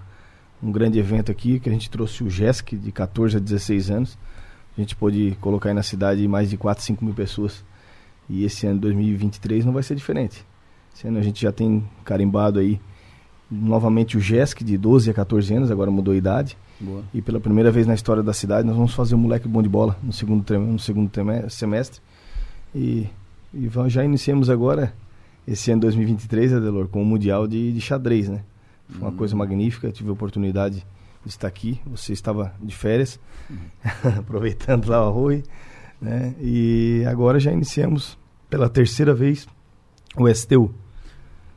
um 0.63 0.71
grande 0.71 0.97
evento 0.97 1.33
aqui, 1.33 1.59
que 1.59 1.69
a 1.69 1.73
gente 1.73 1.91
trouxe 1.91 2.23
o 2.23 2.31
GESC 2.31 2.77
de 2.77 2.93
14 2.93 3.37
a 3.37 3.41
16 3.41 3.91
anos. 3.91 4.19
A 4.79 4.81
gente 4.81 4.95
pôde 4.95 5.37
colocar 5.41 5.71
aí 5.71 5.75
na 5.75 5.83
cidade 5.83 6.27
mais 6.29 6.49
de 6.49 6.57
4, 6.57 6.85
5 6.85 7.05
mil 7.05 7.15
pessoas. 7.15 7.65
E 8.29 8.45
esse 8.45 8.65
ano 8.65 8.79
2023 8.79 9.65
não 9.65 9.73
vai 9.73 9.83
ser 9.83 9.97
diferente. 9.97 10.47
Esse 10.95 11.09
ano 11.09 11.19
a 11.19 11.23
gente 11.23 11.43
já 11.43 11.51
tem 11.51 11.85
carimbado 12.05 12.61
aí 12.61 12.81
novamente 13.51 14.17
o 14.17 14.21
GESC, 14.21 14.63
de 14.63 14.79
12 14.79 15.11
a 15.11 15.15
14 15.15 15.55
anos, 15.55 15.71
agora 15.71 15.91
mudou 15.91 16.15
a 16.15 16.17
idade. 16.17 16.57
Boa. 16.81 17.03
E 17.13 17.21
pela 17.21 17.41
primeira 17.41 17.71
vez 17.71 17.87
na 17.87 17.95
história 17.95 18.23
da 18.23 18.33
cidade, 18.33 18.67
nós 18.67 18.77
vamos 18.77 18.95
fazer 18.95 19.15
o 19.15 19.19
um 19.19 19.21
moleque 19.21 19.49
bom 19.49 19.63
de 19.63 19.69
bola 19.69 19.97
no 20.03 20.13
segundo, 20.13 20.59
no 20.59 20.79
segundo 20.79 21.11
semestre. 21.49 22.01
E, 22.75 23.07
e 23.53 23.69
já 23.89 24.05
iniciamos 24.05 24.49
agora, 24.49 24.95
esse 25.47 25.71
ano 25.71 25.81
2023, 25.83 26.55
Adelor, 26.55 26.89
com 26.89 27.03
o 27.03 27.05
Mundial 27.05 27.47
de, 27.49 27.73
de 27.73 27.81
Xadrez, 27.81 28.29
né? 28.29 28.43
Foi 28.89 29.03
uma 29.03 29.11
uhum. 29.11 29.17
coisa 29.17 29.37
magnífica, 29.37 29.91
tive 29.91 30.11
a 30.11 30.13
oportunidade 30.13 30.85
de 31.25 31.31
estar 31.31 31.47
aqui. 31.47 31.81
Você 31.87 32.13
estava 32.13 32.53
de 32.61 32.75
férias, 32.75 33.19
uhum. 33.49 33.57
aproveitando 34.19 34.89
lá 34.89 35.09
o 35.09 35.13
Rui. 35.13 35.43
Né? 36.01 36.35
E 36.41 37.05
agora 37.07 37.39
já 37.39 37.53
iniciamos 37.53 38.19
pela 38.49 38.69
terceira 38.69 39.15
vez 39.15 39.47
o 40.17 40.29
STU, 40.29 40.75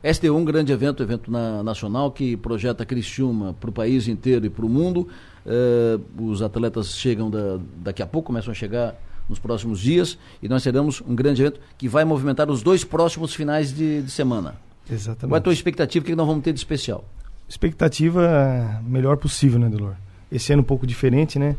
este 0.04 0.26
é 0.26 0.30
um 0.30 0.44
grande 0.44 0.70
evento, 0.70 1.02
evento 1.02 1.30
na, 1.30 1.62
nacional 1.62 2.12
que 2.12 2.36
projeta 2.36 2.84
Criciúma 2.84 3.54
para 3.54 3.70
o 3.70 3.72
país 3.72 4.06
inteiro 4.06 4.44
e 4.44 4.50
para 4.50 4.66
o 4.66 4.68
mundo. 4.68 5.08
Uh, 5.46 6.22
os 6.30 6.42
atletas 6.42 6.94
chegam 6.94 7.30
da, 7.30 7.58
daqui 7.76 8.02
a 8.02 8.06
pouco, 8.06 8.26
começam 8.26 8.52
a 8.52 8.54
chegar 8.54 8.94
nos 9.26 9.38
próximos 9.38 9.80
dias 9.80 10.18
e 10.42 10.48
nós 10.48 10.62
teremos 10.62 11.00
um 11.00 11.14
grande 11.14 11.40
evento 11.40 11.58
que 11.78 11.88
vai 11.88 12.04
movimentar 12.04 12.50
os 12.50 12.62
dois 12.62 12.84
próximos 12.84 13.34
finais 13.34 13.74
de, 13.74 14.02
de 14.02 14.10
semana. 14.10 14.56
Exatamente. 14.90 15.30
Qual 15.30 15.36
é 15.36 15.38
a 15.38 15.42
tua 15.42 15.54
expectativa? 15.54 16.02
O 16.02 16.06
que 16.06 16.14
nós 16.14 16.26
vamos 16.26 16.44
ter 16.44 16.52
de 16.52 16.58
especial? 16.58 17.02
Expectativa 17.48 18.82
melhor 18.86 19.16
possível, 19.16 19.58
né, 19.58 19.70
Delor? 19.70 19.94
Esse 20.30 20.52
ano 20.52 20.60
um 20.60 20.66
pouco 20.66 20.86
diferente, 20.86 21.38
né? 21.38 21.56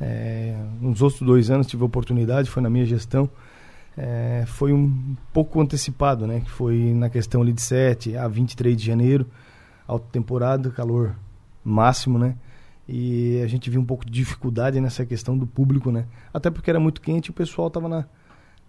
É, 0.00 0.56
nos 0.80 1.00
outros 1.00 1.22
dois 1.22 1.48
anos 1.48 1.68
tive 1.68 1.84
a 1.84 1.86
oportunidade, 1.86 2.50
foi 2.50 2.60
na 2.60 2.68
minha 2.68 2.84
gestão 2.84 3.30
é, 3.96 4.44
foi 4.46 4.72
um 4.72 5.16
pouco 5.32 5.60
antecipado, 5.60 6.26
né? 6.26 6.40
Que 6.40 6.50
foi 6.50 6.92
na 6.94 7.08
questão 7.08 7.42
ali 7.42 7.52
de 7.52 7.62
7 7.62 8.16
a 8.16 8.26
23 8.26 8.76
de 8.76 8.84
janeiro, 8.84 9.26
alta 9.86 10.06
temporada, 10.10 10.70
calor 10.70 11.16
máximo, 11.64 12.18
né? 12.18 12.36
E 12.88 13.40
a 13.42 13.46
gente 13.46 13.70
viu 13.70 13.80
um 13.80 13.84
pouco 13.84 14.04
de 14.04 14.12
dificuldade 14.12 14.80
nessa 14.80 15.06
questão 15.06 15.38
do 15.38 15.46
público, 15.46 15.90
né? 15.90 16.06
Até 16.32 16.50
porque 16.50 16.68
era 16.68 16.80
muito 16.80 17.00
quente 17.00 17.28
e 17.28 17.30
o 17.30 17.34
pessoal 17.34 17.68
estava 17.68 17.88
na, 17.88 18.04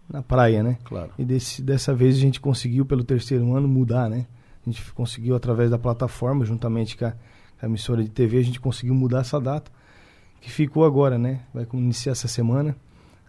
na 0.09 0.21
praia, 0.21 0.63
né? 0.63 0.77
Claro. 0.83 1.11
E 1.17 1.25
desse, 1.25 1.61
dessa 1.61 1.93
vez 1.93 2.15
a 2.15 2.19
gente 2.19 2.39
conseguiu, 2.39 2.85
pelo 2.85 3.03
terceiro 3.03 3.53
ano, 3.55 3.67
mudar, 3.67 4.09
né? 4.09 4.27
A 4.65 4.69
gente 4.69 4.93
conseguiu, 4.93 5.35
através 5.35 5.69
da 5.69 5.77
plataforma, 5.77 6.45
juntamente 6.45 6.95
com 6.95 7.05
a, 7.05 7.11
com 7.11 7.17
a 7.63 7.65
emissora 7.65 8.03
de 8.03 8.09
TV, 8.09 8.37
a 8.37 8.43
gente 8.43 8.59
conseguiu 8.59 8.95
mudar 8.95 9.19
essa 9.19 9.39
data, 9.39 9.71
que 10.39 10.49
ficou 10.49 10.85
agora, 10.85 11.17
né? 11.17 11.41
Vai 11.53 11.67
iniciar 11.73 12.13
essa 12.13 12.27
semana. 12.27 12.75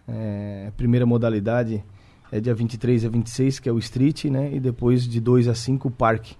É, 0.07 0.65
a 0.69 0.71
primeira 0.71 1.05
modalidade 1.05 1.83
é 2.31 2.39
dia 2.39 2.53
23 2.53 3.05
a 3.05 3.09
26, 3.09 3.59
que 3.59 3.69
é 3.69 3.71
o 3.71 3.79
street, 3.79 4.25
né? 4.25 4.53
E 4.53 4.59
depois 4.59 5.07
de 5.07 5.19
2 5.19 5.47
a 5.47 5.55
5 5.55 5.87
o 5.87 5.91
parque. 5.91 6.35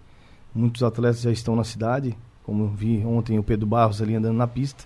Muitos 0.53 0.83
atletas 0.83 1.21
já 1.21 1.31
estão 1.31 1.55
na 1.55 1.63
cidade, 1.63 2.17
como 2.43 2.67
vi 2.67 3.03
ontem 3.05 3.37
o 3.37 3.43
Pedro 3.43 3.67
Barros 3.67 4.01
ali 4.01 4.15
andando 4.15 4.37
na 4.37 4.47
pista. 4.47 4.85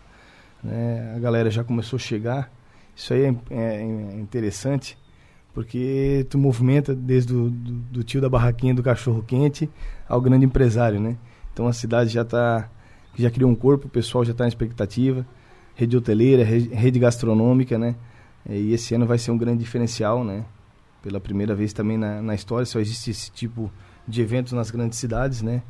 Né? 0.63 1.13
A 1.15 1.19
galera 1.19 1.49
já 1.49 1.63
começou 1.63 1.97
a 1.97 1.99
chegar. 1.99 2.51
Isso 2.95 3.13
aí 3.13 3.23
é, 3.23 3.35
é, 3.49 3.81
é 3.81 4.19
interessante, 4.19 4.97
Porque 5.53 6.25
tu 6.29 6.37
movimenta 6.37 6.93
desde 6.93 7.33
o 7.33 7.49
do, 7.49 7.71
do 7.71 8.03
tio 8.03 8.21
da 8.21 8.29
barraquinha 8.29 8.73
do 8.73 8.83
cachorro 8.83 9.23
quente 9.23 9.69
ao 10.07 10.21
grande 10.21 10.45
empresário, 10.45 10.99
né? 10.99 11.17
Então 11.53 11.67
a 11.67 11.73
cidade 11.73 12.09
já 12.09 12.21
está 12.21 12.69
já 13.17 13.29
criou 13.29 13.51
um 13.51 13.55
corpo, 13.55 13.87
o 13.87 13.89
pessoal 13.89 14.23
já 14.23 14.31
está 14.31 14.45
na 14.45 14.47
expectativa, 14.47 15.25
rede 15.75 15.97
hoteleira, 15.97 16.43
rede 16.43 16.99
gastronômica, 16.99 17.77
né? 17.77 17.95
E 18.49 18.73
esse 18.73 18.93
ano 18.95 19.05
vai 19.05 19.17
ser 19.17 19.31
um 19.31 19.37
grande 19.37 19.59
diferencial, 19.59 20.23
né? 20.23 20.45
Pela 21.01 21.19
primeira 21.19 21.55
vez 21.55 21.73
também 21.73 21.97
na, 21.97 22.21
na 22.21 22.35
história 22.35 22.65
só 22.65 22.79
existe 22.79 23.11
esse 23.11 23.31
tipo 23.31 23.71
de 24.07 24.21
eventos 24.21 24.53
nas 24.53 24.71
grandes 24.71 24.99
cidades, 24.99 25.41
né? 25.41 25.61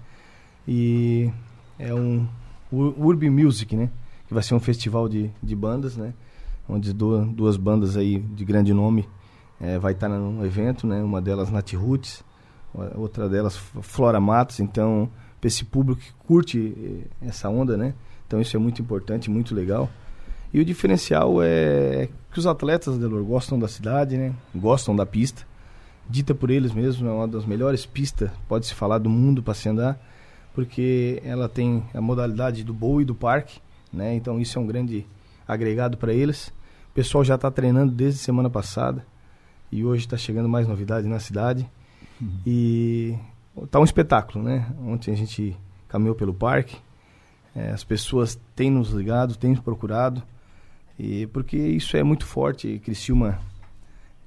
E 0.68 1.32
é 1.78 1.94
um 1.94 2.28
Urb 2.72 3.30
Music, 3.30 3.76
né? 3.76 3.90
Que 4.28 4.34
vai 4.34 4.44
ser 4.44 4.54
um 4.54 4.60
festival 4.60 5.10
de, 5.10 5.30
de 5.42 5.56
bandas, 5.56 5.98
né? 5.98 6.14
Onde 6.68 6.94
duas, 6.94 7.28
duas 7.28 7.58
bandas 7.58 7.98
aí 7.98 8.20
de 8.20 8.46
grande 8.46 8.74
nome 8.74 9.08
é, 9.60 9.78
vai 9.78 9.94
estar 9.94 10.10
no 10.10 10.46
evento, 10.46 10.88
né? 10.88 11.04
Uma 11.04 11.22
delas 11.22 11.50
Nat 11.50 11.74
Roots, 11.74 12.24
outra 12.96 13.28
delas 13.28 13.58
Flora 13.58 14.20
Matos. 14.20 14.60
Então, 14.60 15.10
para 15.42 15.48
esse 15.48 15.66
público 15.66 16.00
que 16.00 16.14
curte 16.26 16.74
eh, 16.78 17.28
essa 17.28 17.50
onda, 17.50 17.76
né? 17.76 17.96
Então 18.28 18.40
isso 18.40 18.56
é 18.56 18.60
muito 18.60 18.82
importante, 18.82 19.30
muito 19.30 19.56
legal. 19.56 19.90
E 20.54 20.60
o 20.60 20.66
diferencial 20.66 21.42
é 21.42 22.10
que 22.32 22.40
os 22.40 22.48
atletas, 22.48 22.98
Delor, 22.98 23.24
gostam 23.24 23.58
da 23.58 23.68
cidade, 23.68 24.18
né? 24.18 24.34
Gostam 24.54 24.96
da 24.96 25.06
pista. 25.06 25.46
Dita 26.10 26.36
por 26.36 26.50
eles 26.50 26.74
mesmos, 26.74 27.08
é 27.08 27.12
uma 27.12 27.28
das 27.28 27.46
melhores 27.46 27.86
pistas, 27.86 28.30
pode-se 28.48 28.74
falar, 28.74 28.98
do 28.98 29.10
mundo 29.10 29.42
para 29.42 29.54
se 29.54 29.70
andar, 29.70 29.98
porque 30.54 31.22
ela 31.24 31.48
tem 31.48 31.84
a 31.94 32.02
modalidade 32.02 32.64
do 32.64 32.74
bowl 32.74 33.02
e 33.02 33.06
do 33.06 33.16
parque, 33.16 33.62
né? 33.94 34.14
Então 34.16 34.40
isso 34.40 34.58
é 34.58 34.62
um 34.62 34.68
grande 34.68 35.06
agregado 35.48 35.98
para 35.98 36.14
eles. 36.14 36.48
O 36.90 36.94
pessoal 36.94 37.24
já 37.24 37.36
está 37.36 37.50
treinando 37.50 37.94
desde 37.94 38.20
semana 38.20 38.50
passada 38.50 39.06
e 39.72 39.86
hoje 39.86 40.06
está 40.06 40.18
chegando 40.18 40.50
mais 40.50 40.68
novidades 40.68 41.10
na 41.10 41.20
cidade. 41.20 41.70
Uhum. 42.20 42.40
E 42.46 43.16
tá 43.70 43.80
um 43.80 43.86
espetáculo, 43.86 44.44
né? 44.44 44.68
Ontem 44.86 45.14
a 45.14 45.18
gente 45.18 45.58
caminhou 45.88 46.16
pelo 46.16 46.34
parque, 46.34 46.78
é, 47.56 47.72
as 47.72 47.84
pessoas 47.84 48.40
têm 48.56 48.70
nos 48.70 48.90
ligado, 48.90 49.38
têm 49.38 49.52
nos 49.52 49.60
procurado, 49.60 50.22
e 51.04 51.26
porque 51.26 51.58
isso 51.58 51.98
é 51.98 52.04
muito 52.04 52.28
forte. 52.28 52.80
Criciúma 52.86 53.40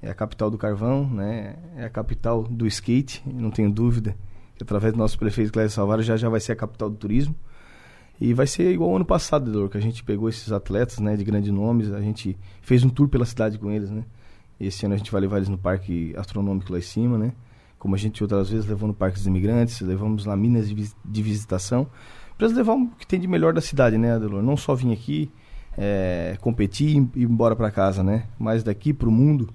é 0.01 0.09
a 0.09 0.13
capital 0.13 0.51
do 0.51 0.57
carvão, 0.57 1.09
né? 1.09 1.55
É 1.77 1.85
a 1.85 1.89
capital 1.89 2.43
do 2.43 2.67
skate, 2.67 3.23
não 3.25 3.49
tenho 3.49 3.71
dúvida. 3.71 4.13
Que 4.57 4.63
através 4.63 4.91
do 4.91 4.99
nosso 4.99 5.17
prefeito 5.17 5.53
Cléber 5.53 5.71
Salvaro 5.71 6.03
já 6.03 6.17
já 6.17 6.27
vai 6.27 6.41
ser 6.41 6.51
a 6.51 6.55
capital 6.57 6.89
do 6.89 6.97
turismo. 6.97 7.33
E 8.19 8.33
vai 8.33 8.45
ser 8.45 8.73
igual 8.73 8.89
ao 8.89 8.97
ano 8.97 9.05
passado, 9.05 9.49
Dor, 9.49 9.69
que 9.69 9.77
a 9.77 9.81
gente 9.81 10.03
pegou 10.03 10.27
esses 10.27 10.51
atletas, 10.51 10.99
né, 10.99 11.15
de 11.15 11.23
grandes 11.23 11.49
nomes, 11.49 11.93
a 11.93 12.01
gente 12.01 12.37
fez 12.61 12.83
um 12.83 12.89
tour 12.89 13.07
pela 13.07 13.25
cidade 13.25 13.57
com 13.57 13.71
eles, 13.71 13.89
né? 13.89 14.03
Esse 14.59 14.85
ano 14.85 14.95
a 14.95 14.97
gente 14.97 15.11
vai 15.13 15.21
levar 15.21 15.37
eles 15.37 15.49
no 15.49 15.57
parque 15.57 16.13
astronômico 16.17 16.73
lá 16.73 16.79
em 16.79 16.81
cima, 16.81 17.17
né? 17.17 17.31
Como 17.79 17.95
a 17.95 17.97
gente 17.97 18.21
outras 18.21 18.49
vezes 18.49 18.65
levou 18.65 18.87
no 18.87 18.93
Parque 18.93 19.17
dos 19.17 19.27
Imigrantes, 19.27 19.79
levamos 19.79 20.25
lá 20.25 20.35
minas 20.35 20.67
de, 20.67 20.91
de 21.05 21.21
visitação, 21.21 21.87
para 22.37 22.47
levar 22.47 22.73
o 22.73 22.87
que 22.99 23.07
tem 23.07 23.19
de 23.19 23.29
melhor 23.29 23.53
da 23.53 23.61
cidade, 23.61 23.97
né, 23.97 24.13
Adelor? 24.13 24.43
Não 24.43 24.57
só 24.57 24.75
vir 24.75 24.91
aqui 24.91 25.31
é, 25.77 26.37
competir 26.41 26.89
e 26.89 27.21
ir 27.21 27.23
embora 27.23 27.55
para 27.55 27.69
casa, 27.71 28.03
né? 28.03 28.25
Mas 28.39 28.63
daqui 28.63 28.93
para 28.93 29.09
o 29.09 29.11
mundo, 29.11 29.49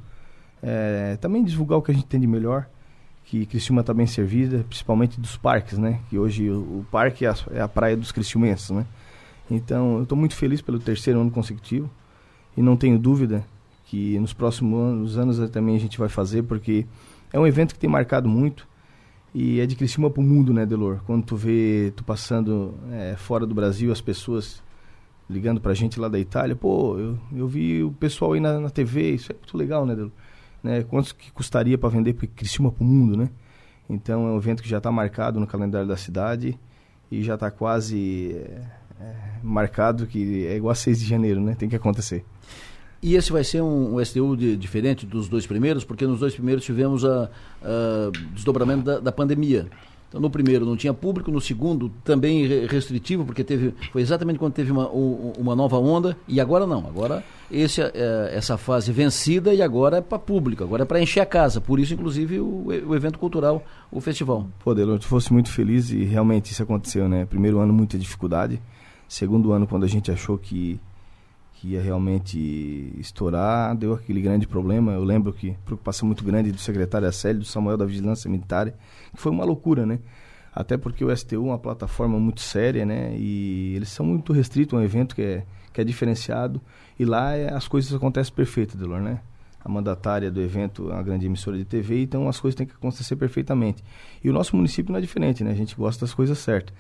é, 0.63 1.17
também 1.21 1.43
divulgar 1.43 1.79
o 1.79 1.83
que 1.83 1.91
a 1.91 1.95
gente 1.95 2.07
tem 2.07 2.21
de 2.21 2.27
melhor, 2.27 2.67
que 3.25 3.47
Criciúma 3.47 3.81
está 3.81 3.95
bem 3.95 4.07
servida, 4.07 4.65
principalmente 4.69 5.21
dos 5.21 5.37
parques, 5.37 5.79
né? 5.79 6.01
Que 6.09 6.19
hoje 6.19 6.51
o, 6.51 6.81
o 6.81 6.87
parque 6.91 7.25
é 7.25 7.31
a, 7.31 7.37
é 7.53 7.61
a, 7.61 7.69
praia 7.69 7.97
dos 7.97 8.13
criciumenses, 8.13 8.71
né? 8.71 8.85
Então, 9.51 9.97
eu 9.97 10.03
estou 10.03 10.17
muito 10.17 10.35
feliz 10.35 10.61
pelo 10.61 10.79
terceiro 10.79 11.21
ano 11.21 11.31
consecutivo 11.31 11.91
e 12.57 12.63
não 12.63 12.77
tenho 12.77 12.99
dúvida 12.99 13.45
que 13.87 14.19
nos 14.21 14.33
próximos 14.33 15.17
anos, 15.17 15.39
anos 15.39 15.51
também 15.51 15.75
a 15.75 15.79
gente 15.81 15.99
vai 15.99 16.09
fazer, 16.09 16.43
porque 16.43 16.87
é 17.33 17.39
um 17.39 17.47
evento 17.47 17.75
que 17.75 17.81
tem 17.81 17.91
marcado 17.91 18.29
muito 18.29 18.69
e 19.35 19.61
é 19.61 19.67
de 19.67 19.77
Criciúma 19.77 20.11
para 20.11 20.21
o 20.21 20.25
mundo, 20.25 20.53
né, 20.53 20.67
Delor? 20.67 21.01
Quando 21.07 21.25
tu 21.25 21.37
vê, 21.37 21.93
tu 21.97 22.05
passando 22.05 22.75
é, 22.93 23.15
fora 23.17 23.47
do 23.47 23.55
Brasil, 23.55 23.91
as 23.93 24.01
pessoas 24.01 24.63
ligando 25.31 25.61
para 25.61 25.73
a 25.73 25.75
gente 25.75 26.01
lá 26.01 26.09
da 26.09 26.19
Itália, 26.19 26.57
pô, 26.57 26.99
eu, 26.99 27.19
eu 27.35 27.47
vi 27.47 27.83
o 27.83 27.93
pessoal 27.93 28.33
aí 28.33 28.41
na, 28.41 28.59
na 28.59 28.71
TV, 28.71 29.13
isso 29.13 29.31
é 29.31 29.35
muito 29.35 29.57
legal, 29.57 29.87
né, 29.87 29.95
Delor? 29.95 30.11
Né, 30.63 30.83
quanto 30.83 31.15
que 31.15 31.33
custaria 31.33 31.79
para 31.79 31.89
vender 31.89 32.13
Criciúma 32.13 32.71
para 32.71 32.85
o 32.85 32.87
mundo, 32.87 33.17
né? 33.17 33.31
Então 33.89 34.29
é 34.29 34.33
um 34.33 34.37
evento 34.37 34.63
que 34.63 34.69
já 34.69 34.79
está 34.79 34.93
marcado 34.93 35.41
no 35.41 35.47
calendário 35.47 35.89
da 35.89 35.97
cidade 35.97 36.59
e 37.11 37.23
já 37.23 37.35
está 37.35 37.51
quase 37.51 38.37
é, 38.37 38.63
é, 39.01 39.15
marcado 39.43 40.07
que 40.07 40.47
é 40.47 40.57
igual 40.57 40.71
a 40.71 40.75
6 40.75 41.01
de 41.01 41.07
janeiro, 41.07 41.41
né? 41.41 41.55
Tem 41.55 41.69
que 41.69 41.77
acontecer. 41.77 42.25
E 43.03 43.17
esse 43.17 43.33
vai 43.33 43.43
ser 43.43 43.63
um, 43.63 43.97
um 43.97 44.05
STU 44.05 44.37
de, 44.37 44.57
diferente 44.57 45.07
dos 45.07 45.29
dois 45.29 45.47
primeiros, 45.47 45.85
porque 45.85 46.07
nos 46.07 46.21
dois 46.21 46.35
primeiros 46.35 46.65
tivemos 46.65 47.05
a, 47.05 47.31
a 47.63 48.11
desdobramento 48.35 48.83
da, 48.83 49.01
da, 49.01 49.11
pandemia. 49.11 49.67
Então, 50.11 50.21
no 50.21 50.29
primeiro 50.29 50.67
não 50.67 50.77
tinha 50.77 50.93
público, 50.93 51.31
no 51.31 51.41
segundo 51.41 51.89
também 52.03 52.45
restritivo, 52.67 53.25
porque 53.25 53.45
teve, 53.45 53.73
foi 53.93 54.03
exatamente 54.03 54.41
quando 54.41 54.53
teve 54.53 54.73
uma, 54.73 54.89
uma 54.89 55.55
nova 55.55 55.79
onda, 55.79 56.17
e 56.27 56.41
agora 56.41 56.67
não. 56.67 56.81
Agora 56.81 57.23
esse, 57.49 57.81
é, 57.81 58.33
essa 58.35 58.59
fase 58.59 58.91
vencida 58.91 59.55
e 59.55 59.63
agora 59.63 59.99
é 59.99 60.01
para 60.01 60.19
público, 60.19 60.65
agora 60.65 60.83
é 60.83 60.85
para 60.85 61.01
encher 61.01 61.21
a 61.21 61.27
casa. 61.27 61.61
Por 61.61 61.79
isso, 61.79 61.95
inclusive, 61.95 62.41
o, 62.41 62.67
o 62.89 62.97
evento 62.97 63.21
cultural, 63.21 63.65
o 63.89 64.01
festival. 64.01 64.49
Pô, 64.65 64.75
Delor, 64.75 64.99
tu 64.99 65.07
fosse 65.07 65.33
muito 65.33 65.49
feliz 65.49 65.91
e 65.93 66.03
realmente 66.03 66.51
isso 66.51 66.63
aconteceu, 66.65 67.09
né? 67.09 67.25
Primeiro 67.25 67.61
ano, 67.61 67.73
muita 67.73 67.97
dificuldade. 67.97 68.61
Segundo 69.07 69.53
ano, 69.53 69.65
quando 69.65 69.85
a 69.85 69.89
gente 69.89 70.11
achou 70.11 70.37
que 70.37 70.81
que 71.61 71.69
ia 71.69 71.83
realmente 71.83 72.91
estourar, 72.99 73.77
deu 73.77 73.93
aquele 73.93 74.23
grande 74.23 74.47
problema. 74.47 74.93
Eu 74.93 75.05
lembro 75.05 75.31
que 75.31 75.55
preocupação 75.67 76.07
muito 76.07 76.25
grande 76.25 76.51
do 76.51 76.59
secretário 76.59 77.07
Acélio, 77.07 77.41
do 77.41 77.45
Samuel 77.45 77.77
da 77.77 77.85
Vigilância 77.85 78.31
Militar, 78.31 78.71
que 78.71 79.21
foi 79.21 79.31
uma 79.31 79.45
loucura, 79.45 79.85
né? 79.85 79.99
Até 80.55 80.79
porque 80.79 81.05
o 81.05 81.15
STU 81.15 81.35
é 81.35 81.39
uma 81.39 81.59
plataforma 81.59 82.19
muito 82.19 82.41
séria, 82.41 82.87
né? 82.87 83.15
E 83.15 83.75
eles 83.77 83.91
são 83.91 84.07
muito 84.07 84.33
restritos 84.33 84.73
a 84.73 84.81
um 84.81 84.83
evento 84.83 85.15
que 85.15 85.21
é, 85.21 85.45
que 85.71 85.83
é 85.83 85.85
diferenciado. 85.85 86.63
E 86.99 87.05
lá 87.05 87.37
é, 87.37 87.53
as 87.53 87.69
coisas 87.69 87.93
acontecem 87.93 88.33
perfeito, 88.33 88.79
Delor, 88.79 89.03
né? 89.03 89.21
A 89.63 89.69
mandatária 89.69 90.31
do 90.31 90.41
evento 90.41 90.91
é 90.91 90.95
uma 90.95 91.03
grande 91.03 91.27
emissora 91.27 91.59
de 91.59 91.67
TV, 91.67 92.03
então 92.03 92.27
as 92.27 92.41
coisas 92.41 92.57
têm 92.57 92.67
que 92.67 92.73
acontecer 92.73 93.17
perfeitamente. 93.17 93.85
E 94.25 94.31
o 94.31 94.33
nosso 94.33 94.57
município 94.57 94.91
não 94.91 94.99
é 94.99 95.03
diferente, 95.03 95.45
né? 95.45 95.51
A 95.51 95.55
gente 95.55 95.77
gosta 95.77 96.07
das 96.07 96.15
coisas 96.15 96.39
certas. 96.39 96.75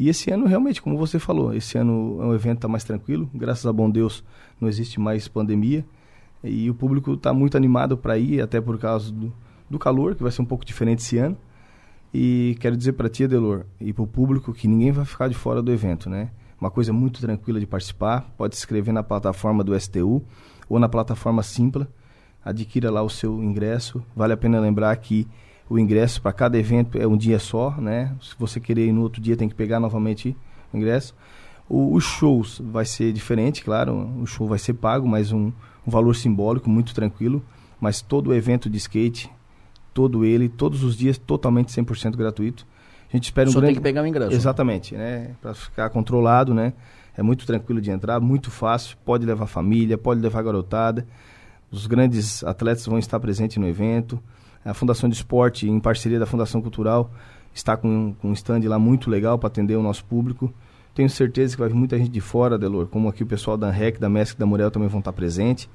E 0.00 0.08
esse 0.08 0.30
ano, 0.30 0.46
realmente, 0.46 0.80
como 0.80 0.96
você 0.96 1.18
falou, 1.18 1.52
esse 1.52 1.76
ano 1.76 2.16
é 2.22 2.24
um 2.24 2.34
evento 2.34 2.56
está 2.56 2.68
mais 2.68 2.82
tranquilo. 2.82 3.28
Graças 3.34 3.66
a 3.66 3.72
bom 3.72 3.90
Deus, 3.90 4.24
não 4.58 4.66
existe 4.66 4.98
mais 4.98 5.28
pandemia. 5.28 5.84
E 6.42 6.70
o 6.70 6.74
público 6.74 7.12
está 7.12 7.34
muito 7.34 7.54
animado 7.54 7.98
para 7.98 8.16
ir, 8.16 8.40
até 8.40 8.62
por 8.62 8.78
causa 8.78 9.12
do, 9.12 9.30
do 9.68 9.78
calor, 9.78 10.14
que 10.14 10.22
vai 10.22 10.32
ser 10.32 10.40
um 10.40 10.46
pouco 10.46 10.64
diferente 10.64 11.00
esse 11.00 11.18
ano. 11.18 11.36
E 12.14 12.56
quero 12.60 12.78
dizer 12.78 12.94
para 12.94 13.10
ti, 13.10 13.24
Adelor, 13.24 13.66
e 13.78 13.92
para 13.92 14.02
o 14.02 14.06
público 14.06 14.54
que 14.54 14.66
ninguém 14.66 14.90
vai 14.90 15.04
ficar 15.04 15.28
de 15.28 15.34
fora 15.34 15.60
do 15.60 15.70
evento, 15.70 16.08
né? 16.08 16.30
Uma 16.58 16.70
coisa 16.70 16.94
muito 16.94 17.20
tranquila 17.20 17.60
de 17.60 17.66
participar. 17.66 18.22
Pode 18.38 18.56
se 18.56 18.62
inscrever 18.62 18.94
na 18.94 19.02
plataforma 19.02 19.62
do 19.62 19.78
STU 19.78 20.24
ou 20.66 20.78
na 20.78 20.88
plataforma 20.88 21.42
Simpla. 21.42 21.86
Adquira 22.42 22.90
lá 22.90 23.02
o 23.02 23.10
seu 23.10 23.44
ingresso. 23.44 24.02
Vale 24.16 24.32
a 24.32 24.36
pena 24.38 24.60
lembrar 24.60 24.96
que 24.96 25.28
o 25.70 25.78
ingresso 25.78 26.20
para 26.20 26.32
cada 26.32 26.58
evento 26.58 26.98
é 26.98 27.06
um 27.06 27.16
dia 27.16 27.38
só, 27.38 27.70
né? 27.78 28.12
Se 28.20 28.34
você 28.36 28.58
querer 28.58 28.88
ir 28.88 28.92
no 28.92 29.02
outro 29.02 29.22
dia, 29.22 29.36
tem 29.36 29.48
que 29.48 29.54
pegar 29.54 29.78
novamente 29.78 30.36
o 30.72 30.76
ingresso. 30.76 31.14
O, 31.68 31.94
os 31.94 32.02
shows 32.02 32.60
vai 32.72 32.84
ser 32.84 33.12
diferente, 33.12 33.62
claro, 33.62 34.10
o 34.20 34.26
show 34.26 34.48
vai 34.48 34.58
ser 34.58 34.74
pago, 34.74 35.06
mas 35.06 35.30
um, 35.30 35.52
um 35.86 35.90
valor 35.90 36.16
simbólico, 36.16 36.68
muito 36.68 36.92
tranquilo. 36.92 37.40
Mas 37.80 38.02
todo 38.02 38.30
o 38.30 38.34
evento 38.34 38.68
de 38.68 38.76
skate, 38.78 39.30
todo 39.94 40.24
ele, 40.24 40.48
todos 40.48 40.82
os 40.82 40.96
dias, 40.96 41.16
totalmente 41.16 41.68
100% 41.68 42.16
gratuito. 42.16 42.66
A 43.08 43.16
gente 43.16 43.24
espera 43.24 43.48
um 43.48 43.52
Só 43.52 43.60
grande... 43.60 43.74
tem 43.74 43.80
que 43.80 43.88
pegar 43.88 44.02
o 44.02 44.06
ingresso. 44.08 44.32
Exatamente, 44.32 44.96
né? 44.96 45.36
Para 45.40 45.54
ficar 45.54 45.88
controlado, 45.90 46.52
né? 46.52 46.72
É 47.16 47.22
muito 47.22 47.46
tranquilo 47.46 47.80
de 47.80 47.92
entrar, 47.92 48.18
muito 48.18 48.50
fácil. 48.50 48.96
Pode 49.04 49.24
levar 49.24 49.46
família, 49.46 49.96
pode 49.96 50.20
levar 50.20 50.42
garotada. 50.42 51.06
Os 51.70 51.86
grandes 51.86 52.42
atletas 52.42 52.84
vão 52.86 52.98
estar 52.98 53.20
presentes 53.20 53.56
no 53.56 53.68
evento. 53.68 54.20
A 54.64 54.74
Fundação 54.74 55.08
de 55.08 55.16
Esporte, 55.16 55.68
em 55.68 55.80
parceria 55.80 56.18
da 56.18 56.26
Fundação 56.26 56.60
Cultural, 56.60 57.10
está 57.52 57.76
com, 57.76 58.14
com 58.20 58.28
um 58.28 58.32
stand 58.32 58.60
lá 58.64 58.78
muito 58.78 59.08
legal 59.08 59.38
para 59.38 59.48
atender 59.48 59.76
o 59.76 59.82
nosso 59.82 60.04
público. 60.04 60.52
Tenho 60.94 61.08
certeza 61.08 61.54
que 61.54 61.60
vai 61.60 61.68
vir 61.68 61.74
muita 61.74 61.96
gente 61.96 62.10
de 62.10 62.20
fora, 62.20 62.58
Delor, 62.58 62.86
como 62.86 63.08
aqui 63.08 63.22
o 63.22 63.26
pessoal 63.26 63.56
da 63.56 63.70
REC, 63.70 63.98
da 63.98 64.08
MESC 64.08 64.38
da 64.38 64.44
Murel 64.44 64.70
também 64.70 64.88
vão 64.88 64.98
estar 64.98 65.12
presentes. 65.12 65.68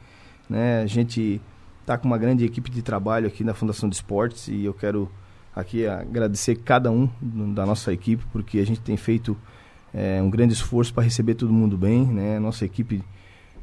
Né? 0.49 0.81
A 0.81 0.85
gente 0.85 1.41
está 1.81 1.97
com 1.97 2.07
uma 2.07 2.17
grande 2.17 2.45
equipe 2.45 2.69
de 2.69 2.81
trabalho 2.81 3.27
aqui 3.27 3.43
na 3.43 3.53
Fundação 3.53 3.89
de 3.89 3.95
Esportes 3.95 4.47
e 4.47 4.65
eu 4.65 4.73
quero 4.73 5.09
aqui 5.55 5.87
agradecer 5.87 6.55
cada 6.57 6.91
um 6.91 7.09
da 7.53 7.65
nossa 7.65 7.91
equipe, 7.91 8.23
porque 8.31 8.59
a 8.59 8.65
gente 8.65 8.81
tem 8.81 8.97
feito 8.97 9.35
é, 9.93 10.21
um 10.21 10.29
grande 10.29 10.53
esforço 10.53 10.93
para 10.93 11.03
receber 11.03 11.35
todo 11.35 11.51
mundo 11.51 11.77
bem, 11.77 12.05
né? 12.05 12.37
Nossa 12.39 12.65
equipe 12.65 13.01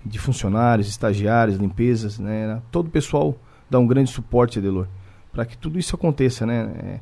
de 0.05 0.19
funcionários, 0.19 0.89
estagiários, 0.89 1.59
limpezas, 1.59 2.19
né? 2.19 2.61
Todo 2.71 2.87
o 2.87 2.91
pessoal 2.91 3.37
dá 3.71 3.79
um 3.79 3.87
grande 3.87 4.11
suporte, 4.11 4.59
Adelor 4.59 4.89
para 5.33 5.47
que 5.47 5.57
tudo 5.57 5.79
isso 5.79 5.97
aconteça, 5.97 6.45
né? 6.45 6.71
É, 6.83 7.01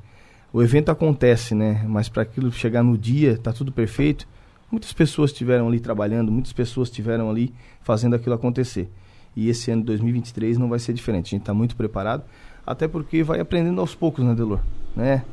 o 0.52 0.62
evento 0.62 0.90
acontece, 0.90 1.54
né? 1.54 1.84
Mas 1.86 2.08
para 2.08 2.22
aquilo 2.22 2.50
chegar 2.52 2.82
no 2.82 2.96
dia, 2.96 3.36
tá 3.36 3.52
tudo 3.52 3.72
perfeito. 3.72 4.26
Muitas 4.70 4.92
pessoas 4.92 5.30
estiveram 5.30 5.66
ali 5.68 5.80
trabalhando, 5.80 6.30
muitas 6.30 6.52
pessoas 6.52 6.88
estiveram 6.88 7.28
ali 7.28 7.52
fazendo 7.82 8.14
aquilo 8.14 8.34
acontecer. 8.34 8.88
E 9.36 9.48
esse 9.48 9.70
ano 9.70 9.82
2023 9.84 10.58
não 10.58 10.68
vai 10.68 10.78
ser 10.78 10.92
diferente. 10.92 11.26
A 11.26 11.30
gente 11.30 11.42
está 11.42 11.54
muito 11.54 11.76
preparado, 11.76 12.24
até 12.66 12.86
porque 12.86 13.22
vai 13.22 13.40
aprendendo 13.40 13.80
aos 13.80 13.94
poucos, 13.94 14.24
né, 14.24 14.34
Delor? 14.34 14.60
Né? 14.94 15.24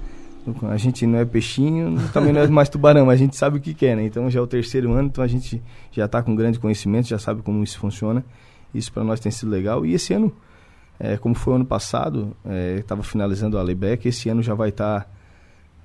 A 0.70 0.78
gente 0.78 1.06
não 1.06 1.20
é 1.20 1.26
peixinho, 1.26 1.98
também 2.14 2.32
não 2.32 2.42
é 2.42 2.48
mais 2.48 2.70
tubarão, 2.70 3.10
a 3.10 3.16
gente 3.16 3.36
sabe 3.36 3.58
o 3.58 3.62
que 3.62 3.74
quer, 3.74 3.96
né? 3.96 4.06
Então 4.06 4.30
já 4.30 4.40
é 4.40 4.42
o 4.42 4.48
terceiro 4.48 4.94
ano, 4.94 5.10
então 5.10 5.24
a 5.24 5.28
gente 5.28 5.62
já 5.92 6.06
está 6.06 6.22
com 6.24 6.36
grande 6.36 6.60
conhecimento, 6.60 7.08
já 7.08 7.20
sabe 7.20 7.42
como 7.42 7.64
isso 7.64 7.78
funciona. 7.80 8.24
Isso 8.74 8.92
para 8.92 9.04
nós 9.04 9.20
tem 9.20 9.32
sido 9.32 9.50
legal. 9.50 9.86
E 9.86 9.94
esse 9.94 10.14
ano, 10.14 10.32
é, 11.00 11.18
como 11.18 11.36
foi 11.36 11.56
ano 11.56 11.66
passado, 11.66 12.36
estava 12.78 13.02
é, 13.02 13.04
finalizando 13.04 13.58
a 13.58 13.62
Lebec, 13.62 14.08
esse 14.08 14.30
ano 14.30 14.42
já 14.42 14.54
vai 14.54 14.70
estar 14.70 15.02
tá, 15.02 15.08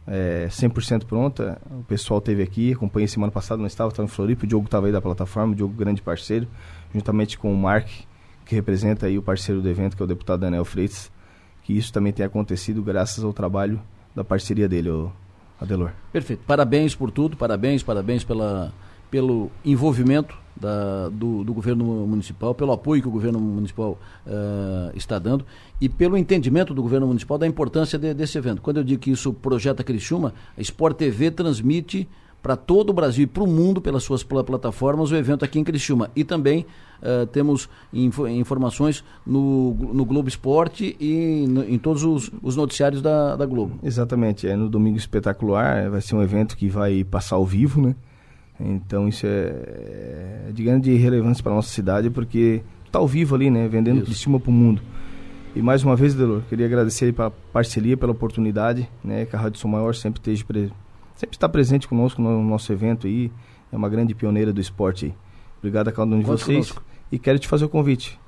é, 0.06 0.46
100% 0.48 1.04
pronta. 1.04 1.60
O 1.70 1.84
pessoal 1.84 2.20
teve 2.20 2.42
aqui, 2.42 2.72
acompanhei 2.72 3.06
semana 3.08 3.30
passada, 3.30 3.60
não 3.60 3.66
estava, 3.66 3.90
estava 3.90 4.06
em 4.06 4.10
Floripa, 4.10 4.44
o 4.44 4.46
Diogo 4.46 4.66
estava 4.66 4.86
aí 4.86 4.92
da 4.92 5.00
plataforma, 5.00 5.52
o 5.52 5.56
Diogo 5.56 5.74
grande 5.74 6.00
parceiro, 6.00 6.48
juntamente 6.94 7.38
com 7.38 7.52
o 7.52 7.56
Mark, 7.56 7.88
que 8.44 8.54
representa 8.54 9.06
aí 9.06 9.18
o 9.18 9.22
parceiro 9.22 9.60
do 9.60 9.68
evento, 9.68 9.96
que 9.96 10.02
é 10.02 10.04
o 10.04 10.08
deputado 10.08 10.40
Daniel 10.40 10.64
Freitas, 10.64 11.10
que 11.62 11.76
isso 11.76 11.92
também 11.92 12.12
tem 12.12 12.24
acontecido 12.24 12.82
graças 12.82 13.22
ao 13.22 13.32
trabalho 13.32 13.80
da 14.14 14.24
parceria 14.24 14.68
dele, 14.68 14.90
o 14.90 15.12
Adelor. 15.60 15.92
Perfeito. 16.12 16.42
Parabéns 16.44 16.94
por 16.94 17.10
tudo, 17.10 17.36
parabéns, 17.36 17.82
parabéns 17.82 18.24
pela, 18.24 18.72
pelo 19.12 19.50
envolvimento 19.62 20.34
da, 20.56 21.10
do, 21.10 21.44
do, 21.44 21.52
governo 21.52 21.84
municipal, 22.06 22.54
pelo 22.54 22.72
apoio 22.72 23.02
que 23.02 23.08
o 23.08 23.10
governo 23.10 23.38
municipal 23.38 23.98
uh, 24.26 24.96
está 24.96 25.18
dando 25.18 25.44
e 25.78 25.86
pelo 25.86 26.16
entendimento 26.16 26.72
do 26.72 26.80
governo 26.80 27.06
municipal 27.06 27.36
da 27.36 27.46
importância 27.46 27.98
de, 27.98 28.14
desse 28.14 28.38
evento. 28.38 28.62
Quando 28.62 28.78
eu 28.78 28.84
digo 28.84 29.02
que 29.02 29.10
isso 29.10 29.34
projeta 29.34 29.84
Criciúma, 29.84 30.32
a 30.56 30.60
Sport 30.62 30.96
TV 30.96 31.30
transmite 31.30 32.08
para 32.42 32.56
todo 32.56 32.88
o 32.88 32.92
Brasil 32.94 33.24
e 33.24 33.26
para 33.26 33.42
o 33.42 33.46
mundo, 33.46 33.82
pelas 33.82 34.02
suas 34.02 34.22
plataformas, 34.22 35.10
o 35.10 35.14
evento 35.16 35.44
aqui 35.44 35.58
em 35.58 35.64
Criciúma. 35.64 36.10
E 36.16 36.24
também 36.24 36.64
uh, 37.02 37.26
temos 37.26 37.68
info, 37.92 38.26
informações 38.26 39.04
no, 39.26 39.74
no 39.74 40.06
Globo 40.06 40.26
Esporte 40.26 40.96
e 40.98 41.46
no, 41.46 41.68
em 41.68 41.78
todos 41.78 42.02
os, 42.02 42.30
os 42.42 42.56
noticiários 42.56 43.02
da, 43.02 43.36
da, 43.36 43.44
Globo. 43.44 43.78
Exatamente, 43.82 44.48
é 44.48 44.56
no 44.56 44.70
Domingo 44.70 44.96
Espetacular, 44.96 45.90
vai 45.90 46.00
ser 46.00 46.16
um 46.16 46.22
evento 46.22 46.56
que 46.56 46.70
vai 46.70 47.04
passar 47.04 47.36
ao 47.36 47.44
vivo, 47.44 47.80
né? 47.82 47.94
Então 48.64 49.08
isso 49.08 49.26
é, 49.26 50.48
é 50.48 50.52
de 50.52 50.62
grande 50.62 50.94
relevância 50.94 51.42
para 51.42 51.52
a 51.52 51.56
nossa 51.56 51.68
cidade, 51.68 52.08
porque 52.10 52.62
está 52.86 52.98
ao 52.98 53.08
vivo 53.08 53.34
ali, 53.34 53.50
né? 53.50 53.66
Vendendo 53.68 53.98
isso. 53.98 54.06
Criciúma 54.06 54.38
para 54.38 54.50
o 54.50 54.52
mundo. 54.52 54.80
E 55.54 55.60
mais 55.60 55.82
uma 55.84 55.96
vez, 55.96 56.14
Delor, 56.14 56.42
queria 56.48 56.64
agradecer 56.64 57.12
pela 57.12 57.30
parceria, 57.30 57.96
pela 57.96 58.12
oportunidade, 58.12 58.88
né? 59.04 59.26
Que 59.26 59.36
a 59.36 59.38
Rádio 59.38 59.58
São 59.58 59.70
Maior 59.70 59.94
sempre 59.94 60.20
esteja 60.20 60.44
presente 60.44 60.72
sempre 61.22 61.36
está 61.36 61.48
presente 61.48 61.86
conosco 61.86 62.20
no 62.20 62.42
nosso 62.42 62.72
evento 62.72 63.06
aí. 63.06 63.30
É 63.70 63.76
uma 63.76 63.88
grande 63.88 64.12
pioneira 64.14 64.52
do 64.52 64.60
esporte 64.60 65.06
aí. 65.06 65.14
Obrigado 65.58 65.88
a 65.88 65.92
cada 65.92 66.10
um 66.14 66.18
de 66.18 66.26
vocês. 66.26 66.68
Conosco. 66.68 66.82
E 67.12 67.18
quero 67.18 67.38
te 67.38 67.46
fazer 67.46 67.64
o 67.64 67.68
convite. 67.68 68.18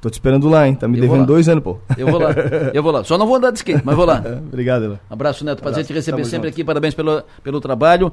Tô 0.00 0.08
te 0.08 0.14
esperando 0.14 0.48
lá, 0.48 0.68
hein? 0.68 0.74
Tá 0.74 0.86
me 0.86 0.98
eu 0.98 1.02
devendo 1.02 1.26
dois 1.26 1.48
anos, 1.48 1.64
pô. 1.64 1.78
Eu 1.96 2.06
vou 2.06 2.20
lá. 2.20 2.30
Eu 2.72 2.82
vou 2.82 2.92
lá. 2.92 3.02
Só 3.02 3.18
não 3.18 3.26
vou 3.26 3.36
andar 3.36 3.50
de 3.50 3.58
skate, 3.58 3.82
mas 3.84 3.96
vou 3.96 4.04
lá. 4.04 4.22
Obrigado, 4.46 4.84
Ela. 4.84 5.00
Abraço, 5.10 5.44
Neto. 5.44 5.62
Prazer 5.62 5.80
Abraço. 5.80 5.88
te 5.88 5.94
receber 5.94 6.16
Tamo 6.18 6.30
sempre 6.30 6.48
junto. 6.48 6.54
aqui. 6.54 6.64
Parabéns 6.64 6.94
pelo, 6.94 7.22
pelo 7.42 7.60
trabalho. 7.60 8.12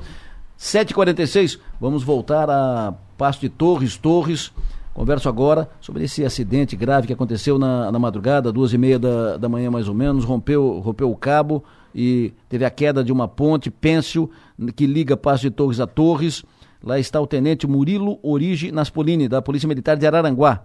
7h46, 0.61 1.59
vamos 1.79 2.03
voltar 2.03 2.47
a 2.47 2.93
Passo 3.17 3.41
de 3.41 3.49
Torres, 3.49 3.97
Torres. 3.97 4.53
Converso 4.93 5.27
agora 5.27 5.67
sobre 5.79 6.03
esse 6.03 6.23
acidente 6.23 6.75
grave 6.75 7.07
que 7.07 7.13
aconteceu 7.13 7.57
na, 7.57 7.91
na 7.91 7.97
madrugada, 7.97 8.51
duas 8.51 8.71
e 8.71 8.77
meia 8.77 8.99
da, 8.99 9.37
da 9.37 9.49
manhã 9.49 9.71
mais 9.71 9.87
ou 9.87 9.95
menos, 9.95 10.23
rompeu, 10.23 10.77
rompeu 10.77 11.09
o 11.09 11.15
cabo 11.15 11.63
e 11.95 12.31
teve 12.47 12.63
a 12.63 12.69
queda 12.69 13.03
de 13.03 13.11
uma 13.11 13.27
ponte, 13.27 13.71
Pêncio, 13.71 14.29
que 14.75 14.85
liga 14.85 15.17
Passo 15.17 15.41
de 15.41 15.49
Torres 15.49 15.79
a 15.79 15.87
Torres. 15.87 16.45
Lá 16.83 16.99
está 16.99 17.19
o 17.19 17.25
Tenente 17.25 17.65
Murilo 17.65 18.19
Origi 18.21 18.71
Naspolini, 18.71 19.27
da 19.27 19.41
Polícia 19.41 19.67
Militar 19.67 19.97
de 19.97 20.05
Araranguá. 20.05 20.63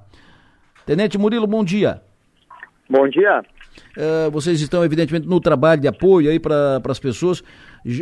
Tenente 0.85 1.17
Murilo, 1.17 1.47
bom 1.47 1.65
dia. 1.65 2.03
Bom 2.91 3.09
dia. 3.09 3.43
Uh, 3.97 4.31
vocês 4.31 4.61
estão, 4.61 4.85
evidentemente, 4.85 5.27
no 5.27 5.41
trabalho 5.41 5.81
de 5.81 5.89
apoio 5.89 6.31
aí 6.31 6.39
para 6.39 6.83
as 6.87 6.99
pessoas. 6.99 7.43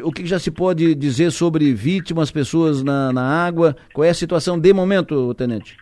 O 0.03 0.11
que 0.11 0.25
já 0.25 0.39
se 0.39 0.51
pode 0.51 0.95
dizer 0.95 1.31
sobre 1.31 1.75
vítimas, 1.75 2.31
pessoas 2.31 2.83
na, 2.83 3.13
na 3.13 3.47
água? 3.47 3.77
Qual 3.93 4.03
é 4.03 4.09
a 4.09 4.15
situação 4.15 4.59
de 4.59 4.73
momento, 4.73 5.35
Tenente? 5.35 5.77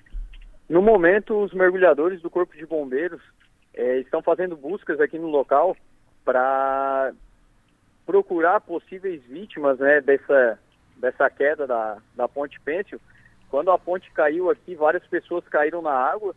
No 0.68 0.82
momento, 0.82 1.40
os 1.40 1.53
mergulhadores 1.53 2.20
do 2.20 2.28
Corpo 2.28 2.57
de 2.57 2.66
Bombeiros 2.66 3.20
eh, 3.72 4.00
estão 4.00 4.20
fazendo 4.20 4.57
buscas 4.57 5.00
aqui 5.00 5.20
no 5.20 5.28
local 5.28 5.76
para 6.24 7.12
procurar 8.05 8.61
possíveis 8.62 9.22
vítimas 9.28 9.78
né, 9.78 10.00
dessa, 10.00 10.59
dessa 10.96 11.30
queda 11.30 11.64
da, 11.64 11.98
da 12.16 12.26
ponte 12.26 12.59
Pêncil. 12.61 13.00
Quando 13.48 13.70
a 13.70 13.78
ponte 13.78 14.11
caiu 14.11 14.50
aqui, 14.50 14.74
várias 14.74 15.07
pessoas 15.07 15.46
caíram 15.46 15.80
na 15.80 15.92
água. 15.92 16.34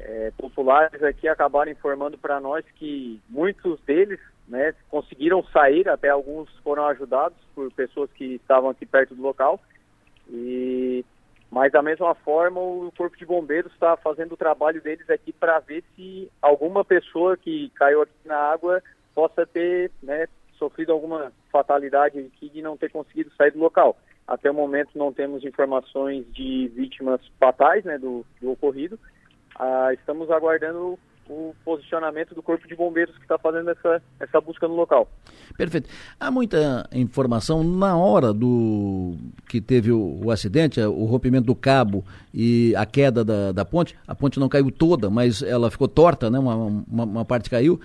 É, 0.00 0.32
populares 0.36 1.00
aqui 1.04 1.28
acabaram 1.28 1.70
informando 1.70 2.18
para 2.18 2.40
nós 2.40 2.64
que 2.74 3.20
muitos 3.28 3.78
deles 3.82 4.18
né, 4.48 4.74
conseguiram 4.88 5.42
sair, 5.44 5.88
até 5.88 6.08
alguns 6.08 6.48
foram 6.58 6.86
ajudados 6.86 7.38
por 7.54 7.72
pessoas 7.72 8.10
que 8.12 8.34
estavam 8.34 8.70
aqui 8.70 8.86
perto 8.86 9.14
do 9.14 9.22
local. 9.22 9.60
E 10.28 11.04
mas 11.50 11.70
da 11.70 11.80
mesma 11.80 12.14
forma 12.14 12.60
o 12.60 12.92
corpo 12.96 13.16
de 13.16 13.24
bombeiros 13.24 13.72
está 13.72 13.96
fazendo 13.96 14.32
o 14.32 14.36
trabalho 14.36 14.82
deles 14.82 15.08
aqui 15.08 15.32
para 15.32 15.60
ver 15.60 15.84
se 15.94 16.30
alguma 16.42 16.84
pessoa 16.84 17.36
que 17.36 17.70
caiu 17.76 18.02
aqui 18.02 18.12
na 18.24 18.36
água 18.36 18.82
possa 19.14 19.46
ter 19.46 19.90
né, 20.02 20.26
sofrido 20.58 20.92
alguma 20.92 21.32
fatalidade 21.50 22.18
aqui 22.18 22.50
e 22.52 22.62
não 22.62 22.76
ter 22.76 22.90
conseguido 22.90 23.30
sair 23.36 23.52
do 23.52 23.60
local. 23.60 23.96
Até 24.26 24.50
o 24.50 24.54
momento 24.54 24.90
não 24.96 25.12
temos 25.12 25.44
informações 25.44 26.26
de 26.32 26.68
vítimas 26.74 27.20
fatais 27.38 27.84
né, 27.84 27.96
do, 27.96 28.26
do 28.40 28.50
ocorrido. 28.50 28.98
Ah, 29.58 29.90
estamos 29.94 30.30
aguardando 30.30 30.98
o 31.28 31.54
posicionamento 31.64 32.34
do 32.34 32.42
Corpo 32.42 32.66
de 32.68 32.74
Bombeiros 32.74 33.14
que 33.16 33.22
está 33.22 33.38
fazendo 33.38 33.70
essa, 33.70 34.02
essa 34.20 34.40
busca 34.40 34.66
no 34.68 34.74
local. 34.74 35.08
Perfeito. 35.56 35.88
Há 36.18 36.30
muita 36.30 36.88
informação 36.92 37.64
na 37.64 37.96
hora 37.96 38.32
do 38.32 39.16
que 39.48 39.60
teve 39.60 39.90
o, 39.90 40.20
o 40.24 40.30
acidente, 40.30 40.80
o 40.80 41.04
rompimento 41.04 41.46
do 41.46 41.54
cabo 41.54 42.04
e 42.32 42.74
a 42.76 42.86
queda 42.86 43.24
da, 43.24 43.52
da 43.52 43.64
ponte. 43.64 43.96
A 44.06 44.14
ponte 44.14 44.38
não 44.38 44.48
caiu 44.48 44.70
toda, 44.70 45.10
mas 45.10 45.42
ela 45.42 45.70
ficou 45.70 45.88
torta, 45.88 46.30
né? 46.30 46.38
uma, 46.38 46.54
uma, 46.54 47.04
uma 47.04 47.24
parte 47.24 47.50
caiu. 47.50 47.80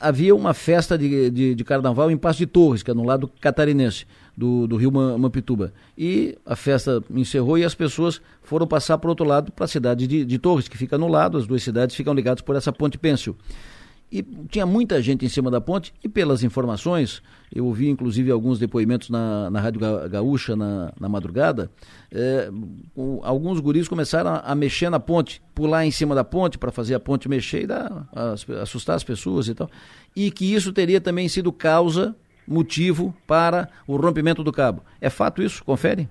Havia 0.00 0.34
uma 0.34 0.54
festa 0.54 0.98
de, 0.98 1.30
de, 1.30 1.54
de 1.54 1.64
carnaval 1.64 2.10
em 2.10 2.16
Passo 2.16 2.38
de 2.38 2.46
Torres, 2.46 2.82
que 2.82 2.90
é 2.90 2.94
no 2.94 3.04
lado 3.04 3.28
catarinense 3.40 4.06
do, 4.36 4.66
do 4.66 4.76
rio 4.76 4.90
Mampituba. 4.90 5.72
E 5.96 6.36
a 6.44 6.56
festa 6.56 7.02
encerrou 7.10 7.56
e 7.56 7.64
as 7.64 7.74
pessoas 7.74 8.20
foram 8.42 8.66
passar 8.66 8.98
para 8.98 9.08
o 9.08 9.10
outro 9.10 9.24
lado, 9.26 9.52
para 9.52 9.64
a 9.64 9.68
cidade 9.68 10.06
de, 10.06 10.24
de, 10.24 10.38
Torres, 10.38 10.68
que 10.68 10.76
fica 10.76 10.98
no 10.98 11.08
lado, 11.08 11.38
as 11.38 11.46
duas 11.46 11.62
cidades 11.62 11.94
ficam 11.94 12.14
ligadas 12.14 12.42
por 12.42 12.56
essa 12.56 12.72
ponte 12.72 12.98
Pêncil. 12.98 13.36
E 14.12 14.22
tinha 14.48 14.64
muita 14.64 15.02
gente 15.02 15.24
em 15.24 15.28
cima 15.28 15.50
da 15.50 15.60
ponte, 15.60 15.92
e 16.02 16.08
pelas 16.08 16.44
informações, 16.44 17.20
eu 17.52 17.66
ouvi 17.66 17.88
inclusive 17.88 18.30
alguns 18.30 18.60
depoimentos 18.60 19.10
na, 19.10 19.50
na 19.50 19.60
Rádio 19.60 19.80
Gaúcha 20.08 20.54
na, 20.54 20.92
na 21.00 21.08
madrugada, 21.08 21.68
é, 22.12 22.48
alguns 23.22 23.58
guris 23.58 23.88
começaram 23.88 24.30
a, 24.30 24.38
a, 24.38 24.54
mexer 24.54 24.88
na 24.88 25.00
ponte, 25.00 25.42
pular 25.52 25.84
em 25.84 25.90
cima 25.90 26.14
da 26.14 26.22
ponte 26.22 26.58
para 26.58 26.70
fazer 26.70 26.94
a 26.94 27.00
ponte 27.00 27.28
mexer 27.28 27.62
e 27.62 27.66
dar, 27.66 28.08
assustar 28.62 28.94
as 28.94 29.02
pessoas 29.02 29.48
e 29.48 29.54
tal. 29.54 29.68
E 30.14 30.30
que 30.30 30.54
isso 30.54 30.72
teria 30.72 31.00
também 31.00 31.28
sido 31.28 31.50
causa 31.50 32.14
motivo 32.46 33.14
para 33.26 33.68
o 33.86 33.96
rompimento 33.96 34.42
do 34.42 34.52
cabo. 34.52 34.82
É 35.00 35.10
fato 35.10 35.42
isso? 35.42 35.64
Confere? 35.64 36.08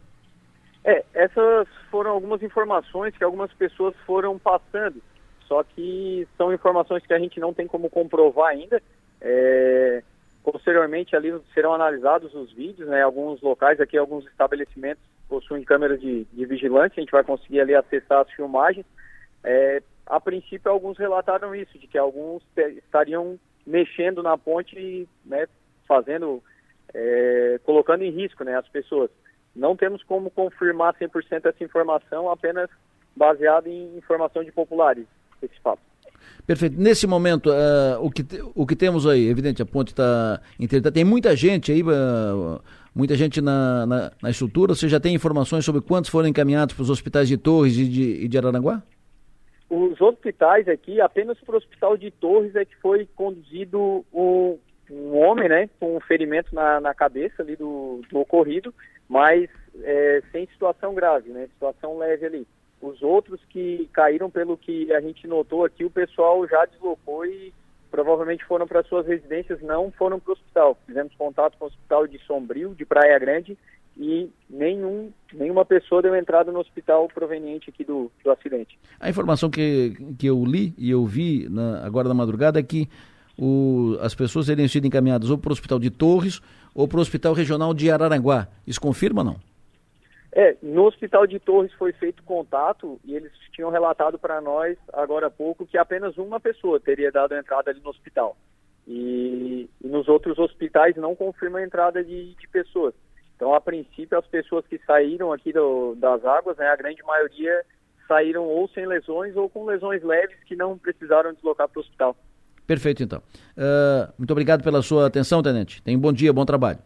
É, 0.83 1.03
essas 1.13 1.67
foram 1.89 2.11
algumas 2.11 2.43
informações 2.43 3.15
que 3.15 3.23
algumas 3.23 3.51
pessoas 3.53 3.95
foram 4.05 4.37
passando, 4.37 5.01
só 5.47 5.63
que 5.63 6.27
são 6.37 6.53
informações 6.53 7.05
que 7.05 7.13
a 7.13 7.19
gente 7.19 7.39
não 7.39 7.53
tem 7.53 7.67
como 7.67 7.89
comprovar 7.89 8.49
ainda. 8.49 8.81
É, 9.21 10.03
posteriormente 10.43 11.15
ali 11.15 11.33
serão 11.53 11.73
analisados 11.73 12.33
os 12.33 12.51
vídeos, 12.51 12.89
né? 12.89 13.01
Alguns 13.01 13.41
locais 13.41 13.79
aqui, 13.79 13.97
alguns 13.97 14.25
estabelecimentos 14.27 15.03
possuem 15.29 15.63
câmeras 15.63 15.99
de, 15.99 16.25
de 16.25 16.45
vigilância, 16.45 16.95
a 16.97 16.99
gente 16.99 17.11
vai 17.11 17.23
conseguir 17.23 17.61
ali 17.61 17.73
acessar 17.73 18.21
as 18.21 18.31
filmagens. 18.31 18.85
É, 19.43 19.81
a 20.05 20.19
princípio, 20.19 20.69
alguns 20.69 20.97
relataram 20.97 21.55
isso, 21.55 21.79
de 21.79 21.87
que 21.87 21.97
alguns 21.97 22.43
estariam 22.77 23.39
mexendo 23.65 24.21
na 24.21 24.37
ponte, 24.37 25.07
né, 25.25 25.47
fazendo, 25.87 26.41
é, 26.93 27.59
colocando 27.63 28.03
em 28.03 28.11
risco 28.11 28.43
né, 28.43 28.55
as 28.57 28.67
pessoas. 28.67 29.09
Não 29.55 29.75
temos 29.75 30.03
como 30.03 30.31
confirmar 30.31 30.95
100% 30.95 31.45
essa 31.45 31.63
informação, 31.63 32.29
apenas 32.29 32.69
baseado 33.15 33.67
em 33.67 33.97
informação 33.97 34.43
de 34.43 34.51
populares, 34.51 35.05
esse 35.41 35.59
fato. 35.61 35.81
Perfeito. 36.45 36.79
Nesse 36.79 37.07
momento, 37.07 37.49
uh, 37.49 38.03
o, 38.03 38.11
que, 38.11 38.25
o 38.53 38.65
que 38.65 38.75
temos 38.75 39.07
aí, 39.07 39.27
evidente, 39.27 39.61
a 39.61 39.65
ponte 39.65 39.89
está 39.89 40.41
inteira. 40.59 40.91
Tem 40.91 41.03
muita 41.03 41.35
gente 41.35 41.71
aí, 41.71 41.81
uh, 41.81 42.59
muita 42.93 43.15
gente 43.15 43.39
na, 43.39 43.85
na, 43.85 44.11
na, 44.21 44.29
estrutura. 44.29 44.75
Você 44.75 44.89
já 44.89 44.99
tem 44.99 45.15
informações 45.15 45.63
sobre 45.63 45.81
quantos 45.81 46.09
foram 46.09 46.27
encaminhados 46.27 46.75
para 46.75 46.83
os 46.83 46.89
hospitais 46.89 47.27
de 47.27 47.37
Torres 47.37 47.77
e 47.77 47.85
de, 47.87 48.27
de 48.27 48.37
Araranguá? 48.37 48.83
Os 49.69 49.99
hospitais 50.01 50.67
aqui, 50.67 50.99
apenas 50.99 51.39
para 51.39 51.55
o 51.55 51.57
hospital 51.57 51.95
de 51.95 52.11
Torres 52.11 52.55
é 52.55 52.65
que 52.65 52.75
foi 52.77 53.07
conduzido 53.15 54.05
o, 54.11 54.59
um 54.89 55.17
homem, 55.17 55.49
né, 55.49 55.69
com 55.79 55.95
um 55.95 55.99
ferimento 55.99 56.53
na, 56.53 56.79
na 56.79 56.93
cabeça 56.93 57.41
ali 57.41 57.55
do, 57.55 58.01
do 58.09 58.19
ocorrido, 58.19 58.73
mas 59.07 59.49
é, 59.81 60.21
sem 60.31 60.45
situação 60.47 60.93
grave, 60.93 61.29
né, 61.29 61.47
situação 61.53 61.97
leve 61.97 62.25
ali. 62.25 62.47
Os 62.81 63.01
outros 63.01 63.39
que 63.49 63.89
caíram, 63.93 64.29
pelo 64.29 64.57
que 64.57 64.91
a 64.91 64.99
gente 64.99 65.25
notou 65.25 65.63
aqui, 65.63 65.85
o 65.85 65.89
pessoal 65.89 66.45
já 66.47 66.65
deslocou 66.65 67.25
e 67.25 67.53
provavelmente 67.89 68.43
foram 68.45 68.67
para 68.67 68.83
suas 68.83 69.05
residências, 69.05 69.61
não 69.61 69.91
foram 69.91 70.19
para 70.19 70.31
o 70.31 70.33
hospital. 70.33 70.77
Fizemos 70.85 71.13
contato 71.15 71.57
com 71.57 71.65
o 71.65 71.67
hospital 71.67 72.07
de 72.07 72.17
Sombrio, 72.25 72.75
de 72.75 72.85
Praia 72.85 73.17
Grande, 73.19 73.57
e 73.95 74.29
nenhum, 74.49 75.11
nenhuma 75.31 75.63
pessoa 75.63 76.01
deu 76.01 76.15
entrada 76.15 76.51
no 76.51 76.59
hospital 76.59 77.07
proveniente 77.07 77.69
aqui 77.69 77.83
do, 77.83 78.11
do 78.23 78.31
acidente. 78.31 78.77
A 78.99 79.09
informação 79.09 79.49
que, 79.49 79.93
que 80.17 80.25
eu 80.25 80.43
li 80.43 80.73
e 80.77 80.89
eu 80.89 81.05
vi 81.05 81.47
na, 81.49 81.85
agora 81.85 82.07
na 82.07 82.15
madrugada 82.15 82.59
é 82.59 82.63
que 82.63 82.89
o, 83.37 83.97
as 84.01 84.13
pessoas 84.13 84.45
teriam 84.45 84.67
sido 84.67 84.85
encaminhadas 84.85 85.29
ou 85.29 85.37
para 85.37 85.49
o 85.49 85.53
hospital 85.53 85.79
de 85.79 85.89
Torres 85.89 86.39
ou 86.73 86.87
para 86.87 86.97
o 86.97 87.01
hospital 87.01 87.33
regional 87.33 87.73
de 87.73 87.89
Araranguá. 87.89 88.47
Isso 88.65 88.79
confirma 88.79 89.21
ou 89.21 89.25
não? 89.25 89.35
É, 90.35 90.55
no 90.63 90.85
hospital 90.85 91.27
de 91.27 91.39
Torres 91.39 91.71
foi 91.73 91.93
feito 91.93 92.23
contato 92.23 92.99
e 93.05 93.15
eles 93.15 93.31
tinham 93.51 93.69
relatado 93.69 94.17
para 94.17 94.41
nós 94.41 94.75
agora 94.91 95.27
há 95.27 95.29
pouco 95.29 95.65
que 95.65 95.77
apenas 95.77 96.17
uma 96.17 96.39
pessoa 96.39 96.79
teria 96.79 97.11
dado 97.11 97.35
entrada 97.35 97.69
ali 97.69 97.79
no 97.79 97.91
hospital. 97.91 98.35
E, 98.87 99.69
e 99.79 99.87
nos 99.87 100.07
outros 100.07 100.39
hospitais 100.39 100.95
não 100.95 101.15
confirma 101.15 101.59
a 101.59 101.63
entrada 101.63 102.03
de, 102.03 102.33
de, 102.33 102.47
pessoas. 102.47 102.95
Então, 103.35 103.53
a 103.53 103.61
princípio, 103.61 104.17
as 104.17 104.25
pessoas 104.25 104.65
que 104.65 104.79
saíram 104.79 105.31
aqui 105.31 105.53
do, 105.53 105.95
das 105.95 106.25
águas, 106.25 106.57
né, 106.57 106.67
a 106.67 106.75
grande 106.75 107.03
maioria 107.03 107.63
saíram 108.07 108.43
ou 108.43 108.67
sem 108.69 108.85
lesões 108.85 109.35
ou 109.35 109.47
com 109.47 109.65
lesões 109.65 110.03
leves 110.03 110.37
que 110.45 110.55
não 110.55 110.77
precisaram 110.77 111.33
deslocar 111.33 111.69
para 111.69 111.79
o 111.79 111.81
hospital. 111.81 112.17
Perfeito, 112.65 113.03
então. 113.03 113.21
Uh, 113.57 114.11
muito 114.17 114.31
obrigado 114.31 114.63
pela 114.63 114.81
sua 114.81 115.07
atenção, 115.07 115.41
Tenente. 115.41 115.81
Tenha 115.81 115.97
um 115.97 116.01
bom 116.01 116.13
dia, 116.13 116.31
bom 116.31 116.45
trabalho. 116.45 116.79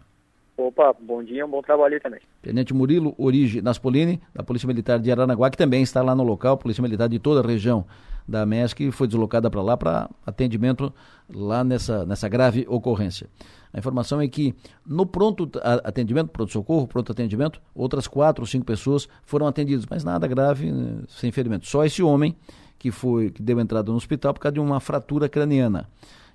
Opa, 0.58 0.92
bom 1.00 1.24
dia, 1.24 1.46
um 1.46 1.50
bom 1.50 1.62
trabalho 1.62 1.94
aí 1.94 2.00
também. 2.00 2.20
Tenente 2.42 2.74
Murilo 2.74 3.14
Origi 3.16 3.62
Naspolini, 3.62 4.20
da 4.34 4.42
Polícia 4.42 4.66
Militar 4.66 4.98
de 4.98 5.12
Aranaguá, 5.12 5.52
que 5.52 5.58
também 5.58 5.84
está 5.84 6.02
lá 6.02 6.16
no 6.16 6.24
local, 6.24 6.58
Polícia 6.58 6.82
Militar 6.82 7.08
de 7.08 7.20
toda 7.20 7.42
a 7.42 7.48
região 7.48 7.86
da 8.28 8.44
MESC, 8.46 8.92
foi 8.92 9.08
deslocada 9.08 9.50
para 9.50 9.62
lá 9.62 9.78
para 9.78 10.10
atendimento 10.26 10.92
lá 11.34 11.64
nessa, 11.64 12.06
nessa 12.06 12.28
grave 12.28 12.66
ocorrência. 12.68 13.30
A 13.72 13.78
informação 13.78 14.20
é 14.20 14.28
que 14.28 14.56
no 14.86 15.06
pronto 15.06 15.50
atendimento, 15.84 16.30
pronto-socorro, 16.30 16.88
pronto 16.88 17.12
atendimento, 17.12 17.62
outras 17.76 18.08
quatro 18.08 18.42
ou 18.42 18.48
cinco 18.48 18.66
pessoas 18.66 19.08
foram 19.24 19.46
atendidas, 19.46 19.86
mas 19.90 20.04
nada 20.04 20.28
grave, 20.28 20.72
né, 20.72 21.04
sem 21.08 21.32
ferimento. 21.32 21.68
Só 21.68 21.86
esse 21.86 22.02
homem 22.02 22.36
que 22.78 22.92
foi 22.92 23.30
que 23.32 23.42
deu 23.42 23.60
entrada 23.60 23.92
no 23.92 23.98
hospital 23.98 24.34
por 24.34 24.40
causa 24.40 24.54
de 24.54 24.60
uma 24.60 24.80
fratura 24.80 25.28
craniana. 25.28 25.90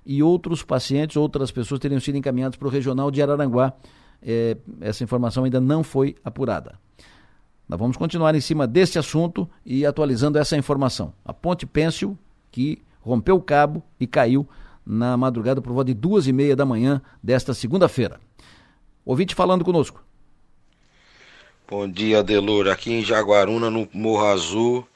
E 0.05 0.21
outros 0.21 0.63
pacientes, 0.63 1.15
outras 1.15 1.51
pessoas 1.51 1.79
teriam 1.79 1.99
sido 1.99 2.17
encaminhados 2.17 2.57
para 2.57 2.67
o 2.67 2.71
regional 2.71 3.09
de 3.09 3.21
Araranguá, 3.21 3.73
é, 4.21 4.57
essa 4.81 5.03
informação 5.03 5.43
ainda 5.43 5.59
não 5.59 5.83
foi 5.83 6.15
apurada. 6.23 6.77
Nós 7.67 7.79
vamos 7.79 7.95
continuar 7.95 8.35
em 8.35 8.41
cima 8.41 8.67
desse 8.67 8.99
assunto 8.99 9.49
e 9.65 9.85
atualizando 9.85 10.37
essa 10.37 10.57
informação. 10.57 11.13
A 11.23 11.33
ponte 11.33 11.65
Pêncil, 11.65 12.17
que 12.51 12.81
rompeu 13.01 13.35
o 13.35 13.41
cabo 13.41 13.81
e 13.99 14.05
caiu 14.05 14.47
na 14.85 15.15
madrugada 15.15 15.61
por 15.61 15.71
volta 15.71 15.85
de 15.85 15.93
duas 15.93 16.27
e 16.27 16.33
meia 16.33 16.55
da 16.55 16.65
manhã 16.65 17.01
desta 17.21 17.53
segunda-feira. 17.53 18.19
Ouvinte 19.05 19.33
falando 19.33 19.63
conosco. 19.63 20.03
Bom 21.69 21.87
dia, 21.87 22.21
Delor. 22.21 22.67
Aqui 22.67 22.91
em 22.91 23.01
Jaguaruna, 23.01 23.69
no 23.69 23.87
Morro 23.93 24.25
Azul 24.25 24.87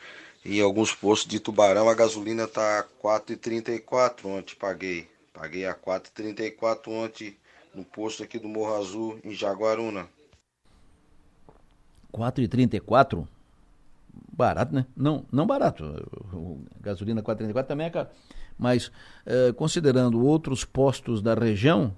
e 0.48 0.62
alguns 0.62 0.96
postos 0.96 1.28
de 1.30 1.42
Tubarão, 1.42 1.90
a 1.90 1.94
gasolina 1.94 2.48
tá 2.48 2.86
4,34 3.04 4.26
ontem 4.26 4.56
paguei. 4.56 5.06
Paguei 5.34 5.66
a 5.66 5.76
4,34 5.76 6.88
ontem 6.88 7.36
no 7.76 7.84
posto 7.84 8.24
aqui 8.24 8.40
do 8.40 8.48
Morro 8.48 8.76
Azul, 8.76 9.20
em 9.26 9.34
Jaguaruna. 9.34 10.08
4,34? 12.14 13.28
Barato, 14.32 14.74
né? 14.74 14.86
Não, 14.96 15.26
não 15.30 15.46
barato. 15.46 15.84
gasolina 16.80 17.22
4,34 17.22 17.66
também 17.66 17.88
é 17.88 17.90
caro. 17.90 18.08
Mas, 18.58 18.90
eh, 19.26 19.52
considerando 19.52 20.26
outros 20.26 20.64
postos 20.64 21.22
da 21.22 21.36
região, 21.36 21.94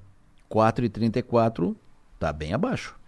4,34 0.49 1.75
está 2.15 2.33
bem 2.33 2.51
abaixo. 2.51 2.98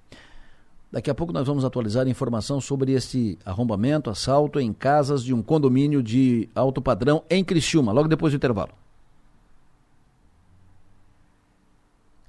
Daqui 0.92 1.10
a 1.10 1.16
pouco 1.16 1.32
nós 1.32 1.48
vamos 1.48 1.64
atualizar 1.64 2.08
informação 2.08 2.60
sobre 2.60 2.92
esse 2.92 3.40
arrombamento, 3.46 4.10
assalto 4.10 4.60
em 4.60 4.74
casas 4.74 5.24
de 5.24 5.34
um 5.34 5.42
condomínio 5.42 6.04
de 6.04 6.50
alto 6.54 6.82
padrão 6.82 7.24
em 7.30 7.44
Criciúma, 7.44 7.92
logo 7.94 8.10
depois 8.10 8.34
do 8.34 8.36
intervalo. 8.36 8.74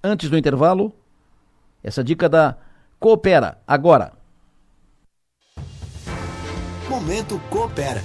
antes 0.03 0.29
do 0.29 0.37
intervalo. 0.37 0.93
Essa 1.83 2.03
dica 2.03 2.29
da 2.29 2.57
Coopera, 2.99 3.61
agora. 3.67 4.13
Momento 6.89 7.41
Coopera. 7.51 8.03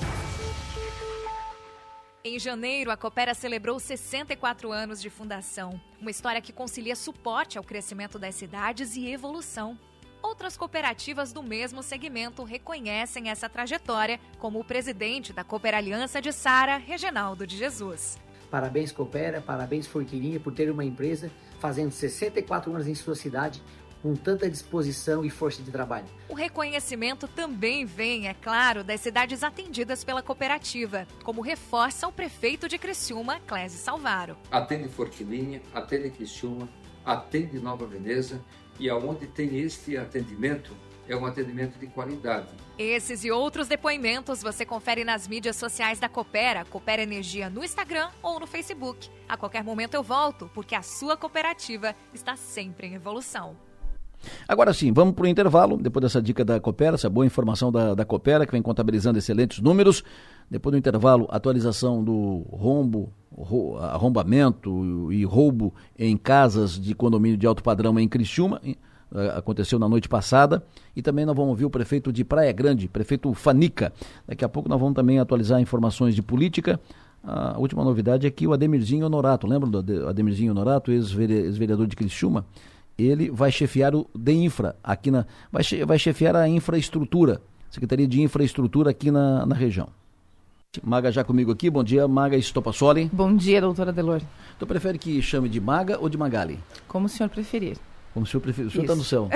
Em 2.24 2.40
janeiro, 2.40 2.92
a 2.92 2.98
Coopera 2.98 3.34
celebrou 3.34 3.80
64 3.80 4.72
anos 4.72 5.02
de 5.02 5.10
fundação. 5.10 5.80
Uma 6.00 6.12
história 6.12 6.42
que 6.42 6.52
concilia 6.52 6.96
suporte 6.96 7.58
ao 7.58 7.64
crescimento 7.64 8.20
das 8.20 8.36
cidades 8.36 8.96
e 8.96 9.08
evolução. 9.08 9.78
Outras 10.22 10.58
cooperativas 10.58 11.32
do 11.32 11.44
mesmo 11.44 11.82
segmento 11.84 12.44
reconhecem 12.44 13.30
essa 13.30 13.48
trajetória, 13.48 14.20
como 14.40 14.60
o 14.60 14.64
presidente 14.64 15.32
da 15.32 15.44
Coopera 15.44 15.78
Aliança 15.78 16.22
de 16.22 16.32
Sara, 16.32 16.78
Reginaldo 16.78 17.46
de 17.46 17.58
Jesus. 17.58 18.18
Parabéns, 18.50 18.92
Coopera, 18.92 19.42
parabéns, 19.42 19.88
Forquilinha, 19.88 20.40
por 20.40 20.54
ter 20.54 20.72
uma 20.72 20.86
empresa 20.86 21.30
fazendo 21.60 21.92
64 21.92 22.74
anos 22.74 22.88
em 22.88 22.96
sua 22.96 23.16
cidade 23.16 23.62
com 24.02 24.16
tanta 24.16 24.50
disposição 24.50 25.26
e 25.26 25.30
força 25.30 25.62
de 25.62 25.72
trabalho. 25.72 26.06
O 26.30 26.34
reconhecimento 26.34 27.28
também 27.28 27.86
vem, 27.86 28.28
é 28.28 28.34
claro, 28.34 28.84
das 28.84 29.02
cidades 29.02 29.44
atendidas 29.44 30.04
pela 30.04 30.22
cooperativa, 30.22 31.08
como 31.24 31.42
reforça 31.42 32.08
o 32.08 32.12
prefeito 32.12 32.68
de 32.68 32.78
Criciúma, 32.78 33.40
Clésio 33.42 33.80
Salvaro. 33.80 34.38
Atende 34.52 34.88
Forquilinha, 34.88 35.62
atende 35.74 36.12
Criciúma, 36.12 36.70
atende 37.04 37.60
Nova 37.60 37.86
Veneza 37.86 38.42
e 38.80 38.90
aonde 38.90 39.28
tem 39.28 39.60
este 39.60 39.98
atendimento, 39.98 40.76
é 41.08 41.16
um 41.16 41.26
atendimento 41.26 41.80
de 41.80 41.88
qualidade. 41.88 42.48
Esses 42.78 43.24
e 43.24 43.32
outros 43.32 43.68
depoimentos 43.68 44.42
você 44.42 44.66
confere 44.66 45.04
nas 45.04 45.28
mídias 45.28 45.56
sociais 45.56 46.00
da 46.00 46.10
Coopera, 46.10 46.66
Coopera 46.66 47.02
Energia 47.02 47.50
no 47.50 47.64
Instagram 47.64 48.10
ou 48.22 48.40
no 48.40 48.46
Facebook. 48.46 49.10
A 49.28 49.36
qualquer 49.36 49.64
momento 49.64 49.96
eu 49.96 50.04
volto, 50.04 50.50
porque 50.54 50.76
a 50.76 50.82
sua 50.82 51.18
cooperativa 51.18 51.96
está 52.14 52.36
sempre 52.36 52.88
em 52.88 52.94
evolução. 52.94 53.58
Agora 54.48 54.74
sim, 54.74 54.92
vamos 54.92 55.14
para 55.14 55.26
o 55.26 55.28
intervalo, 55.28 55.78
depois 55.78 56.04
dessa 56.04 56.22
dica 56.22 56.44
da 56.44 56.60
Coopera, 56.60 56.96
essa 56.96 57.10
boa 57.10 57.26
informação 57.26 57.72
da, 57.72 57.96
da 57.96 58.06
Coopera, 58.06 58.46
que 58.46 58.52
vem 58.52 58.62
contabilizando 58.62 59.18
excelentes 59.18 59.60
números. 59.60 60.04
Depois 60.50 60.72
do 60.72 60.78
intervalo, 60.78 61.28
atualização 61.30 62.04
do 62.04 62.46
rombo, 62.52 63.12
arrombamento 63.82 65.12
e 65.12 65.26
roubo 65.26 65.74
em 65.98 66.16
casas 66.18 66.80
de 66.80 66.96
condomínio 66.96 67.38
de 67.38 67.46
alto 67.46 67.62
padrão 67.62 68.00
em 68.00 68.08
Criciúma 68.08 68.62
aconteceu 69.36 69.80
na 69.80 69.88
noite 69.88 70.10
passada. 70.10 70.64
E 70.96 71.02
também 71.02 71.26
nós 71.26 71.36
vamos 71.36 71.52
ouvir 71.52 71.66
o 71.66 71.70
prefeito 71.70 72.12
de 72.12 72.24
Praia 72.24 72.52
Grande, 72.52 72.88
prefeito 72.88 73.34
Fanica. 73.34 73.94
Daqui 74.28 74.44
a 74.44 74.50
pouco 74.50 74.68
nós 74.70 74.80
vamos 74.80 74.96
também 74.96 75.20
atualizar 75.20 75.62
informações 75.62 76.16
de 76.16 76.22
política. 76.22 76.80
A 77.24 77.58
última 77.58 77.84
novidade 77.84 78.26
é 78.26 78.32
que 78.32 78.48
o 78.48 78.54
Ademirzinho 78.54 79.06
Honorato, 79.06 79.48
lembra 79.48 79.82
do 79.82 80.08
Ademirzinho 80.08 80.52
Honorato, 80.52 80.92
ex-vereador 80.92 81.88
de 81.88 81.96
Criciúma? 81.96 82.46
Ele 82.98 83.30
vai 83.30 83.52
chefiar 83.52 83.94
o 83.94 84.10
DEINFRA 84.16 84.76
aqui 84.84 85.12
na. 85.12 85.26
Vai, 85.52 85.64
vai 85.86 86.00
chefiar 86.00 86.36
a 86.36 86.48
infraestrutura, 86.48 87.42
Secretaria 87.70 88.08
de 88.08 88.22
Infraestrutura 88.22 88.90
aqui 88.90 89.12
na, 89.12 89.46
na 89.46 89.56
região. 89.56 89.90
Maga 90.84 91.12
já 91.12 91.24
comigo 91.24 91.52
aqui, 91.52 91.70
bom 91.70 91.84
dia, 91.84 92.08
Maga 92.08 92.36
Estopassoli. 92.36 93.10
Bom 93.12 93.36
dia, 93.36 93.62
doutora 93.62 93.92
Delor. 93.92 94.22
Tu 94.60 94.68
prefere 94.68 94.98
que 94.98 95.22
chame 95.22 95.50
de 95.50 95.60
Maga 95.60 95.98
ou 96.00 96.10
de 96.10 96.18
Magali? 96.18 96.60
Como 96.88 97.06
o 97.06 97.10
senhor 97.10 97.30
preferir. 97.30 97.78
Como 98.14 98.26
o 98.26 98.28
senhor 98.28 98.42
prefere. 98.42 98.68
O 98.68 98.72
senhor 98.72 98.84
está 98.84 98.96
no 98.96 99.04
céu. 99.04 99.30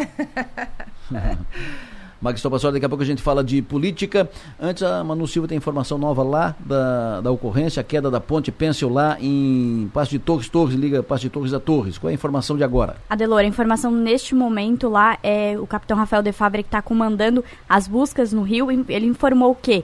Max 2.21 2.39
Passora, 2.41 2.73
daqui 2.73 2.85
a 2.85 2.89
pouco 2.89 3.03
a 3.03 3.05
gente 3.05 3.21
fala 3.21 3.43
de 3.43 3.61
política. 3.63 4.29
Antes, 4.59 4.83
a 4.83 5.03
Manu 5.03 5.27
Silva 5.27 5.47
tem 5.47 5.57
informação 5.57 5.97
nova 5.97 6.21
lá 6.21 6.55
da, 6.59 7.19
da 7.19 7.31
ocorrência, 7.31 7.81
a 7.81 7.83
queda 7.83 8.11
da 8.11 8.19
ponte 8.19 8.51
Pencil 8.51 8.89
lá 8.89 9.17
em 9.19 9.89
Passo 9.91 10.11
de 10.11 10.19
Torres, 10.19 10.47
Torres, 10.47 10.75
liga 10.75 11.01
Passo 11.01 11.23
de 11.23 11.29
Torres 11.31 11.53
a 11.53 11.59
Torres. 11.59 11.97
Qual 11.97 12.09
é 12.09 12.11
a 12.11 12.15
informação 12.15 12.55
de 12.55 12.63
agora? 12.63 12.97
Adelora, 13.09 13.43
a 13.43 13.47
informação 13.47 13.91
neste 13.91 14.35
momento 14.35 14.87
lá 14.87 15.17
é 15.23 15.57
o 15.59 15.65
capitão 15.65 15.97
Rafael 15.97 16.21
de 16.21 16.31
Fábio 16.31 16.61
que 16.61 16.67
está 16.67 16.81
comandando 16.81 17.43
as 17.67 17.87
buscas 17.87 18.31
no 18.31 18.43
Rio. 18.43 18.69
Ele 18.87 19.07
informou 19.07 19.55
que 19.55 19.83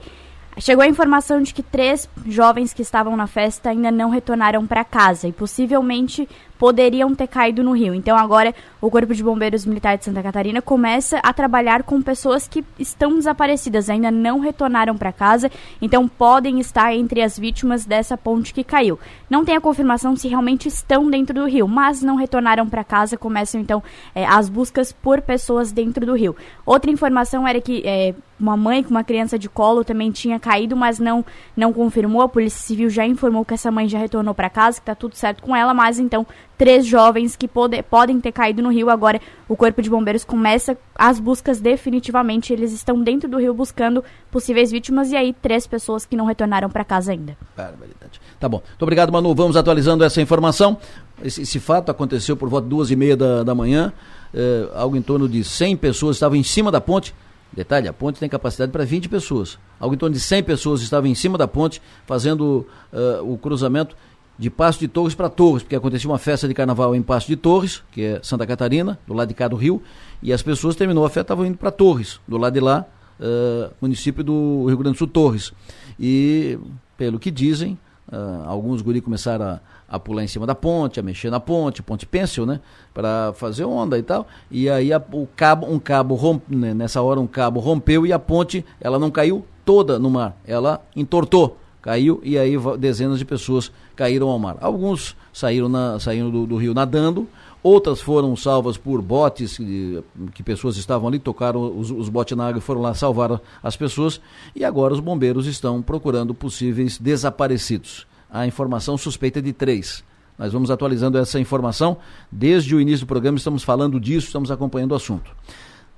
Chegou 0.60 0.82
a 0.82 0.88
informação 0.88 1.40
de 1.40 1.54
que 1.54 1.62
três 1.62 2.08
jovens 2.26 2.72
que 2.72 2.82
estavam 2.82 3.16
na 3.16 3.28
festa 3.28 3.70
ainda 3.70 3.92
não 3.92 4.10
retornaram 4.10 4.66
para 4.66 4.82
casa 4.82 5.28
e 5.28 5.32
possivelmente 5.32 6.28
poderiam 6.58 7.14
ter 7.14 7.28
caído 7.28 7.62
no 7.62 7.72
rio. 7.72 7.94
Então 7.94 8.16
agora 8.16 8.54
o 8.80 8.90
Corpo 8.90 9.14
de 9.14 9.22
Bombeiros 9.22 9.64
Militar 9.64 9.96
de 9.96 10.04
Santa 10.04 10.22
Catarina 10.22 10.60
começa 10.60 11.18
a 11.18 11.32
trabalhar 11.32 11.82
com 11.82 12.02
pessoas 12.02 12.48
que 12.48 12.64
estão 12.78 13.14
desaparecidas, 13.14 13.88
ainda 13.88 14.10
não 14.10 14.40
retornaram 14.40 14.96
para 14.96 15.12
casa, 15.12 15.50
então 15.80 16.08
podem 16.08 16.60
estar 16.60 16.94
entre 16.94 17.22
as 17.22 17.38
vítimas 17.38 17.84
dessa 17.84 18.16
ponte 18.16 18.52
que 18.52 18.64
caiu. 18.64 18.98
Não 19.30 19.44
tem 19.44 19.56
a 19.56 19.60
confirmação 19.60 20.16
se 20.16 20.28
realmente 20.28 20.68
estão 20.68 21.08
dentro 21.08 21.34
do 21.34 21.46
rio, 21.46 21.68
mas 21.68 22.02
não 22.02 22.16
retornaram 22.16 22.68
para 22.68 22.82
casa. 22.82 23.16
Começam 23.16 23.60
então 23.60 23.82
é, 24.14 24.26
as 24.26 24.48
buscas 24.48 24.92
por 24.92 25.20
pessoas 25.22 25.70
dentro 25.70 26.04
do 26.04 26.14
rio. 26.14 26.34
Outra 26.66 26.90
informação 26.90 27.46
era 27.46 27.60
que 27.60 27.82
é, 27.84 28.14
uma 28.38 28.56
mãe 28.56 28.82
com 28.82 28.90
uma 28.90 29.04
criança 29.04 29.38
de 29.38 29.48
colo 29.48 29.84
também 29.84 30.10
tinha 30.10 30.38
caído, 30.38 30.76
mas 30.76 30.98
não 30.98 31.24
não 31.56 31.72
confirmou. 31.72 32.22
A 32.22 32.28
Polícia 32.28 32.60
Civil 32.60 32.88
já 32.88 33.06
informou 33.06 33.44
que 33.44 33.54
essa 33.54 33.70
mãe 33.70 33.88
já 33.88 33.98
retornou 33.98 34.34
para 34.34 34.48
casa, 34.48 34.78
que 34.78 34.82
está 34.82 34.94
tudo 34.94 35.16
certo 35.16 35.42
com 35.42 35.54
ela, 35.54 35.74
mas 35.74 35.98
então 35.98 36.26
três 36.58 36.84
jovens 36.84 37.36
que 37.36 37.46
pode, 37.46 37.80
podem 37.84 38.20
ter 38.20 38.32
caído 38.32 38.60
no 38.60 38.70
rio. 38.70 38.90
Agora 38.90 39.20
o 39.48 39.56
Corpo 39.56 39.80
de 39.80 39.88
Bombeiros 39.88 40.24
começa 40.24 40.76
as 40.94 41.20
buscas 41.20 41.60
definitivamente. 41.60 42.52
Eles 42.52 42.72
estão 42.72 43.00
dentro 43.00 43.28
do 43.28 43.38
rio 43.38 43.54
buscando 43.54 44.04
possíveis 44.30 44.70
vítimas 44.70 45.12
e 45.12 45.16
aí 45.16 45.32
três 45.32 45.66
pessoas 45.66 46.04
que 46.04 46.16
não 46.16 46.26
retornaram 46.26 46.68
para 46.68 46.84
casa 46.84 47.12
ainda. 47.12 47.38
Barbaridade. 47.56 48.20
Tá 48.40 48.48
bom. 48.48 48.60
Muito 48.66 48.82
obrigado, 48.82 49.12
Manu. 49.12 49.34
Vamos 49.34 49.56
atualizando 49.56 50.02
essa 50.02 50.20
informação. 50.20 50.76
Esse, 51.22 51.42
esse 51.42 51.60
fato 51.60 51.90
aconteceu 51.90 52.36
por 52.36 52.48
volta 52.48 52.64
de 52.64 52.70
duas 52.70 52.90
e 52.90 52.96
meia 52.96 53.16
da, 53.16 53.44
da 53.44 53.54
manhã. 53.54 53.92
É, 54.34 54.68
algo 54.74 54.96
em 54.96 55.02
torno 55.02 55.28
de 55.28 55.44
100 55.44 55.76
pessoas 55.76 56.16
estavam 56.16 56.36
em 56.36 56.42
cima 56.42 56.70
da 56.70 56.80
ponte 56.80 57.14
Detalhe, 57.52 57.88
a 57.88 57.92
ponte 57.92 58.20
tem 58.20 58.28
capacidade 58.28 58.70
para 58.70 58.84
20 58.84 59.08
pessoas. 59.08 59.58
Algo 59.80 59.94
em 59.94 59.98
torno 59.98 60.14
de 60.14 60.20
100 60.20 60.42
pessoas 60.42 60.82
estavam 60.82 61.08
em 61.08 61.14
cima 61.14 61.38
da 61.38 61.48
ponte 61.48 61.80
fazendo 62.06 62.66
uh, 62.92 63.32
o 63.32 63.38
cruzamento 63.38 63.96
de 64.38 64.48
Passo 64.48 64.78
de 64.78 64.88
Torres 64.88 65.14
para 65.14 65.28
Torres, 65.28 65.62
porque 65.62 65.74
acontecia 65.74 66.08
uma 66.08 66.18
festa 66.18 66.46
de 66.46 66.54
carnaval 66.54 66.94
em 66.94 67.02
Passo 67.02 67.26
de 67.26 67.36
Torres, 67.36 67.82
que 67.90 68.02
é 68.02 68.20
Santa 68.22 68.46
Catarina, 68.46 68.98
do 69.06 69.14
lado 69.14 69.28
de 69.28 69.34
cá 69.34 69.48
do 69.48 69.56
Rio, 69.56 69.82
e 70.22 70.32
as 70.32 70.42
pessoas 70.42 70.76
terminou 70.76 71.04
a 71.04 71.08
festa 71.08 71.20
estavam 71.20 71.44
indo 71.44 71.58
para 71.58 71.70
Torres, 71.70 72.20
do 72.26 72.38
lado 72.38 72.54
de 72.54 72.60
lá, 72.60 72.86
uh, 73.18 73.72
município 73.80 74.22
do 74.22 74.66
Rio 74.66 74.78
Grande 74.78 74.94
do 74.94 74.98
Sul, 74.98 75.08
Torres. 75.08 75.52
E, 75.98 76.58
pelo 76.96 77.18
que 77.18 77.30
dizem, 77.30 77.78
uh, 78.12 78.46
alguns 78.46 78.80
guri 78.80 79.00
começaram 79.00 79.44
a 79.44 79.60
a 79.88 79.98
pular 79.98 80.22
em 80.22 80.26
cima 80.26 80.46
da 80.46 80.54
ponte, 80.54 81.00
a 81.00 81.02
mexer 81.02 81.30
na 81.30 81.40
ponte, 81.40 81.82
ponte 81.82 82.04
pêncil, 82.04 82.44
né? 82.44 82.60
Para 82.92 83.32
fazer 83.34 83.64
onda 83.64 83.98
e 83.98 84.02
tal. 84.02 84.28
E 84.50 84.68
aí 84.68 84.92
a, 84.92 85.02
o 85.12 85.26
cabo, 85.34 85.66
um 85.66 85.78
cabo 85.78 86.42
né? 86.46 86.74
nessa 86.74 87.00
hora 87.00 87.18
um 87.18 87.26
cabo 87.26 87.58
rompeu 87.58 88.06
e 88.06 88.12
a 88.12 88.18
ponte, 88.18 88.64
ela 88.78 88.98
não 88.98 89.10
caiu 89.10 89.46
toda 89.64 89.98
no 89.98 90.10
mar, 90.10 90.36
ela 90.46 90.82
entortou, 90.94 91.58
caiu 91.80 92.20
e 92.22 92.38
aí 92.38 92.54
dezenas 92.78 93.18
de 93.18 93.24
pessoas 93.24 93.72
caíram 93.98 94.28
ao 94.28 94.38
mar. 94.38 94.56
Alguns 94.60 95.16
saíram, 95.32 95.68
na, 95.68 95.98
saíram 95.98 96.30
do, 96.30 96.46
do 96.46 96.56
rio 96.56 96.72
nadando, 96.72 97.26
outras 97.60 98.00
foram 98.00 98.36
salvas 98.36 98.76
por 98.76 99.02
botes 99.02 99.56
que, 99.56 100.00
que 100.32 100.42
pessoas 100.44 100.76
estavam 100.76 101.08
ali, 101.08 101.18
tocaram 101.18 101.76
os, 101.76 101.90
os 101.90 102.08
botes 102.08 102.36
na 102.36 102.46
água 102.46 102.58
e 102.58 102.62
foram 102.62 102.80
lá 102.80 102.94
salvar 102.94 103.40
as 103.60 103.76
pessoas. 103.76 104.20
E 104.54 104.64
agora 104.64 104.94
os 104.94 105.00
bombeiros 105.00 105.48
estão 105.48 105.82
procurando 105.82 106.32
possíveis 106.32 106.96
desaparecidos 106.96 108.06
a 108.30 108.46
informação 108.46 108.96
suspeita 108.96 109.42
de 109.42 109.52
três. 109.52 110.04
Nós 110.38 110.52
vamos 110.52 110.70
atualizando 110.70 111.18
essa 111.18 111.40
informação. 111.40 111.96
Desde 112.30 112.74
o 112.76 112.80
início 112.80 113.04
do 113.04 113.08
programa 113.08 113.36
estamos 113.38 113.64
falando 113.64 113.98
disso, 113.98 114.26
estamos 114.26 114.50
acompanhando 114.50 114.92
o 114.92 114.94
assunto. 114.94 115.32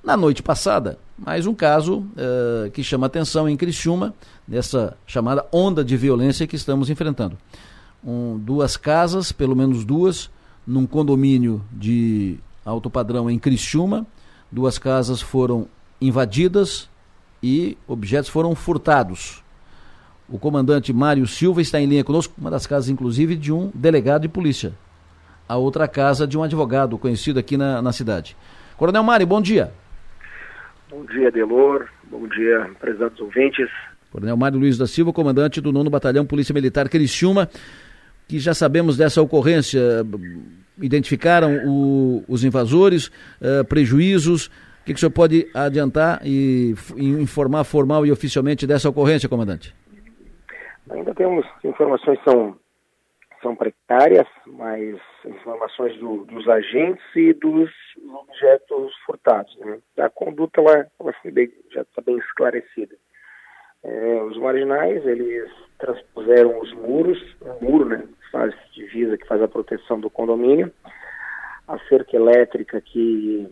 Na 0.02 0.16
noite 0.16 0.42
passada, 0.42 0.98
mais 1.18 1.46
um 1.46 1.54
caso 1.54 1.98
uh, 1.98 2.70
que 2.70 2.82
chama 2.82 3.06
atenção 3.06 3.46
em 3.46 3.56
Criciúma, 3.56 4.14
nessa 4.48 4.96
chamada 5.06 5.44
onda 5.52 5.84
de 5.84 5.94
violência 5.96 6.46
que 6.46 6.56
estamos 6.56 6.88
enfrentando. 6.88 7.36
Um, 8.04 8.38
duas 8.38 8.76
casas, 8.76 9.30
pelo 9.32 9.54
menos 9.54 9.84
duas, 9.84 10.30
num 10.66 10.86
condomínio 10.86 11.62
de 11.70 12.38
alto 12.64 12.88
padrão 12.88 13.30
em 13.30 13.38
Criciúma. 13.38 14.06
Duas 14.50 14.78
casas 14.78 15.20
foram 15.20 15.68
invadidas 16.00 16.88
e 17.42 17.76
objetos 17.86 18.30
foram 18.30 18.54
furtados. 18.54 19.42
O 20.28 20.38
comandante 20.38 20.92
Mário 20.92 21.26
Silva 21.26 21.60
está 21.60 21.80
em 21.80 21.86
linha 21.86 22.04
conosco, 22.04 22.34
uma 22.38 22.50
das 22.50 22.66
casas, 22.66 22.88
inclusive, 22.88 23.36
de 23.36 23.52
um 23.52 23.70
delegado 23.74 24.22
de 24.22 24.28
polícia. 24.28 24.72
A 25.48 25.56
outra 25.56 25.88
casa 25.88 26.26
de 26.26 26.38
um 26.38 26.42
advogado 26.42 26.96
conhecido 26.96 27.40
aqui 27.40 27.56
na, 27.56 27.82
na 27.82 27.92
cidade. 27.92 28.36
Coronel 28.76 29.02
Mário, 29.02 29.26
bom 29.26 29.42
dia. 29.42 29.72
Bom 30.88 31.04
dia, 31.04 31.30
Delor. 31.30 31.88
Bom 32.04 32.26
dia, 32.28 32.70
prezados 32.80 33.20
ouvintes. 33.20 33.68
Coronel 34.10 34.36
Mário 34.36 34.58
Luiz 34.58 34.78
da 34.78 34.86
Silva, 34.86 35.12
comandante 35.12 35.60
do 35.60 35.72
9 35.72 35.90
Batalhão 35.90 36.24
Polícia 36.24 36.52
Militar 36.52 36.88
Criciúma, 36.88 37.48
que 38.30 38.38
já 38.38 38.54
sabemos 38.54 38.96
dessa 38.96 39.20
ocorrência. 39.20 39.80
Identificaram 40.80 41.66
o, 41.66 42.24
os 42.28 42.44
invasores, 42.44 43.08
uh, 43.08 43.64
prejuízos. 43.68 44.46
O 44.46 44.84
que, 44.84 44.92
que 44.92 44.98
o 44.98 44.98
senhor 44.98 45.10
pode 45.10 45.50
adiantar 45.52 46.20
e, 46.24 46.74
e 46.96 47.08
informar 47.08 47.64
formal 47.64 48.06
e 48.06 48.12
oficialmente 48.12 48.68
dessa 48.68 48.88
ocorrência, 48.88 49.28
comandante? 49.28 49.74
Ainda 50.90 51.12
temos 51.14 51.44
informações 51.64 52.18
são 52.24 52.56
são 53.42 53.56
precárias, 53.56 54.26
mas 54.46 55.00
informações 55.24 55.98
do, 55.98 56.26
dos 56.26 56.46
agentes 56.46 57.02
e 57.16 57.32
dos 57.32 57.70
objetos 58.12 58.92
furtados. 59.06 59.56
Né? 59.60 59.78
A 59.98 60.10
conduta 60.10 60.60
ela, 60.60 60.86
ela 61.00 61.14
bem, 61.32 61.50
já 61.72 61.80
está 61.80 62.02
bem 62.02 62.18
esclarecida. 62.18 62.94
É, 63.82 64.22
os 64.24 64.36
marginais 64.36 65.04
eles 65.06 65.50
transpuseram 65.78 66.60
os 66.60 66.70
muros, 66.74 67.18
o 67.40 67.64
muro, 67.64 67.86
né, 67.86 68.04
faz 68.30 68.54
divisa, 68.72 69.16
que 69.16 69.26
faz 69.26 69.42
a 69.42 69.48
proteção 69.48 70.00
do 70.00 70.10
condomínio, 70.10 70.72
a 71.66 71.78
cerca 71.88 72.16
elétrica 72.16 72.80
que 72.80 73.48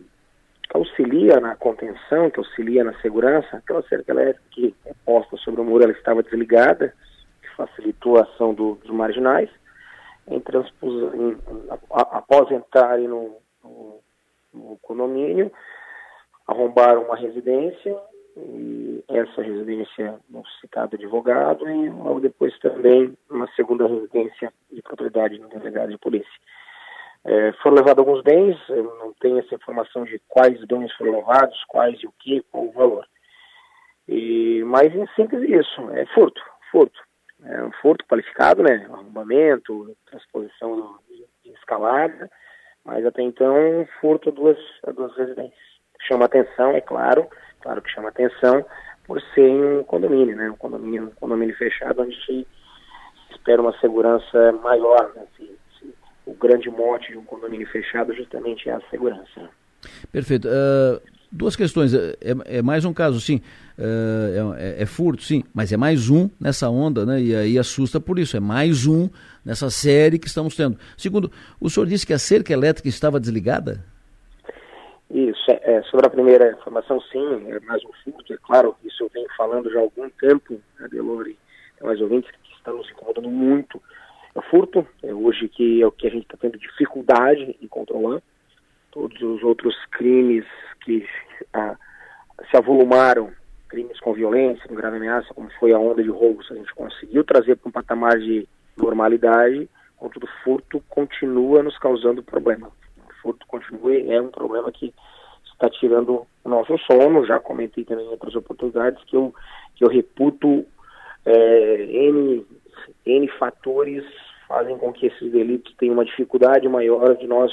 auxilia 0.73 1.39
na 1.39 1.55
contenção, 1.55 2.29
que 2.29 2.39
auxilia 2.39 2.83
na 2.83 2.93
segurança, 3.01 3.57
aquela 3.57 3.81
cerca 3.83 4.11
elétrica 4.11 4.43
que 4.51 4.75
é 4.85 4.93
posta 5.05 5.35
sobre 5.37 5.61
o 5.61 5.63
muro, 5.63 5.83
ela 5.83 5.93
estava 5.93 6.21
desligada, 6.21 6.93
facilitou 7.59 8.17
a 8.17 8.23
ação 8.23 8.53
do, 8.53 8.75
dos 8.75 8.89
marginais, 8.89 9.49
em 10.27 10.39
transpus, 10.39 11.13
em, 11.13 11.37
após 11.91 12.49
entrarem 12.51 13.07
no, 13.07 13.35
no, 13.61 13.99
no 14.53 14.77
condomínio, 14.81 15.51
arrombaram 16.47 17.03
uma 17.03 17.17
residência, 17.17 17.95
e 18.37 19.03
essa 19.07 19.41
residência 19.41 20.19
no 20.29 20.45
citado 20.61 20.95
advogado, 20.95 21.67
e 21.69 21.89
logo 21.89 22.19
depois 22.19 22.57
também 22.59 23.17
uma 23.29 23.47
segunda 23.55 23.87
residência 23.87 24.53
de 24.71 24.81
propriedade 24.81 25.39
no 25.39 25.49
delegado 25.49 25.89
de 25.89 25.97
polícia. 25.97 26.39
É, 27.25 27.51
foram 27.61 27.77
levados 27.77 27.99
alguns 27.99 28.23
bens, 28.23 28.57
eu 28.69 28.95
não 28.97 29.13
tenho 29.19 29.39
essa 29.39 29.55
informação 29.55 30.05
de 30.05 30.21
quais 30.27 30.63
bens 30.65 30.91
foram 30.93 31.17
levados, 31.17 31.63
quais 31.67 32.01
e 32.01 32.07
o 32.07 32.13
que, 32.19 32.41
qual 32.51 32.65
o 32.65 32.71
valor. 32.71 33.05
E, 34.07 34.63
mas 34.65 34.93
em 34.95 35.05
síntese 35.15 35.53
isso, 35.53 35.89
é 35.91 36.05
furto, 36.07 36.41
furto 36.71 36.99
é, 37.43 37.63
um 37.63 37.71
furto 37.73 38.05
qualificado, 38.05 38.63
né? 38.63 38.85
Arrombamento, 38.91 39.95
transposição 40.05 40.99
de 41.43 41.51
escalada, 41.51 42.29
mas 42.83 43.05
até 43.05 43.21
então 43.21 43.87
furto 44.01 44.29
a 44.29 44.31
duas, 44.31 44.57
a 44.85 44.91
duas 44.91 45.15
residências. 45.15 45.68
Chama 46.07 46.25
atenção, 46.25 46.71
é 46.71 46.81
claro, 46.81 47.27
claro 47.61 47.81
que 47.81 47.91
chama 47.91 48.09
atenção 48.09 48.65
por 49.05 49.21
ser 49.33 49.49
um 49.49 49.83
condomínio, 49.83 50.35
né? 50.35 50.49
Um 50.49 50.55
condomínio, 50.55 51.03
um 51.05 51.11
condomínio 51.11 51.55
fechado 51.57 52.01
onde 52.01 52.15
se 52.25 52.47
espera 53.31 53.61
uma 53.61 53.77
segurança 53.79 54.51
maior, 54.63 55.11
né? 55.15 55.23
Se, 55.35 55.51
se, 55.79 55.93
o 56.25 56.33
grande 56.33 56.69
mote 56.69 57.11
de 57.11 57.17
um 57.17 57.23
condomínio 57.23 57.67
fechado 57.67 58.13
justamente 58.13 58.69
é 58.69 58.73
a 58.73 58.81
segurança. 58.89 59.49
Perfeito. 60.11 60.47
Uh, 60.47 61.01
duas 61.31 61.55
questões. 61.55 61.93
É, 61.93 62.15
é, 62.45 62.61
mais 62.61 62.85
um 62.85 62.93
caso, 62.93 63.19
sim. 63.19 63.41
Uh, 63.77 64.53
é, 64.57 64.83
é, 64.83 64.85
furto, 64.85 65.23
sim, 65.23 65.43
mas 65.53 65.71
é 65.71 65.77
mais 65.77 66.09
um 66.09 66.29
nessa 66.39 66.69
onda, 66.69 67.05
né? 67.05 67.21
E 67.21 67.35
aí 67.35 67.57
assusta 67.57 67.99
por 67.99 68.19
isso. 68.19 68.35
É 68.35 68.39
mais 68.39 68.85
um 68.85 69.09
nessa 69.43 69.69
série 69.69 70.19
que 70.19 70.27
estamos 70.27 70.55
tendo. 70.55 70.77
Segundo, 70.97 71.31
o 71.59 71.69
senhor 71.69 71.85
disse 71.85 72.05
que 72.05 72.13
a 72.13 72.19
cerca 72.19 72.53
elétrica 72.53 72.89
estava 72.89 73.19
desligada? 73.19 73.83
Isso, 75.09 75.49
é, 75.49 75.73
é 75.73 75.81
sobre 75.83 76.05
a 76.05 76.09
primeira 76.09 76.51
informação, 76.51 77.01
sim, 77.01 77.51
é 77.51 77.59
mais 77.61 77.83
um 77.83 77.91
furto, 78.03 78.31
é 78.31 78.37
claro, 78.37 78.75
isso 78.83 79.03
eu 79.03 79.09
venho 79.11 79.27
falando 79.35 79.71
já 79.71 79.79
há 79.79 79.81
algum 79.81 80.07
tempo, 80.11 80.61
Adelore, 80.79 81.37
é 81.81 81.83
mais 81.83 81.99
ouvintes 81.99 82.29
que 82.31 82.53
estão 82.53 82.77
nos 82.77 82.89
incomodando 82.91 83.29
muito. 83.29 83.81
É 84.35 84.41
furto, 84.43 84.87
é 85.01 85.13
hoje 85.13 85.49
que 85.49 85.81
é 85.81 85.87
o 85.87 85.91
que 85.91 86.07
a 86.07 86.11
gente 86.11 86.23
está 86.23 86.37
tendo 86.37 86.59
dificuldade 86.59 87.57
em 87.59 87.67
controlar. 87.67 88.21
Todos 88.91 89.19
os 89.21 89.43
outros 89.43 89.75
crimes 89.91 90.45
que 90.81 91.05
se 92.49 92.57
avolumaram, 92.57 93.31
crimes 93.67 93.99
com 93.99 94.13
violência, 94.13 94.67
com 94.67 94.75
grave 94.75 94.97
ameaça, 94.97 95.33
como 95.33 95.49
foi 95.59 95.73
a 95.73 95.79
onda 95.79 96.03
de 96.03 96.09
roubos, 96.09 96.51
a 96.51 96.55
gente 96.55 96.73
conseguiu 96.73 97.23
trazer 97.23 97.55
para 97.55 97.69
um 97.69 97.71
patamar 97.71 98.19
de 98.19 98.47
normalidade, 98.77 99.69
contudo, 99.97 100.27
furto 100.43 100.83
continua 100.89 101.63
nos 101.63 101.77
causando 101.77 102.23
problema. 102.23 102.71
Furto 103.21 103.45
continua 103.47 103.95
é 103.95 104.21
um 104.21 104.29
problema 104.29 104.71
que 104.71 104.93
está 105.51 105.69
tirando 105.69 106.25
o 106.43 106.49
nosso 106.49 106.77
sono, 106.79 107.25
já 107.25 107.39
comentei 107.39 107.83
também 107.83 108.05
em 108.05 108.09
outras 108.09 108.35
oportunidades 108.35 109.03
que 109.05 109.15
eu, 109.15 109.33
que 109.75 109.83
eu 109.83 109.89
reputo 109.89 110.65
é, 111.25 111.83
N, 111.83 112.45
N 113.05 113.27
fatores 113.37 114.05
fazem 114.47 114.77
com 114.77 114.91
que 114.91 115.07
esses 115.07 115.31
delitos 115.31 115.75
tenham 115.77 115.93
uma 115.93 116.05
dificuldade 116.05 116.67
maior 116.67 117.15
de 117.15 117.27
nós 117.27 117.51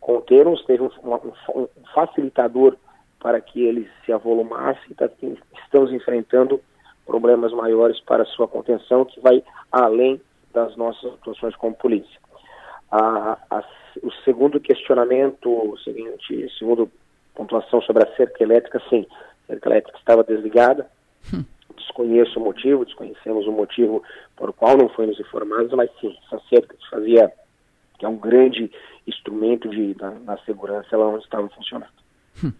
contermos, 0.00 0.64
teve 0.64 0.82
um, 0.82 0.90
um, 1.04 1.32
um 1.62 1.68
facilitador 1.94 2.76
para 3.20 3.40
que 3.40 3.62
eles 3.64 3.88
se 4.04 4.12
avolumassem, 4.12 4.94
tá, 4.96 5.08
estamos 5.64 5.92
enfrentando 5.92 6.60
problemas 7.06 7.52
maiores 7.52 8.00
para 8.00 8.24
sua 8.24 8.48
contenção, 8.48 9.04
que 9.04 9.20
vai 9.20 9.44
além 9.70 10.20
das 10.52 10.76
nossas 10.76 11.12
atuações 11.14 11.54
como 11.56 11.74
polícia. 11.74 12.20
A, 12.90 13.38
a, 13.48 13.64
o 14.02 14.10
segundo 14.24 14.60
questionamento, 14.60 15.48
o 15.48 15.76
seguinte, 15.78 16.48
segundo 16.58 16.90
pontuação 17.34 17.80
sobre 17.82 18.04
a 18.04 18.16
cerca 18.16 18.42
elétrica, 18.42 18.80
sim, 18.88 19.06
a 19.44 19.52
cerca 19.52 19.68
elétrica 19.70 19.98
estava 19.98 20.24
desligada, 20.24 20.86
hum. 21.32 21.44
desconheço 21.76 22.38
o 22.38 22.44
motivo, 22.44 22.84
desconhecemos 22.84 23.46
o 23.46 23.52
motivo 23.52 24.02
por 24.36 24.50
o 24.50 24.52
qual 24.52 24.76
não 24.76 24.88
foi 24.88 25.06
nos 25.06 25.18
informados, 25.18 25.72
mas 25.72 25.90
sim, 26.00 26.16
essa 26.26 26.40
cerca 26.48 26.74
que 26.74 26.90
fazia, 26.90 27.32
que 27.98 28.04
é 28.04 28.08
um 28.08 28.16
grande 28.16 28.70
instrumento 29.06 29.68
de, 29.68 29.96
na, 30.00 30.10
na 30.10 30.38
segurança, 30.38 30.88
ela 30.92 31.10
não 31.10 31.18
estava 31.18 31.48
funcionando. 31.48 32.02
Hum. 32.42 32.52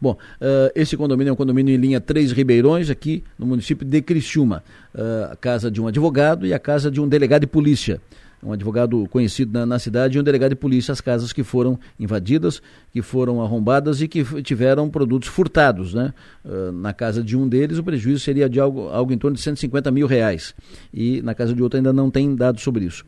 Bom, 0.00 0.12
uh, 0.12 0.70
esse 0.74 0.96
condomínio 0.96 1.30
é 1.30 1.32
um 1.32 1.36
condomínio 1.36 1.74
em 1.74 1.78
linha 1.78 2.00
Três 2.00 2.32
Ribeirões, 2.32 2.90
aqui 2.90 3.22
no 3.38 3.46
município 3.46 3.86
de 3.86 4.02
Criciúma. 4.02 4.62
Uh, 4.94 5.32
a 5.32 5.36
casa 5.36 5.70
de 5.70 5.80
um 5.80 5.86
advogado 5.86 6.46
e 6.46 6.52
a 6.52 6.58
casa 6.58 6.90
de 6.90 7.00
um 7.00 7.08
delegado 7.08 7.42
de 7.42 7.46
polícia. 7.46 8.00
Um 8.42 8.52
advogado 8.52 9.06
conhecido 9.10 9.52
na, 9.52 9.66
na, 9.66 9.78
cidade 9.78 10.16
e 10.16 10.20
um 10.20 10.24
delegado 10.24 10.50
de 10.50 10.56
polícia, 10.56 10.92
as 10.92 11.00
casas 11.00 11.32
que 11.32 11.42
foram 11.42 11.78
invadidas, 11.98 12.62
que 12.92 13.02
foram 13.02 13.42
arrombadas 13.42 14.00
e 14.00 14.08
que 14.08 14.24
tiveram 14.42 14.88
produtos 14.88 15.28
furtados. 15.28 15.92
Né? 15.92 16.14
Uh, 16.44 16.72
na 16.72 16.92
casa 16.92 17.22
de 17.22 17.36
um 17.36 17.46
deles, 17.46 17.78
o 17.78 17.84
prejuízo 17.84 18.20
seria 18.20 18.48
de 18.48 18.58
algo, 18.58 18.88
algo 18.88 19.12
em 19.12 19.18
torno 19.18 19.36
de 19.36 19.42
150 19.42 19.90
mil 19.90 20.06
reais. 20.06 20.54
E 20.92 21.20
na 21.22 21.34
casa 21.34 21.54
de 21.54 21.62
outro 21.62 21.76
ainda 21.76 21.92
não 21.92 22.10
tem 22.10 22.34
dados 22.34 22.62
sobre 22.62 22.84
isso. 22.84 23.04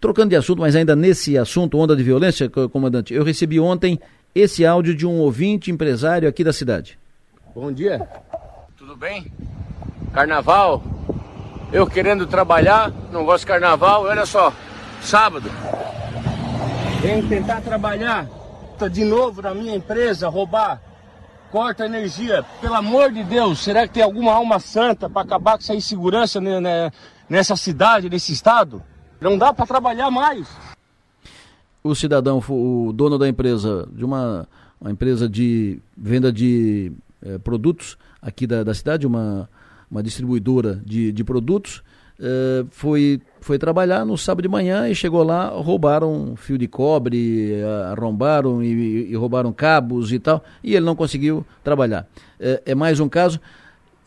Trocando 0.00 0.30
de 0.30 0.36
assunto, 0.36 0.60
mas 0.60 0.76
ainda 0.76 0.94
nesse 0.94 1.36
assunto, 1.36 1.76
onda 1.76 1.94
de 1.94 2.02
violência, 2.02 2.48
comandante, 2.48 3.12
eu 3.12 3.24
recebi 3.24 3.58
ontem 3.58 3.98
esse 4.34 4.64
áudio 4.64 4.94
de 4.94 5.04
um 5.04 5.18
ouvinte 5.18 5.70
empresário 5.70 6.28
aqui 6.28 6.44
da 6.44 6.52
cidade. 6.52 6.98
Bom 7.54 7.72
dia. 7.72 8.06
Tudo 8.76 8.96
bem? 8.96 9.26
Carnaval. 10.12 10.82
Eu 11.72 11.86
querendo 11.86 12.26
trabalhar, 12.26 12.90
não 13.12 13.24
gosto 13.24 13.40
de 13.40 13.46
carnaval, 13.46 14.04
olha 14.04 14.24
só, 14.24 14.52
sábado. 15.02 15.50
Venho 17.00 17.28
tentar 17.28 17.60
trabalhar, 17.60 18.26
tá 18.78 18.88
de 18.88 19.04
novo 19.04 19.42
na 19.42 19.54
minha 19.54 19.76
empresa, 19.76 20.28
roubar, 20.28 20.80
corta 21.50 21.86
energia. 21.86 22.44
Pelo 22.60 22.74
amor 22.74 23.12
de 23.12 23.22
Deus, 23.22 23.58
será 23.58 23.86
que 23.86 23.94
tem 23.94 24.02
alguma 24.02 24.32
alma 24.32 24.58
santa 24.58 25.08
para 25.08 25.22
acabar 25.22 25.52
com 25.52 25.62
essa 25.62 25.74
insegurança 25.74 26.40
nessa 27.28 27.54
cidade, 27.54 28.08
nesse 28.08 28.32
estado? 28.32 28.82
Não 29.20 29.36
dá 29.36 29.52
para 29.52 29.66
trabalhar 29.66 30.10
mais 30.10 30.48
o 31.82 31.94
cidadão, 31.94 32.42
o 32.48 32.92
dono 32.92 33.18
da 33.18 33.28
empresa, 33.28 33.88
de 33.92 34.04
uma, 34.04 34.48
uma 34.80 34.90
empresa 34.90 35.28
de 35.28 35.80
venda 35.96 36.32
de 36.32 36.92
eh, 37.22 37.38
produtos 37.38 37.96
aqui 38.20 38.46
da, 38.46 38.62
da 38.62 38.74
cidade, 38.74 39.06
uma, 39.06 39.48
uma 39.90 40.02
distribuidora 40.02 40.80
de, 40.84 41.12
de 41.12 41.24
produtos, 41.24 41.82
eh, 42.20 42.64
foi, 42.70 43.20
foi 43.40 43.58
trabalhar 43.58 44.04
no 44.04 44.18
sábado 44.18 44.42
de 44.42 44.48
manhã 44.48 44.88
e 44.88 44.94
chegou 44.94 45.22
lá, 45.22 45.48
roubaram 45.48 46.34
fio 46.36 46.58
de 46.58 46.66
cobre, 46.66 47.62
arrombaram 47.92 48.62
e, 48.62 49.10
e 49.10 49.14
roubaram 49.14 49.52
cabos 49.52 50.12
e 50.12 50.18
tal, 50.18 50.42
e 50.62 50.74
ele 50.74 50.84
não 50.84 50.96
conseguiu 50.96 51.46
trabalhar. 51.62 52.06
É, 52.40 52.62
é 52.66 52.74
mais 52.74 53.00
um 53.00 53.08
caso. 53.08 53.40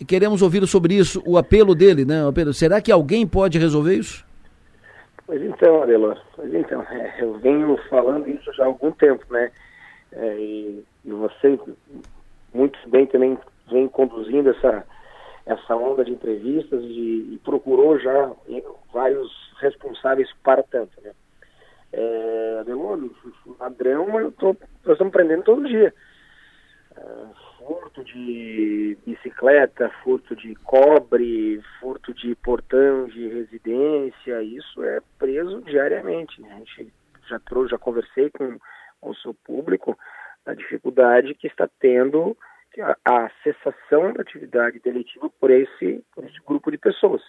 Queremos 0.07 0.41
ouvir 0.41 0.65
sobre 0.67 0.95
isso, 0.95 1.21
o 1.25 1.37
apelo 1.37 1.75
dele, 1.75 2.05
né? 2.05 2.27
Apelo, 2.27 2.53
será 2.53 2.81
que 2.81 2.91
alguém 2.91 3.25
pode 3.25 3.59
resolver 3.59 3.95
isso? 3.95 4.25
Pois 5.27 5.41
então, 5.43 5.83
Adelor, 5.83 6.19
pois 6.35 6.53
então, 6.53 6.81
é, 6.81 7.23
eu 7.23 7.37
venho 7.39 7.77
falando 7.89 8.27
isso 8.27 8.51
já 8.53 8.63
há 8.63 8.67
algum 8.67 8.91
tempo, 8.91 9.23
né? 9.29 9.49
É, 10.11 10.35
e, 10.37 10.83
e, 11.05 11.11
você 11.11 11.57
muito 12.53 12.77
bem 12.89 13.05
também 13.05 13.37
vem 13.71 13.87
conduzindo 13.87 14.49
essa, 14.49 14.83
essa 15.51 15.75
onda 15.75 16.03
de 16.03 16.11
entrevistas 16.11 16.81
de, 16.83 17.33
e 17.33 17.39
procurou 17.43 17.99
já 17.99 18.31
vários 18.93 19.31
responsáveis 19.59 20.29
para 20.43 20.63
tanto, 20.63 20.99
né? 21.01 21.11
É, 21.93 22.57
Adelor, 22.61 23.09
ladrão, 23.59 24.19
eu 24.19 24.31
tô, 24.31 24.55
nós 24.85 24.93
estamos 24.93 25.11
prendendo 25.11 25.43
todo 25.43 25.67
dia. 25.67 25.93
É, 26.95 27.25
furto 27.57 28.03
de 28.03 28.97
bicicleta, 29.05 29.89
furto 30.03 30.35
de 30.35 30.55
cobre, 30.55 31.61
furto 31.79 32.13
de 32.13 32.33
portão 32.35 33.07
de 33.07 33.27
residência, 33.27 34.41
isso 34.41 34.83
é 34.83 34.99
preso 35.19 35.61
diariamente. 35.63 36.41
Né? 36.41 36.49
A 36.53 36.57
gente 36.59 36.93
já 37.27 37.39
trouxe, 37.39 37.71
já 37.71 37.77
conversei 37.77 38.29
com, 38.29 38.57
com 39.01 39.09
o 39.09 39.15
seu 39.15 39.33
público 39.33 39.97
a 40.45 40.53
dificuldade 40.53 41.35
que 41.35 41.47
está 41.47 41.69
tendo 41.79 42.35
a, 42.79 43.29
cessação 43.43 44.13
da 44.13 44.21
atividade 44.21 44.79
delitiva 44.79 45.29
por 45.39 45.51
esse, 45.51 46.03
por 46.13 46.23
esse 46.23 46.39
grupo 46.45 46.71
de 46.71 46.77
pessoas. 46.77 47.21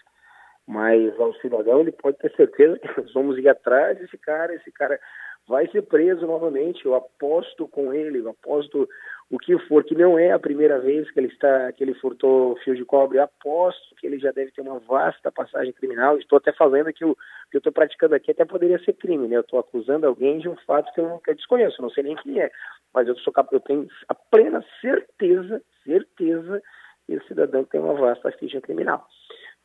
Mas 0.66 1.18
ao 1.18 1.34
cidadão 1.34 1.80
ele 1.80 1.93
pode 1.93 2.18
ter 2.18 2.32
certeza 2.36 2.78
que 2.78 3.01
nós 3.01 3.12
vamos 3.12 3.38
ir 3.38 3.49
atrás 3.49 3.99
desse 3.99 4.16
cara, 4.18 4.55
esse 4.55 4.70
cara 4.70 5.01
vai 5.49 5.66
ser 5.68 5.82
preso 5.82 6.26
novamente. 6.26 6.84
Eu 6.84 6.95
aposto 6.95 7.66
com 7.68 7.93
ele, 7.93 8.18
eu 8.18 8.30
aposto 8.30 8.88
o 9.32 9.38
que 9.38 9.59
for, 9.61 9.82
que 9.82 9.95
não 9.95 10.18
é 10.18 10.30
a 10.30 10.38
primeira 10.38 10.78
vez 10.78 11.11
que 11.11 11.18
ele 11.18 11.28
está, 11.28 11.72
que 11.72 11.82
ele 11.82 11.95
furtou 11.95 12.55
fio 12.59 12.76
de 12.76 12.84
cobre, 12.84 13.16
eu 13.16 13.22
aposto 13.22 13.95
que 13.97 14.07
ele 14.07 14.18
já 14.18 14.30
deve 14.30 14.53
ter 14.53 14.61
uma 14.61 14.78
vasta 14.80 15.32
passagem 15.32 15.72
criminal. 15.72 16.18
Estou 16.18 16.36
até 16.36 16.53
falando 16.53 16.93
que 16.93 17.03
o 17.03 17.16
que 17.51 17.57
eu 17.57 17.59
estou 17.59 17.72
praticando 17.72 18.14
aqui 18.14 18.30
até 18.30 18.45
poderia 18.45 18.78
ser 18.84 18.93
crime, 18.93 19.26
né? 19.26 19.36
Eu 19.36 19.40
estou 19.40 19.59
acusando 19.59 20.07
alguém 20.07 20.38
de 20.38 20.51
um 20.51 20.57
fato 20.66 20.93
que 20.93 21.01
eu, 21.01 21.18
que 21.20 21.30
eu 21.30 21.34
desconheço, 21.34 21.80
não 21.80 21.88
sei 21.88 22.03
nem 22.03 22.16
quem 22.16 22.43
é, 22.43 22.51
mas 22.93 23.09
eu 23.09 23.16
sou 23.16 23.32
eu 23.53 23.61
tenho 23.61 23.88
a 24.09 24.14
plena 24.14 24.62
certeza, 24.82 25.62
certeza 25.82 26.62
que 27.07 27.14
esse 27.14 27.26
cidadão 27.28 27.64
tem 27.64 27.80
uma 27.80 27.95
vasta 27.95 28.30
ficha 28.32 28.61
criminal. 28.61 29.07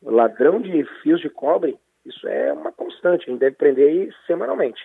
Ladrão 0.02 0.62
de 0.62 0.82
fios 1.02 1.20
de 1.20 1.28
cobre, 1.28 1.78
isso 2.06 2.26
é 2.26 2.52
uma 2.54 2.72
constante, 2.72 3.24
a 3.26 3.30
gente 3.30 3.40
deve 3.40 3.56
prender 3.56 3.88
aí 3.88 4.10
semanalmente, 4.26 4.80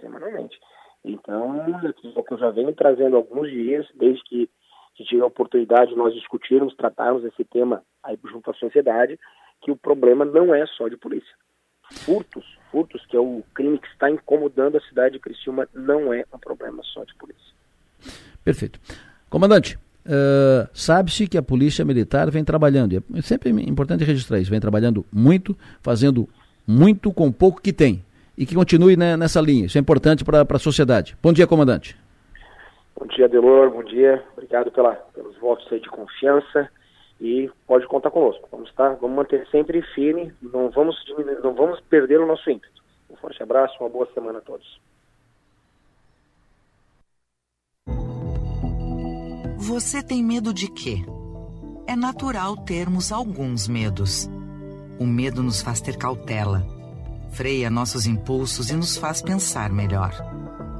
semanalmente. 0.00 0.58
Então, 1.04 1.54
é 1.56 2.18
o 2.18 2.24
que 2.24 2.34
eu 2.34 2.38
já 2.38 2.50
venho 2.50 2.74
trazendo 2.74 3.16
alguns 3.16 3.48
dias, 3.50 3.86
desde 3.94 4.22
que, 4.24 4.50
tive 4.96 5.20
a 5.20 5.26
oportunidade 5.26 5.90
de 5.90 5.96
nós 5.96 6.14
discutirmos, 6.14 6.74
tratarmos 6.74 7.24
esse 7.24 7.44
tema 7.44 7.82
aí 8.02 8.18
junto 8.24 8.50
à 8.50 8.54
sociedade, 8.54 9.18
que 9.62 9.70
o 9.70 9.76
problema 9.76 10.24
não 10.24 10.54
é 10.54 10.66
só 10.66 10.88
de 10.88 10.96
polícia. 10.96 11.34
Furtos, 11.92 12.44
furtos, 12.70 13.04
que 13.06 13.16
é 13.16 13.20
o 13.20 13.44
crime 13.54 13.78
que 13.78 13.86
está 13.88 14.10
incomodando 14.10 14.76
a 14.76 14.80
cidade 14.80 15.14
de 15.14 15.20
Criciúma, 15.20 15.68
não 15.72 16.12
é 16.12 16.24
um 16.32 16.38
problema 16.38 16.82
só 16.82 17.04
de 17.04 17.14
polícia. 17.14 17.54
Perfeito. 18.42 18.80
Comandante, 19.28 19.76
uh, 20.06 20.68
sabe-se 20.72 21.28
que 21.28 21.38
a 21.38 21.42
polícia 21.42 21.84
militar 21.84 22.30
vem 22.30 22.44
trabalhando, 22.44 22.96
é 22.96 23.22
sempre 23.22 23.50
importante 23.50 24.02
registrar 24.02 24.40
isso, 24.40 24.50
vem 24.50 24.60
trabalhando 24.60 25.04
muito, 25.12 25.56
fazendo 25.82 26.28
muito 26.66 27.12
com 27.12 27.30
pouco 27.30 27.60
que 27.60 27.72
tem 27.72 28.02
e 28.36 28.44
que 28.44 28.54
continue 28.54 28.96
né, 28.96 29.16
nessa 29.16 29.40
linha. 29.40 29.66
Isso 29.66 29.78
é 29.78 29.80
importante 29.80 30.24
para 30.24 30.46
a 30.48 30.58
sociedade. 30.58 31.16
Bom 31.22 31.32
dia, 31.32 31.46
comandante. 31.46 31.96
Bom 32.98 33.06
dia, 33.06 33.28
Delor. 33.28 33.70
Bom 33.70 33.82
dia. 33.82 34.22
Obrigado 34.32 34.70
pela, 34.70 34.94
pelos 35.14 35.36
votos 35.38 35.68
de 35.68 35.88
confiança 35.88 36.68
e 37.20 37.50
pode 37.66 37.86
contar 37.86 38.10
conosco. 38.10 38.48
Vamos 38.50 38.68
estar, 38.68 38.94
vamos 38.96 39.16
manter 39.16 39.46
sempre 39.48 39.80
firme, 39.94 40.32
não 40.42 40.70
vamos 40.70 40.96
diminuir, 41.06 41.40
não 41.42 41.54
vamos 41.54 41.80
perder 41.80 42.20
o 42.20 42.26
nosso 42.26 42.48
ímpeto. 42.50 42.82
Um 43.10 43.16
forte 43.16 43.42
abraço, 43.42 43.74
uma 43.80 43.88
boa 43.88 44.08
semana 44.12 44.38
a 44.38 44.42
todos. 44.42 44.80
Você 49.58 50.02
tem 50.02 50.22
medo 50.22 50.52
de 50.52 50.70
quê? 50.70 50.96
É 51.88 51.96
natural 51.96 52.56
termos 52.56 53.10
alguns 53.10 53.66
medos. 53.66 54.28
O 54.98 55.06
medo 55.06 55.42
nos 55.42 55.62
faz 55.62 55.80
ter 55.80 55.96
cautela 55.96 56.75
freia 57.30 57.70
nossos 57.70 58.06
impulsos 58.06 58.70
e 58.70 58.74
nos 58.74 58.96
faz 58.96 59.20
pensar 59.20 59.70
melhor. 59.70 60.12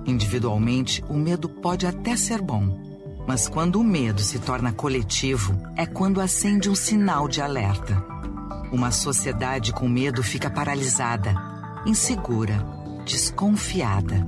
Individualmente, 0.07 1.05
o 1.09 1.14
medo 1.14 1.49
pode 1.49 1.86
até 1.86 2.16
ser 2.16 2.40
bom, 2.40 2.78
mas 3.26 3.49
quando 3.49 3.80
o 3.80 3.84
medo 3.84 4.20
se 4.20 4.38
torna 4.38 4.72
coletivo, 4.72 5.61
é 5.76 5.84
quando 5.84 6.20
acende 6.20 6.70
um 6.70 6.74
sinal 6.74 7.28
de 7.28 7.40
alerta. 7.42 8.03
Uma 8.72 8.90
sociedade 8.90 9.72
com 9.72 9.88
medo 9.88 10.22
fica 10.22 10.49
paralisada, 10.49 11.34
insegura, 11.84 12.64
desconfiada. 13.05 14.26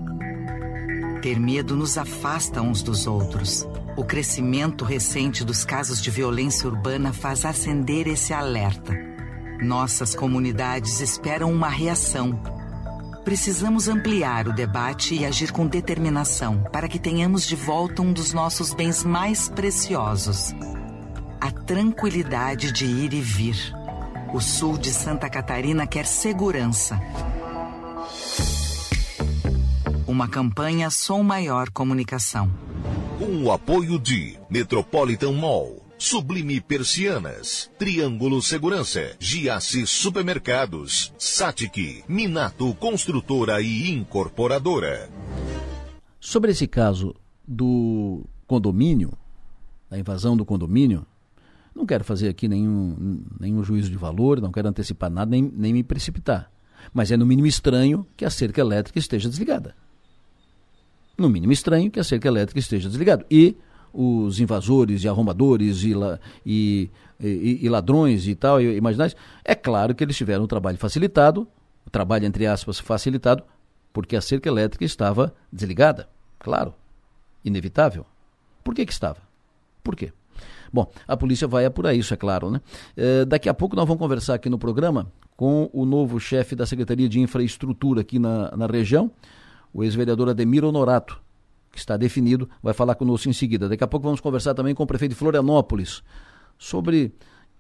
Ter 1.23 1.39
medo 1.39 1.77
nos 1.77 1.97
afasta 1.97 2.61
uns 2.61 2.83
dos 2.83 3.07
outros. 3.07 3.67
O 3.97 4.05
crescimento 4.05 4.85
recente 4.85 5.45
dos 5.45 5.65
casos 5.65 6.01
de 6.01 6.11
violência 6.11 6.69
urbana 6.69 7.13
faz 7.13 7.45
acender 7.45 8.07
esse 8.07 8.33
alerta 8.33 9.09
nossas 9.61 10.15
comunidades 10.15 11.01
esperam 11.01 11.53
uma 11.53 11.69
reação. 11.69 12.41
Precisamos 13.25 13.89
ampliar 13.89 14.49
o 14.49 14.53
debate 14.53 15.15
e 15.15 15.25
agir 15.25 15.53
com 15.53 15.67
determinação 15.67 16.63
para 16.73 16.89
que 16.89 16.99
tenhamos 16.99 17.47
de 17.47 17.57
volta 17.57 18.01
um 18.01 18.13
dos 18.13 18.33
nossos 18.33 18.73
bens 18.73 19.05
mais 19.05 19.49
preciosos: 19.49 20.55
a 21.41 21.51
tranquilidade 21.51 22.73
de 22.73 22.87
ir 22.87 23.13
e 23.13 23.21
vir. 23.21 23.75
O 24.33 24.41
sul 24.41 24.77
de 24.77 24.91
Santa 24.91 25.29
Catarina 25.29 25.87
quer 25.87 26.07
segurança. 26.07 27.01
Uma 30.07 30.29
campanha 30.29 30.91
Som 30.91 31.23
Maior 31.23 31.71
Comunicação. 31.71 32.51
Com 33.19 33.45
o 33.45 33.53
apoio 33.53 33.99
de 33.99 34.39
Metropolitan 34.51 35.33
Mall, 35.33 35.88
Sublime 36.01 36.61
Persianas, 36.61 37.69
Triângulo 37.77 38.41
Segurança, 38.41 39.17
Giasse 39.19 39.85
Supermercados, 39.85 41.13
Satic, 41.19 42.05
Minato 42.07 42.73
Construtora 42.77 43.61
e 43.61 43.91
Incorporadora. 43.91 45.11
Sobre 46.21 46.53
esse 46.53 46.69
caso 46.69 47.17
do 47.47 48.25
condomínio, 48.47 49.13
da 49.91 49.99
invasão 49.99 50.37
do 50.37 50.45
condomínio, 50.45 51.05
não 51.75 51.85
quero 51.85 52.05
fazer 52.05 52.29
aqui 52.29 52.47
nenhum, 52.47 53.25
nenhum 53.41 53.65
juízo 53.65 53.91
de 53.91 53.97
valor, 53.97 54.41
não 54.41 54.53
quero 54.53 54.69
antecipar 54.69 55.11
nada, 55.11 55.29
nem, 55.29 55.53
nem 55.53 55.73
me 55.73 55.83
precipitar. 55.83 56.49
Mas 56.95 57.11
é 57.11 57.17
no 57.17 57.27
mínimo 57.27 57.49
estranho 57.49 58.07
que 58.17 58.25
a 58.25 58.31
cerca 58.31 58.61
elétrica 58.61 59.01
esteja 59.01 59.29
desligada. 59.29 59.75
No 61.19 61.29
mínimo 61.29 61.53
estranho 61.53 61.91
que 61.91 61.99
a 61.99 62.05
cerca 62.05 62.29
elétrica 62.29 62.61
esteja 62.61 62.89
desligada. 62.89 63.27
E 63.29 63.57
os 63.93 64.41
invasores 64.41 65.05
e 65.05 65.09
arrombadores 65.09 65.83
e, 65.83 65.95
e, 66.45 66.91
e, 67.21 67.59
e 67.63 67.69
ladrões 67.69 68.27
e 68.27 68.35
tal, 68.35 68.61
e, 68.61 68.77
imaginais, 68.77 69.17
é 69.45 69.55
claro 69.55 69.95
que 69.95 70.05
eles 70.05 70.17
tiveram 70.17 70.45
um 70.45 70.49
trabalho 70.49 70.79
facilitado, 70.79 71.47
o 71.87 71.91
trabalho 71.91 72.27
entre 72.27 72.47
aspas 72.47 72.79
facilitado, 72.79 73.43
porque 73.93 74.17
a 74.17 74.21
cerca 74.21 74.49
elétrica 74.49 74.85
estava 74.85 75.35
desligada. 75.53 76.09
Claro, 76.39 76.75
inevitável. 77.45 78.07
Por 78.63 78.75
que, 78.75 78.87
que 78.87 78.93
estava? 78.93 79.19
Por 79.83 79.97
quê? 79.97 80.13
Bom, 80.73 80.91
a 81.07 81.17
polícia 81.17 81.49
vai 81.49 81.65
apurar 81.65 81.95
isso, 81.95 82.13
é 82.13 82.17
claro, 82.17 82.51
né? 82.51 82.61
É, 82.97 83.25
daqui 83.25 83.49
a 83.49 83.55
pouco 83.55 83.75
nós 83.75 83.87
vamos 83.87 84.01
conversar 84.01 84.35
aqui 84.35 84.51
no 84.51 84.59
programa 84.59 85.11
com 85.37 85.71
o 85.73 85.85
novo 85.85 86.21
chefe 86.21 86.55
da 86.55 86.67
Secretaria 86.67 87.09
de 87.09 87.21
Infraestrutura 87.21 88.03
aqui 88.03 88.19
na, 88.19 88.55
na 88.57 88.67
região, 88.67 89.11
o 89.73 89.83
ex-vereador 89.83 90.29
Ademir 90.29 90.65
Honorato, 90.65 91.21
que 91.71 91.79
está 91.79 91.97
definido, 91.97 92.49
vai 92.63 92.75
falar 92.75 92.95
conosco 92.95 93.29
em 93.29 93.33
seguida. 93.33 93.69
Daqui 93.69 93.85
a 93.85 93.87
pouco 93.87 94.05
vamos 94.05 94.21
conversar 94.21 94.55
também 94.55 94.75
com 94.75 94.83
o 94.83 94.87
prefeito 94.87 95.13
de 95.13 95.17
Florianópolis 95.17 96.03
sobre 96.57 97.15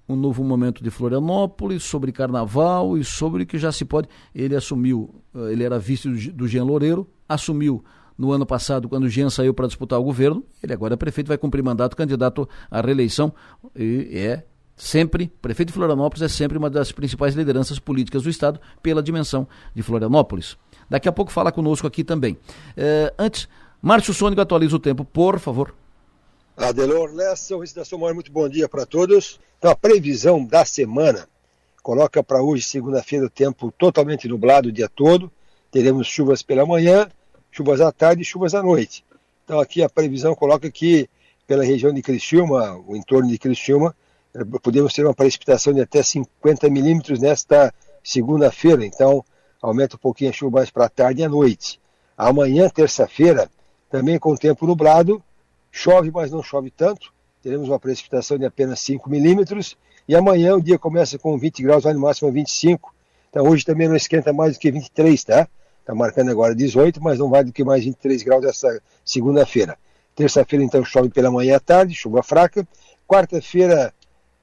um 0.09 0.17
novo 0.17 0.43
momento 0.43 0.83
de 0.83 0.91
Florianópolis, 0.91 1.83
sobre 1.83 2.11
carnaval 2.11 2.97
e 2.97 3.05
sobre 3.05 3.43
o 3.43 3.47
que 3.47 3.59
já 3.59 3.71
se 3.71 3.85
pode. 3.85 4.09
Ele 4.35 4.57
assumiu, 4.57 5.23
eh, 5.35 5.53
ele 5.53 5.63
era 5.63 5.79
vice 5.79 6.09
do 6.09 6.49
Jean 6.49 6.65
Loureiro, 6.65 7.07
assumiu 7.29 7.85
no 8.17 8.33
ano 8.33 8.45
passado, 8.45 8.89
quando 8.89 9.05
o 9.05 9.09
Jean 9.09 9.31
saiu 9.31 9.55
para 9.55 9.67
disputar 9.67 10.01
o 10.01 10.03
governo. 10.03 10.43
Ele 10.63 10.73
agora 10.73 10.95
é 10.95 10.97
prefeito, 10.97 11.29
vai 11.29 11.39
cumprir 11.39 11.63
mandato, 11.63 11.95
candidato 11.95 12.49
à 12.71 12.81
reeleição 12.81 13.33
e 13.77 14.09
é 14.13 14.45
sempre, 14.75 15.31
prefeito 15.43 15.69
de 15.69 15.75
Florianópolis 15.75 16.23
é 16.23 16.29
sempre 16.29 16.57
uma 16.57 16.71
das 16.71 16.91
principais 16.91 17.35
lideranças 17.35 17.79
políticas 17.79 18.23
do 18.23 18.31
Estado 18.31 18.61
pela 18.83 19.03
dimensão 19.03 19.47
de 19.75 19.83
Florianópolis. 19.83 20.57
Daqui 20.89 21.09
a 21.09 21.13
pouco 21.13 21.31
fala 21.31 21.53
conosco 21.53 21.87
aqui 21.87 22.03
também. 22.03 22.39
É, 22.77 23.13
antes, 23.19 23.49
Márcio 23.81 24.13
Sônico 24.13 24.41
atualiza 24.41 24.75
o 24.75 24.81
tempo, 24.81 25.05
por 25.05 25.39
favor. 25.39 25.75
Adelor 26.57 27.15
Lessa, 27.15 27.57
Recitação 27.57 28.01
Maior, 28.01 28.15
muito 28.15 28.33
bom 28.33 28.49
dia 28.49 28.69
para 28.69 28.85
todos. 28.85 29.39
Então, 29.57 29.71
a 29.71 29.77
previsão 29.77 30.45
da 30.45 30.65
semana 30.65 31.29
coloca 31.81 32.23
para 32.23 32.43
hoje, 32.43 32.65
segunda-feira, 32.65 33.27
o 33.27 33.31
tempo 33.31 33.73
totalmente 33.79 34.27
nublado 34.27 34.69
o 34.69 34.73
dia 34.73 34.89
todo. 34.89 35.31
Teremos 35.71 36.09
chuvas 36.09 36.43
pela 36.43 36.67
manhã, 36.67 37.09
chuvas 37.53 37.81
à 37.81 37.93
tarde 37.93 38.23
e 38.23 38.25
chuvas 38.25 38.53
à 38.53 38.63
noite. 38.63 39.05
Então, 39.45 39.61
aqui 39.61 39.81
a 39.81 39.89
previsão 39.89 40.35
coloca 40.35 40.69
que 40.69 41.09
pela 41.47 41.65
região 41.65 41.95
de 41.95 42.03
Criciúma, 42.03 42.77
o 42.87 42.97
entorno 42.97 43.31
de 43.31 43.39
Criciúma, 43.39 43.95
eh, 44.35 44.45
podemos 44.61 44.93
ter 44.93 45.05
uma 45.05 45.15
precipitação 45.15 45.73
de 45.73 45.81
até 45.81 46.03
50 46.03 46.69
milímetros 46.69 47.21
nesta 47.21 47.73
segunda-feira. 48.03 48.85
Então, 48.85 49.25
aumenta 49.63 49.95
um 49.95 49.99
pouquinho 50.01 50.31
a 50.31 50.33
chuva 50.33 50.59
mais 50.59 50.71
para 50.71 50.87
a 50.87 50.89
tarde 50.89 51.23
e 51.23 51.25
à 51.25 51.29
noite. 51.29 51.81
Amanhã, 52.17 52.69
terça-feira, 52.69 53.49
também 53.91 54.19
com 54.19 54.33
o 54.33 54.39
tempo 54.39 54.67
nublado, 54.67 55.23
chove, 55.71 56.11
mas 56.11 56.31
não 56.31 56.43
chove 56.43 56.71
tanto. 56.71 57.13
Teremos 57.43 57.69
uma 57.69 57.79
precipitação 57.79 58.37
de 58.37 58.45
apenas 58.45 58.81
5 58.81 59.09
milímetros. 59.09 59.77
E 60.09 60.17
amanhã 60.17 60.55
o 60.55 60.63
dia 60.63 60.79
começa 60.79 61.19
com 61.19 61.37
20 61.39 61.63
graus, 61.63 61.85
vai 61.85 61.93
no 61.93 62.01
máximo 62.01 62.31
25. 62.33 62.95
Então 63.31 63.47
hoje 63.47 63.65
também 63.65 63.89
não 63.89 63.97
esquenta 63.97 64.33
mais 64.33 64.55
do 64.55 64.61
que 64.61 64.71
23, 64.71 65.23
tá? 65.25 65.49
Está 65.81 65.95
marcando 65.95 66.31
agora 66.31 66.55
18, 66.55 67.03
mas 67.03 67.19
não 67.19 67.31
vai 67.31 67.45
do 67.45 67.53
que 67.53 67.65
mais 67.65 67.85
23 67.85 68.23
graus 68.23 68.45
essa 68.45 68.83
segunda-feira. 69.05 69.79
Terça-feira, 70.15 70.65
então, 70.65 70.85
chove 70.85 71.09
pela 71.11 71.31
manhã 71.31 71.53
e 71.53 71.55
à 71.55 71.61
tarde, 71.61 71.95
chuva 71.95 72.23
fraca. 72.23 72.67
Quarta-feira 73.07 73.95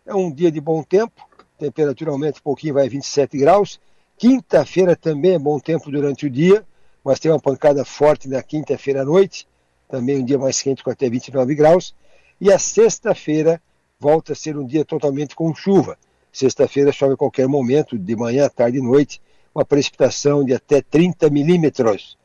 é 0.06 0.16
um 0.16 0.32
dia 0.32 0.52
de 0.52 0.62
bom 0.62 0.82
tempo, 0.82 1.28
temperatura 1.60 2.12
aumenta 2.12 2.40
um 2.40 2.44
pouquinho, 2.44 2.74
vai 2.76 2.86
a 2.86 2.90
27 2.90 3.38
graus. 3.38 3.80
Quinta-feira 4.18 4.96
também 4.96 5.34
é 5.34 5.40
bom 5.40 5.60
tempo 5.60 5.92
durante 5.92 6.26
o 6.26 6.30
dia, 6.30 6.66
mas 7.06 7.20
tem 7.20 7.32
uma 7.32 7.40
pancada 7.40 7.86
forte 7.86 8.28
na 8.28 8.42
quinta-feira 8.42 9.04
à 9.04 9.06
noite, 9.06 9.48
também 9.88 10.18
um 10.18 10.26
dia 10.26 10.40
mais 10.40 10.60
quente 10.60 10.84
com 10.84 10.90
até 10.90 11.08
29 11.08 11.54
graus. 11.54 11.94
E 12.42 12.52
a 12.52 12.58
sexta-feira 12.58 13.62
volta 14.00 14.34
a 14.34 14.36
ser 14.36 14.58
um 14.58 14.66
dia 14.66 14.84
totalmente 14.84 15.36
com 15.36 15.54
chuva. 15.54 16.00
Sexta-feira 16.34 16.92
chove 16.92 17.14
a 17.14 17.18
qualquer 17.18 17.48
momento, 17.48 17.98
de 17.98 18.16
manhã, 18.16 18.50
tarde 18.50 18.80
e 18.80 18.82
noite, 18.82 19.22
uma 19.54 19.64
precipitação 19.64 20.44
de 20.44 20.54
até 20.54 20.82
30 20.82 21.30
milímetros. 21.30 22.18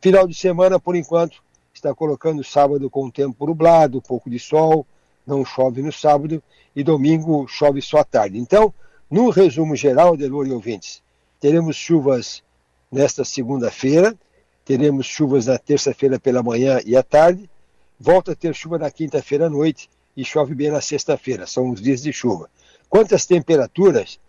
Final 0.00 0.28
de 0.28 0.34
semana, 0.34 0.78
por 0.78 0.94
enquanto, 0.94 1.42
está 1.74 1.92
colocando 1.92 2.44
sábado 2.44 2.88
com 2.88 3.06
o 3.06 3.12
tempo 3.12 3.44
nublado, 3.44 4.00
pouco 4.00 4.30
de 4.30 4.38
sol, 4.38 4.86
não 5.26 5.44
chove 5.44 5.82
no 5.82 5.92
sábado, 5.92 6.40
e 6.74 6.84
domingo 6.84 7.46
chove 7.48 7.82
só 7.82 7.98
à 7.98 8.04
tarde. 8.04 8.38
Então, 8.38 8.72
no 9.10 9.30
resumo 9.30 9.74
geral, 9.74 10.16
Delor 10.16 10.46
e 10.46 10.52
ouvintes, 10.52 11.02
teremos 11.40 11.74
chuvas 11.74 12.42
nesta 12.90 13.24
segunda-feira, 13.24 14.16
teremos 14.68 15.06
chuvas 15.06 15.46
na 15.46 15.56
terça-feira 15.56 16.20
pela 16.20 16.42
manhã 16.42 16.78
e 16.84 16.94
à 16.94 17.02
tarde, 17.02 17.48
volta 17.98 18.32
a 18.32 18.34
ter 18.34 18.54
chuva 18.54 18.76
na 18.76 18.90
quinta-feira 18.90 19.46
à 19.46 19.48
noite 19.48 19.88
e 20.14 20.22
chove 20.22 20.54
bem 20.54 20.70
na 20.70 20.82
sexta-feira, 20.82 21.46
são 21.46 21.70
os 21.70 21.80
dias 21.80 22.02
de 22.02 22.12
chuva. 22.12 22.50
Quanto 22.86 23.14
às 23.14 23.24
temperaturas, 23.24 24.20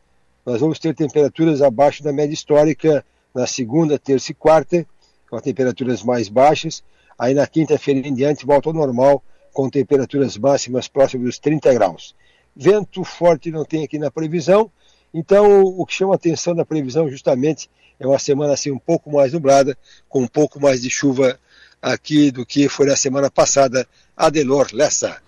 nós 0.46 0.62
vamos 0.62 0.80
ter 0.80 0.96
temperaturas 0.96 1.62
abaixo 1.62 2.02
da 2.02 2.14
média 2.14 2.34
histórica 2.34 3.04
na 3.36 3.46
segunda, 3.46 4.00
terça 4.00 4.32
e 4.32 4.34
quarta, 4.34 4.88
com 5.30 5.42
temperaturas 5.42 6.04
mais 6.04 6.30
baixas. 6.30 6.82
Aí 7.18 7.34
na 7.34 7.46
quinta-feira 7.46 8.08
em 8.08 8.14
diante 8.14 8.46
volta 8.46 8.70
ao 8.70 8.74
normal, 8.74 9.22
com 9.52 9.70
temperaturas 9.70 10.38
máximas 10.38 10.88
próximas 10.88 11.26
dos 11.26 11.38
30 11.38 11.74
graus. 11.74 12.16
Vento 12.56 13.04
forte 13.04 13.52
não 13.52 13.66
tem 13.66 13.84
aqui 13.84 14.00
na 14.00 14.10
previsão, 14.10 14.72
então 15.14 15.62
o 15.62 15.86
que 15.86 15.94
chama 15.94 16.14
a 16.14 16.16
atenção 16.16 16.56
da 16.56 16.66
previsão 16.66 17.10
justamente 17.10 17.70
é 18.00 18.08
uma 18.08 18.20
semana 18.20 18.54
assim 18.54 18.72
um 18.72 18.80
pouco 18.80 19.12
mais 19.12 19.34
nublada, 19.34 19.78
com 20.08 20.22
um 20.22 20.28
pouco 20.28 20.60
mais 20.60 20.82
de 20.82 20.90
chuva 20.90 21.40
aqui 21.82 22.32
do 22.32 22.46
que 22.46 22.70
foi 22.70 22.88
na 22.88 22.96
semana 22.96 23.30
passada. 23.30 23.88
Adelor 24.16 24.70
Lessa. 24.74 25.22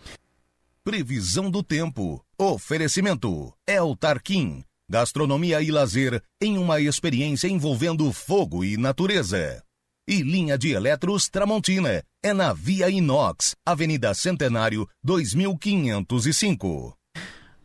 Previsão 0.84 1.52
do 1.52 1.62
tempo. 1.62 2.24
Oferecimento. 2.38 3.54
El 3.68 3.96
Tarquim. 3.96 4.64
Gastronomia 4.90 5.62
e 5.62 5.72
lazer 5.72 6.22
em 6.42 6.58
uma 6.58 6.82
experiência 6.82 7.48
envolvendo 7.48 8.12
fogo 8.12 8.64
e 8.64 8.78
natureza. 8.78 9.64
E 10.08 10.22
linha 10.22 10.58
de 10.58 10.72
eletros 10.72 11.30
Tramontina. 11.30 12.04
É 12.24 12.34
na 12.34 12.52
Via 12.52 12.90
Inox, 12.90 13.56
Avenida 13.66 14.14
Centenário, 14.14 14.88
2505. 15.04 16.98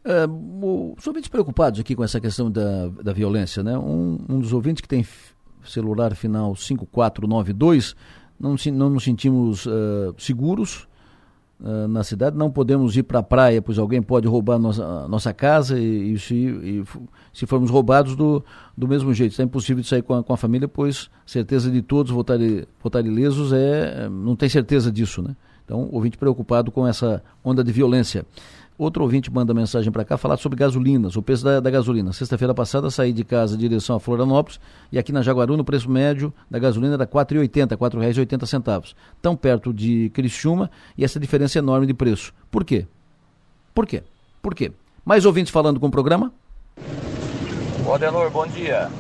É, 0.09 0.25
os 0.97 1.05
ouvintes 1.05 1.29
preocupados 1.29 1.81
aqui 1.81 1.97
com 1.97 2.05
essa 2.05 2.21
questão 2.21 2.49
da, 2.49 2.87
da 3.03 3.13
violência, 3.13 3.61
né? 3.65 3.77
Um, 3.77 4.19
um 4.29 4.39
dos 4.39 4.53
ouvintes 4.53 4.81
que 4.81 4.87
tem 4.87 5.05
celular 5.65 6.15
final 6.15 6.55
5492, 6.55 7.97
não, 8.39 8.55
não 8.73 8.91
nos 8.91 9.03
sentimos 9.03 9.67
uh, 9.67 10.15
seguros 10.17 10.87
uh, 11.59 11.89
na 11.89 12.05
cidade, 12.05 12.37
não 12.37 12.53
podemos 12.53 12.97
ir 12.97 13.03
para 13.03 13.19
a 13.19 13.23
praia, 13.23 13.61
pois 13.61 13.81
alguém 13.81 14.01
pode 14.01 14.29
roubar 14.29 14.61
nossa, 14.61 15.09
nossa 15.09 15.35
casa 15.35 15.77
e, 15.77 16.13
e, 16.13 16.19
se, 16.21 16.35
e 16.37 16.85
se 17.33 17.45
formos 17.45 17.69
roubados 17.69 18.15
do, 18.15 18.45
do 18.77 18.87
mesmo 18.87 19.13
jeito. 19.13 19.43
É 19.43 19.45
impossível 19.45 19.83
de 19.83 19.89
sair 19.89 20.03
com 20.03 20.15
a, 20.15 20.23
com 20.23 20.33
a 20.33 20.37
família, 20.37 20.69
pois 20.69 21.11
certeza 21.27 21.69
de 21.69 21.83
todos 21.83 22.13
voltarem 22.13 22.65
voltar 22.81 23.05
ilesos 23.05 23.53
é, 23.53 24.09
não 24.09 24.37
tem 24.37 24.49
certeza 24.49 24.93
disso, 24.93 25.21
né? 25.21 25.35
Então, 25.65 25.89
ouvinte 25.91 26.17
preocupado 26.17 26.71
com 26.71 26.87
essa 26.87 27.21
onda 27.45 27.65
de 27.65 27.73
violência. 27.73 28.25
Outro 28.79 29.03
ouvinte 29.05 29.33
manda 29.33 29.55
mensagem 29.55 29.91
para 29.91 30.05
cá 30.05 30.19
falar 30.19 30.37
sobre 30.37 30.59
gasolinas, 30.59 31.17
o 31.17 31.23
preço 31.23 31.43
da, 31.43 31.61
da 31.61 31.71
gasolina. 31.71 32.13
Sexta-feira 32.13 32.53
passada 32.53 32.91
saí 32.91 33.11
de 33.11 33.25
casa 33.25 33.55
em 33.55 33.59
direção 33.59 33.97
a 33.97 34.01
Florianópolis 34.01 34.61
e 34.93 34.99
aqui 34.99 35.13
na 35.13 35.23
Jaguaruna 35.23 35.63
o 35.63 35.65
preço 35.65 35.91
médio 35.91 36.33
da 36.51 36.59
gasolina 36.59 36.93
era 36.93 37.05
R$ 37.05 37.11
4,80, 37.11 37.71
R$ 37.71 37.77
4,80. 37.77 38.95
Tão 39.23 39.35
perto 39.35 39.73
de 39.73 40.11
Criciúma 40.11 40.71
e 40.97 41.05
essa 41.05 41.19
diferença 41.19 41.59
enorme 41.59 41.87
de 41.87 41.95
preço. 41.95 42.35
Por 42.51 42.65
quê? 42.65 42.87
Por 43.75 43.87
quê? 43.87 44.03
Por 44.43 44.55
quê? 44.55 44.71
Mais 45.05 45.25
ouvintes 45.25 45.51
falando 45.51 45.81
com 45.81 45.87
o 45.87 45.91
programa? 45.91 46.31
Ô 47.87 47.95
Adelor, 47.95 48.31
bom 48.31 48.47
dia. 48.47 48.91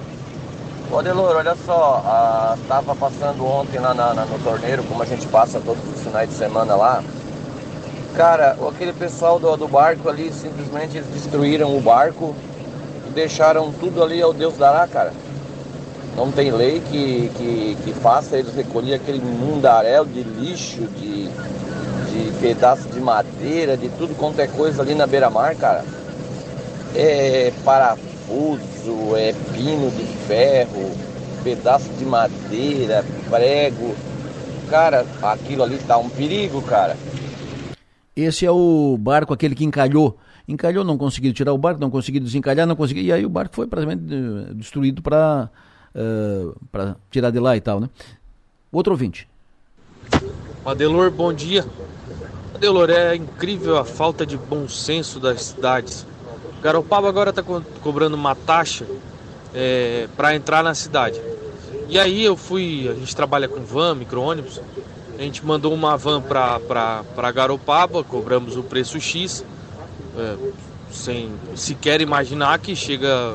Ô 0.90 0.98
Adelor, 0.98 1.36
olha 1.36 1.54
só, 1.54 2.54
estava 2.62 2.94
passando 2.94 3.44
ontem 3.44 3.78
lá 3.78 3.92
na, 3.92 4.14
na, 4.14 4.24
no 4.24 4.38
torneiro, 4.38 4.82
como 4.84 5.02
a 5.02 5.06
gente 5.06 5.26
passa 5.26 5.60
todos 5.60 5.82
os 5.92 6.02
finais 6.02 6.30
de 6.30 6.34
semana 6.34 6.76
lá. 6.76 7.04
Cara, 8.16 8.56
aquele 8.66 8.94
pessoal 8.94 9.38
do, 9.38 9.55
do 9.59 9.68
barco 9.68 10.09
ali, 10.09 10.32
simplesmente 10.32 10.97
eles 10.97 11.06
destruíram 11.09 11.76
o 11.76 11.82
barco 11.82 12.34
e 13.06 13.10
deixaram 13.10 13.70
tudo 13.72 14.02
ali 14.02 14.22
ao 14.22 14.32
Deus 14.32 14.56
dará, 14.56 14.88
cara. 14.88 15.12
Não 16.16 16.32
tem 16.32 16.51
lei 16.51 16.80
que, 16.80 17.30
que, 17.36 17.76
que 17.84 17.93
faça 17.93 18.38
eles 18.38 18.55
recolher 18.55 18.94
aquele 18.94 19.20
mundaréu 19.20 20.06
de 20.06 20.22
lixo, 20.22 20.88
de, 20.97 21.26
de 21.26 22.32
pedaço 22.40 22.88
de 22.88 22.98
madeira, 22.98 23.76
de 23.76 23.90
tudo 23.90 24.16
quanto 24.16 24.40
é 24.40 24.47
coisa 24.47 24.80
ali 24.80 24.94
na 24.94 25.06
beira-mar, 25.06 25.55
cara. 25.55 25.84
É 26.94 27.52
parafuso, 27.66 29.14
é 29.14 29.34
pino 29.52 29.90
de 29.90 30.06
ferro, 30.26 30.90
pedaço 31.44 31.90
de 31.90 32.05
madeira, 32.06 33.05
prego. 33.28 33.94
Cara, 34.70 35.05
aquilo 35.20 35.62
ali 35.62 35.78
tá 35.86 35.98
um 35.98 36.09
perigo, 36.09 36.62
cara. 36.62 36.97
Esse 38.16 38.47
é 38.47 38.51
o 38.51 38.97
barco, 38.98 39.34
aquele 39.34 39.55
que 39.55 39.64
encalhou. 39.64 40.18
Encalhou, 40.48 40.84
não 40.84 40.97
conseguiu 40.97 41.34
tirar 41.34 41.52
o 41.52 41.59
barco, 41.59 41.80
não 41.80 41.90
conseguiu 41.90 42.22
desencalhar, 42.22 42.66
não 42.66 42.76
conseguiu. 42.76 43.02
E 43.02 43.12
aí 43.12 43.26
o 43.26 43.28
barco 43.28 43.55
foi 43.55 43.66
praticamente 43.66 44.05
eh, 44.10 44.55
destruído 44.55 45.02
para 45.02 45.51
uh, 45.94 46.56
para 46.70 46.97
tirar 47.10 47.30
de 47.30 47.40
lá 47.40 47.56
e 47.56 47.60
tal, 47.60 47.80
né? 47.80 47.90
Outro 48.70 48.93
ouvinte. 48.93 49.28
Adelor, 50.64 51.10
bom 51.10 51.32
dia. 51.32 51.64
Adelor, 52.55 52.90
é 52.90 53.16
incrível 53.16 53.76
a 53.76 53.84
falta 53.84 54.24
de 54.24 54.36
bom 54.36 54.68
senso 54.68 55.20
das 55.20 55.43
cidades. 55.43 56.06
Garopaba 56.62 57.09
agora 57.09 57.30
está 57.30 57.43
co 57.43 57.60
cobrando 57.82 58.16
uma 58.16 58.34
taxa 58.34 58.86
é, 59.55 60.09
para 60.16 60.34
entrar 60.34 60.62
na 60.62 60.74
cidade. 60.74 61.20
E 61.88 61.98
aí 61.98 62.24
eu 62.24 62.36
fui, 62.36 62.88
a 62.88 62.94
gente 62.94 63.14
trabalha 63.14 63.48
com 63.48 63.60
van, 63.60 63.94
micro-ônibus, 63.94 64.60
a 65.18 65.22
gente 65.22 65.44
mandou 65.44 65.72
uma 65.72 65.97
van 65.97 66.20
para 66.20 67.32
Garopaba, 67.32 68.05
cobramos 68.05 68.56
o 68.56 68.62
preço 68.62 69.01
X, 69.01 69.44
é, 70.16 70.36
sem 70.90 71.32
sequer 71.55 72.01
imaginar 72.01 72.59
que 72.59 72.76
chega 72.76 73.34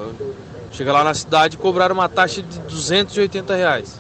Chega 0.72 0.94
lá 0.94 1.04
na 1.04 1.14
cidade 1.14 1.56
e 1.56 1.60
cobrar 1.60 1.92
uma 1.92 2.08
taxa 2.08 2.42
de 2.42 2.60
280 2.60 3.56
reais. 3.56 4.00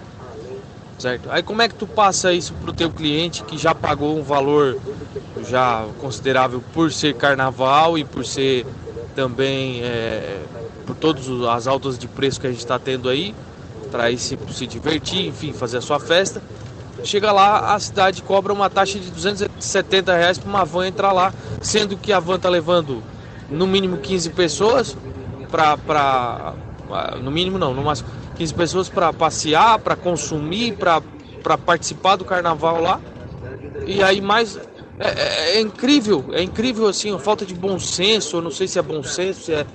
Certo? 0.97 1.29
Aí 1.29 1.43
como 1.43 1.61
é 1.61 1.67
que 1.67 1.75
tu 1.75 1.85
passa 1.85 2.31
isso 2.31 2.53
pro 2.53 2.71
teu 2.71 2.89
cliente 2.89 3.43
que 3.43 3.57
já 3.57 3.73
pagou 3.75 4.17
um 4.17 4.23
valor 4.23 4.77
já 5.49 5.85
considerável 5.99 6.63
por 6.73 6.91
ser 6.91 7.15
carnaval 7.15 7.97
e 7.97 8.05
por 8.05 8.23
ser 8.23 8.65
também 9.15 9.81
é, 9.83 10.39
por 10.85 10.95
todas 10.95 11.27
as 11.49 11.67
altas 11.67 11.97
de 11.97 12.07
preço 12.07 12.39
que 12.39 12.47
a 12.47 12.51
gente 12.51 12.59
está 12.59 12.79
tendo 12.79 13.09
aí, 13.09 13.35
para 13.91 14.09
ir 14.09 14.17
se, 14.17 14.37
se 14.53 14.65
divertir, 14.65 15.27
enfim, 15.27 15.51
fazer 15.51 15.77
a 15.77 15.81
sua 15.81 15.99
festa. 15.99 16.41
Chega 17.03 17.31
lá, 17.31 17.73
a 17.73 17.79
cidade 17.79 18.21
cobra 18.21 18.53
uma 18.53 18.69
taxa 18.69 18.99
de 18.99 19.09
270 19.09 20.15
reais 20.15 20.37
para 20.37 20.49
uma 20.49 20.63
van 20.63 20.87
entrar 20.87 21.11
lá, 21.11 21.33
sendo 21.61 21.97
que 21.97 22.13
a 22.13 22.19
van 22.19 22.39
tá 22.39 22.49
levando 22.49 23.01
no 23.49 23.65
mínimo 23.67 23.97
15 23.97 24.29
pessoas, 24.31 24.97
para 25.49 26.53
no 27.21 27.31
mínimo 27.31 27.57
não, 27.57 27.73
no 27.73 27.83
máximo 27.83 28.09
15 28.35 28.53
pessoas 28.53 28.89
para 28.89 29.11
passear, 29.11 29.79
para 29.79 29.95
consumir, 29.95 30.77
para 30.77 31.57
participar 31.57 32.15
do 32.15 32.25
carnaval 32.25 32.81
lá. 32.81 32.99
E 33.85 34.03
aí 34.03 34.21
mais 34.21 34.57
é, 34.99 35.07
é, 35.07 35.57
é, 35.57 35.61
incrível, 35.61 36.25
é 36.31 36.43
incrível 36.43 36.87
assim, 36.87 37.13
a 37.13 37.17
falta 37.17 37.45
de 37.45 37.55
bom 37.55 37.79
senso, 37.79 38.37
eu 38.37 38.41
não 38.41 38.51
sei 38.51 38.67
se 38.67 38.77
é 38.77 38.81
bom 38.81 39.01
senso, 39.03 39.41
se 39.41 39.53
é 39.53 39.65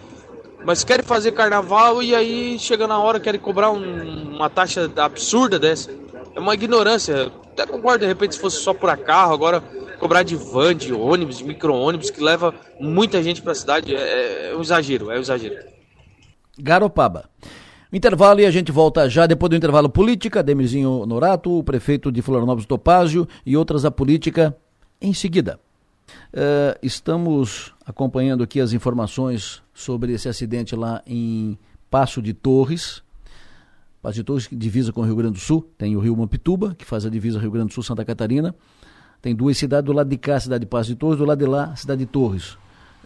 mas 0.64 0.82
querem 0.82 1.04
fazer 1.04 1.30
carnaval 1.30 2.02
e 2.02 2.12
aí 2.12 2.58
chega 2.58 2.88
na 2.88 2.98
hora 2.98 3.20
querem 3.20 3.38
cobrar 3.38 3.70
um, 3.70 4.34
uma 4.34 4.50
taxa 4.50 4.90
absurda 4.96 5.60
dessa. 5.60 5.90
É 6.36 6.40
uma 6.40 6.52
ignorância. 6.52 7.32
Até 7.52 7.66
concordo 7.66 8.00
de 8.00 8.06
repente 8.06 8.34
se 8.34 8.40
fosse 8.40 8.58
só 8.58 8.74
por 8.74 8.94
carro, 8.98 9.32
agora 9.32 9.62
cobrar 9.98 10.22
de 10.22 10.36
van, 10.36 10.76
de 10.76 10.92
ônibus, 10.92 11.38
de 11.38 11.44
micro-ônibus 11.44 12.10
que 12.10 12.22
leva 12.22 12.54
muita 12.78 13.22
gente 13.22 13.40
para 13.40 13.52
a 13.52 13.54
cidade 13.54 13.96
é, 13.96 14.50
é 14.50 14.54
um 14.54 14.60
exagero, 14.60 15.10
é 15.10 15.16
um 15.16 15.20
exagero. 15.20 15.56
Garopaba. 16.58 17.30
Intervalo 17.90 18.40
e 18.40 18.46
a 18.46 18.50
gente 18.50 18.70
volta 18.70 19.08
já 19.08 19.26
depois 19.26 19.48
do 19.48 19.56
intervalo 19.56 19.88
política, 19.88 20.42
Demirzinho 20.42 21.06
Norato, 21.06 21.58
o 21.58 21.64
prefeito 21.64 22.12
de 22.12 22.20
Florianópolis 22.20 22.66
Topázio 22.66 23.26
e 23.44 23.56
outras 23.56 23.82
da 23.82 23.90
política 23.90 24.54
em 25.00 25.14
seguida. 25.14 25.58
Uh, 26.34 26.76
estamos 26.82 27.72
acompanhando 27.86 28.44
aqui 28.44 28.60
as 28.60 28.74
informações 28.74 29.62
sobre 29.72 30.12
esse 30.12 30.28
acidente 30.28 30.76
lá 30.76 31.02
em 31.06 31.58
Passo 31.90 32.20
de 32.20 32.34
Torres. 32.34 33.02
Torres 34.24 34.46
que 34.46 34.56
divisa 34.56 34.92
com 34.92 35.00
o 35.00 35.04
Rio 35.04 35.16
Grande 35.16 35.34
do 35.34 35.40
Sul, 35.40 35.68
tem 35.76 35.96
o 35.96 36.00
Rio 36.00 36.16
Mampituba, 36.16 36.74
que 36.74 36.84
faz 36.84 37.04
a 37.04 37.10
divisa 37.10 37.38
Rio 37.38 37.50
Grande 37.50 37.68
do 37.68 37.74
Sul 37.74 37.82
Santa 37.82 38.04
Catarina. 38.04 38.54
Tem 39.20 39.34
duas 39.34 39.56
cidades 39.56 39.86
do 39.86 39.92
lado 39.92 40.08
de 40.08 40.16
cá, 40.16 40.36
a 40.36 40.40
cidade 40.40 40.60
de 40.60 40.66
Passo 40.66 40.90
de 40.90 40.96
Torres, 40.96 41.18
do 41.18 41.24
lado 41.24 41.38
de 41.38 41.46
lá, 41.46 41.64
a 41.64 41.76
cidade 41.76 42.00
de 42.00 42.06
Torres 42.06 42.56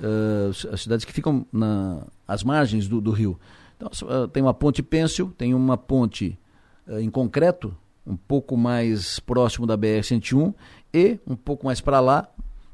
uh, 0.01 0.72
as 0.72 0.81
cidades 0.81 1.05
que 1.05 1.12
ficam 1.12 1.47
na, 1.52 2.06
margens 2.44 2.89
do, 2.89 3.01
do 3.01 3.10
rio. 3.10 3.39
Então, 3.77 3.90
uh, 4.09 4.28
tem 4.28 4.43
uma 4.43 4.55
ponte 4.55 4.82
pêncil, 4.82 5.32
tem 5.36 5.55
uma 5.55 5.77
ponte 5.77 6.39
uh, 6.86 6.98
em 6.98 7.10
concreto, 7.10 7.77
um 8.06 8.16
pouco 8.16 8.56
mais 8.56 9.20
próximo 9.20 9.66
da 9.66 9.77
BR-101, 9.77 10.55
e 10.93 11.18
um 11.27 11.36
pouco 11.36 11.66
mais 11.66 11.81
para 11.81 12.01
lá 12.01 12.28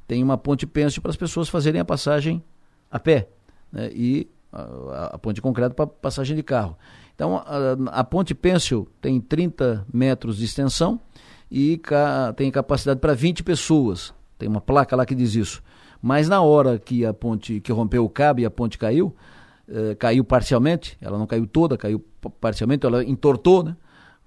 tem 0.09 0.23
uma 0.23 0.39
ponte 0.39 0.67
pêncil 0.67 1.03
para 1.03 1.11
as 1.11 1.17
pessoas 1.17 1.49
fazerem 1.49 1.81
a 1.81 1.85
passagem 1.85 2.43
a 2.91 2.99
pé, 2.99 3.29
né? 3.73 3.91
e 3.93 4.29
a, 4.53 5.15
a 5.15 5.19
ponte 5.19 5.43
concreto 5.43 5.75
para 5.75 5.87
passagem 5.87 6.37
de 6.37 6.43
carro. 6.43 6.77
Então, 7.17 7.37
a, 7.39 8.01
a 8.01 8.05
ponte 8.05 8.35
pêncil 8.35 8.87
tem 9.01 9.19
30 9.19 9.85
metros 9.93 10.37
de 10.37 10.45
extensão 10.45 11.01
e 11.51 11.79
ca, 11.79 12.33
tem 12.35 12.51
capacidade 12.51 13.01
para 13.01 13.15
20 13.15 13.43
pessoas. 13.43 14.15
Tem 14.39 14.49
uma 14.49 14.61
placa 14.61 14.95
lá 14.95 15.05
que 15.05 15.15
diz 15.15 15.35
isso. 15.35 15.63
Mas 16.01 16.29
na 16.29 16.43
hora 16.43 16.79
que 16.79 17.07
a 17.07 17.15
ponte, 17.15 17.59
que 17.59 17.73
rompeu 17.73 18.05
o 18.05 18.09
cabo 18.09 18.41
e 18.41 18.45
a 18.45 18.51
ponte 18.51 18.77
caiu, 18.77 19.17
eh, 19.67 19.95
caiu 19.95 20.23
parcialmente, 20.23 20.97
ela 21.01 21.19
não 21.19 21.27
caiu 21.27 21.47
toda, 21.47 21.77
caiu 21.77 22.05
parcialmente, 22.41 22.85
ela 22.87 23.03
entortou, 23.03 23.65
né? 23.65 23.77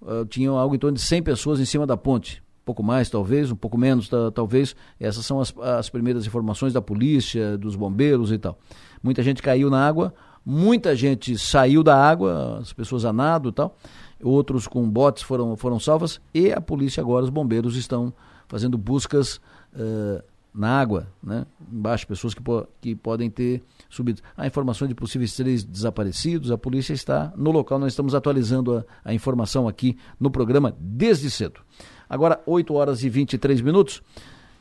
Uh, 0.02 0.26
tinham 0.26 0.58
algo 0.58 0.74
em 0.74 0.80
torno 0.80 0.96
de 0.96 1.04
100 1.04 1.24
pessoas 1.24 1.60
em 1.60 1.66
cima 1.66 1.86
da 1.86 1.98
ponte. 1.98 2.42
Um 2.62 2.66
pouco 2.66 2.82
mais, 2.82 3.10
talvez, 3.10 3.52
um 3.52 3.56
pouco 3.56 3.78
menos, 3.78 4.10
talvez. 4.34 4.74
Essas 4.98 5.26
são 5.26 5.42
as, 5.42 5.54
as 5.58 5.90
primeiras 5.90 6.26
informações 6.26 6.72
da 6.72 6.82
polícia, 6.82 7.58
dos 7.58 7.76
bombeiros 7.76 8.32
e 8.32 8.38
tal. 8.38 8.58
Muita 9.04 9.22
gente 9.22 9.42
caiu 9.42 9.70
na 9.70 9.86
água, 9.86 10.14
muita 10.50 10.96
gente 10.96 11.38
saiu 11.38 11.84
da 11.84 11.96
água, 11.96 12.58
as 12.60 12.74
pessoas 12.74 13.06
a 13.06 13.14
nado 13.14 13.50
e 13.50 13.52
tal. 13.52 13.78
Outros 14.22 14.68
com 14.68 14.90
botes 14.90 15.22
foram, 15.22 15.56
foram 15.56 15.80
salvas 15.80 16.20
e 16.34 16.52
a 16.52 16.60
polícia 16.60 17.02
agora, 17.02 17.24
os 17.24 17.30
bombeiros 17.30 17.76
estão 17.76 18.12
fazendo 18.48 18.78
buscas 18.78 19.40
uh, 19.76 20.22
na 20.54 20.80
água, 20.80 21.08
né? 21.24 21.46
embaixo, 21.72 22.08
pessoas 22.08 22.34
que, 22.34 22.42
po 22.42 22.68
que 22.82 22.96
podem 22.96 23.30
ter 23.30 23.62
subido. 23.90 24.22
Há 24.36 24.48
informações 24.48 24.90
de 24.90 24.96
possíveis 24.96 25.36
três 25.36 25.64
desaparecidos, 25.64 26.52
a 26.52 26.58
polícia 26.58 26.94
está 26.94 27.32
no 27.38 27.52
local, 27.52 27.78
nós 27.78 27.94
estamos 27.94 28.16
atualizando 28.16 28.78
a, 28.78 28.84
a 29.06 29.14
informação 29.14 29.68
aqui 29.68 29.98
no 30.20 30.32
programa 30.32 30.76
desde 30.80 31.30
cedo. 31.30 31.62
Agora, 32.10 32.42
8 32.48 32.74
horas 32.74 33.04
e 33.04 33.10
23 33.10 33.62
minutos, 33.62 34.02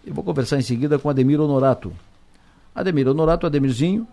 eu 0.07 0.13
vou 0.13 0.23
conversar 0.23 0.59
em 0.59 0.63
seguida 0.63 0.99
com 0.99 1.09
Ademir 1.09 1.41
Honorato. 1.41 1.93
Ademir 2.75 3.09
Honorato, 3.09 3.47
Ademirzinho, 3.47 4.07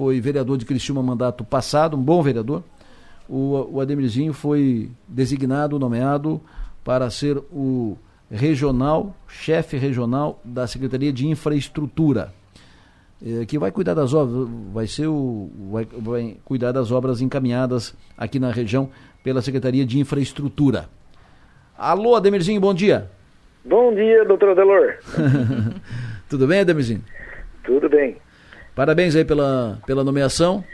foi 0.00 0.18
vereador 0.18 0.56
de 0.56 0.64
Criciúma 0.64 1.02
mandato 1.02 1.44
passado, 1.44 1.94
um 1.94 2.00
bom 2.00 2.22
vereador. 2.22 2.62
O, 3.28 3.74
o 3.74 3.80
Ademirzinho 3.82 4.32
foi 4.32 4.90
designado, 5.06 5.78
nomeado 5.78 6.40
para 6.82 7.10
ser 7.10 7.36
o 7.52 7.98
regional, 8.30 9.14
chefe 9.28 9.76
regional 9.76 10.40
da 10.42 10.66
Secretaria 10.66 11.12
de 11.12 11.28
Infraestrutura, 11.28 12.32
eh, 13.22 13.44
que 13.44 13.58
vai 13.58 13.70
cuidar 13.70 13.92
das 13.92 14.14
obras, 14.14 14.48
vai 14.72 14.86
ser 14.86 15.06
o 15.06 15.50
vai, 15.70 15.84
vai 15.84 16.36
cuidar 16.46 16.72
das 16.72 16.90
obras 16.90 17.20
encaminhadas 17.20 17.94
aqui 18.16 18.38
na 18.38 18.50
região 18.50 18.88
pela 19.22 19.42
Secretaria 19.42 19.84
de 19.84 19.98
Infraestrutura. 19.98 20.88
Alô, 21.76 22.16
Ademirzinho, 22.16 22.58
bom 22.58 22.72
dia. 22.72 23.10
Bom 23.62 23.94
dia, 23.94 24.24
doutor 24.24 24.48
Adelor. 24.52 24.94
Tudo 26.26 26.46
bem, 26.46 26.60
Ademirzinho? 26.60 27.04
Tudo 27.62 27.86
bem. 27.86 28.16
Parabéns 28.80 29.14
aí 29.14 29.26
pela, 29.26 29.76
pela 29.86 30.02
nomeação. 30.02 30.64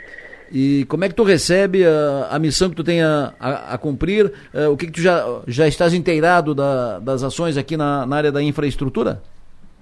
E 0.52 0.84
como 0.84 1.04
é 1.04 1.08
que 1.08 1.14
tu 1.16 1.24
recebe 1.24 1.84
a, 1.84 2.28
a 2.30 2.38
missão 2.38 2.70
que 2.70 2.76
tu 2.76 2.84
tem 2.84 3.02
a, 3.02 3.34
a, 3.40 3.74
a 3.74 3.78
cumprir? 3.78 4.26
Uh, 4.54 4.70
o 4.70 4.76
que, 4.76 4.86
que 4.86 4.92
tu 4.92 5.00
já, 5.00 5.24
já 5.48 5.66
estás 5.66 5.92
inteirado 5.92 6.54
da, 6.54 7.00
das 7.00 7.24
ações 7.24 7.56
aqui 7.56 7.76
na, 7.76 8.06
na 8.06 8.16
área 8.16 8.30
da 8.30 8.40
infraestrutura? 8.40 9.20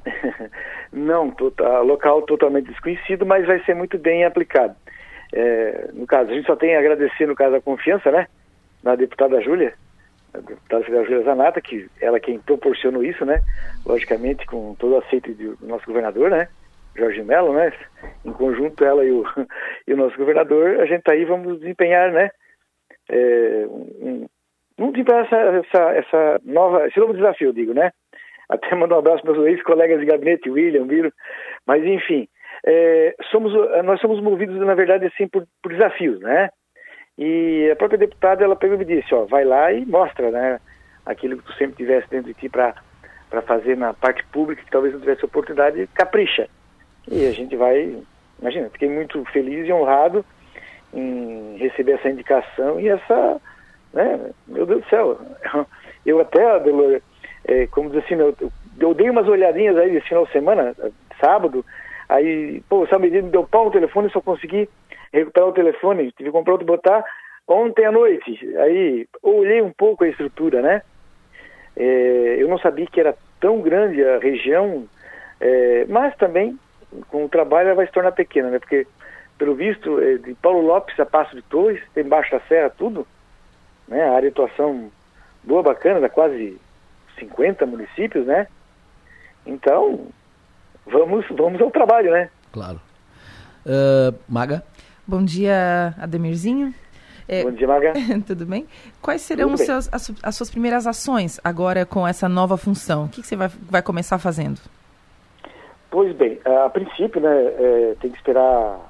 Não, 0.91 1.31
tá, 1.33 1.81
local 1.81 2.23
totalmente 2.23 2.71
desconhecido, 2.71 3.27
mas 3.27 3.47
vai 3.47 3.63
ser 3.65 3.75
muito 3.75 3.99
bem 3.99 4.25
aplicado. 4.25 4.75
É, 5.31 5.91
no 5.93 6.07
caso, 6.07 6.31
a 6.31 6.35
gente 6.35 6.47
só 6.47 6.57
tem 6.57 6.75
a 6.75 6.79
agradecer, 6.79 7.27
no 7.27 7.35
caso, 7.35 7.57
a 7.57 7.61
confiança, 7.61 8.11
né, 8.11 8.27
na 8.83 8.97
deputada 8.97 9.39
Júlia, 9.43 9.75
a 10.33 10.39
deputada 10.39 10.83
federal 10.83 11.05
Júlia 11.05 11.25
Zanata, 11.25 11.61
que 11.61 11.91
ela 12.01 12.19
quem 12.19 12.39
proporcionou 12.39 13.05
isso, 13.05 13.23
né, 13.27 13.43
logicamente 13.85 14.47
com 14.47 14.75
todo 14.79 14.95
o 14.95 14.99
aceito 14.99 15.31
do 15.35 15.59
nosso 15.67 15.85
governador, 15.85 16.31
né, 16.31 16.49
Jorge 16.97 17.23
Mello, 17.23 17.53
né? 17.53 17.73
Em 18.25 18.33
conjunto, 18.33 18.85
ela 18.85 19.05
e 19.05 19.11
o, 19.11 19.25
e 19.87 19.95
o 19.95 19.97
nosso 19.97 20.17
governador, 20.17 20.81
a 20.81 20.87
gente 20.87 21.03
tá 21.03 21.13
aí, 21.13 21.25
vamos 21.25 21.61
desempenhar, 21.61 22.13
né? 22.13 22.31
É, 23.11 23.67
um, 23.69 24.27
vamos 24.79 24.95
desempenhar 24.95 25.25
essa, 25.25 25.37
essa, 25.37 25.93
essa 25.95 26.41
nova, 26.45 26.87
esse 26.87 26.99
novo 26.99 27.15
desafio, 27.15 27.53
digo, 27.53 27.75
né? 27.75 27.91
Até 28.49 28.75
mandar 28.75 28.97
um 28.97 28.99
abraço 28.99 29.23
para 29.23 29.33
meus 29.33 29.47
ex-colegas 29.47 30.01
de 30.01 30.07
gabinete, 30.07 30.51
William, 30.51 30.87
Viro, 30.87 31.13
mas 31.67 31.83
enfim, 31.85 32.29
é, 32.67 33.15
somos, 33.31 33.53
nós 33.85 34.01
somos 34.01 34.21
movidos, 34.21 34.57
na 34.57 34.75
verdade, 34.75 35.07
assim, 35.07 35.27
por, 35.29 35.45
por 35.63 35.73
desafios, 35.73 36.21
né? 36.21 36.49
E 37.17 37.71
a 37.71 37.77
própria 37.77 37.99
deputada, 37.99 38.45
ela 38.45 38.57
pegou 38.57 38.77
e 38.77 38.79
me 38.79 38.85
disse, 38.85 39.15
ó, 39.15 39.25
vai 39.25 39.45
lá 39.45 39.73
e 39.73 39.87
mostra, 39.87 40.31
né, 40.31 40.61
aquilo 41.07 41.39
que 41.39 41.45
tu 41.45 41.53
sempre 41.55 41.77
tivesse 41.77 42.09
dentro 42.09 42.33
de 42.33 42.35
ti 42.35 42.49
para 42.49 42.75
fazer 43.47 43.77
na 43.77 43.95
parte 43.95 44.25
pública, 44.27 44.65
que 44.65 44.71
talvez 44.71 44.93
não 44.93 45.01
tivesse 45.01 45.25
oportunidade, 45.25 45.87
capricha. 45.95 46.49
E 47.11 47.27
a 47.27 47.33
gente 47.33 47.55
vai, 47.57 47.97
imagina, 48.41 48.71
fiquei 48.71 48.89
muito 48.89 49.23
feliz 49.27 49.67
e 49.69 49.73
honrado 49.73 50.25
em 50.93 51.57
receber 51.59 51.93
essa 51.93 52.09
indicação 52.09 52.81
e 52.81 52.89
essa, 52.89 53.41
né, 53.93 54.31
meu 54.47 54.65
Deus 54.65 54.83
do 54.83 54.89
céu, 54.89 55.19
eu 56.07 56.21
até, 56.21 56.45
Adelor, 56.51 57.01
é, 57.47 57.67
como 57.67 57.91
diz 57.91 58.05
assim, 58.05 58.15
eu, 58.15 58.35
eu 58.81 58.95
dei 58.95 59.11
umas 59.11 59.29
olhadinhas 59.29 59.77
aí 59.77 59.97
esse 59.97 60.09
final 60.09 60.25
de 60.25 60.33
semana, 60.33 60.75
sábado, 61.21 61.65
aí, 62.09 62.63
pô, 62.69 62.87
Sabe 62.87 63.11
me 63.11 63.23
deu 63.23 63.45
pau 63.45 63.67
no 63.67 63.71
telefone, 63.71 64.11
só 64.11 64.21
consegui 64.21 64.69
recuperar 65.13 65.49
o 65.49 65.53
telefone, 65.53 66.13
tive 66.13 66.31
que 66.31 66.37
comprar 66.37 66.53
outro 66.53 66.67
botar 66.67 67.05
ontem 67.47 67.85
à 67.85 67.93
noite, 67.93 68.57
aí 68.57 69.07
olhei 69.23 69.61
um 69.61 69.73
pouco 69.73 70.05
a 70.05 70.09
estrutura, 70.09 70.63
né, 70.63 70.83
é, 71.77 72.37
eu 72.39 72.49
não 72.49 72.59
sabia 72.59 72.87
que 72.87 73.01
era 73.01 73.15
tão 73.41 73.61
grande 73.61 74.03
a 74.03 74.19
região, 74.19 74.85
é, 75.41 75.85
mas 75.89 76.17
também 76.17 76.59
com 77.09 77.25
o 77.25 77.29
trabalho 77.29 77.69
ela 77.69 77.77
vai 77.77 77.87
se 77.87 77.93
tornar 77.93 78.13
pequena, 78.13 78.51
né? 78.51 78.59
Porque, 78.59 78.87
pelo 79.39 79.55
visto, 79.55 80.01
é, 80.01 80.19
de 80.19 80.35
Paulo 80.35 80.61
Lopes 80.61 80.99
a 80.99 81.07
Passo 81.07 81.35
de 81.35 81.43
Torres, 81.43 81.81
tem 81.95 82.05
Baixo 82.05 82.31
da 82.31 82.41
Serra, 82.41 82.71
tudo, 82.71 83.07
né? 83.89 84.03
A 84.05 84.13
área 84.13 84.31
de 84.31 84.41
atuação 84.41 84.91
boa, 85.43 85.63
bacana, 85.63 86.01
dá 86.01 86.09
quase 86.09 86.59
50 87.19 87.67
municípios, 87.67 88.27
né? 88.27 88.47
Então, 89.47 90.09
vamos, 90.87 91.27
vamos 91.31 91.61
ao 91.61 91.71
trabalho, 91.71 92.11
né? 92.11 92.31
Claro. 92.53 92.81
Uh, 93.67 94.17
Maga? 94.29 94.63
Bom 95.07 95.23
dia, 95.23 95.95
Ademirzinho. 95.99 96.75
É, 97.27 97.43
Bom 97.43 97.53
dia, 97.53 97.67
Maga. 97.67 97.93
tudo 98.27 98.45
bem? 98.47 98.67
Quais 99.01 99.23
serão 99.23 99.57
seus, 99.57 99.89
as, 99.93 100.13
as, 100.23 100.37
suas 100.37 100.51
primeiras 100.51 100.87
ações 100.87 101.41
agora 101.43 101.87
com 101.87 102.07
essa 102.07 102.29
nova 102.29 102.57
função? 102.57 103.05
O 103.05 103.09
que, 103.09 103.23
que 103.23 103.27
você 103.27 103.37
vai, 103.37 103.49
vai 103.49 103.83
começar 103.83 104.19
fazendo? 104.19 104.61
Pois 105.95 106.13
bem, 106.17 106.41
a 106.45 106.69
princípio, 106.69 107.21
né, 107.21 107.31
é, 107.31 107.95
tem 108.01 108.11
que 108.11 108.17
esperar, 108.17 108.81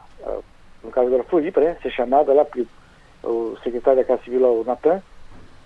no 0.82 0.90
caso 0.90 1.10
da 1.10 1.22
Floripa, 1.24 1.60
né, 1.60 1.76
ser 1.82 1.90
chamada 1.90 2.32
lá, 2.32 2.46
porque 2.46 2.66
o 3.22 3.58
secretário 3.62 4.00
da 4.00 4.06
Casa 4.06 4.22
Civil, 4.22 4.40
o 4.40 4.64
Natan, 4.64 5.02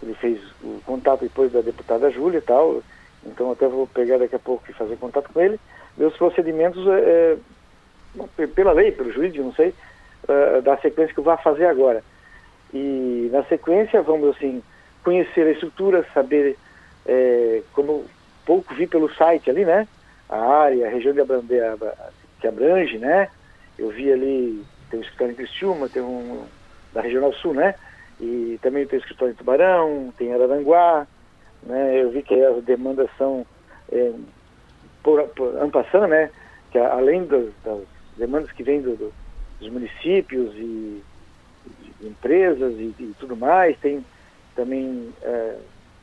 ele 0.02 0.14
fez 0.14 0.40
o 0.64 0.80
contato 0.84 1.20
depois 1.20 1.52
da 1.52 1.60
deputada 1.60 2.10
Júlia 2.10 2.38
e 2.38 2.40
tal, 2.40 2.82
então 3.24 3.52
até 3.52 3.68
vou 3.68 3.86
pegar 3.86 4.18
daqui 4.18 4.34
a 4.34 4.38
pouco 4.40 4.68
e 4.68 4.72
fazer 4.72 4.96
contato 4.96 5.32
com 5.32 5.40
ele, 5.40 5.60
ver 5.96 6.06
os 6.06 6.16
procedimentos, 6.16 6.84
é, 6.88 7.36
é, 8.36 8.46
pela 8.48 8.72
lei, 8.72 8.90
pelo 8.90 9.12
jurídico, 9.12 9.44
não 9.44 9.54
sei, 9.54 9.72
é, 10.26 10.60
da 10.60 10.76
sequência 10.78 11.14
que 11.14 11.20
eu 11.20 11.24
vou 11.24 11.36
fazer 11.36 11.66
agora. 11.66 12.02
E 12.74 13.30
na 13.32 13.44
sequência 13.44 14.02
vamos 14.02 14.34
assim 14.34 14.60
conhecer 15.04 15.46
a 15.46 15.52
estrutura, 15.52 16.04
saber 16.12 16.58
é, 17.06 17.62
como 17.72 18.06
pouco 18.44 18.74
vi 18.74 18.88
pelo 18.88 19.08
site 19.14 19.48
ali, 19.48 19.64
né? 19.64 19.86
A 20.28 20.36
área, 20.36 20.86
a 20.86 20.90
região 20.90 21.14
de 21.14 21.20
que 22.40 22.46
abrange, 22.46 22.98
né? 22.98 23.28
Eu 23.78 23.90
vi 23.90 24.12
ali, 24.12 24.64
tem 24.90 25.00
um 25.00 25.02
escritório 25.02 25.32
em 25.32 25.36
Criciúma, 25.36 25.88
tem 25.88 26.02
um 26.02 26.44
da 26.92 27.00
Regional 27.00 27.32
Sul, 27.34 27.54
né? 27.54 27.74
E 28.20 28.58
também 28.62 28.86
tem 28.86 28.98
escritório 28.98 29.32
em 29.32 29.36
Tubarão, 29.36 30.12
tem 30.16 30.32
Araranguá, 30.32 31.06
né? 31.62 32.02
Eu 32.02 32.10
vi 32.10 32.22
que 32.22 32.34
as 32.42 32.62
demandas 32.64 33.08
são 33.16 33.46
é, 33.90 34.12
por, 35.02 35.22
por 35.28 35.54
né? 36.08 36.30
Que 36.70 36.78
além 36.78 37.24
das, 37.24 37.46
das 37.64 37.80
demandas 38.16 38.50
que 38.52 38.62
vêm 38.62 38.82
do, 38.82 38.96
do, 38.96 39.12
dos 39.60 39.70
municípios 39.70 40.54
e 40.54 41.02
empresas 42.02 42.74
e, 42.74 42.94
e, 42.98 43.14
tudo 43.18 43.36
mais, 43.36 43.76
tem 43.78 44.04
também, 44.54 45.12
é, 45.22 45.56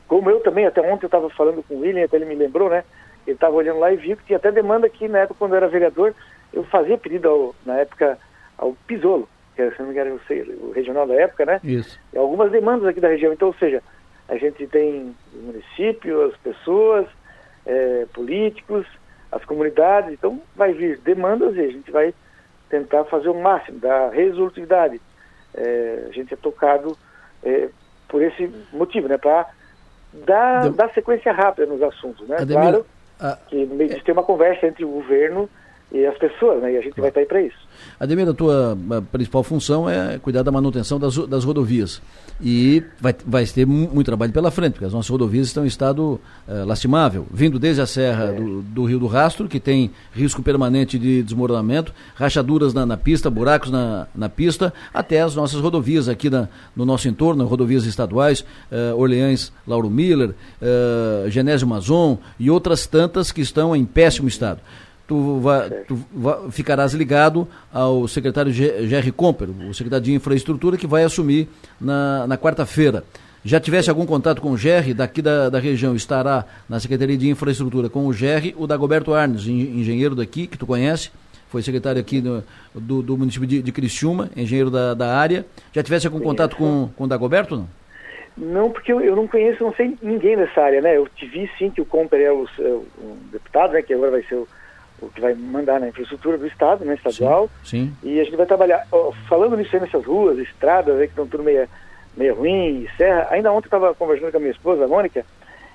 como 0.08 0.30
eu 0.30 0.40
também, 0.40 0.66
até 0.66 0.80
ontem 0.80 1.04
eu 1.04 1.08
estava 1.08 1.28
falando 1.30 1.62
com 1.62 1.74
o 1.74 1.80
William, 1.80 2.04
até 2.04 2.16
ele 2.16 2.24
me 2.26 2.34
lembrou, 2.34 2.68
né, 2.68 2.84
ele 3.26 3.36
estava 3.36 3.54
olhando 3.54 3.80
lá 3.80 3.92
e 3.92 3.96
viu 3.96 4.16
que 4.16 4.24
tinha 4.24 4.36
até 4.36 4.50
demanda 4.52 4.86
aqui, 4.86 5.08
na 5.08 5.20
época, 5.20 5.38
quando 5.38 5.52
eu 5.52 5.56
era 5.58 5.68
vereador, 5.68 6.14
eu 6.52 6.64
fazia 6.64 6.96
pedido, 6.96 7.28
ao, 7.28 7.54
na 7.64 7.78
época, 7.78 8.18
ao 8.56 8.72
Pisolo, 8.86 9.28
que 9.54 9.62
era, 9.62 9.72
se 9.72 9.80
não 9.80 9.88
me 9.88 9.92
engano, 9.92 10.20
o 10.60 10.70
regional 10.72 11.06
da 11.06 11.14
época, 11.14 11.44
né? 11.44 11.60
Isso. 11.64 11.98
E 12.12 12.18
algumas 12.18 12.50
demandas 12.50 12.86
aqui 12.86 13.00
da 13.00 13.08
região, 13.08 13.32
então, 13.32 13.48
ou 13.48 13.54
seja, 13.54 13.82
a 14.28 14.36
gente 14.36 14.66
tem 14.66 15.14
o 15.34 15.38
município, 15.38 16.24
as 16.26 16.36
pessoas, 16.38 17.06
é, 17.64 18.06
políticos, 18.12 18.86
as 19.30 19.44
comunidades, 19.44 20.12
então 20.12 20.40
vai 20.54 20.72
vir 20.72 20.98
demandas 20.98 21.56
e 21.56 21.60
a 21.60 21.68
gente 21.68 21.90
vai 21.90 22.14
tentar 22.68 23.04
fazer 23.04 23.28
o 23.28 23.40
máximo 23.40 23.78
da 23.78 24.08
resolutividade 24.10 25.00
é, 25.54 26.06
a 26.08 26.12
gente 26.12 26.34
é 26.34 26.36
tocado 26.36 26.96
é, 27.42 27.68
por 28.08 28.22
esse 28.22 28.52
motivo, 28.72 29.08
né? 29.08 29.16
Para 29.16 29.46
dar, 30.12 30.70
dar 30.70 30.92
sequência 30.92 31.32
rápida 31.32 31.66
nos 31.66 31.82
assuntos, 31.82 32.28
né? 32.28 32.36
Ademir, 32.36 32.60
claro 32.60 32.86
a... 33.20 33.36
que 33.48 33.66
tem 34.04 34.12
uma 34.12 34.22
conversa 34.22 34.66
entre 34.66 34.84
o 34.84 34.90
governo 34.90 35.48
e 35.92 36.04
as 36.04 36.18
pessoas, 36.18 36.60
né? 36.60 36.72
E 36.72 36.76
a 36.76 36.80
gente 36.80 37.00
vai 37.00 37.08
estar 37.08 37.20
aí 37.20 37.26
para 37.26 37.40
isso. 37.42 37.56
Ademir, 37.98 38.28
a 38.28 38.34
tua 38.34 38.76
principal 39.12 39.42
função 39.42 39.88
é 39.88 40.18
cuidar 40.18 40.42
da 40.42 40.50
manutenção 40.50 40.98
das, 40.98 41.16
das 41.16 41.44
rodovias. 41.44 42.02
E 42.42 42.82
vai, 43.00 43.14
vai 43.24 43.46
ter 43.46 43.64
muito 43.64 44.04
trabalho 44.04 44.32
pela 44.32 44.50
frente, 44.50 44.72
porque 44.72 44.84
as 44.84 44.92
nossas 44.92 45.08
rodovias 45.08 45.46
estão 45.46 45.64
em 45.64 45.68
estado 45.68 46.20
uh, 46.48 46.66
lastimável, 46.66 47.26
vindo 47.30 47.58
desde 47.58 47.80
a 47.80 47.86
serra 47.86 48.26
é. 48.26 48.32
do, 48.32 48.62
do, 48.62 48.84
Rio 48.84 48.98
do 48.98 49.06
Rastro, 49.06 49.48
que 49.48 49.60
tem 49.60 49.90
risco 50.12 50.42
permanente 50.42 50.98
de 50.98 51.22
desmoronamento, 51.22 51.94
rachaduras 52.14 52.74
na, 52.74 52.84
na 52.84 52.96
pista, 52.96 53.30
buracos 53.30 53.70
na, 53.70 54.06
na 54.14 54.28
pista, 54.28 54.74
até 54.92 55.22
as 55.22 55.34
nossas 55.34 55.60
rodovias 55.60 56.08
aqui 56.08 56.28
na, 56.28 56.48
no 56.74 56.84
nosso 56.84 57.08
entorno, 57.08 57.46
rodovias 57.46 57.86
estaduais, 57.86 58.40
uh, 58.40 58.96
Orleães, 58.96 59.52
Lauro 59.66 59.88
Miller, 59.88 60.30
uh, 60.30 61.30
Genésio 61.30 61.66
Mazon 61.66 62.18
e 62.38 62.50
outras 62.50 62.86
tantas 62.86 63.30
que 63.30 63.40
estão 63.40 63.74
em 63.74 63.84
péssimo 63.84 64.28
estado 64.28 64.60
tu, 65.06 65.40
vai, 65.40 65.70
tu 65.86 65.98
vai, 66.12 66.50
ficarás 66.50 66.92
ligado 66.92 67.46
ao 67.72 68.06
secretário 68.08 68.52
Jerry 68.52 69.12
Comper, 69.12 69.48
o 69.50 69.74
secretário 69.74 70.04
de 70.04 70.14
Infraestrutura, 70.14 70.76
que 70.76 70.86
vai 70.86 71.04
assumir 71.04 71.48
na, 71.80 72.26
na 72.26 72.38
quarta-feira. 72.38 73.04
Já 73.44 73.60
tivesse 73.60 73.88
algum 73.88 74.04
contato 74.04 74.42
com 74.42 74.50
o 74.50 74.58
Jerry, 74.58 74.92
daqui 74.92 75.22
da, 75.22 75.48
da 75.48 75.60
região, 75.60 75.94
estará 75.94 76.44
na 76.68 76.80
Secretaria 76.80 77.16
de 77.16 77.28
Infraestrutura 77.28 77.88
com 77.88 78.06
o 78.06 78.12
Jerry, 78.12 78.52
o 78.58 78.66
Dagoberto 78.66 79.14
Arnes, 79.14 79.46
engenheiro 79.46 80.16
daqui, 80.16 80.48
que 80.48 80.58
tu 80.58 80.66
conhece, 80.66 81.12
foi 81.48 81.62
secretário 81.62 82.00
aqui 82.00 82.20
no, 82.20 82.42
do, 82.74 83.02
do 83.02 83.16
município 83.16 83.46
de, 83.46 83.62
de 83.62 83.70
Criciúma, 83.70 84.30
engenheiro 84.36 84.68
da, 84.68 84.94
da 84.94 85.16
área. 85.16 85.46
Já 85.72 85.80
tivesse 85.80 86.08
algum 86.08 86.18
contato 86.18 86.56
com, 86.56 86.90
com 86.96 87.04
o 87.04 87.06
Dagoberto, 87.06 87.56
não? 87.56 87.68
Não, 88.36 88.70
porque 88.70 88.92
eu, 88.92 89.00
eu, 89.00 89.16
não 89.16 89.26
conheço, 89.26 89.62
não 89.62 89.72
sei 89.72 89.96
ninguém 90.02 90.36
dessa 90.36 90.60
área, 90.60 90.82
né? 90.82 90.96
Eu 90.96 91.08
te 91.08 91.24
vi 91.24 91.48
sim 91.56 91.70
que 91.70 91.80
o 91.80 91.86
Comper 91.86 92.20
é 92.20 92.30
o, 92.30 92.46
é 92.58 92.68
um 93.00 93.16
deputado, 93.32 93.72
né? 93.72 93.80
Que 93.80 93.94
agora 93.94 94.10
vai 94.10 94.22
ser 94.24 94.34
o 94.34 94.46
o 95.00 95.08
que 95.08 95.20
vai 95.20 95.34
mandar 95.34 95.80
na 95.80 95.88
infraestrutura 95.88 96.38
do 96.38 96.46
Estado, 96.46 96.84
né, 96.84 96.94
estadual. 96.94 97.50
Sim, 97.62 97.94
sim. 98.02 98.08
E 98.08 98.20
a 98.20 98.24
gente 98.24 98.36
vai 98.36 98.46
trabalhar, 98.46 98.86
ó, 98.90 99.12
falando 99.28 99.56
nisso 99.56 99.74
aí 99.74 99.82
nessas 99.82 100.04
ruas, 100.04 100.38
estradas, 100.38 100.98
aí, 100.98 101.06
que 101.06 101.12
estão 101.12 101.26
tudo 101.26 101.42
meio, 101.42 101.68
meio 102.16 102.34
ruim, 102.34 102.88
serra. 102.96 103.28
Ainda 103.30 103.52
ontem 103.52 103.66
eu 103.66 103.76
estava 103.76 103.94
conversando 103.94 104.30
com 104.30 104.36
a 104.38 104.40
minha 104.40 104.52
esposa, 104.52 104.84
a 104.84 104.88
Mônica, 104.88 105.24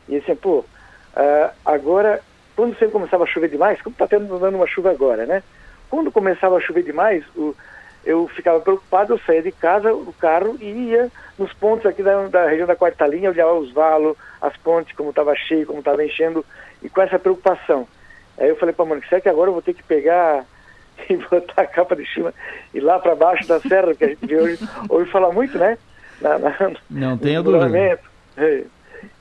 e 0.09 0.17
assim, 0.17 0.35
pô, 0.35 0.59
uh, 0.59 1.51
agora, 1.65 2.21
quando 2.55 2.73
sempre 2.73 2.93
começava 2.93 3.23
a 3.23 3.27
chover 3.27 3.49
demais, 3.49 3.81
como 3.81 3.93
está 3.93 4.07
tendo 4.07 4.39
dando 4.39 4.55
uma 4.55 4.67
chuva 4.67 4.91
agora, 4.91 5.25
né? 5.25 5.43
Quando 5.89 6.11
começava 6.11 6.57
a 6.57 6.61
chover 6.61 6.83
demais, 6.83 7.23
o, 7.35 7.55
eu 8.03 8.27
ficava 8.29 8.59
preocupado, 8.59 9.13
eu 9.13 9.19
saía 9.19 9.43
de 9.43 9.51
casa, 9.51 9.93
o 9.93 10.13
carro, 10.13 10.57
e 10.59 10.65
ia 10.65 11.11
nos 11.37 11.53
pontos 11.53 11.85
aqui 11.85 12.01
da, 12.01 12.27
da 12.27 12.47
região 12.47 12.67
da 12.67 12.75
quarta 12.75 13.05
linha, 13.05 13.29
olhava 13.29 13.53
os 13.53 13.71
valos, 13.71 14.17
as 14.41 14.55
pontes, 14.57 14.95
como 14.95 15.11
estava 15.11 15.35
cheio, 15.35 15.65
como 15.65 15.79
estava 15.79 16.03
enchendo, 16.03 16.43
e 16.81 16.89
com 16.89 17.01
essa 17.01 17.19
preocupação. 17.19 17.87
Aí 18.37 18.49
eu 18.49 18.55
falei 18.55 18.73
para 18.73 18.85
Mônica, 18.85 19.07
será 19.07 19.21
que 19.21 19.29
agora 19.29 19.49
eu 19.49 19.53
vou 19.53 19.61
ter 19.61 19.73
que 19.73 19.83
pegar 19.83 20.45
e 21.09 21.17
botar 21.17 21.61
a 21.61 21.67
capa 21.67 21.95
de 21.95 22.05
chuva 22.05 22.33
e 22.73 22.79
lá 22.79 22.99
para 22.99 23.15
baixo 23.15 23.47
da 23.47 23.59
serra, 23.59 23.93
que 23.93 24.03
a 24.03 24.07
gente 24.07 24.25
vê 24.25 24.37
hoje, 24.37 24.59
hoje 24.89 25.11
fala 25.11 25.31
muito, 25.31 25.57
né? 25.57 25.77
Na, 26.21 26.37
na, 26.37 26.53
não 26.89 27.17
tenha 27.17 27.41
dúvida. 27.41 27.99
É. 28.37 28.63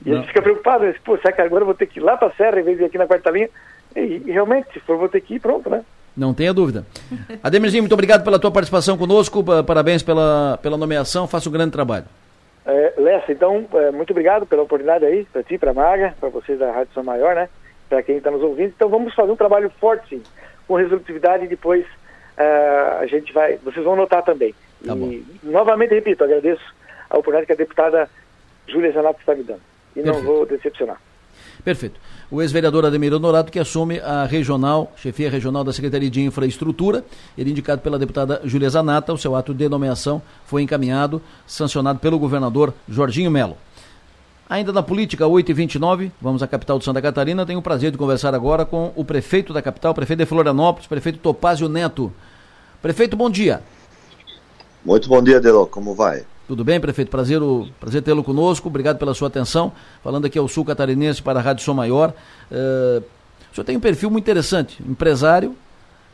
E 0.05 0.09
não. 0.09 0.13
a 0.13 0.19
gente 0.19 0.27
fica 0.27 0.41
preocupado, 0.41 0.85
né? 0.85 0.95
pô, 1.03 1.17
será 1.17 1.31
que 1.31 1.41
agora 1.41 1.63
eu 1.63 1.65
vou 1.65 1.73
ter 1.73 1.87
que 1.87 1.99
ir 1.99 2.03
lá 2.03 2.15
para 2.15 2.27
a 2.27 2.33
serra 2.33 2.59
em 2.59 2.63
vez 2.63 2.77
de 2.77 2.83
ir 2.83 2.85
aqui 2.85 2.97
na 2.97 3.07
quarta 3.07 3.31
linha? 3.31 3.49
E, 3.95 4.21
e, 4.25 4.31
realmente, 4.31 4.71
se 4.71 4.79
for, 4.81 4.97
vou 4.97 5.09
ter 5.09 5.21
que 5.21 5.35
ir, 5.35 5.39
pronto, 5.39 5.69
né? 5.69 5.83
Não 6.15 6.33
tenha 6.33 6.53
dúvida. 6.53 6.85
Ademirzinho, 7.41 7.83
muito 7.83 7.93
obrigado 7.93 8.23
pela 8.23 8.39
tua 8.39 8.51
participação 8.51 8.97
conosco, 8.97 9.43
parabéns 9.65 10.03
pela, 10.03 10.59
pela 10.61 10.77
nomeação, 10.77 11.27
faça 11.27 11.49
um 11.49 11.51
grande 11.51 11.71
trabalho. 11.71 12.05
É, 12.65 12.93
Lessa, 12.97 13.31
então, 13.31 13.65
é, 13.73 13.91
muito 13.91 14.11
obrigado 14.11 14.45
pela 14.45 14.61
oportunidade 14.61 15.03
aí, 15.03 15.25
para 15.25 15.43
ti, 15.43 15.57
para 15.57 15.71
a 15.71 15.73
Maga, 15.73 16.13
para 16.19 16.29
vocês 16.29 16.59
da 16.59 16.71
Rádio 16.71 16.93
São 16.93 17.03
Maior, 17.03 17.33
né? 17.35 17.49
Para 17.91 18.01
quem 18.01 18.15
está 18.15 18.31
nos 18.31 18.41
ouvindo. 18.41 18.69
Então 18.69 18.87
vamos 18.87 19.13
fazer 19.13 19.29
um 19.29 19.35
trabalho 19.35 19.69
forte, 19.77 20.07
sim, 20.15 20.23
com 20.65 20.75
resolutividade 20.75 21.43
e 21.43 21.47
depois 21.49 21.85
uh, 21.85 23.01
a 23.01 23.05
gente 23.05 23.33
vai, 23.33 23.57
vocês 23.57 23.83
vão 23.83 23.97
notar 23.97 24.23
também. 24.23 24.55
Tá 24.85 24.95
e 24.95 25.25
novamente 25.43 25.93
repito, 25.93 26.23
agradeço 26.23 26.63
a 27.09 27.15
oportunidade 27.15 27.47
que 27.47 27.51
a 27.51 27.55
deputada 27.57 28.09
Júlia 28.65 28.93
Zanato 28.93 29.19
está 29.19 29.35
me 29.35 29.43
dando. 29.43 29.59
E 29.93 30.01
Perfeito. 30.01 30.17
não 30.17 30.23
vou 30.23 30.45
decepcionar. 30.45 31.01
Perfeito. 31.65 31.99
O 32.31 32.41
ex-vereador 32.41 32.85
Ademir 32.85 33.13
Honorato, 33.13 33.51
que 33.51 33.59
assume 33.59 33.99
a 33.99 34.23
regional, 34.23 34.93
chefia 34.95 35.29
regional 35.29 35.65
da 35.65 35.73
Secretaria 35.73 36.09
de 36.09 36.21
Infraestrutura, 36.21 37.03
ele 37.37 37.51
indicado 37.51 37.81
pela 37.81 37.99
deputada 37.99 38.39
Júlia 38.45 38.69
Zanata, 38.69 39.11
o 39.11 39.17
seu 39.17 39.35
ato 39.35 39.53
de 39.53 39.67
nomeação 39.67 40.21
foi 40.45 40.61
encaminhado, 40.61 41.21
sancionado 41.45 41.99
pelo 41.99 42.17
governador 42.17 42.73
Jorginho 42.87 43.29
Melo. 43.29 43.57
Ainda 44.51 44.73
na 44.73 44.83
política, 44.83 45.23
8h29, 45.23 46.11
vamos 46.19 46.43
à 46.43 46.47
capital 46.47 46.77
de 46.77 46.83
Santa 46.83 47.01
Catarina. 47.01 47.45
Tenho 47.45 47.59
o 47.59 47.61
prazer 47.61 47.89
de 47.89 47.97
conversar 47.97 48.35
agora 48.35 48.65
com 48.65 48.91
o 48.97 49.05
prefeito 49.05 49.53
da 49.53 49.61
capital, 49.61 49.93
prefeito 49.93 50.19
de 50.19 50.25
Florianópolis, 50.25 50.87
prefeito 50.87 51.19
Topázio 51.19 51.69
Neto. 51.69 52.11
Prefeito, 52.81 53.15
bom 53.15 53.29
dia. 53.29 53.61
Muito 54.83 55.07
bom 55.07 55.23
dia, 55.23 55.39
Delo. 55.39 55.65
Como 55.65 55.95
vai? 55.95 56.25
Tudo 56.49 56.65
bem, 56.65 56.81
prefeito? 56.81 57.09
Prazer, 57.09 57.39
prazer 57.79 58.01
tê-lo 58.01 58.25
conosco. 58.25 58.67
Obrigado 58.67 58.97
pela 58.97 59.13
sua 59.13 59.29
atenção. 59.29 59.71
Falando 60.03 60.25
aqui 60.25 60.37
ao 60.37 60.49
Sul 60.49 60.65
Catarinense 60.65 61.21
para 61.21 61.39
a 61.39 61.41
Rádio 61.41 61.63
Som 61.63 61.75
Maior. 61.75 62.13
Uh, 62.51 63.01
o 63.53 63.55
senhor 63.55 63.63
tem 63.63 63.77
um 63.77 63.79
perfil 63.79 64.11
muito 64.11 64.25
interessante. 64.25 64.83
Empresário, 64.85 65.55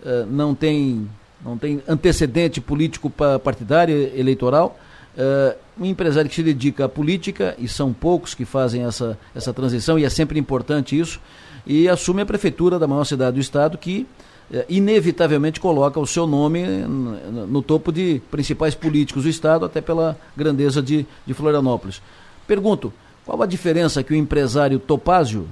uh, 0.05 0.27
não, 0.27 0.53
tem, 0.53 1.09
não 1.43 1.57
tem 1.57 1.81
antecedente 1.87 2.61
político 2.61 3.09
partidário 3.09 3.95
eleitoral. 4.15 4.77
Uh, 5.17 5.66
um 5.79 5.85
empresário 5.85 6.29
que 6.29 6.35
se 6.35 6.43
dedica 6.43 6.85
à 6.85 6.89
política, 6.89 7.55
e 7.57 7.67
são 7.67 7.93
poucos 7.93 8.33
que 8.33 8.45
fazem 8.45 8.83
essa, 8.83 9.17
essa 9.35 9.53
transição, 9.53 9.97
e 9.97 10.05
é 10.05 10.09
sempre 10.09 10.39
importante 10.39 10.97
isso, 10.97 11.19
e 11.65 11.87
assume 11.87 12.21
a 12.21 12.25
prefeitura 12.25 12.79
da 12.79 12.87
maior 12.87 13.03
cidade 13.03 13.35
do 13.35 13.41
estado, 13.41 13.77
que 13.77 14.07
é, 14.51 14.65
inevitavelmente 14.69 15.59
coloca 15.59 15.99
o 15.99 16.07
seu 16.07 16.25
nome 16.25 16.63
no 16.65 17.61
topo 17.61 17.91
de 17.91 18.21
principais 18.31 18.73
políticos 18.73 19.23
do 19.23 19.29
Estado, 19.29 19.65
até 19.65 19.81
pela 19.81 20.17
grandeza 20.35 20.81
de, 20.81 21.05
de 21.25 21.33
Florianópolis. 21.33 22.01
Pergunto, 22.47 22.93
qual 23.25 23.41
a 23.41 23.45
diferença 23.45 24.01
que 24.01 24.13
o 24.13 24.15
empresário 24.15 24.79
Topázio 24.79 25.49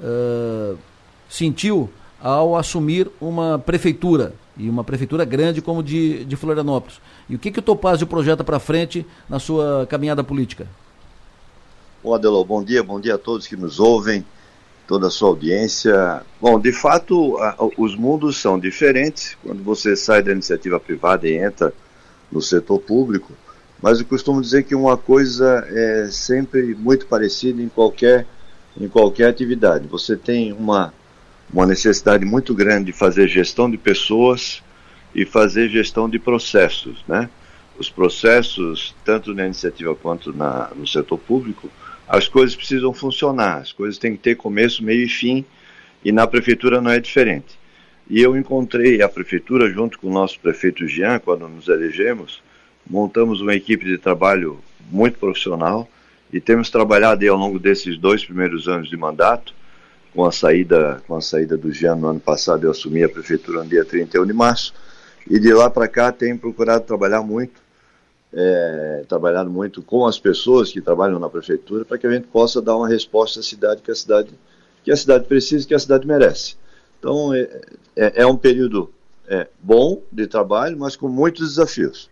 uh, 0.00 0.78
sentiu 1.28 1.90
ao 2.20 2.56
assumir 2.56 3.10
uma 3.20 3.58
prefeitura, 3.58 4.34
e 4.56 4.68
uma 4.68 4.82
prefeitura 4.82 5.24
grande 5.24 5.62
como 5.62 5.82
de, 5.82 6.24
de 6.24 6.36
Florianópolis? 6.36 7.00
E 7.28 7.34
o 7.34 7.38
que, 7.38 7.50
que 7.50 7.60
o 7.60 7.62
Topázio 7.62 8.06
projeta 8.06 8.42
para 8.42 8.58
frente 8.58 9.06
na 9.28 9.38
sua 9.38 9.86
caminhada 9.88 10.24
política? 10.24 10.66
Bom, 12.02 12.14
Adelô, 12.14 12.44
bom 12.44 12.62
dia, 12.62 12.82
bom 12.82 13.00
dia 13.00 13.14
a 13.14 13.18
todos 13.18 13.46
que 13.46 13.56
nos 13.56 13.80
ouvem 13.80 14.24
toda 14.88 15.08
a 15.08 15.10
sua 15.10 15.28
audiência. 15.28 16.22
Bom, 16.40 16.58
de 16.58 16.72
fato, 16.72 17.36
a, 17.38 17.54
os 17.76 17.94
mundos 17.94 18.38
são 18.38 18.58
diferentes 18.58 19.36
quando 19.44 19.62
você 19.62 19.94
sai 19.94 20.22
da 20.22 20.32
iniciativa 20.32 20.80
privada 20.80 21.28
e 21.28 21.36
entra 21.36 21.72
no 22.32 22.40
setor 22.40 22.80
público, 22.80 23.32
mas 23.82 24.00
eu 24.00 24.06
costumo 24.06 24.40
dizer 24.40 24.64
que 24.64 24.74
uma 24.74 24.96
coisa 24.96 25.66
é 25.70 26.08
sempre 26.10 26.74
muito 26.74 27.06
parecida 27.06 27.62
em 27.62 27.68
qualquer, 27.68 28.26
em 28.78 28.88
qualquer 28.88 29.28
atividade. 29.28 29.86
Você 29.88 30.16
tem 30.16 30.52
uma, 30.52 30.92
uma 31.52 31.66
necessidade 31.66 32.24
muito 32.24 32.54
grande 32.54 32.86
de 32.86 32.92
fazer 32.92 33.28
gestão 33.28 33.70
de 33.70 33.76
pessoas 33.76 34.62
e 35.14 35.24
fazer 35.24 35.68
gestão 35.68 36.08
de 36.08 36.18
processos, 36.18 37.02
né? 37.08 37.28
Os 37.78 37.88
processos, 37.88 38.94
tanto 39.04 39.32
na 39.32 39.46
iniciativa 39.46 39.94
quanto 39.94 40.32
na, 40.32 40.70
no 40.74 40.86
setor 40.86 41.18
público, 41.18 41.70
as 42.08 42.26
coisas 42.26 42.56
precisam 42.56 42.92
funcionar, 42.92 43.58
as 43.58 43.72
coisas 43.72 43.98
têm 43.98 44.12
que 44.12 44.22
ter 44.22 44.34
começo, 44.34 44.82
meio 44.82 45.04
e 45.04 45.08
fim, 45.08 45.44
e 46.04 46.10
na 46.10 46.26
prefeitura 46.26 46.80
não 46.80 46.90
é 46.90 46.98
diferente. 46.98 47.58
E 48.10 48.20
eu 48.20 48.36
encontrei 48.36 49.02
a 49.02 49.08
prefeitura, 49.08 49.70
junto 49.70 49.98
com 49.98 50.08
o 50.08 50.12
nosso 50.12 50.40
prefeito 50.40 50.88
Jean, 50.88 51.18
quando 51.18 51.46
nos 51.46 51.68
elegemos, 51.68 52.42
montamos 52.88 53.40
uma 53.40 53.54
equipe 53.54 53.84
de 53.84 53.98
trabalho 53.98 54.58
muito 54.90 55.18
profissional 55.18 55.88
e 56.32 56.40
temos 56.40 56.70
trabalhado 56.70 57.22
aí 57.22 57.28
ao 57.28 57.36
longo 57.36 57.58
desses 57.58 57.98
dois 57.98 58.24
primeiros 58.24 58.66
anos 58.66 58.88
de 58.88 58.96
mandato, 58.96 59.54
com 60.14 60.24
a 60.24 60.32
saída, 60.32 61.02
com 61.06 61.16
a 61.16 61.20
saída 61.20 61.56
do 61.56 61.70
Jean 61.72 61.96
no 61.96 62.08
ano 62.08 62.20
passado, 62.20 62.64
eu 62.64 62.70
assumi 62.70 63.04
a 63.04 63.08
prefeitura 63.08 63.62
no 63.62 63.68
dia 63.68 63.84
31 63.84 64.26
de 64.26 64.32
março, 64.32 64.74
e 65.28 65.38
de 65.38 65.52
lá 65.52 65.68
para 65.68 65.86
cá 65.86 66.10
tenho 66.10 66.38
procurado 66.38 66.84
trabalhar 66.84 67.22
muito 67.22 67.68
é, 68.32 69.04
trabalhado 69.08 69.48
muito 69.48 69.82
com 69.82 70.06
as 70.06 70.18
pessoas 70.18 70.70
que 70.70 70.80
trabalham 70.80 71.18
na 71.18 71.28
prefeitura 71.28 71.84
para 71.84 71.96
que 71.96 72.06
a 72.06 72.10
gente 72.10 72.26
possa 72.26 72.60
dar 72.60 72.76
uma 72.76 72.88
resposta 72.88 73.40
à 73.40 73.42
cidade 73.42 73.80
que 73.80 73.90
a 73.90 73.94
cidade 73.94 74.30
que 74.84 74.92
a 74.92 74.96
cidade 74.96 75.24
precisa 75.26 75.64
e 75.64 75.68
que 75.68 75.74
a 75.74 75.78
cidade 75.78 76.06
merece. 76.06 76.56
Então 76.98 77.34
é, 77.34 77.48
é, 77.96 78.22
é 78.22 78.26
um 78.26 78.36
período 78.36 78.90
é, 79.26 79.48
bom 79.62 80.02
de 80.10 80.26
trabalho, 80.26 80.78
mas 80.78 80.96
com 80.96 81.08
muitos 81.08 81.48
desafios. 81.48 82.08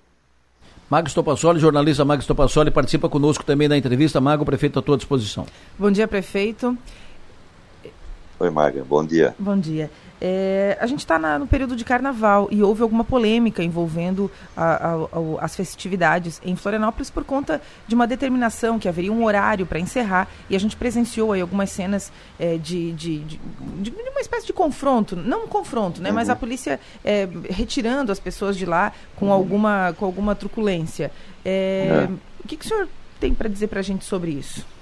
Mago 0.88 1.08
Stopassoli, 1.08 1.58
jornalista 1.58 2.04
Mago 2.04 2.22
Stopassoli, 2.22 2.70
participa 2.70 3.08
conosco 3.08 3.44
também 3.44 3.68
da 3.68 3.76
entrevista. 3.76 4.20
Mago, 4.20 4.44
prefeito, 4.44 4.78
à 4.78 4.82
tua 4.82 4.96
disposição. 4.96 5.46
Bom 5.78 5.90
dia, 5.90 6.06
prefeito. 6.06 6.78
Oi, 8.38 8.50
Maga, 8.50 8.84
bom 8.84 9.02
dia. 9.02 9.34
Bom 9.38 9.56
dia. 9.58 9.90
É, 10.20 10.76
a 10.78 10.86
gente 10.86 11.00
está 11.00 11.18
no 11.38 11.46
período 11.46 11.74
de 11.74 11.84
carnaval 11.84 12.48
e 12.50 12.62
houve 12.62 12.82
alguma 12.82 13.02
polêmica 13.02 13.62
envolvendo 13.62 14.30
a, 14.54 14.64
a, 14.64 14.94
a, 14.94 15.08
as 15.40 15.56
festividades 15.56 16.40
em 16.44 16.54
Florianópolis 16.54 17.10
por 17.10 17.24
conta 17.24 17.62
de 17.88 17.94
uma 17.94 18.06
determinação 18.06 18.78
que 18.78 18.88
haveria 18.88 19.12
um 19.12 19.24
horário 19.24 19.64
para 19.64 19.78
encerrar 19.78 20.28
e 20.50 20.56
a 20.56 20.60
gente 20.60 20.76
presenciou 20.76 21.32
aí 21.32 21.40
algumas 21.40 21.70
cenas 21.70 22.12
é, 22.38 22.58
de, 22.58 22.92
de, 22.92 23.18
de, 23.20 23.40
de, 23.80 23.90
uma 23.90 24.20
espécie 24.20 24.46
de 24.46 24.52
confronto, 24.52 25.16
não 25.16 25.44
um 25.44 25.48
confronto, 25.48 26.02
né, 26.02 26.10
uhum. 26.10 26.14
mas 26.14 26.28
a 26.28 26.36
polícia 26.36 26.78
é, 27.04 27.28
retirando 27.48 28.12
as 28.12 28.20
pessoas 28.20 28.56
de 28.56 28.66
lá 28.66 28.92
com, 29.16 29.26
uhum. 29.26 29.32
alguma, 29.32 29.94
com 29.98 30.04
alguma 30.04 30.34
truculência. 30.34 31.10
É, 31.44 32.06
é. 32.08 32.08
O 32.42 32.48
que, 32.48 32.56
que 32.56 32.66
o 32.66 32.68
senhor 32.68 32.88
tem 33.18 33.34
para 33.34 33.48
dizer 33.48 33.68
para 33.68 33.80
a 33.80 33.82
gente 33.82 34.04
sobre 34.04 34.30
isso? 34.30 34.75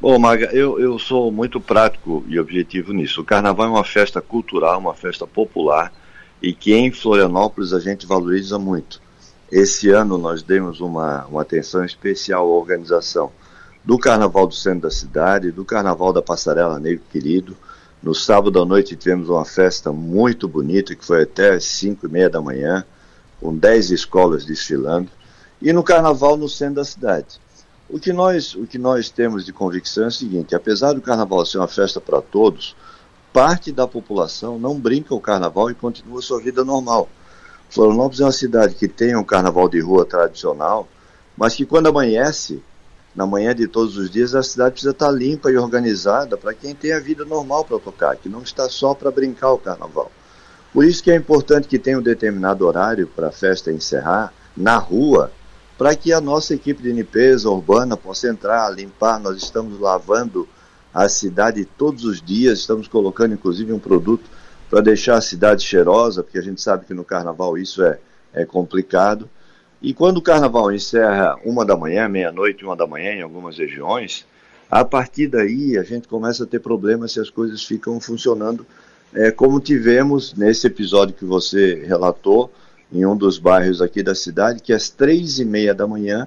Bom, 0.00 0.18
Maga, 0.18 0.46
eu, 0.46 0.80
eu 0.80 0.98
sou 0.98 1.30
muito 1.30 1.60
prático 1.60 2.24
e 2.26 2.40
objetivo 2.40 2.90
nisso. 2.90 3.20
O 3.20 3.24
carnaval 3.24 3.66
é 3.66 3.68
uma 3.68 3.84
festa 3.84 4.18
cultural, 4.22 4.78
uma 4.78 4.94
festa 4.94 5.26
popular 5.26 5.92
e 6.40 6.54
que 6.54 6.72
em 6.72 6.90
Florianópolis 6.90 7.74
a 7.74 7.80
gente 7.80 8.06
valoriza 8.06 8.58
muito. 8.58 8.98
Esse 9.52 9.90
ano 9.90 10.16
nós 10.16 10.42
demos 10.42 10.80
uma, 10.80 11.26
uma 11.26 11.42
atenção 11.42 11.84
especial 11.84 12.46
à 12.46 12.50
organização 12.50 13.30
do 13.84 13.98
Carnaval 13.98 14.46
do 14.46 14.54
Centro 14.54 14.80
da 14.80 14.90
Cidade, 14.90 15.50
do 15.50 15.66
Carnaval 15.66 16.14
da 16.14 16.22
Passarela 16.22 16.80
Negro 16.80 17.04
Querido. 17.12 17.54
No 18.02 18.14
sábado 18.14 18.58
à 18.58 18.64
noite 18.64 18.96
tivemos 18.96 19.28
uma 19.28 19.44
festa 19.44 19.92
muito 19.92 20.48
bonita, 20.48 20.94
que 20.94 21.04
foi 21.04 21.24
até 21.24 21.50
às 21.50 21.64
5 21.66 22.06
e 22.06 22.10
meia 22.10 22.30
da 22.30 22.40
manhã, 22.40 22.86
com 23.38 23.54
10 23.54 23.90
escolas 23.90 24.46
desfilando. 24.46 25.10
E 25.60 25.74
no 25.74 25.82
Carnaval 25.82 26.38
no 26.38 26.48
centro 26.48 26.76
da 26.76 26.84
cidade. 26.86 27.38
O 27.92 27.98
que 27.98 28.12
nós, 28.12 28.54
o 28.54 28.68
que 28.68 28.78
nós 28.78 29.10
temos 29.10 29.44
de 29.44 29.52
convicção 29.52 30.04
é 30.04 30.06
o 30.06 30.12
seguinte: 30.12 30.54
apesar 30.54 30.92
do 30.92 31.00
carnaval 31.00 31.44
ser 31.44 31.58
uma 31.58 31.66
festa 31.66 32.00
para 32.00 32.22
todos, 32.22 32.76
parte 33.32 33.72
da 33.72 33.86
população 33.86 34.60
não 34.60 34.78
brinca 34.78 35.12
o 35.12 35.20
carnaval 35.20 35.70
e 35.70 35.74
continua 35.74 36.22
sua 36.22 36.40
vida 36.40 36.64
normal. 36.64 37.08
Florianópolis 37.68 38.20
é 38.20 38.24
uma 38.24 38.32
cidade 38.32 38.76
que 38.76 38.86
tem 38.86 39.16
um 39.16 39.24
carnaval 39.24 39.68
de 39.68 39.80
rua 39.80 40.06
tradicional, 40.06 40.88
mas 41.36 41.56
que 41.56 41.66
quando 41.66 41.88
amanhece, 41.88 42.62
na 43.12 43.26
manhã 43.26 43.52
de 43.52 43.66
todos 43.66 43.96
os 43.96 44.08
dias, 44.08 44.36
a 44.36 44.42
cidade 44.42 44.72
precisa 44.72 44.92
estar 44.92 45.10
limpa 45.10 45.50
e 45.50 45.56
organizada 45.56 46.36
para 46.36 46.54
quem 46.54 46.76
tem 46.76 46.92
a 46.92 47.00
vida 47.00 47.24
normal 47.24 47.64
para 47.64 47.80
tocar, 47.80 48.14
que 48.14 48.28
não 48.28 48.42
está 48.42 48.68
só 48.68 48.94
para 48.94 49.10
brincar 49.10 49.50
o 49.50 49.58
carnaval. 49.58 50.12
Por 50.72 50.84
isso 50.84 51.02
que 51.02 51.10
é 51.10 51.16
importante 51.16 51.66
que 51.66 51.78
tenha 51.78 51.98
um 51.98 52.02
determinado 52.02 52.64
horário 52.64 53.08
para 53.08 53.28
a 53.28 53.32
festa 53.32 53.72
encerrar 53.72 54.32
na 54.56 54.76
rua 54.76 55.32
para 55.80 55.96
que 55.96 56.12
a 56.12 56.20
nossa 56.20 56.52
equipe 56.52 56.82
de 56.82 56.92
limpeza 56.92 57.48
urbana 57.48 57.96
possa 57.96 58.28
entrar, 58.28 58.68
limpar. 58.68 59.18
Nós 59.18 59.42
estamos 59.42 59.80
lavando 59.80 60.46
a 60.92 61.08
cidade 61.08 61.64
todos 61.64 62.04
os 62.04 62.20
dias, 62.20 62.58
estamos 62.58 62.86
colocando 62.86 63.32
inclusive 63.32 63.72
um 63.72 63.78
produto 63.78 64.28
para 64.68 64.82
deixar 64.82 65.16
a 65.16 65.22
cidade 65.22 65.64
cheirosa, 65.64 66.22
porque 66.22 66.36
a 66.36 66.42
gente 66.42 66.60
sabe 66.60 66.84
que 66.84 66.92
no 66.92 67.02
carnaval 67.02 67.56
isso 67.56 67.82
é, 67.82 67.98
é 68.34 68.44
complicado. 68.44 69.26
E 69.80 69.94
quando 69.94 70.18
o 70.18 70.22
carnaval 70.22 70.70
encerra 70.70 71.38
uma 71.46 71.64
da 71.64 71.74
manhã, 71.74 72.06
meia-noite, 72.10 72.62
uma 72.62 72.76
da 72.76 72.86
manhã 72.86 73.12
em 73.12 73.22
algumas 73.22 73.56
regiões, 73.56 74.26
a 74.70 74.84
partir 74.84 75.28
daí 75.28 75.78
a 75.78 75.82
gente 75.82 76.06
começa 76.06 76.44
a 76.44 76.46
ter 76.46 76.58
problemas 76.58 77.12
se 77.12 77.20
as 77.20 77.30
coisas 77.30 77.64
ficam 77.64 77.98
funcionando 77.98 78.66
é, 79.14 79.30
como 79.30 79.58
tivemos 79.58 80.34
nesse 80.34 80.66
episódio 80.66 81.14
que 81.14 81.24
você 81.24 81.82
relatou, 81.86 82.52
em 82.92 83.06
um 83.06 83.16
dos 83.16 83.38
bairros 83.38 83.80
aqui 83.80 84.02
da 84.02 84.14
cidade, 84.14 84.62
que 84.62 84.72
às 84.72 84.88
três 84.88 85.38
e 85.38 85.44
meia 85.44 85.74
da 85.74 85.86
manhã, 85.86 86.26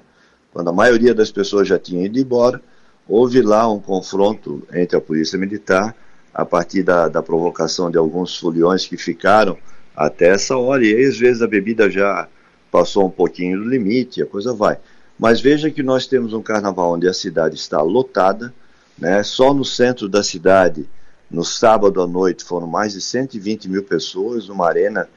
quando 0.52 0.70
a 0.70 0.74
maioria 0.74 1.14
das 1.14 1.32
pessoas 1.32 1.68
já 1.68 1.78
tinha 1.78 2.06
ido 2.06 2.20
embora, 2.20 2.62
houve 3.08 3.42
lá 3.42 3.70
um 3.70 3.80
confronto 3.80 4.66
entre 4.74 4.98
a 4.98 5.02
polícia 5.02 5.38
militar, 5.38 5.96
a 6.34 6.46
partir 6.46 6.84
da, 6.84 7.08
da 7.08 7.22
provocação 7.22 7.92
de 7.92 7.98
alguns 7.98 8.38
foliões 8.38 8.88
que 8.88 8.98
ficaram 8.98 9.58
até 9.96 10.30
essa 10.30 10.58
hora, 10.58 10.84
e 10.84 10.96
aí 10.96 11.06
às 11.06 11.18
vezes 11.18 11.42
a 11.42 11.48
bebida 11.48 11.90
já 11.90 12.28
passou 12.72 13.06
um 13.06 13.12
pouquinho 13.12 13.60
do 13.60 13.70
limite, 13.70 14.22
a 14.22 14.26
coisa 14.26 14.54
vai. 14.54 14.80
Mas 15.20 15.40
veja 15.40 15.70
que 15.70 15.84
nós 15.84 16.08
temos 16.08 16.34
um 16.34 16.42
carnaval 16.42 16.94
onde 16.94 17.08
a 17.08 17.14
cidade 17.14 17.56
está 17.56 17.82
lotada, 17.82 18.52
né? 18.98 19.22
só 19.22 19.54
no 19.54 19.64
centro 19.64 20.10
da 20.10 20.24
cidade, 20.24 20.90
no 21.30 21.44
sábado 21.44 22.02
à 22.02 22.08
noite, 22.08 22.44
foram 22.44 22.66
mais 22.66 22.94
de 22.94 23.02
120 23.02 23.70
mil 23.70 23.84
pessoas, 23.84 24.50
uma 24.50 24.68
arena 24.68 25.08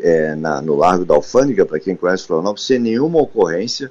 é, 0.00 0.34
na, 0.34 0.60
no 0.60 0.76
Largo 0.76 1.04
da 1.04 1.14
Alfândega, 1.14 1.66
para 1.66 1.80
quem 1.80 1.96
conhece 1.96 2.26
Florianópolis, 2.26 2.66
sem 2.66 2.78
nenhuma 2.78 3.20
ocorrência. 3.20 3.90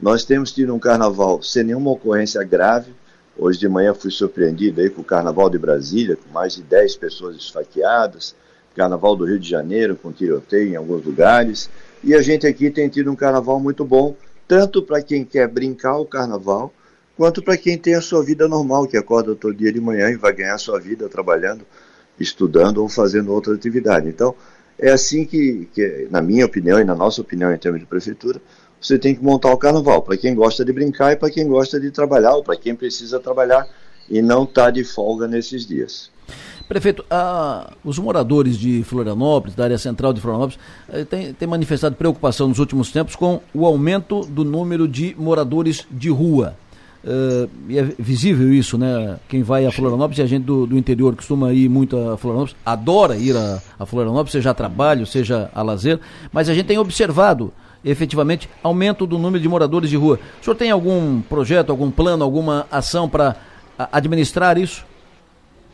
Nós 0.00 0.24
temos 0.24 0.52
tido 0.52 0.74
um 0.74 0.78
carnaval 0.78 1.42
sem 1.42 1.64
nenhuma 1.64 1.90
ocorrência 1.90 2.42
grave, 2.44 2.92
Hoje 3.40 3.56
de 3.56 3.68
manhã 3.68 3.94
fui 3.94 4.10
surpreendido 4.10 4.80
aí 4.80 4.90
com 4.90 5.00
o 5.00 5.04
Carnaval 5.04 5.48
de 5.48 5.56
Brasília, 5.58 6.16
com 6.16 6.28
mais 6.32 6.56
de 6.56 6.62
10 6.62 6.96
pessoas 6.96 7.36
esfaqueadas, 7.36 8.34
Carnaval 8.74 9.14
do 9.14 9.24
Rio 9.24 9.38
de 9.38 9.48
Janeiro 9.48 9.94
com 9.94 10.10
tiroteio 10.10 10.70
em 10.72 10.76
alguns 10.76 11.04
lugares, 11.04 11.70
e 12.02 12.14
a 12.14 12.20
gente 12.20 12.48
aqui 12.48 12.68
tem 12.68 12.88
tido 12.88 13.12
um 13.12 13.16
carnaval 13.16 13.60
muito 13.60 13.84
bom, 13.84 14.16
tanto 14.48 14.82
para 14.82 15.00
quem 15.02 15.24
quer 15.24 15.46
brincar 15.46 15.98
o 15.98 16.04
carnaval, 16.04 16.72
quanto 17.16 17.40
para 17.40 17.56
quem 17.56 17.78
tem 17.78 17.94
a 17.94 18.00
sua 18.00 18.24
vida 18.24 18.48
normal, 18.48 18.88
que 18.88 18.96
acorda 18.96 19.36
todo 19.36 19.54
dia 19.54 19.72
de 19.72 19.80
manhã 19.80 20.10
e 20.10 20.16
vai 20.16 20.32
ganhar 20.32 20.54
a 20.54 20.58
sua 20.58 20.80
vida 20.80 21.08
trabalhando, 21.08 21.64
estudando 22.18 22.78
ou 22.78 22.88
fazendo 22.88 23.32
outra 23.32 23.54
atividade. 23.54 24.08
Então, 24.08 24.34
é 24.78 24.90
assim 24.90 25.24
que, 25.24 25.68
que, 25.74 26.08
na 26.10 26.22
minha 26.22 26.46
opinião 26.46 26.80
e 26.80 26.84
na 26.84 26.94
nossa 26.94 27.20
opinião 27.20 27.52
em 27.52 27.58
termos 27.58 27.80
de 27.80 27.86
prefeitura, 27.86 28.40
você 28.80 28.98
tem 28.98 29.14
que 29.14 29.22
montar 29.22 29.52
o 29.52 29.58
carnaval, 29.58 30.02
para 30.02 30.16
quem 30.16 30.34
gosta 30.34 30.64
de 30.64 30.72
brincar 30.72 31.12
e 31.12 31.16
para 31.16 31.30
quem 31.30 31.48
gosta 31.48 31.80
de 31.80 31.90
trabalhar, 31.90 32.34
ou 32.34 32.44
para 32.44 32.56
quem 32.56 32.74
precisa 32.74 33.18
trabalhar 33.18 33.66
e 34.08 34.22
não 34.22 34.44
está 34.44 34.70
de 34.70 34.84
folga 34.84 35.26
nesses 35.26 35.66
dias. 35.66 36.10
Prefeito, 36.68 37.04
os 37.82 37.98
moradores 37.98 38.58
de 38.58 38.84
Florianópolis, 38.84 39.56
da 39.56 39.64
área 39.64 39.78
central 39.78 40.12
de 40.12 40.20
Florianópolis, 40.20 40.58
eh, 40.90 41.04
têm, 41.04 41.32
têm 41.32 41.48
manifestado 41.48 41.96
preocupação 41.96 42.46
nos 42.46 42.58
últimos 42.58 42.92
tempos 42.92 43.16
com 43.16 43.40
o 43.54 43.64
aumento 43.64 44.20
do 44.20 44.44
número 44.44 44.86
de 44.86 45.16
moradores 45.18 45.86
de 45.90 46.10
rua. 46.10 46.54
Uh, 47.04 47.48
e 47.68 47.78
é 47.78 47.82
visível 47.82 48.52
isso, 48.52 48.76
né? 48.76 49.18
Quem 49.28 49.42
vai 49.42 49.64
a 49.64 49.70
Florianópolis 49.70 50.18
e 50.18 50.22
a 50.22 50.26
gente 50.26 50.44
do, 50.44 50.66
do, 50.66 50.76
interior 50.76 51.14
costuma 51.14 51.52
ir 51.52 51.68
muito 51.68 51.96
a 51.96 52.18
Florianópolis, 52.18 52.56
adora 52.66 53.16
ir 53.16 53.36
a, 53.36 53.62
a 53.78 53.86
Florianópolis, 53.86 54.32
seja 54.32 54.50
a 54.50 54.54
trabalho, 54.54 55.06
seja 55.06 55.48
a 55.54 55.62
lazer, 55.62 56.00
mas 56.32 56.48
a 56.48 56.54
gente 56.54 56.66
tem 56.66 56.78
observado 56.78 57.52
efetivamente 57.84 58.50
aumento 58.62 59.06
do 59.06 59.16
número 59.16 59.40
de 59.40 59.48
moradores 59.48 59.90
de 59.90 59.96
rua. 59.96 60.18
O 60.40 60.44
senhor 60.44 60.56
tem 60.56 60.70
algum 60.70 61.20
projeto, 61.22 61.70
algum 61.70 61.90
plano, 61.90 62.24
alguma 62.24 62.66
ação 62.70 63.08
para 63.08 63.36
administrar 63.92 64.58
isso? 64.58 64.84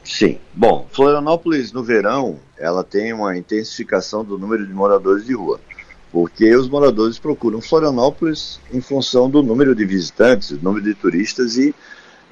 Sim. 0.05 0.39
Bom, 0.53 0.87
Florianópolis 0.93 1.73
no 1.73 1.83
verão, 1.83 2.39
ela 2.59 2.85
tem 2.85 3.13
uma 3.15 3.37
intensificação 3.37 4.23
do 4.23 4.39
número 4.39 4.67
de 4.67 4.73
moradores 4.73 5.25
de 5.25 5.35
rua, 5.35 5.59
porque 6.15 6.55
os 6.55 6.69
moradores 6.69 7.19
procuram 7.19 7.61
Florianópolis 7.61 8.61
em 8.73 8.81
função 8.81 9.29
do 9.29 9.43
número 9.43 9.75
de 9.75 9.85
visitantes, 9.85 10.53
do 10.53 10.63
número 10.63 10.85
de 10.85 10.95
turistas 10.95 11.57
e, 11.57 11.75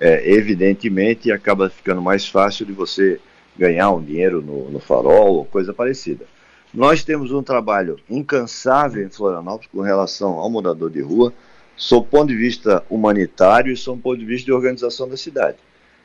é, 0.00 0.32
evidentemente, 0.34 1.32
acaba 1.32 1.68
ficando 1.68 2.00
mais 2.00 2.28
fácil 2.28 2.64
de 2.64 2.72
você 2.72 3.18
ganhar 3.58 3.90
um 3.90 4.00
dinheiro 4.00 4.40
no, 4.40 4.70
no 4.70 4.78
farol 4.78 5.34
ou 5.34 5.44
coisa 5.44 5.74
parecida. 5.74 6.26
Nós 6.72 7.02
temos 7.02 7.32
um 7.32 7.42
trabalho 7.42 7.98
incansável 8.08 9.04
em 9.04 9.10
Florianópolis 9.10 9.68
com 9.72 9.80
relação 9.80 10.34
ao 10.34 10.48
morador 10.48 10.88
de 10.88 11.00
rua, 11.00 11.32
sob 11.76 12.06
ponto 12.06 12.28
de 12.28 12.36
vista 12.36 12.84
humanitário 12.88 13.72
e 13.72 13.76
sob 13.76 14.00
ponto 14.00 14.16
de 14.16 14.24
vista 14.24 14.46
de 14.46 14.52
organização 14.52 15.08
da 15.08 15.16
cidade. 15.16 15.56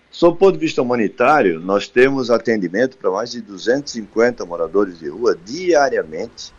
Sob 0.10 0.40
ponto 0.40 0.54
de 0.54 0.66
vista 0.66 0.82
humanitário, 0.82 1.60
nós 1.60 1.88
temos 1.88 2.32
atendimento 2.32 2.98
para 2.98 3.12
mais 3.12 3.30
de 3.30 3.42
250 3.42 4.44
moradores 4.48 4.98
de 4.98 5.08
rua 5.10 5.38
diariamente 5.46 6.57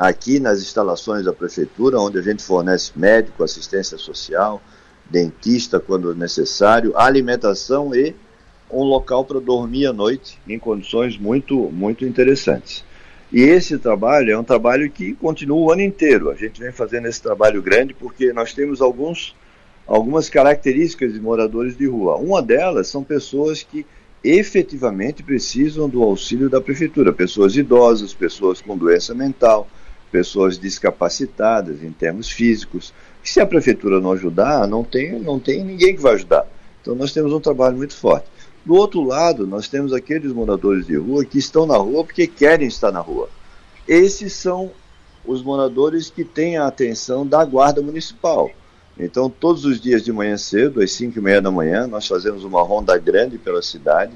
aqui 0.00 0.40
nas 0.40 0.62
instalações 0.62 1.26
da 1.26 1.32
prefeitura, 1.32 2.00
onde 2.00 2.18
a 2.18 2.22
gente 2.22 2.42
fornece 2.42 2.90
médico, 2.96 3.44
assistência 3.44 3.98
social, 3.98 4.62
dentista 5.10 5.78
quando 5.78 6.14
necessário, 6.14 6.96
alimentação 6.96 7.94
e 7.94 8.16
um 8.70 8.82
local 8.82 9.26
para 9.26 9.38
dormir 9.38 9.84
à 9.84 9.92
noite 9.92 10.38
em 10.48 10.58
condições 10.58 11.18
muito 11.18 11.54
muito 11.70 12.06
interessantes. 12.06 12.82
E 13.30 13.42
esse 13.42 13.76
trabalho 13.76 14.32
é 14.32 14.38
um 14.38 14.42
trabalho 14.42 14.90
que 14.90 15.12
continua 15.12 15.58
o 15.58 15.70
ano 15.70 15.82
inteiro. 15.82 16.30
A 16.30 16.34
gente 16.34 16.58
vem 16.58 16.72
fazendo 16.72 17.06
esse 17.06 17.20
trabalho 17.20 17.60
grande 17.60 17.92
porque 17.92 18.32
nós 18.32 18.54
temos 18.54 18.80
alguns 18.80 19.36
algumas 19.86 20.30
características 20.30 21.12
de 21.12 21.20
moradores 21.20 21.76
de 21.76 21.86
rua. 21.86 22.16
Uma 22.16 22.40
delas 22.40 22.88
são 22.88 23.04
pessoas 23.04 23.62
que 23.62 23.84
efetivamente 24.24 25.22
precisam 25.22 25.90
do 25.90 26.02
auxílio 26.02 26.48
da 26.48 26.60
prefeitura, 26.60 27.12
pessoas 27.12 27.54
idosas, 27.54 28.14
pessoas 28.14 28.62
com 28.62 28.78
doença 28.78 29.14
mental, 29.14 29.68
pessoas 30.10 30.58
discapacitadas 30.58 31.82
em 31.82 31.92
termos 31.92 32.30
físicos. 32.30 32.92
Se 33.22 33.40
a 33.40 33.46
prefeitura 33.46 34.00
não 34.00 34.12
ajudar, 34.12 34.66
não 34.66 34.82
tem, 34.82 35.18
não 35.18 35.38
tem 35.38 35.64
ninguém 35.64 35.94
que 35.94 36.02
vai 36.02 36.14
ajudar. 36.14 36.46
Então 36.80 36.94
nós 36.94 37.12
temos 37.12 37.32
um 37.32 37.40
trabalho 37.40 37.76
muito 37.76 37.94
forte. 37.94 38.26
Do 38.64 38.74
outro 38.74 39.02
lado, 39.02 39.46
nós 39.46 39.68
temos 39.68 39.92
aqueles 39.92 40.32
moradores 40.32 40.86
de 40.86 40.96
rua 40.96 41.24
que 41.24 41.38
estão 41.38 41.66
na 41.66 41.76
rua 41.76 42.04
porque 42.04 42.26
querem 42.26 42.68
estar 42.68 42.92
na 42.92 43.00
rua. 43.00 43.28
Esses 43.88 44.32
são 44.34 44.70
os 45.24 45.42
moradores 45.42 46.10
que 46.10 46.24
têm 46.24 46.56
a 46.56 46.66
atenção 46.66 47.26
da 47.26 47.44
Guarda 47.44 47.82
Municipal. 47.82 48.50
Então, 48.98 49.30
todos 49.30 49.64
os 49.64 49.80
dias 49.80 50.02
de 50.02 50.12
manhã 50.12 50.36
cedo, 50.36 50.82
às 50.82 50.92
5 50.92 51.18
e 51.18 51.22
meia 51.22 51.40
da 51.40 51.50
manhã, 51.50 51.86
nós 51.86 52.06
fazemos 52.06 52.44
uma 52.44 52.62
ronda 52.62 52.98
grande 52.98 53.38
pela 53.38 53.62
cidade, 53.62 54.12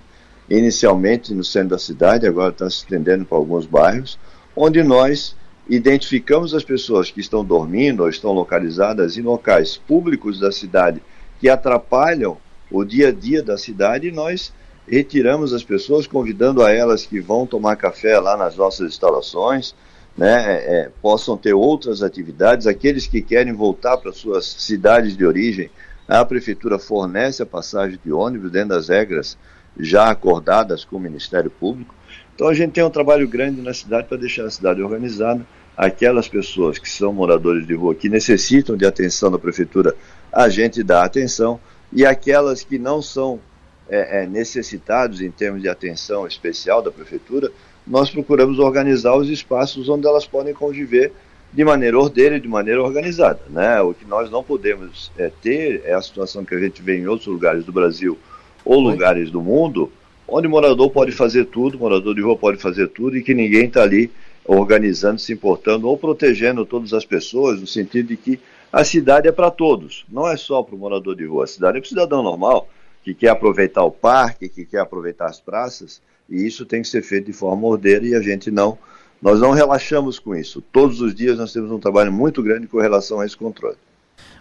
inicialmente 0.49 1.33
no 1.33 1.43
centro 1.43 1.71
da 1.71 1.79
cidade, 1.79 2.27
agora 2.27 2.51
está 2.51 2.69
se 2.69 2.79
estendendo 2.79 3.25
para 3.25 3.39
alguns 3.39 3.65
bairros, 3.65 4.19
onde 4.55 4.83
nós 4.83 5.35
identificamos 5.69 6.55
as 6.55 6.63
pessoas 6.63 7.11
que 7.11 7.21
estão 7.21 7.45
dormindo 7.45 8.03
ou 8.03 8.09
estão 8.09 8.33
localizadas 8.33 9.17
em 9.17 9.23
locais 9.23 9.77
públicos 9.77 10.39
da 10.39 10.53
cidade 10.53 11.03
que 11.41 11.49
atrapalham 11.49 12.37
o 12.71 12.85
dia 12.85 13.09
a 13.09 13.13
dia 13.13 13.43
da 13.43 13.57
cidade 13.57 14.09
e 14.09 14.13
nós 14.13 14.53
retiramos 14.87 15.53
as 15.53 15.63
pessoas, 15.63 16.07
convidando 16.07 16.63
a 16.63 16.71
elas 16.71 17.07
que 17.07 17.21
vão 17.21 17.47
tomar 17.47 17.77
café 17.77 18.19
lá 18.19 18.37
nas 18.37 18.57
nossas 18.57 18.89
instalações, 18.89 19.75
né, 20.17 20.57
é, 20.57 20.91
possam 21.03 21.37
ter 21.37 21.55
outras 21.55 22.03
atividades. 22.03 22.67
Aqueles 22.67 23.07
que 23.07 23.23
querem 23.23 23.53
voltar 23.53 23.97
para 23.97 24.13
suas 24.13 24.47
cidades 24.47 25.17
de 25.17 25.25
origem, 25.25 25.71
a 26.07 26.25
prefeitura 26.25 26.79
fornece 26.79 27.43
a 27.43 27.47
passagem 27.47 27.99
de 28.05 28.13
ônibus 28.13 28.51
dentro 28.51 28.71
das 28.71 28.89
regras 28.89 29.39
já 29.79 30.11
acordadas 30.11 30.85
com 30.85 30.97
o 30.97 31.01
Ministério 31.01 31.51
Público. 31.51 31.95
Então 32.35 32.49
a 32.49 32.55
gente 32.55 32.73
tem 32.73 32.85
um 32.85 32.91
trabalho 32.91 33.29
grande 33.29 33.61
na 33.61 33.73
cidade 33.73 34.09
para 34.09 34.17
deixar 34.17 34.45
a 34.45 34.51
cidade 34.51 34.83
organizada. 34.83 35.47
Aquelas 35.77 36.29
pessoas 36.29 36.79
que 36.79 36.89
são 36.89 37.13
moradores 37.13 37.67
de 37.67 37.75
rua 37.75 37.95
que 37.95 38.09
necessitam 38.09 38.77
de 38.77 38.87
atenção 38.87 39.31
da 39.31 39.39
prefeitura, 39.39 39.95
a 40.33 40.49
gente 40.49 40.83
dá 40.83 41.05
atenção. 41.05 41.61
E 41.93 42.05
aquelas 42.05 42.63
que 42.63 42.79
não 42.79 43.01
são 43.01 43.41
é, 43.89 44.23
é, 44.23 44.27
necessitados 44.27 45.21
em 45.21 45.31
termos 45.31 45.63
de 45.63 45.69
atenção 45.69 46.27
especial 46.27 46.83
da 46.83 46.91
prefeitura, 46.91 47.53
nós 47.87 48.11
procuramos 48.11 48.59
organizar 48.59 49.17
os 49.17 49.29
espaços 49.29 49.89
onde 49.89 50.07
elas 50.07 50.27
podem 50.27 50.55
conviver 50.55 51.13
de 51.53 51.65
maneira 51.65 51.99
ordeira 51.99 52.37
e 52.37 52.41
de 52.41 52.49
maneira 52.49 52.83
organizada. 52.83 53.41
Né? 53.49 53.81
O 53.81 53.95
que 53.95 54.05
nós 54.05 54.31
não 54.31 54.43
podemos 54.43 55.13
é, 55.17 55.31
ter 55.43 55.83
é 55.85 55.93
a 55.93 56.03
situação 56.03 56.45
que 56.45 56.55
a 56.55 56.59
gente 56.59 56.83
vê 56.83 56.99
em 56.99 57.07
outros 57.07 57.29
lugares 57.29 57.65
do 57.65 57.73
Brasil 57.73 58.19
ou 58.65 58.81
lugares 58.81 59.31
do 59.31 59.41
mundo, 59.41 59.93
onde 60.37 60.49
morador 60.49 60.91
pode 60.91 61.13
fazer 61.13 61.45
tudo, 61.45 61.79
morador 61.79 62.13
de 62.13 62.21
rua 62.21 62.37
pode 62.37 62.59
fazer 62.59 62.89
tudo 62.89 63.17
e 63.17 63.23
que 63.23 63.33
ninguém 63.33 63.67
está 63.67 63.83
ali 63.83 64.11
organizando, 64.45 65.21
se 65.21 65.33
importando 65.33 65.89
ou 65.89 65.97
protegendo 65.97 66.67
todas 66.67 66.93
as 66.93 67.05
pessoas, 67.05 67.61
no 67.61 67.69
sentido 67.69 68.09
de 68.09 68.17
que 68.17 68.41
a 68.73 68.83
cidade 68.83 69.29
é 69.29 69.33
para 69.33 69.49
todos, 69.49 70.05
não 70.09 70.27
é 70.27 70.37
só 70.37 70.61
para 70.61 70.75
o 70.75 70.79
morador 70.79 71.15
de 71.15 71.25
rua, 71.25 71.45
a 71.45 71.47
cidade 71.47 71.79
é 71.79 71.81
para 71.81 71.87
o 71.87 71.89
cidadão 71.89 72.21
normal, 72.21 72.69
que 73.05 73.15
quer 73.15 73.29
aproveitar 73.29 73.85
o 73.85 73.93
parque, 73.93 74.49
que 74.49 74.65
quer 74.65 74.81
aproveitar 74.81 75.27
as 75.27 75.39
praças, 75.39 76.03
e 76.29 76.45
isso 76.45 76.67
tem 76.67 76.83
que 76.83 76.89
ser 76.89 77.03
feito 77.03 77.27
de 77.27 77.33
forma 77.33 77.69
ordeira 77.69 78.05
e 78.05 78.17
a 78.17 78.21
gente 78.21 78.51
não, 78.51 78.77
nós 79.23 79.39
não 79.39 79.53
relaxamos 79.53 80.19
com 80.19 80.35
isso. 80.35 80.61
Todos 80.61 81.01
os 81.01 81.15
dias 81.15 81.39
nós 81.39 81.53
temos 81.53 81.71
um 81.71 81.79
trabalho 81.79 82.13
muito 82.13 82.43
grande 82.43 82.67
com 82.67 82.81
relação 82.81 83.21
a 83.21 83.27
esse 83.27 83.37
controle. 83.37 83.77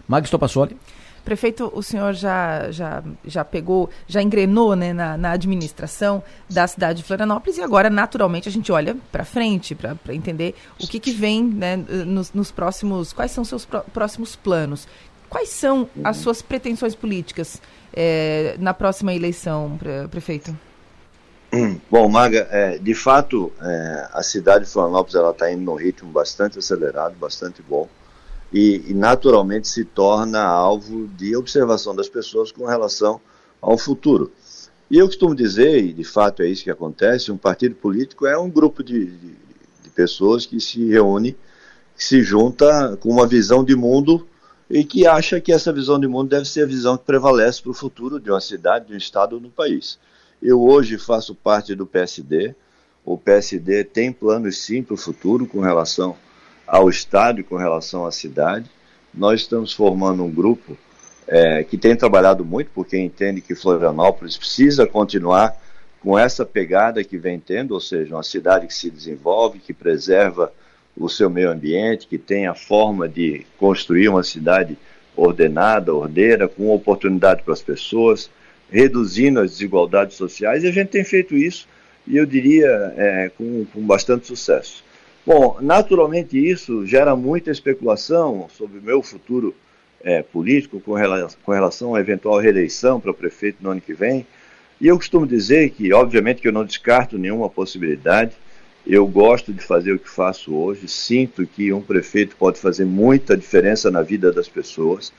Magis 0.08 0.28
Topassoli. 0.28 0.76
Prefeito, 1.24 1.72
o 1.74 1.82
senhor 1.82 2.12
já, 2.12 2.70
já, 2.70 3.02
já 3.24 3.44
pegou, 3.44 3.88
já 4.06 4.20
engrenou 4.20 4.76
né, 4.76 4.92
na, 4.92 5.16
na 5.16 5.30
administração 5.30 6.22
da 6.50 6.66
cidade 6.66 6.98
de 6.98 7.04
Florianópolis 7.04 7.56
e 7.56 7.62
agora, 7.62 7.88
naturalmente, 7.88 8.48
a 8.48 8.52
gente 8.52 8.70
olha 8.70 8.96
para 9.10 9.24
frente 9.24 9.74
para 9.74 10.14
entender 10.14 10.54
o 10.78 10.86
que, 10.86 11.00
que 11.00 11.12
vem 11.12 11.42
né, 11.42 11.76
nos, 11.76 12.32
nos, 12.32 12.50
próximos. 12.50 13.12
Quais 13.12 13.30
são 13.30 13.44
seus 13.44 13.66
próximos 13.92 14.36
planos? 14.36 14.86
Quais 15.30 15.48
são 15.48 15.88
as 16.04 16.18
suas 16.18 16.42
pretensões 16.42 16.94
políticas 16.94 17.60
é, 17.92 18.56
na 18.58 18.74
próxima 18.74 19.14
eleição, 19.14 19.78
prefeito? 20.10 20.56
Bom, 21.90 22.08
Maga, 22.08 22.46
é, 22.50 22.78
de 22.78 22.94
fato, 22.94 23.52
é, 23.62 24.08
a 24.12 24.22
cidade 24.22 24.64
de 24.64 24.70
Florianópolis 24.70 25.14
está 25.14 25.50
indo 25.50 25.62
num 25.62 25.74
ritmo 25.74 26.10
bastante 26.10 26.58
acelerado, 26.58 27.14
bastante 27.16 27.62
bom, 27.62 27.88
e, 28.54 28.84
e, 28.86 28.94
naturalmente 28.94 29.66
se 29.66 29.84
torna 29.84 30.40
alvo 30.40 31.08
de 31.08 31.34
observação 31.34 31.92
das 31.92 32.08
pessoas 32.08 32.52
com 32.52 32.64
relação 32.64 33.20
ao 33.60 33.76
futuro. 33.76 34.30
E 34.88 34.96
eu 34.96 35.06
costumo 35.06 35.34
dizer, 35.34 35.84
e 35.84 35.92
de 35.92 36.04
fato 36.04 36.40
é 36.40 36.46
isso 36.46 36.62
que 36.62 36.70
acontece, 36.70 37.32
um 37.32 37.36
partido 37.36 37.74
político 37.74 38.28
é 38.28 38.38
um 38.38 38.48
grupo 38.48 38.84
de, 38.84 39.06
de, 39.06 39.34
de 39.82 39.90
pessoas 39.90 40.46
que 40.46 40.60
se 40.60 40.88
reúne, 40.88 41.36
que 41.96 42.04
se 42.04 42.22
junta 42.22 42.96
com 42.98 43.08
uma 43.08 43.26
visão 43.26 43.64
de 43.64 43.74
mundo 43.74 44.24
e 44.70 44.84
que 44.84 45.04
acha 45.04 45.40
que 45.40 45.52
essa 45.52 45.72
visão 45.72 45.98
de 45.98 46.06
mundo 46.06 46.28
deve 46.28 46.44
ser 46.44 46.62
a 46.62 46.66
visão 46.66 46.96
que 46.96 47.04
prevalece 47.04 47.60
para 47.60 47.72
o 47.72 47.74
futuro 47.74 48.20
de 48.20 48.30
uma 48.30 48.40
cidade, 48.40 48.86
de 48.86 48.94
um 48.94 48.96
estado 48.96 49.34
ou 49.34 49.40
do 49.40 49.50
país. 49.50 49.98
Eu 50.40 50.62
hoje 50.62 50.96
faço 50.96 51.34
parte 51.34 51.74
do 51.74 51.86
PSD. 51.86 52.54
O 53.04 53.18
PSD 53.18 53.82
tem 53.82 54.12
planos 54.12 54.58
sim 54.58 54.80
para 54.80 54.94
o 54.94 54.96
futuro 54.96 55.44
com 55.44 55.60
relação 55.60 56.16
ao 56.66 56.88
Estado 56.88 57.40
e 57.40 57.44
com 57.44 57.56
relação 57.56 58.06
à 58.06 58.12
cidade. 58.12 58.70
Nós 59.12 59.42
estamos 59.42 59.72
formando 59.72 60.24
um 60.24 60.30
grupo 60.30 60.76
é, 61.26 61.64
que 61.64 61.78
tem 61.78 61.96
trabalhado 61.96 62.44
muito, 62.44 62.70
porque 62.74 62.98
entende 62.98 63.40
que 63.40 63.54
Florianópolis 63.54 64.36
precisa 64.36 64.86
continuar 64.86 65.56
com 66.00 66.18
essa 66.18 66.44
pegada 66.44 67.02
que 67.02 67.16
vem 67.16 67.40
tendo, 67.40 67.72
ou 67.72 67.80
seja, 67.80 68.14
uma 68.14 68.22
cidade 68.22 68.66
que 68.66 68.74
se 68.74 68.90
desenvolve, 68.90 69.58
que 69.58 69.72
preserva 69.72 70.52
o 70.96 71.08
seu 71.08 71.30
meio 71.30 71.50
ambiente, 71.50 72.06
que 72.06 72.18
tem 72.18 72.46
a 72.46 72.54
forma 72.54 73.08
de 73.08 73.46
construir 73.58 74.08
uma 74.08 74.22
cidade 74.22 74.76
ordenada, 75.16 75.94
ordeira, 75.94 76.46
com 76.46 76.70
oportunidade 76.70 77.42
para 77.42 77.54
as 77.54 77.62
pessoas, 77.62 78.30
reduzindo 78.70 79.40
as 79.40 79.52
desigualdades 79.52 80.16
sociais, 80.16 80.62
e 80.62 80.68
a 80.68 80.72
gente 80.72 80.88
tem 80.88 81.04
feito 81.04 81.34
isso, 81.34 81.66
e 82.06 82.16
eu 82.16 82.26
diria, 82.26 82.68
é, 82.96 83.30
com, 83.36 83.64
com 83.72 83.80
bastante 83.80 84.26
sucesso. 84.26 84.83
Bom, 85.26 85.56
naturalmente 85.60 86.36
isso 86.36 86.84
gera 86.84 87.16
muita 87.16 87.50
especulação 87.50 88.46
sobre 88.50 88.78
o 88.78 88.82
meu 88.82 89.02
futuro 89.02 89.54
é, 90.02 90.22
político 90.22 90.78
com 90.80 90.92
relação, 90.92 91.38
com 91.42 91.52
relação 91.52 91.94
à 91.94 92.00
eventual 92.00 92.38
reeleição 92.38 93.00
para 93.00 93.14
prefeito 93.14 93.56
no 93.62 93.70
ano 93.70 93.80
que 93.80 93.94
vem. 93.94 94.26
E 94.78 94.86
eu 94.86 94.96
costumo 94.96 95.26
dizer 95.26 95.70
que, 95.70 95.94
obviamente, 95.94 96.42
que 96.42 96.48
eu 96.48 96.52
não 96.52 96.64
descarto 96.64 97.16
nenhuma 97.16 97.48
possibilidade. 97.48 98.32
Eu 98.86 99.06
gosto 99.06 99.50
de 99.50 99.62
fazer 99.62 99.92
o 99.92 99.98
que 99.98 100.10
faço 100.10 100.54
hoje, 100.54 100.86
sinto 100.88 101.46
que 101.46 101.72
um 101.72 101.80
prefeito 101.80 102.36
pode 102.36 102.58
fazer 102.58 102.84
muita 102.84 103.34
diferença 103.34 103.90
na 103.90 104.02
vida 104.02 104.30
das 104.30 104.46
pessoas, 104.46 105.10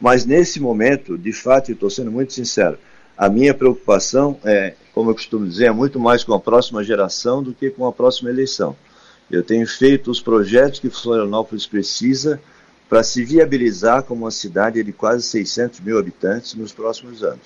mas 0.00 0.26
nesse 0.26 0.58
momento, 0.58 1.16
de 1.16 1.32
fato, 1.32 1.70
estou 1.70 1.88
sendo 1.88 2.10
muito 2.10 2.32
sincero, 2.32 2.76
a 3.16 3.28
minha 3.28 3.54
preocupação 3.54 4.40
é, 4.44 4.74
como 4.92 5.10
eu 5.10 5.14
costumo 5.14 5.46
dizer, 5.46 5.66
é 5.66 5.70
muito 5.70 6.00
mais 6.00 6.24
com 6.24 6.34
a 6.34 6.40
próxima 6.40 6.82
geração 6.82 7.40
do 7.40 7.54
que 7.54 7.70
com 7.70 7.86
a 7.86 7.92
próxima 7.92 8.28
eleição. 8.28 8.74
Eu 9.32 9.42
tenho 9.42 9.66
feito 9.66 10.10
os 10.10 10.20
projetos 10.20 10.78
que 10.78 10.90
Florianópolis 10.90 11.66
precisa 11.66 12.38
para 12.86 13.02
se 13.02 13.24
viabilizar 13.24 14.02
como 14.02 14.24
uma 14.24 14.30
cidade 14.30 14.84
de 14.84 14.92
quase 14.92 15.22
600 15.22 15.80
mil 15.80 15.98
habitantes 15.98 16.52
nos 16.52 16.70
próximos 16.70 17.24
anos. 17.24 17.40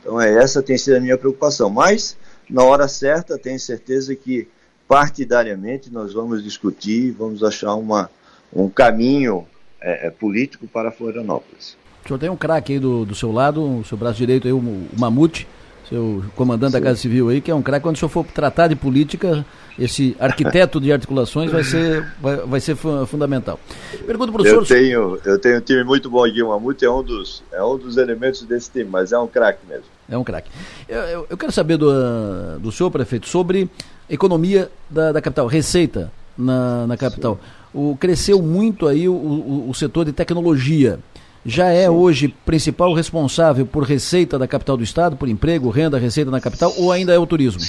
Então, 0.00 0.18
é, 0.18 0.32
essa 0.42 0.62
tem 0.62 0.78
sido 0.78 0.96
a 0.96 1.00
minha 1.00 1.18
preocupação. 1.18 1.68
Mas, 1.68 2.16
na 2.48 2.62
hora 2.62 2.88
certa, 2.88 3.36
tenho 3.36 3.60
certeza 3.60 4.16
que, 4.16 4.48
partidariamente, 4.88 5.92
nós 5.92 6.14
vamos 6.14 6.42
discutir, 6.42 7.10
vamos 7.10 7.44
achar 7.44 7.74
uma, 7.74 8.10
um 8.50 8.70
caminho 8.70 9.46
é, 9.78 10.06
é 10.06 10.10
político 10.10 10.66
para 10.66 10.90
Florianópolis. 10.90 11.76
O 12.02 12.08
senhor 12.08 12.18
tem 12.18 12.30
um 12.30 12.36
craque 12.36 12.72
aí 12.72 12.78
do, 12.78 13.04
do 13.04 13.14
seu 13.14 13.30
lado, 13.30 13.80
o 13.80 13.84
seu 13.84 13.98
braço 13.98 14.16
direito 14.16 14.46
aí, 14.46 14.54
o, 14.54 14.58
o 14.58 14.88
Mamute, 14.96 15.46
seu 15.88 16.24
comandante 16.34 16.72
Sim. 16.72 16.78
da 16.78 16.84
Casa 16.84 16.98
Civil 16.98 17.28
aí, 17.28 17.40
que 17.40 17.50
é 17.50 17.54
um 17.54 17.62
craque. 17.62 17.82
Quando 17.82 17.96
o 17.96 17.98
senhor 17.98 18.08
for 18.08 18.24
tratar 18.24 18.68
de 18.68 18.76
política, 18.76 19.44
esse 19.78 20.16
arquiteto 20.18 20.80
de 20.80 20.92
articulações 20.92 21.50
vai 21.50 21.62
ser, 21.62 22.04
vai, 22.20 22.36
vai 22.36 22.60
ser 22.60 22.76
fundamental. 23.06 23.58
Pergunto 24.06 24.32
para 24.32 24.42
o 24.42 24.44
senhor. 24.44 24.66
Tenho, 24.66 25.18
eu 25.24 25.38
tenho 25.38 25.58
um 25.58 25.60
time 25.60 25.84
muito 25.84 26.10
bom 26.10 26.24
aqui, 26.24 26.42
o 26.42 26.48
Mamute 26.48 26.84
é 26.84 26.90
um 26.90 27.02
dos, 27.02 27.42
é 27.52 27.62
um 27.62 27.78
dos 27.78 27.96
elementos 27.96 28.42
desse 28.42 28.70
time, 28.70 28.88
mas 28.90 29.12
é 29.12 29.18
um 29.18 29.26
craque 29.26 29.60
mesmo. 29.68 29.84
É 30.08 30.16
um 30.16 30.24
craque. 30.24 30.50
Eu, 30.88 31.00
eu, 31.02 31.26
eu, 31.30 31.36
quero 31.36 31.52
saber 31.52 31.76
do, 31.76 32.58
do 32.58 32.72
senhor, 32.72 32.90
prefeito, 32.90 33.28
sobre 33.28 33.68
economia 34.08 34.70
da, 34.88 35.12
da 35.12 35.20
capital, 35.20 35.46
receita 35.46 36.10
na, 36.36 36.86
na 36.86 36.96
capital. 36.96 37.38
O, 37.72 37.96
cresceu 37.96 38.40
muito 38.40 38.86
aí 38.86 39.08
o, 39.08 39.12
o, 39.12 39.70
o 39.70 39.74
setor 39.74 40.04
de 40.04 40.12
tecnologia 40.12 40.98
já 41.46 41.68
é 41.68 41.88
hoje 41.88 42.34
principal 42.44 42.92
responsável 42.92 43.64
por 43.64 43.84
receita 43.84 44.36
da 44.36 44.48
capital 44.48 44.76
do 44.76 44.82
estado, 44.82 45.16
por 45.16 45.28
emprego, 45.28 45.70
renda, 45.70 45.96
receita 45.96 46.28
na 46.28 46.40
capital, 46.40 46.74
ou 46.76 46.90
ainda 46.90 47.14
é 47.14 47.18
o 47.18 47.26
turismo? 47.26 47.62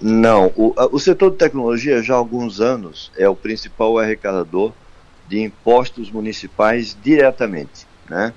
Não, 0.00 0.52
o, 0.56 0.72
o 0.92 0.98
setor 1.00 1.32
de 1.32 1.36
tecnologia 1.36 2.00
já 2.00 2.14
há 2.14 2.16
alguns 2.16 2.60
anos 2.60 3.10
é 3.16 3.28
o 3.28 3.34
principal 3.34 3.98
arrecadador 3.98 4.72
de 5.28 5.42
impostos 5.42 6.12
municipais 6.12 6.96
diretamente. 7.02 7.88
Né? 8.08 8.32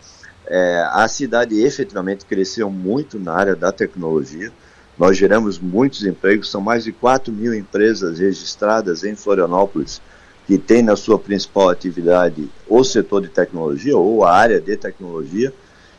É, 0.48 0.88
a 0.92 1.08
cidade 1.08 1.62
efetivamente 1.62 2.26
cresceu 2.26 2.70
muito 2.72 3.20
na 3.20 3.34
área 3.34 3.56
da 3.56 3.72
tecnologia. 3.72 4.52
Nós 4.98 5.16
geramos 5.16 5.60
muitos 5.60 6.04
empregos, 6.06 6.50
são 6.50 6.62
mais 6.62 6.84
de 6.84 6.92
4 6.92 7.32
mil 7.32 7.54
empresas 7.54 8.18
registradas 8.18 9.04
em 9.04 9.16
Florianópolis 9.16 10.02
que 10.46 10.58
tem 10.58 10.82
na 10.82 10.96
sua 10.96 11.18
principal 11.18 11.70
atividade 11.70 12.48
o 12.68 12.84
setor 12.84 13.22
de 13.22 13.30
tecnologia 13.30 13.98
ou 13.98 14.24
a 14.24 14.32
área 14.32 14.62
de 14.62 14.78
tecnologia, 14.78 15.54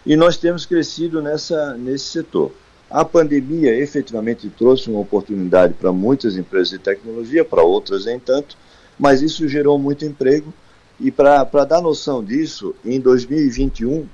e 0.04 0.14
nós 0.14 0.36
temos 0.36 0.64
crescido 0.64 1.20
nessa, 1.20 1.74
nesse 1.74 2.04
setor. 2.04 2.52
A 2.88 3.04
pandemia 3.04 3.74
efetivamente 3.74 4.48
trouxe 4.48 4.88
uma 4.88 5.00
oportunidade 5.00 5.74
para 5.74 5.90
muitas 5.90 6.36
empresas 6.36 6.70
de 6.70 6.78
tecnologia, 6.78 7.44
para 7.44 7.62
outras 7.62 8.04
nem 8.04 8.18
tanto, 8.18 8.56
mas 8.96 9.20
isso 9.20 9.48
gerou 9.48 9.76
muito 9.78 10.04
emprego. 10.04 10.54
E 11.00 11.10
para 11.10 11.64
dar 11.68 11.82
noção 11.82 12.24
disso, 12.24 12.74
em 12.84 13.00
2021, 13.00 14.06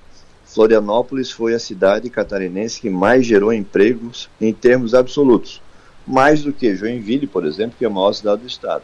Florianópolis 0.46 1.30
foi 1.30 1.54
a 1.54 1.58
cidade 1.58 2.08
catarinense 2.08 2.80
que 2.80 2.90
mais 2.90 3.26
gerou 3.26 3.52
empregos 3.52 4.30
em 4.40 4.52
termos 4.52 4.94
absolutos, 4.94 5.62
mais 6.06 6.42
do 6.42 6.52
que 6.52 6.74
Joinville, 6.74 7.26
por 7.26 7.44
exemplo, 7.44 7.76
que 7.78 7.84
é 7.84 7.88
a 7.88 7.90
maior 7.90 8.12
cidade 8.14 8.40
do 8.40 8.48
estado. 8.48 8.82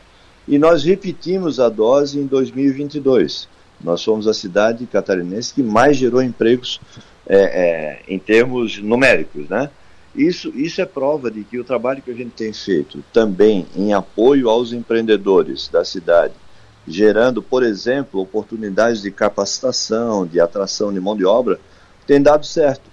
E 0.48 0.58
nós 0.58 0.82
repetimos 0.82 1.60
a 1.60 1.68
dose 1.68 2.18
em 2.18 2.26
2022. 2.26 3.46
Nós 3.78 4.02
fomos 4.02 4.26
a 4.26 4.32
cidade 4.32 4.86
catarinense 4.86 5.52
que 5.52 5.62
mais 5.62 5.98
gerou 5.98 6.22
empregos 6.22 6.80
é, 7.26 7.36
é, 7.36 8.02
em 8.08 8.18
termos 8.18 8.78
numéricos, 8.78 9.46
né? 9.48 9.70
Isso, 10.14 10.48
isso 10.56 10.80
é 10.80 10.86
prova 10.86 11.30
de 11.30 11.44
que 11.44 11.58
o 11.58 11.64
trabalho 11.64 12.00
que 12.00 12.10
a 12.10 12.14
gente 12.14 12.30
tem 12.30 12.50
feito 12.50 13.04
também 13.12 13.66
em 13.76 13.92
apoio 13.92 14.48
aos 14.48 14.72
empreendedores 14.72 15.68
da 15.68 15.84
cidade, 15.84 16.32
gerando, 16.86 17.42
por 17.42 17.62
exemplo, 17.62 18.18
oportunidades 18.18 19.02
de 19.02 19.10
capacitação, 19.10 20.26
de 20.26 20.40
atração 20.40 20.92
de 20.92 20.98
mão 20.98 21.14
de 21.14 21.26
obra, 21.26 21.60
tem 22.06 22.22
dado 22.22 22.46
certo. 22.46 22.90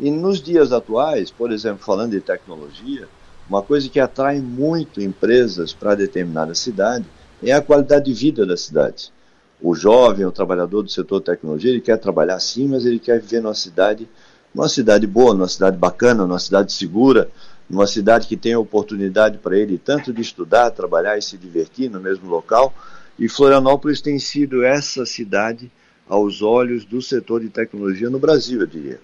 E 0.00 0.10
nos 0.10 0.42
dias 0.42 0.72
atuais, 0.72 1.30
por 1.30 1.52
exemplo, 1.52 1.84
falando 1.84 2.12
de 2.12 2.20
tecnologia, 2.22 3.06
uma 3.48 3.62
coisa 3.62 3.88
que 3.88 4.00
atrai 4.00 4.40
muito 4.40 5.00
empresas 5.00 5.72
para 5.72 5.94
determinada 5.94 6.54
cidade 6.54 7.04
é 7.42 7.52
a 7.52 7.60
qualidade 7.60 8.06
de 8.06 8.14
vida 8.14 8.46
da 8.46 8.56
cidade. 8.56 9.12
O 9.60 9.74
jovem, 9.74 10.24
o 10.24 10.32
trabalhador 10.32 10.82
do 10.82 10.90
setor 10.90 11.20
de 11.20 11.26
tecnologia, 11.26 11.70
ele 11.70 11.80
quer 11.80 11.98
trabalhar 11.98 12.40
sim, 12.40 12.68
mas 12.68 12.86
ele 12.86 12.98
quer 12.98 13.20
viver 13.20 13.42
numa 13.42 13.54
cidade, 13.54 14.08
numa 14.54 14.68
cidade 14.68 15.06
boa, 15.06 15.34
numa 15.34 15.48
cidade 15.48 15.76
bacana, 15.76 16.26
numa 16.26 16.38
cidade 16.38 16.72
segura, 16.72 17.28
numa 17.68 17.86
cidade 17.86 18.26
que 18.26 18.36
tenha 18.36 18.58
oportunidade 18.58 19.38
para 19.38 19.56
ele 19.56 19.78
tanto 19.78 20.12
de 20.12 20.22
estudar, 20.22 20.70
trabalhar 20.70 21.18
e 21.18 21.22
se 21.22 21.36
divertir 21.36 21.90
no 21.90 22.00
mesmo 22.00 22.28
local. 22.28 22.74
E 23.18 23.28
Florianópolis 23.28 24.00
tem 24.00 24.18
sido 24.18 24.64
essa 24.64 25.04
cidade 25.04 25.70
aos 26.08 26.42
olhos 26.42 26.84
do 26.84 27.00
setor 27.00 27.40
de 27.40 27.48
tecnologia 27.48 28.10
no 28.10 28.18
Brasil, 28.18 28.60
eu 28.60 28.66
diria 28.66 29.00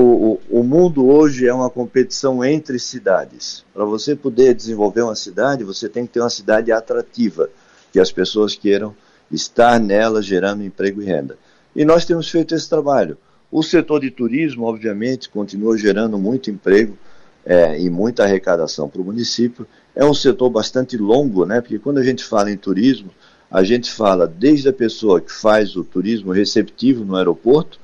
o, 0.00 0.40
o, 0.48 0.62
mundo 0.62 1.06
hoje 1.06 1.46
é 1.46 1.52
uma 1.52 1.68
competição 1.68 2.42
entre 2.44 2.78
cidades. 2.78 3.64
Para 3.74 3.84
você 3.84 4.16
poder 4.16 4.54
desenvolver 4.54 5.02
uma 5.02 5.14
cidade, 5.14 5.64
você 5.64 5.88
tem 5.88 6.06
que 6.06 6.14
ter 6.14 6.20
uma 6.20 6.30
cidade 6.30 6.72
atrativa, 6.72 7.50
que 7.92 8.00
as 8.00 8.10
pessoas 8.10 8.54
queiram 8.54 8.94
estar 9.30 9.78
nela 9.78 10.22
gerando 10.22 10.64
emprego 10.64 11.02
e 11.02 11.04
renda. 11.04 11.36
E 11.76 11.84
nós 11.84 12.04
temos 12.04 12.30
feito 12.30 12.54
esse 12.54 12.68
trabalho. 12.68 13.18
O 13.50 13.62
setor 13.62 14.00
de 14.00 14.10
turismo, 14.10 14.64
obviamente, 14.64 15.28
continua 15.28 15.76
gerando 15.76 16.18
muito 16.18 16.50
emprego 16.50 16.96
é, 17.44 17.78
e 17.78 17.90
muita 17.90 18.24
arrecadação 18.24 18.88
para 18.88 19.02
o 19.02 19.04
município. 19.04 19.66
É 19.94 20.04
um 20.04 20.14
setor 20.14 20.48
bastante 20.48 20.96
longo, 20.96 21.44
né? 21.44 21.60
Porque 21.60 21.78
quando 21.78 21.98
a 21.98 22.02
gente 22.02 22.24
fala 22.24 22.50
em 22.50 22.56
turismo, 22.56 23.10
a 23.50 23.62
gente 23.62 23.92
fala 23.92 24.26
desde 24.26 24.70
a 24.70 24.72
pessoa 24.72 25.20
que 25.20 25.30
faz 25.30 25.76
o 25.76 25.84
turismo 25.84 26.32
receptivo 26.32 27.04
no 27.04 27.16
aeroporto, 27.16 27.78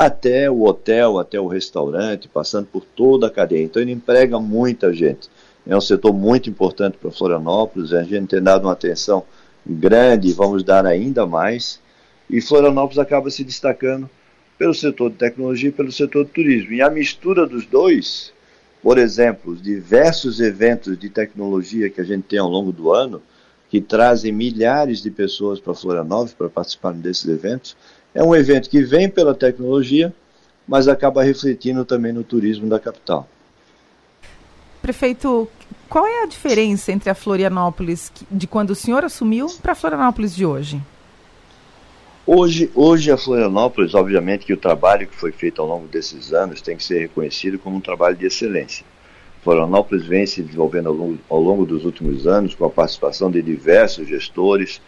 até 0.00 0.50
o 0.50 0.62
hotel, 0.62 1.18
até 1.18 1.38
o 1.38 1.46
restaurante, 1.46 2.26
passando 2.26 2.66
por 2.66 2.82
toda 2.82 3.26
a 3.26 3.30
cadeia. 3.30 3.64
Então 3.64 3.82
ele 3.82 3.92
emprega 3.92 4.40
muita 4.40 4.94
gente. 4.94 5.28
É 5.66 5.76
um 5.76 5.80
setor 5.80 6.14
muito 6.14 6.48
importante 6.48 6.96
para 6.96 7.10
Florianópolis, 7.10 7.92
a 7.92 8.02
gente 8.02 8.28
tem 8.28 8.42
dado 8.42 8.64
uma 8.64 8.72
atenção 8.72 9.24
grande 9.66 10.32
vamos 10.32 10.64
dar 10.64 10.86
ainda 10.86 11.26
mais. 11.26 11.78
E 12.30 12.40
Florianópolis 12.40 12.98
acaba 12.98 13.28
se 13.28 13.44
destacando 13.44 14.08
pelo 14.56 14.72
setor 14.72 15.10
de 15.10 15.16
tecnologia 15.16 15.68
e 15.68 15.72
pelo 15.72 15.92
setor 15.92 16.24
de 16.24 16.30
turismo. 16.30 16.72
E 16.72 16.80
a 16.80 16.88
mistura 16.88 17.46
dos 17.46 17.66
dois, 17.66 18.32
por 18.82 18.96
exemplo, 18.96 19.52
os 19.52 19.60
diversos 19.60 20.40
eventos 20.40 20.98
de 20.98 21.10
tecnologia 21.10 21.90
que 21.90 22.00
a 22.00 22.04
gente 22.04 22.22
tem 22.22 22.38
ao 22.38 22.48
longo 22.48 22.72
do 22.72 22.90
ano, 22.90 23.20
que 23.68 23.82
trazem 23.82 24.32
milhares 24.32 25.02
de 25.02 25.10
pessoas 25.10 25.60
para 25.60 25.74
Florianópolis 25.74 26.32
para 26.32 26.48
participarem 26.48 27.00
desses 27.00 27.28
eventos, 27.28 27.76
é 28.14 28.22
um 28.22 28.34
evento 28.34 28.68
que 28.68 28.82
vem 28.82 29.08
pela 29.08 29.34
tecnologia, 29.34 30.12
mas 30.66 30.88
acaba 30.88 31.22
refletindo 31.22 31.84
também 31.84 32.12
no 32.12 32.22
turismo 32.22 32.68
da 32.68 32.78
capital. 32.78 33.28
Prefeito, 34.82 35.48
qual 35.88 36.06
é 36.06 36.22
a 36.22 36.26
diferença 36.26 36.92
entre 36.92 37.10
a 37.10 37.14
Florianópolis 37.14 38.12
de 38.30 38.46
quando 38.46 38.70
o 38.70 38.74
senhor 38.74 39.04
assumiu 39.04 39.46
para 39.60 39.72
a 39.72 39.74
Florianópolis 39.74 40.34
de 40.34 40.46
hoje? 40.46 40.80
Hoje, 42.26 42.70
hoje 42.74 43.10
a 43.10 43.16
Florianópolis, 43.16 43.94
obviamente 43.94 44.46
que 44.46 44.52
o 44.52 44.56
trabalho 44.56 45.06
que 45.08 45.16
foi 45.16 45.32
feito 45.32 45.60
ao 45.60 45.66
longo 45.66 45.88
desses 45.88 46.32
anos 46.32 46.60
tem 46.60 46.76
que 46.76 46.84
ser 46.84 47.00
reconhecido 47.00 47.58
como 47.58 47.76
um 47.76 47.80
trabalho 47.80 48.16
de 48.16 48.26
excelência. 48.26 48.84
Florianópolis 49.42 50.06
vem 50.06 50.26
se 50.26 50.42
desenvolvendo 50.42 50.90
ao 50.90 50.94
longo, 50.94 51.18
ao 51.28 51.40
longo 51.40 51.66
dos 51.66 51.84
últimos 51.84 52.26
anos 52.26 52.54
com 52.54 52.64
a 52.64 52.70
participação 52.70 53.30
de 53.30 53.42
diversos 53.42 54.06
gestores, 54.06 54.80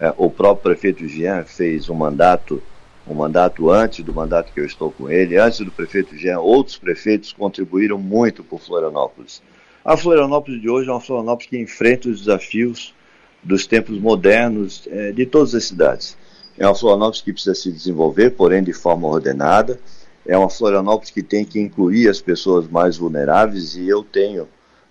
é, 0.00 0.12
o 0.16 0.30
próprio 0.30 0.74
prefeito 0.74 1.06
Jean 1.08 1.44
fez 1.44 1.88
um 1.88 1.94
mandato 1.94 2.62
o 3.06 3.14
mandato 3.14 3.70
antes 3.70 4.04
do 4.04 4.12
mandato 4.12 4.52
que 4.52 4.58
eu 4.58 4.64
estou 4.64 4.90
com 4.90 5.08
ele, 5.08 5.38
antes 5.38 5.60
do 5.60 5.70
prefeito 5.70 6.16
Jean, 6.16 6.40
outros 6.40 6.76
prefeitos 6.76 7.32
contribuíram 7.32 7.98
muito 7.98 8.42
por 8.42 8.60
Florianópolis. 8.60 9.40
A 9.84 9.96
Florianópolis 9.96 10.60
de 10.60 10.68
hoje 10.68 10.88
é 10.88 10.92
uma 10.92 11.00
Florianópolis 11.00 11.48
que 11.48 11.56
enfrenta 11.56 12.08
os 12.08 12.18
desafios 12.18 12.92
dos 13.44 13.64
tempos 13.64 13.96
modernos 14.00 14.88
é, 14.90 15.12
de 15.12 15.24
todas 15.24 15.54
as 15.54 15.64
cidades. 15.64 16.18
É 16.58 16.66
uma 16.66 16.74
Florianópolis 16.74 17.20
que 17.20 17.32
precisa 17.32 17.54
se 17.54 17.70
desenvolver, 17.70 18.30
porém 18.30 18.64
de 18.64 18.72
forma 18.72 19.06
ordenada. 19.06 19.78
É 20.26 20.36
uma 20.36 20.50
Florianópolis 20.50 21.10
que 21.10 21.22
tem 21.22 21.44
que 21.44 21.60
incluir 21.60 22.08
as 22.08 22.20
pessoas 22.20 22.66
mais 22.66 22.96
vulneráveis 22.96 23.76
e 23.76 23.88
eu 23.88 24.02
tenho, 24.02 24.48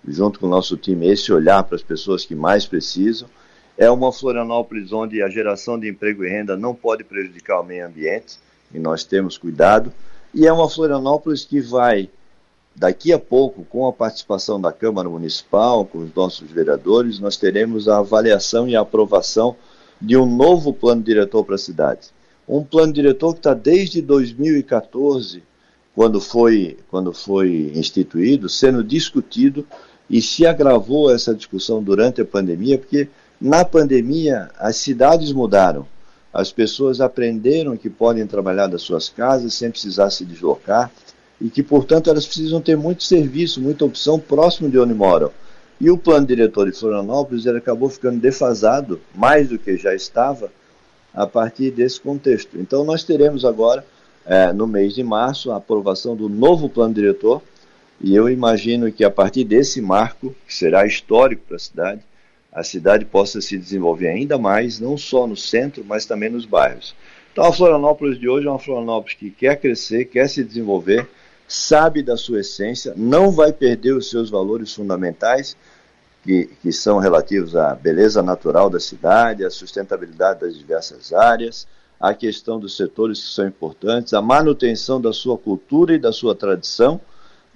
junto 0.08 0.40
com 0.40 0.46
o 0.46 0.50
nosso 0.50 0.78
time, 0.78 1.06
esse 1.08 1.30
olhar 1.30 1.62
para 1.64 1.76
as 1.76 1.82
pessoas 1.82 2.24
que 2.24 2.34
mais 2.34 2.64
precisam. 2.64 3.28
É 3.78 3.90
uma 3.90 4.10
Florianópolis 4.10 4.90
onde 4.90 5.22
a 5.22 5.28
geração 5.28 5.78
de 5.78 5.88
emprego 5.88 6.24
e 6.24 6.28
renda 6.28 6.56
não 6.56 6.74
pode 6.74 7.04
prejudicar 7.04 7.60
o 7.60 7.64
meio 7.64 7.86
ambiente 7.86 8.38
e 8.72 8.78
nós 8.78 9.04
temos 9.04 9.36
cuidado. 9.36 9.92
E 10.32 10.46
é 10.46 10.52
uma 10.52 10.68
Florianópolis 10.68 11.44
que 11.44 11.60
vai, 11.60 12.08
daqui 12.74 13.12
a 13.12 13.18
pouco, 13.18 13.64
com 13.64 13.86
a 13.86 13.92
participação 13.92 14.58
da 14.58 14.72
Câmara 14.72 15.10
Municipal, 15.10 15.84
com 15.84 15.98
os 15.98 16.14
nossos 16.14 16.50
vereadores, 16.50 17.20
nós 17.20 17.36
teremos 17.36 17.86
a 17.86 17.98
avaliação 17.98 18.66
e 18.66 18.74
a 18.74 18.80
aprovação 18.80 19.56
de 20.00 20.16
um 20.16 20.26
novo 20.26 20.72
plano 20.72 21.02
diretor 21.02 21.44
para 21.44 21.56
a 21.56 21.58
cidade. 21.58 22.08
Um 22.48 22.64
plano 22.64 22.92
diretor 22.92 23.32
que 23.32 23.40
está 23.40 23.52
desde 23.52 24.00
2014, 24.00 25.42
quando 25.94 26.20
foi, 26.20 26.78
quando 26.90 27.12
foi 27.12 27.72
instituído, 27.74 28.48
sendo 28.48 28.82
discutido 28.82 29.66
e 30.08 30.22
se 30.22 30.46
agravou 30.46 31.10
essa 31.10 31.34
discussão 31.34 31.82
durante 31.82 32.20
a 32.20 32.24
pandemia, 32.24 32.78
porque 32.78 33.08
na 33.40 33.64
pandemia 33.64 34.50
as 34.58 34.76
cidades 34.76 35.32
mudaram. 35.32 35.86
As 36.32 36.52
pessoas 36.52 37.00
aprenderam 37.00 37.76
que 37.76 37.88
podem 37.88 38.26
trabalhar 38.26 38.66
das 38.66 38.82
suas 38.82 39.08
casas 39.08 39.54
sem 39.54 39.70
precisar 39.70 40.10
se 40.10 40.24
deslocar 40.24 40.90
e 41.40 41.48
que, 41.48 41.62
portanto, 41.62 42.10
elas 42.10 42.26
precisam 42.26 42.60
ter 42.60 42.76
muito 42.76 43.04
serviço, 43.04 43.60
muita 43.60 43.84
opção 43.84 44.18
próximo 44.18 44.70
de 44.70 44.78
onde 44.78 44.94
moram. 44.94 45.30
E 45.80 45.90
o 45.90 45.98
plano 45.98 46.26
diretor 46.26 46.70
de 46.70 46.78
Florianópolis 46.78 47.44
ele 47.44 47.58
acabou 47.58 47.88
ficando 47.88 48.18
defasado, 48.18 49.00
mais 49.14 49.48
do 49.48 49.58
que 49.58 49.76
já 49.76 49.94
estava, 49.94 50.50
a 51.12 51.26
partir 51.26 51.70
desse 51.70 52.00
contexto. 52.00 52.58
Então, 52.58 52.84
nós 52.84 53.04
teremos 53.04 53.44
agora, 53.44 53.84
é, 54.24 54.52
no 54.52 54.66
mês 54.66 54.94
de 54.94 55.02
março, 55.02 55.50
a 55.50 55.56
aprovação 55.56 56.16
do 56.16 56.28
novo 56.28 56.68
plano 56.68 56.94
diretor, 56.94 57.42
e 58.00 58.14
eu 58.14 58.28
imagino 58.28 58.90
que 58.90 59.04
a 59.04 59.10
partir 59.10 59.44
desse 59.44 59.80
marco, 59.80 60.34
que 60.46 60.54
será 60.54 60.86
histórico 60.86 61.42
para 61.46 61.56
a 61.56 61.60
cidade, 61.60 62.00
a 62.56 62.64
cidade 62.64 63.04
possa 63.04 63.38
se 63.42 63.58
desenvolver 63.58 64.08
ainda 64.08 64.38
mais, 64.38 64.80
não 64.80 64.96
só 64.96 65.26
no 65.26 65.36
centro, 65.36 65.84
mas 65.86 66.06
também 66.06 66.30
nos 66.30 66.46
bairros. 66.46 66.96
Então, 67.30 67.44
a 67.44 67.52
Florianópolis 67.52 68.18
de 68.18 68.30
hoje 68.30 68.46
é 68.46 68.50
uma 68.50 68.58
Florianópolis 68.58 69.14
que 69.14 69.30
quer 69.30 69.60
crescer, 69.60 70.06
quer 70.06 70.26
se 70.26 70.42
desenvolver, 70.42 71.06
sabe 71.46 72.02
da 72.02 72.16
sua 72.16 72.40
essência, 72.40 72.94
não 72.96 73.30
vai 73.30 73.52
perder 73.52 73.92
os 73.92 74.08
seus 74.08 74.30
valores 74.30 74.72
fundamentais, 74.72 75.54
que, 76.24 76.48
que 76.62 76.72
são 76.72 76.98
relativos 76.98 77.54
à 77.54 77.74
beleza 77.74 78.22
natural 78.22 78.70
da 78.70 78.80
cidade, 78.80 79.44
à 79.44 79.50
sustentabilidade 79.50 80.40
das 80.40 80.56
diversas 80.56 81.12
áreas, 81.12 81.68
à 82.00 82.14
questão 82.14 82.58
dos 82.58 82.74
setores 82.74 83.20
que 83.20 83.34
são 83.34 83.46
importantes, 83.46 84.14
à 84.14 84.22
manutenção 84.22 84.98
da 84.98 85.12
sua 85.12 85.36
cultura 85.36 85.94
e 85.94 85.98
da 85.98 86.10
sua 86.10 86.34
tradição, 86.34 86.98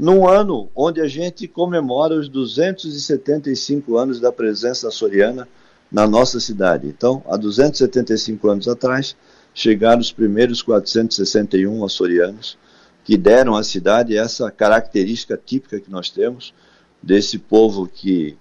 num 0.01 0.27
ano 0.27 0.71
onde 0.75 0.99
a 0.99 1.07
gente 1.07 1.47
comemora 1.47 2.15
os 2.15 2.27
275 2.27 3.99
anos 3.99 4.19
da 4.19 4.33
presença 4.33 4.89
açoriana 4.89 5.47
na 5.93 6.09
nossa 6.09 6.41
cidade. 6.41 6.87
Então, 6.87 7.23
há 7.29 7.37
275 7.37 8.49
anos 8.49 8.67
atrás, 8.67 9.15
chegaram 9.53 10.01
os 10.01 10.11
primeiros 10.11 10.63
461 10.63 11.85
açorianos 11.85 12.57
que 13.05 13.19
deram 13.19 13.55
à 13.55 13.63
cidade 13.63 14.17
essa 14.17 14.51
característica 14.51 15.37
típica 15.37 15.79
que 15.79 15.91
nós 15.91 16.09
temos 16.09 16.55
desse 17.03 17.39
povo 17.39 17.87
que 17.87 18.39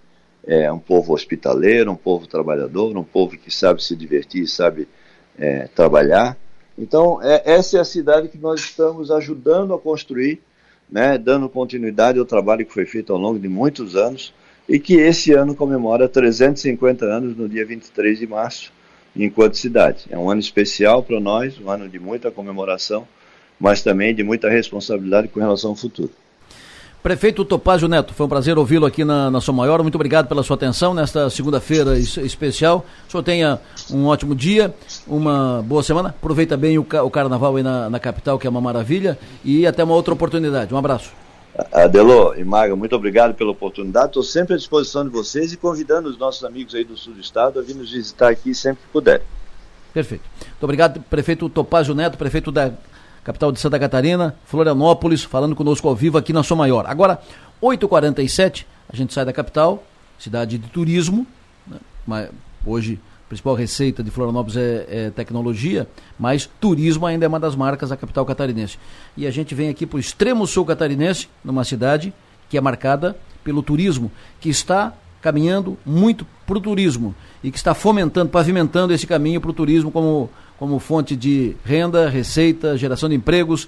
é 0.47 0.71
um 0.71 0.79
povo 0.79 1.13
hospitaleiro, 1.13 1.91
um 1.91 1.95
povo 1.95 2.25
trabalhador, 2.25 2.95
um 2.95 3.03
povo 3.03 3.37
que 3.37 3.53
sabe 3.53 3.83
se 3.83 3.97
divertir, 3.97 4.47
sabe 4.47 4.87
é, 5.37 5.67
trabalhar. 5.75 6.37
Então, 6.77 7.21
é, 7.21 7.41
essa 7.43 7.77
é 7.77 7.81
a 7.81 7.85
cidade 7.85 8.29
que 8.29 8.37
nós 8.37 8.61
estamos 8.61 9.11
ajudando 9.11 9.73
a 9.73 9.79
construir, 9.79 10.41
né, 10.91 11.17
dando 11.17 11.49
continuidade 11.49 12.19
ao 12.19 12.25
trabalho 12.25 12.65
que 12.65 12.73
foi 12.73 12.85
feito 12.85 13.13
ao 13.13 13.19
longo 13.19 13.39
de 13.39 13.47
muitos 13.47 13.95
anos 13.95 14.33
e 14.67 14.79
que 14.79 14.95
esse 14.95 15.33
ano 15.33 15.55
comemora 15.55 16.07
350 16.07 17.05
anos 17.05 17.35
no 17.35 17.49
dia 17.49 17.65
23 17.65 18.19
de 18.19 18.27
março, 18.27 18.71
enquanto 19.15 19.57
cidade. 19.57 20.05
É 20.09 20.17
um 20.17 20.29
ano 20.29 20.39
especial 20.39 21.03
para 21.03 21.19
nós, 21.19 21.59
um 21.59 21.69
ano 21.69 21.89
de 21.89 21.99
muita 21.99 22.29
comemoração 22.29 23.07
mas 23.59 23.81
também 23.83 24.15
de 24.15 24.23
muita 24.23 24.49
responsabilidade 24.49 25.27
com 25.27 25.39
relação 25.39 25.71
ao 25.71 25.75
futuro. 25.75 26.11
Prefeito 27.01 27.45
Topázio 27.45 27.87
Neto, 27.87 28.13
foi 28.13 28.25
um 28.25 28.29
prazer 28.29 28.57
ouvi-lo 28.57 28.85
aqui 28.85 29.05
na, 29.05 29.31
na 29.31 29.39
Sua 29.39 29.53
Maior. 29.53 29.81
Muito 29.81 29.95
obrigado 29.95 30.27
pela 30.27 30.43
sua 30.43 30.57
atenção 30.57 30.93
nesta 30.93 31.29
segunda-feira 31.29 31.97
especial. 31.97 32.85
O 33.07 33.11
senhor 33.11 33.23
tenha 33.23 33.57
um 33.89 34.05
ótimo 34.07 34.35
dia, 34.35 34.75
uma 35.07 35.63
boa 35.65 35.81
semana. 35.81 36.09
Aproveita 36.09 36.57
bem 36.57 36.77
o, 36.77 36.81
o 36.81 37.09
carnaval 37.09 37.55
aí 37.55 37.63
na, 37.63 37.89
na 37.89 37.99
capital, 38.01 38.37
que 38.37 38.45
é 38.45 38.49
uma 38.49 38.59
maravilha. 38.59 39.17
E 39.45 39.65
até 39.65 39.81
uma 39.81 39.93
outra 39.93 40.13
oportunidade. 40.13 40.73
Um 40.73 40.77
abraço. 40.77 41.11
Adelô 41.71 42.35
e 42.35 42.43
Maga, 42.43 42.75
muito 42.75 42.97
obrigado 42.97 43.33
pela 43.33 43.51
oportunidade. 43.51 44.07
Estou 44.07 44.23
sempre 44.23 44.55
à 44.55 44.57
disposição 44.57 45.05
de 45.05 45.09
vocês 45.09 45.53
e 45.53 45.57
convidando 45.57 46.09
os 46.09 46.17
nossos 46.17 46.43
amigos 46.43 46.75
aí 46.75 46.83
do 46.83 46.97
sul 46.97 47.13
do 47.13 47.21
estado 47.21 47.59
a 47.59 47.61
vir 47.61 47.75
nos 47.75 47.91
visitar 47.91 48.29
aqui 48.29 48.53
sempre 48.53 48.83
que 48.83 48.89
puder. 48.91 49.21
Perfeito. 49.93 50.23
Muito 50.41 50.63
obrigado, 50.63 51.01
prefeito 51.09 51.49
Topázio 51.49 51.95
Neto, 51.95 52.17
prefeito 52.17 52.51
da 52.51 52.71
capital 53.23 53.51
de 53.51 53.59
Santa 53.59 53.79
Catarina, 53.79 54.35
Florianópolis, 54.45 55.23
falando 55.23 55.55
conosco 55.55 55.87
ao 55.87 55.95
vivo 55.95 56.17
aqui 56.17 56.33
na 56.33 56.43
Sua 56.43 56.57
Maior. 56.57 56.85
Agora, 56.87 57.19
8h47, 57.61 58.65
a 58.91 58.95
gente 58.95 59.13
sai 59.13 59.25
da 59.25 59.33
capital, 59.33 59.83
cidade 60.17 60.57
de 60.57 60.67
turismo, 60.69 61.25
né? 61.67 61.77
mas 62.05 62.29
hoje 62.65 62.99
a 63.25 63.29
principal 63.29 63.53
receita 63.53 64.03
de 64.03 64.09
Florianópolis 64.09 64.57
é, 64.57 64.85
é, 64.89 65.09
tecnologia, 65.11 65.87
mas 66.17 66.49
turismo 66.59 67.05
ainda 67.05 67.25
é 67.25 67.27
uma 67.27 67.39
das 67.39 67.55
marcas 67.55 67.89
da 67.89 67.97
capital 67.97 68.25
catarinense. 68.25 68.79
E 69.15 69.27
a 69.27 69.31
gente 69.31 69.53
vem 69.53 69.69
aqui 69.69 69.85
para 69.85 69.97
o 69.97 69.99
extremo 69.99 70.47
sul 70.47 70.65
catarinense, 70.65 71.27
numa 71.43 71.63
cidade 71.63 72.13
que 72.49 72.57
é 72.57 72.61
marcada 72.61 73.15
pelo 73.43 73.61
turismo, 73.61 74.11
que 74.39 74.49
está 74.49 74.93
caminhando 75.21 75.77
muito 75.85 76.25
para 76.47 76.57
o 76.57 76.61
turismo 76.61 77.13
e 77.43 77.51
que 77.51 77.57
está 77.57 77.73
fomentando, 77.73 78.29
pavimentando 78.29 78.93
esse 78.93 79.05
caminho 79.05 79.39
para 79.39 79.51
o 79.51 79.53
turismo 79.53 79.91
como 79.91 80.29
como 80.59 80.77
fonte 80.77 81.15
de 81.15 81.55
renda, 81.63 82.09
receita, 82.09 82.77
geração 82.77 83.07
de 83.07 83.15
empregos. 83.15 83.67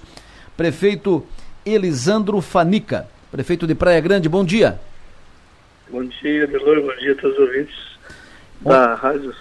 Prefeito 0.54 1.26
Elisandro 1.64 2.42
Fanica, 2.42 3.08
prefeito 3.30 3.66
de 3.66 3.74
Praia 3.74 3.98
Grande, 3.98 4.28
bom 4.28 4.44
dia. 4.44 4.78
Bom 5.90 6.04
dia, 6.04 6.46
Delor, 6.46 6.82
bom 6.82 6.94
dia 6.96 7.12
a 7.12 7.14
todos 7.14 7.38
os 7.38 7.48
ouvintes 7.48 7.74
bom. 8.60 8.70
da 8.70 8.94
Rádio, 8.94 9.34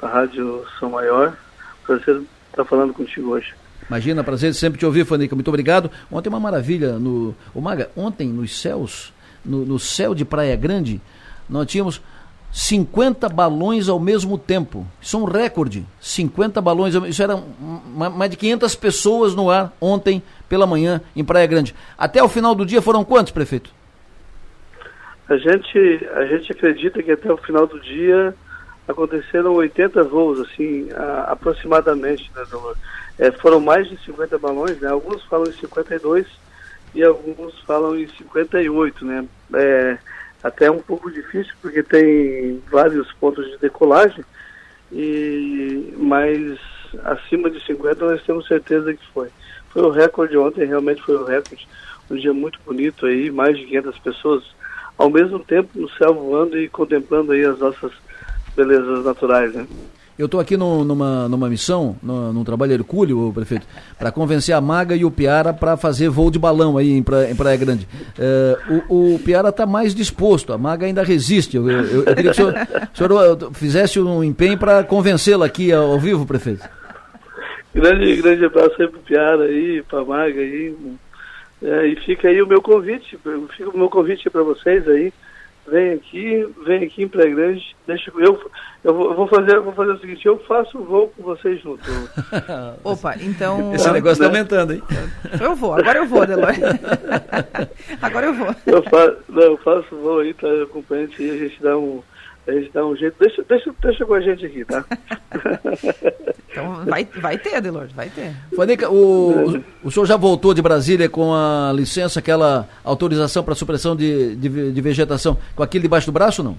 da 0.00 0.08
Rádio 0.08 0.64
São 0.80 0.90
Maior. 0.90 1.36
Prazer 1.84 2.22
estar 2.48 2.64
falando 2.64 2.94
contigo 2.94 3.32
hoje. 3.32 3.52
Imagina, 3.86 4.24
prazer 4.24 4.54
sempre 4.54 4.78
te 4.78 4.86
ouvir, 4.86 5.04
Fanica. 5.04 5.34
Muito 5.34 5.48
obrigado. 5.48 5.90
Ontem 6.10 6.30
uma 6.30 6.40
maravilha 6.40 6.98
no. 6.98 7.34
O 7.54 7.60
Maga, 7.60 7.90
ontem 7.94 8.28
nos 8.28 8.58
céus, 8.58 9.12
no, 9.44 9.66
no 9.66 9.78
céu 9.78 10.14
de 10.14 10.24
Praia 10.24 10.56
Grande, 10.56 11.02
nós 11.50 11.66
tínhamos 11.66 12.00
50 12.54 13.28
balões 13.30 13.88
ao 13.88 13.98
mesmo 13.98 14.38
tempo. 14.38 14.86
Isso 15.02 15.16
é 15.16 15.18
um 15.18 15.24
recorde. 15.24 15.84
50 16.00 16.60
balões, 16.60 16.94
isso 16.94 17.20
era 17.20 17.36
mais 17.90 18.30
de 18.30 18.36
500 18.36 18.76
pessoas 18.76 19.34
no 19.34 19.50
ar 19.50 19.72
ontem 19.80 20.22
pela 20.48 20.64
manhã 20.64 21.00
em 21.16 21.24
Praia 21.24 21.48
Grande. 21.48 21.74
Até 21.98 22.22
o 22.22 22.28
final 22.28 22.54
do 22.54 22.64
dia 22.64 22.80
foram 22.80 23.04
quantos, 23.04 23.32
prefeito? 23.32 23.72
A 25.28 25.36
gente, 25.36 26.08
a 26.14 26.26
gente 26.26 26.52
acredita 26.52 27.02
que 27.02 27.10
até 27.10 27.32
o 27.32 27.36
final 27.36 27.66
do 27.66 27.80
dia 27.80 28.32
aconteceram 28.86 29.54
80 29.54 30.04
voos, 30.04 30.38
assim, 30.38 30.88
a, 30.92 31.32
aproximadamente, 31.32 32.30
né, 32.36 32.44
é, 33.18 33.32
foram 33.32 33.58
mais 33.58 33.88
de 33.88 33.96
50 34.04 34.38
balões, 34.38 34.78
né? 34.78 34.90
Alguns 34.90 35.24
falam 35.24 35.48
em 35.48 35.52
52 35.54 36.24
e 36.94 37.02
alguns 37.02 37.58
falam 37.62 37.98
em 37.98 38.06
58, 38.06 39.04
né? 39.04 39.24
É, 39.54 39.98
até 40.44 40.70
um 40.70 40.78
pouco 40.78 41.10
difícil 41.10 41.54
porque 41.62 41.82
tem 41.82 42.62
vários 42.70 43.10
pontos 43.14 43.50
de 43.50 43.56
decolagem, 43.56 44.22
e, 44.92 45.94
mas 45.96 46.58
acima 47.02 47.50
de 47.50 47.64
50 47.64 48.04
nós 48.04 48.22
temos 48.22 48.46
certeza 48.46 48.92
que 48.92 49.06
foi. 49.12 49.28
Foi 49.70 49.82
o 49.82 49.90
recorde 49.90 50.36
ontem, 50.36 50.66
realmente 50.66 51.02
foi 51.02 51.16
o 51.16 51.24
recorde. 51.24 51.66
Um 52.10 52.16
dia 52.16 52.34
muito 52.34 52.60
bonito 52.64 53.06
aí, 53.06 53.30
mais 53.30 53.56
de 53.56 53.64
500 53.64 53.98
pessoas 54.00 54.44
ao 54.98 55.08
mesmo 55.10 55.38
tempo 55.40 55.70
no 55.74 55.88
céu 55.90 56.14
voando 56.14 56.58
e 56.58 56.68
contemplando 56.68 57.32
aí 57.32 57.44
as 57.44 57.58
nossas 57.58 57.90
belezas 58.54 59.02
naturais, 59.04 59.52
né? 59.54 59.66
Eu 60.16 60.26
estou 60.26 60.38
aqui 60.40 60.56
no, 60.56 60.84
numa, 60.84 61.28
numa 61.28 61.48
missão, 61.48 61.96
no, 62.00 62.32
num 62.32 62.44
trabalho 62.44 62.72
hercúleo, 62.72 63.32
prefeito, 63.34 63.66
para 63.98 64.12
convencer 64.12 64.54
a 64.54 64.60
Maga 64.60 64.94
e 64.94 65.04
o 65.04 65.10
Piara 65.10 65.52
para 65.52 65.76
fazer 65.76 66.08
voo 66.08 66.30
de 66.30 66.38
balão 66.38 66.78
aí 66.78 66.92
em, 66.92 67.02
pra, 67.02 67.28
em 67.28 67.34
Praia 67.34 67.56
Grande. 67.56 67.88
É, 68.16 68.58
o, 68.88 69.14
o 69.14 69.18
Piara 69.18 69.48
está 69.48 69.66
mais 69.66 69.92
disposto, 69.92 70.52
a 70.52 70.58
Maga 70.58 70.86
ainda 70.86 71.02
resiste. 71.02 71.56
Eu, 71.56 71.68
eu, 71.68 72.04
eu 72.04 72.14
queria 72.14 72.30
que 72.30 72.30
o 72.30 72.34
senhor, 72.34 72.54
o 72.92 72.96
senhor 72.96 73.52
fizesse 73.54 73.98
um 73.98 74.22
empenho 74.22 74.56
para 74.56 74.84
convencê-la 74.84 75.46
aqui 75.46 75.72
ao 75.72 75.98
vivo, 75.98 76.24
prefeito. 76.24 76.68
Grande, 77.74 78.14
grande 78.22 78.44
abraço 78.44 78.80
aí 78.80 78.86
pro 78.86 79.00
Piara 79.00 79.44
aí, 79.44 79.82
pra 79.82 80.04
Maga 80.04 80.40
aí. 80.40 80.76
É, 81.60 81.86
e 81.88 81.96
fica 81.96 82.28
aí 82.28 82.40
o 82.40 82.46
meu 82.46 82.62
convite, 82.62 83.18
fica 83.56 83.70
o 83.70 83.76
meu 83.76 83.88
convite 83.88 84.30
para 84.30 84.44
vocês 84.44 84.86
aí. 84.86 85.12
Vem 85.66 85.94
aqui, 85.94 86.46
vem 86.66 86.84
aqui 86.84 87.02
em 87.04 87.08
Praia 87.08 87.34
Grande, 87.34 87.74
deixa 87.86 88.12
eu, 88.18 88.50
eu 88.84 89.14
vou 89.14 89.26
fazer, 89.26 89.58
vou 89.60 89.72
fazer 89.72 89.92
o 89.92 89.98
seguinte, 89.98 90.26
eu 90.26 90.38
faço 90.40 90.78
o 90.78 90.84
voo 90.84 91.12
com 91.16 91.22
vocês 91.22 91.60
junto. 91.62 91.82
Opa, 92.84 93.16
então. 93.18 93.74
Esse 93.74 93.90
negócio 93.90 94.22
tá 94.22 94.26
aumentando, 94.26 94.74
hein? 94.74 94.82
Eu 95.40 95.56
vou, 95.56 95.72
agora 95.72 96.00
eu 96.00 96.06
vou, 96.06 96.26
Delor. 96.26 96.52
agora 98.02 98.26
eu 98.26 98.34
vou. 98.34 98.54
Eu 98.66 98.82
faço, 98.82 99.16
não, 99.30 99.42
eu 99.42 99.56
faço 99.56 99.94
o 99.94 100.02
voo 100.02 100.18
aí, 100.18 100.34
tá 100.34 100.48
acompanhante 100.62 101.22
e 101.22 101.30
a 101.30 101.36
gente 101.38 101.62
dá 101.62 101.78
um 101.78 102.02
a 102.46 102.52
gente 102.52 102.70
dá 102.72 102.84
um 102.84 102.94
jeito. 102.94 103.16
Deixa, 103.18 103.42
deixa, 103.48 103.74
deixa 103.80 104.04
com 104.04 104.14
a 104.14 104.20
gente 104.20 104.44
aqui, 104.44 104.64
tá? 104.64 104.84
então 106.50 106.84
vai, 106.84 107.08
vai 107.16 107.38
ter, 107.38 107.54
Adelor, 107.54 107.88
vai 107.94 108.10
ter. 108.10 108.32
Fanica, 108.54 108.90
o, 108.90 109.62
o 109.82 109.90
senhor 109.90 110.04
já 110.06 110.16
voltou 110.16 110.52
de 110.52 110.60
Brasília 110.60 111.08
com 111.08 111.34
a 111.34 111.72
licença, 111.74 112.18
aquela 112.18 112.68
autorização 112.84 113.42
para 113.42 113.54
supressão 113.54 113.96
de, 113.96 114.36
de, 114.36 114.72
de, 114.72 114.80
vegetação, 114.80 115.38
com 115.56 115.62
aquilo 115.62 115.82
debaixo 115.82 116.06
do 116.06 116.12
braço 116.12 116.42
ou 116.42 116.48
não? 116.48 116.58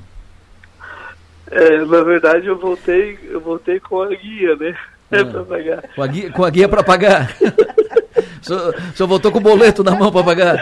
É, 1.51 1.85
na 1.85 2.01
verdade 2.01 2.47
eu 2.47 2.57
voltei, 2.57 3.19
eu 3.29 3.39
voltei 3.39 3.79
com 3.79 4.01
a 4.01 4.09
guia, 4.09 4.55
né? 4.55 4.75
É 5.11 5.23
para 5.23 5.43
pagar. 5.43 5.83
Com 5.95 6.01
a 6.01 6.07
guia, 6.07 6.31
com 6.31 6.43
a 6.43 6.49
guia 6.49 6.67
para 6.67 6.83
pagar. 6.83 7.37
o, 8.41 8.43
senhor, 8.43 8.75
o 8.75 8.97
senhor 8.97 9.07
voltou 9.07 9.31
com 9.31 9.37
o 9.37 9.41
boleto 9.41 9.83
na 9.83 9.91
mão 9.91 10.11
para 10.11 10.23
pagar. 10.23 10.57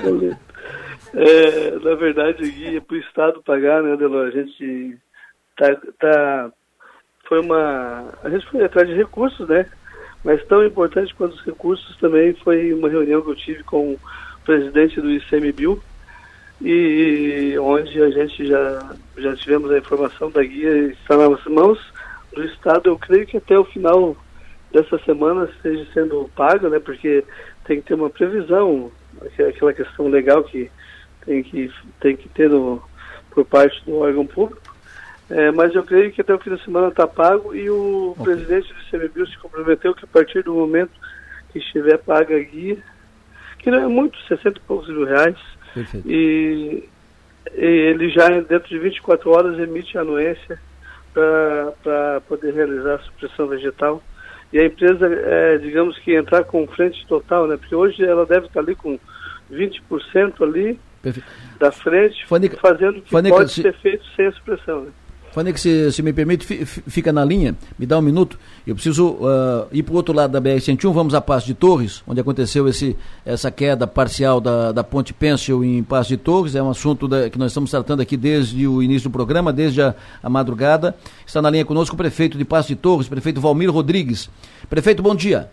Boleto. 0.00 0.49
É, 1.14 1.70
na 1.78 1.94
verdade, 1.94 2.44
aqui 2.44 2.76
é 2.76 2.80
para 2.80 2.94
o 2.94 3.00
Estado 3.00 3.42
pagar, 3.42 3.82
né, 3.82 3.96
Delor? 3.96 4.26
A 4.26 4.30
gente 4.30 4.96
tá, 5.56 5.76
tá, 5.98 6.52
foi 7.28 7.40
uma. 7.40 8.12
A 8.22 8.30
gente 8.30 8.46
foi 8.46 8.64
atrás 8.64 8.88
de 8.88 8.94
recursos, 8.94 9.48
né? 9.48 9.66
Mas 10.22 10.44
tão 10.46 10.64
importante 10.64 11.14
quanto 11.14 11.34
os 11.34 11.44
recursos 11.44 11.96
também 11.96 12.34
foi 12.34 12.72
uma 12.72 12.88
reunião 12.88 13.22
que 13.22 13.30
eu 13.30 13.36
tive 13.36 13.62
com 13.64 13.92
o 13.92 14.00
presidente 14.44 15.00
do 15.00 15.10
ICMBio, 15.10 15.82
e 16.60 17.56
onde 17.58 18.02
a 18.02 18.10
gente 18.10 18.46
já, 18.46 18.94
já 19.16 19.34
tivemos 19.34 19.70
a 19.70 19.78
informação 19.78 20.30
da 20.30 20.42
guia 20.42 20.92
está 20.92 21.16
nas 21.16 21.42
mãos 21.46 21.78
do 22.34 22.44
Estado. 22.44 22.90
Eu 22.90 22.98
creio 22.98 23.26
que 23.26 23.38
até 23.38 23.58
o 23.58 23.64
final 23.64 24.16
dessa 24.70 24.98
semana 24.98 25.48
esteja 25.56 25.86
sendo 25.92 26.30
paga, 26.36 26.68
né? 26.68 26.78
Porque 26.78 27.24
tem 27.64 27.80
que 27.80 27.88
ter 27.88 27.94
uma 27.94 28.10
previsão, 28.10 28.92
aquela 29.48 29.72
questão 29.72 30.08
legal 30.08 30.44
que 30.44 30.70
tem 31.24 31.42
que, 31.42 31.72
tem 32.00 32.16
que 32.16 32.28
ter 32.28 32.48
no, 32.48 32.82
por 33.30 33.44
parte 33.44 33.82
do 33.84 33.98
órgão 33.98 34.26
público. 34.26 34.70
É, 35.30 35.50
mas 35.52 35.72
eu 35.74 35.84
creio 35.84 36.10
que 36.10 36.20
até 36.20 36.34
o 36.34 36.38
fim 36.38 36.50
da 36.50 36.58
semana 36.58 36.88
está 36.88 37.06
pago 37.06 37.54
e 37.54 37.70
o 37.70 38.10
okay. 38.10 38.24
presidente 38.24 38.74
do 38.74 38.90
CMBio 38.90 39.26
se 39.28 39.38
comprometeu 39.38 39.94
que 39.94 40.04
a 40.04 40.08
partir 40.08 40.42
do 40.42 40.52
momento 40.52 40.90
que 41.52 41.60
estiver 41.60 41.98
paga 41.98 42.36
a 42.36 42.40
guia, 42.40 42.78
que 43.58 43.70
não 43.70 43.78
é 43.78 43.86
muito, 43.86 44.18
60 44.26 44.58
e 44.58 44.62
poucos 44.62 44.88
mil 44.88 45.04
reais, 45.04 45.36
e, 46.04 46.82
e, 47.54 47.62
ele 47.62 48.10
já 48.10 48.28
dentro 48.28 48.68
de 48.68 48.78
24 48.78 49.30
horas 49.30 49.58
emite 49.58 49.96
a 49.96 50.00
anuência 50.00 50.58
para 51.14 52.20
poder 52.28 52.54
realizar 52.54 52.94
a 52.94 53.02
supressão 53.02 53.46
vegetal. 53.46 54.02
E 54.52 54.58
a 54.58 54.66
empresa, 54.66 55.06
é, 55.06 55.58
digamos 55.58 55.96
que 55.98 56.12
entrar 56.12 56.42
com 56.42 56.66
frente 56.66 57.06
total, 57.06 57.46
né? 57.46 57.56
Porque 57.56 57.74
hoje 57.74 58.04
ela 58.04 58.26
deve 58.26 58.46
estar 58.46 58.58
ali 58.58 58.74
com 58.74 58.98
20% 59.52 60.42
ali 60.42 60.78
Perfeito. 61.02 61.28
da 61.58 61.72
frente, 61.72 62.26
Fanica, 62.26 62.56
fazendo 62.58 62.98
o 62.98 63.02
que 63.02 63.10
Fanica, 63.10 63.36
pode 63.36 63.52
se... 63.52 63.62
ser 63.62 63.74
feito 63.74 64.04
sem 64.14 64.26
a 64.26 64.32
supressão. 64.32 64.82
Né? 64.82 64.90
Fanica, 65.32 65.58
se, 65.58 65.92
se 65.92 66.02
me 66.02 66.12
permite, 66.12 66.44
fica 66.66 67.12
na 67.12 67.24
linha, 67.24 67.54
me 67.78 67.86
dá 67.86 67.98
um 67.98 68.02
minuto. 68.02 68.36
Eu 68.66 68.74
preciso 68.74 69.10
uh, 69.10 69.68
ir 69.70 69.84
para 69.84 69.92
o 69.92 69.96
outro 69.96 70.12
lado 70.12 70.32
da 70.32 70.40
BR-101, 70.40 70.92
vamos 70.92 71.14
a 71.14 71.20
Passo 71.20 71.46
de 71.46 71.54
Torres, 71.54 72.02
onde 72.04 72.20
aconteceu 72.20 72.66
esse, 72.66 72.96
essa 73.24 73.48
queda 73.48 73.86
parcial 73.86 74.40
da, 74.40 74.72
da 74.72 74.82
ponte 74.82 75.14
Pencil 75.14 75.62
em 75.62 75.84
Passo 75.84 76.08
de 76.08 76.16
Torres. 76.16 76.56
É 76.56 76.62
um 76.62 76.68
assunto 76.68 77.06
da, 77.06 77.30
que 77.30 77.38
nós 77.38 77.52
estamos 77.52 77.70
tratando 77.70 78.00
aqui 78.00 78.16
desde 78.16 78.66
o 78.66 78.82
início 78.82 79.08
do 79.08 79.12
programa, 79.12 79.52
desde 79.52 79.80
a, 79.80 79.94
a 80.20 80.28
madrugada. 80.28 80.96
Está 81.24 81.40
na 81.40 81.48
linha 81.48 81.64
conosco 81.64 81.94
o 81.94 81.98
prefeito 81.98 82.36
de 82.36 82.44
Passo 82.44 82.68
de 82.68 82.76
Torres, 82.76 83.08
prefeito 83.08 83.40
Valmir 83.40 83.70
Rodrigues. 83.70 84.28
Prefeito, 84.68 85.00
bom 85.00 85.14
dia. 85.14 85.48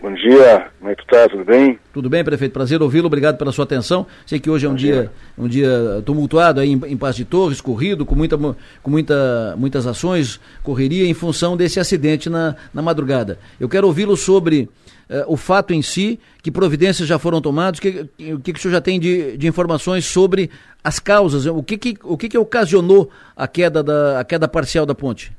Bom 0.00 0.14
dia, 0.14 0.70
como 0.78 0.90
é 0.90 0.94
que 0.94 1.04
tu 1.04 1.08
tá? 1.08 1.28
Tudo 1.28 1.44
bem? 1.44 1.78
Tudo 1.92 2.08
bem, 2.08 2.24
prefeito. 2.24 2.52
Prazer 2.52 2.80
ouvi-lo. 2.80 3.06
Obrigado 3.06 3.36
pela 3.36 3.52
sua 3.52 3.64
atenção. 3.64 4.06
Sei 4.24 4.40
que 4.40 4.48
hoje 4.48 4.64
é 4.64 4.68
um 4.68 4.74
dia. 4.74 4.92
dia, 4.92 5.12
um 5.36 5.46
dia 5.46 6.02
tumultuado 6.06 6.60
aí 6.60 6.70
em, 6.70 6.80
em 6.86 6.96
Paz 6.96 7.16
de 7.16 7.24
Torres, 7.24 7.60
corrido, 7.60 8.06
com, 8.06 8.14
muita, 8.14 8.38
com 8.38 8.90
muita, 8.90 9.54
muitas 9.58 9.86
ações, 9.86 10.40
correria 10.62 11.06
em 11.06 11.12
função 11.12 11.56
desse 11.56 11.78
acidente 11.78 12.30
na, 12.30 12.56
na 12.72 12.80
madrugada. 12.80 13.38
Eu 13.58 13.68
quero 13.68 13.86
ouvi-lo 13.86 14.16
sobre 14.16 14.70
uh, 15.10 15.24
o 15.26 15.36
fato 15.36 15.74
em 15.74 15.82
si, 15.82 16.18
que 16.42 16.50
providências 16.50 17.06
já 17.06 17.18
foram 17.18 17.40
tomadas, 17.42 17.78
o 17.78 17.82
que, 17.82 18.08
que, 18.16 18.38
que, 18.38 18.52
o 18.52 18.58
senhor 18.58 18.72
já 18.72 18.80
tem 18.80 18.98
de, 18.98 19.36
de 19.36 19.46
informações 19.46 20.06
sobre 20.06 20.50
as 20.82 20.98
causas, 20.98 21.44
o 21.44 21.62
que, 21.62 21.76
que, 21.76 21.98
o 22.02 22.16
que, 22.16 22.28
que 22.30 22.38
ocasionou 22.38 23.10
a 23.36 23.46
queda, 23.46 23.82
da, 23.82 24.20
a 24.20 24.24
queda 24.24 24.48
parcial 24.48 24.86
da 24.86 24.94
ponte? 24.94 25.30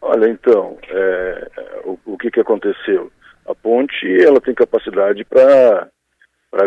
Olha, 0.00 0.28
então, 0.28 0.78
é, 0.88 1.50
o, 1.84 1.98
o 2.06 2.18
que, 2.18 2.30
que 2.30 2.40
aconteceu? 2.40 3.10
A 3.46 3.54
ponte 3.54 4.06
ela 4.22 4.40
tem 4.40 4.54
capacidade 4.54 5.24
para 5.24 5.88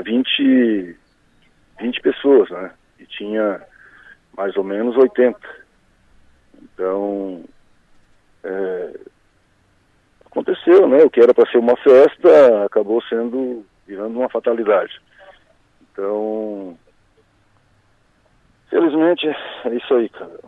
20, 0.04 0.96
20 1.80 2.02
pessoas, 2.02 2.50
né? 2.50 2.72
E 3.00 3.06
tinha 3.06 3.62
mais 4.36 4.56
ou 4.58 4.64
menos 4.64 4.98
80. 4.98 5.40
Então, 6.62 7.44
é, 8.44 9.00
aconteceu, 10.26 10.88
né? 10.88 11.04
O 11.04 11.10
que 11.10 11.22
era 11.22 11.34
para 11.34 11.50
ser 11.50 11.58
uma 11.58 11.78
festa 11.78 12.66
acabou 12.66 13.02
sendo 13.04 13.66
virando 13.88 14.20
uma 14.20 14.30
fatalidade. 14.30 15.00
Então, 15.92 16.78
felizmente 18.70 19.28
é 19.28 19.76
isso 19.76 19.94
aí, 19.94 20.10
cara. 20.10 20.40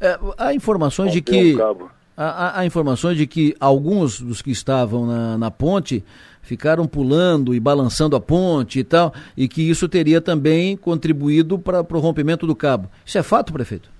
É, 0.00 0.18
há 0.38 0.54
informações 0.54 1.12
de 1.12 1.20
que 1.20 1.54
um 1.54 1.90
Há, 2.22 2.60
há, 2.60 2.66
informações 2.66 3.16
de 3.16 3.26
que 3.26 3.54
alguns 3.58 4.20
dos 4.20 4.42
que 4.42 4.50
estavam 4.50 5.06
na, 5.06 5.38
na 5.38 5.50
ponte 5.50 6.04
ficaram 6.42 6.86
pulando 6.86 7.54
e 7.54 7.58
balançando 7.58 8.14
a 8.14 8.20
ponte 8.20 8.78
e 8.78 8.84
tal, 8.84 9.14
e 9.34 9.48
que 9.48 9.70
isso 9.70 9.88
teria 9.88 10.20
também 10.20 10.76
contribuído 10.76 11.58
para 11.58 11.80
o 11.80 11.98
rompimento 11.98 12.46
do 12.46 12.54
cabo. 12.54 12.90
Isso 13.06 13.16
é 13.16 13.22
fato, 13.22 13.54
prefeito? 13.54 13.90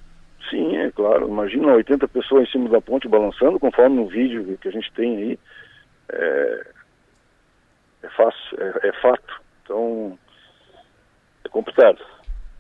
Sim, 0.51 0.77
é 0.77 0.91
claro. 0.91 1.29
Imagina 1.29 1.73
80 1.73 2.07
pessoas 2.09 2.47
em 2.47 2.53
cima 2.53 2.69
da 2.69 2.79
ponte 2.79 3.09
balançando, 3.09 3.59
conforme 3.59 3.97
no 3.97 4.07
vídeo 4.07 4.59
que 4.61 4.69
a 4.69 4.73
gente 4.73 4.93
tem 4.93 5.17
aí. 5.17 5.39
É, 6.13 6.67
é 8.03 8.09
fácil, 8.11 8.59
é, 8.59 8.89
é 8.89 8.93
fato. 9.01 9.41
Então, 9.65 10.19
é 11.43 11.49
complicado. 11.49 11.99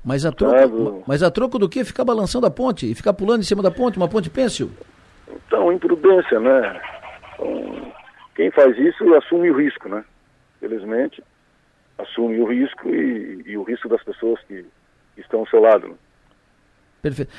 Mas 0.03 0.25
a, 0.25 0.33
troco, 0.33 1.05
mas 1.07 1.23
a 1.23 1.31
troco 1.31 1.59
do 1.59 1.69
que? 1.69 1.85
Ficar 1.85 2.05
balançando 2.05 2.47
a 2.47 2.51
ponte 2.51 2.91
e 2.91 2.95
ficar 2.95 3.13
pulando 3.13 3.41
em 3.41 3.45
cima 3.45 3.63
da 3.63 3.71
ponte, 3.71 3.99
uma 3.99 4.09
ponte 4.09 4.31
pêncil? 4.31 4.71
Então, 5.47 5.73
imprudência, 5.73 6.39
né? 6.41 6.81
Então, 7.35 7.93
quem 8.35 8.51
faz 8.51 8.77
isso 8.79 9.15
assume 9.15 9.51
o 9.51 9.57
risco, 9.57 9.89
né? 9.89 10.05
Felizmente, 10.61 11.23
assume 11.99 12.39
o 12.41 12.47
risco 12.47 12.89
e, 12.89 13.43
e 13.47 13.57
o 13.57 13.63
risco 13.63 13.89
das 13.89 14.03
pessoas 14.03 14.41
que, 14.49 14.65
que 15.15 15.21
estão 15.21 15.41
ao 15.41 15.49
seu 15.49 15.61
lado. 15.61 15.89
Né? 15.89 15.95
Perfeito. 17.03 17.33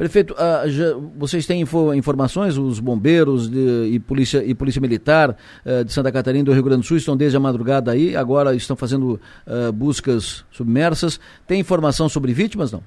Prefeito, 0.00 0.32
uh, 0.32 0.66
já, 0.66 0.94
vocês 1.14 1.46
têm 1.46 1.60
info, 1.60 1.92
informações, 1.92 2.56
os 2.56 2.80
bombeiros 2.80 3.50
de, 3.50 3.90
e, 3.92 4.00
polícia, 4.00 4.42
e 4.42 4.54
polícia 4.54 4.80
militar 4.80 5.36
uh, 5.62 5.84
de 5.84 5.92
Santa 5.92 6.10
Catarina 6.10 6.40
e 6.40 6.44
do 6.46 6.54
Rio 6.54 6.62
Grande 6.62 6.80
do 6.80 6.86
Sul 6.86 6.96
estão 6.96 7.14
desde 7.14 7.36
a 7.36 7.40
madrugada 7.40 7.92
aí, 7.92 8.16
agora 8.16 8.54
estão 8.54 8.74
fazendo 8.74 9.20
uh, 9.46 9.70
buscas 9.70 10.42
submersas. 10.50 11.20
Tem 11.46 11.60
informação 11.60 12.08
sobre 12.08 12.32
vítimas, 12.32 12.72
não? 12.72 12.82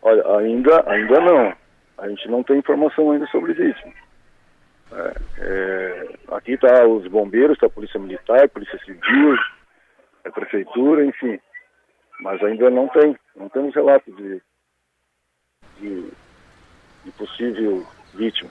Olha, 0.00 0.26
ainda, 0.38 0.82
ainda 0.86 1.20
não. 1.20 1.65
A 1.98 2.08
gente 2.08 2.28
não 2.28 2.42
tem 2.42 2.58
informação 2.58 3.10
ainda 3.10 3.26
sobre 3.28 3.54
vítima. 3.54 3.92
É, 4.92 5.14
é, 5.38 6.08
aqui 6.28 6.52
está 6.52 6.86
os 6.86 7.06
bombeiros, 7.08 7.54
está 7.56 7.66
a 7.66 7.70
polícia 7.70 7.98
militar, 7.98 8.48
polícia 8.48 8.78
civil, 8.84 9.36
a 10.24 10.30
prefeitura, 10.30 11.04
enfim. 11.04 11.38
Mas 12.20 12.42
ainda 12.42 12.70
não 12.70 12.88
tem, 12.88 13.16
não 13.34 13.48
temos 13.48 13.74
relato 13.74 14.10
de, 14.12 14.40
de, 15.78 16.10
de 17.04 17.12
possível 17.12 17.86
vítima. 18.14 18.50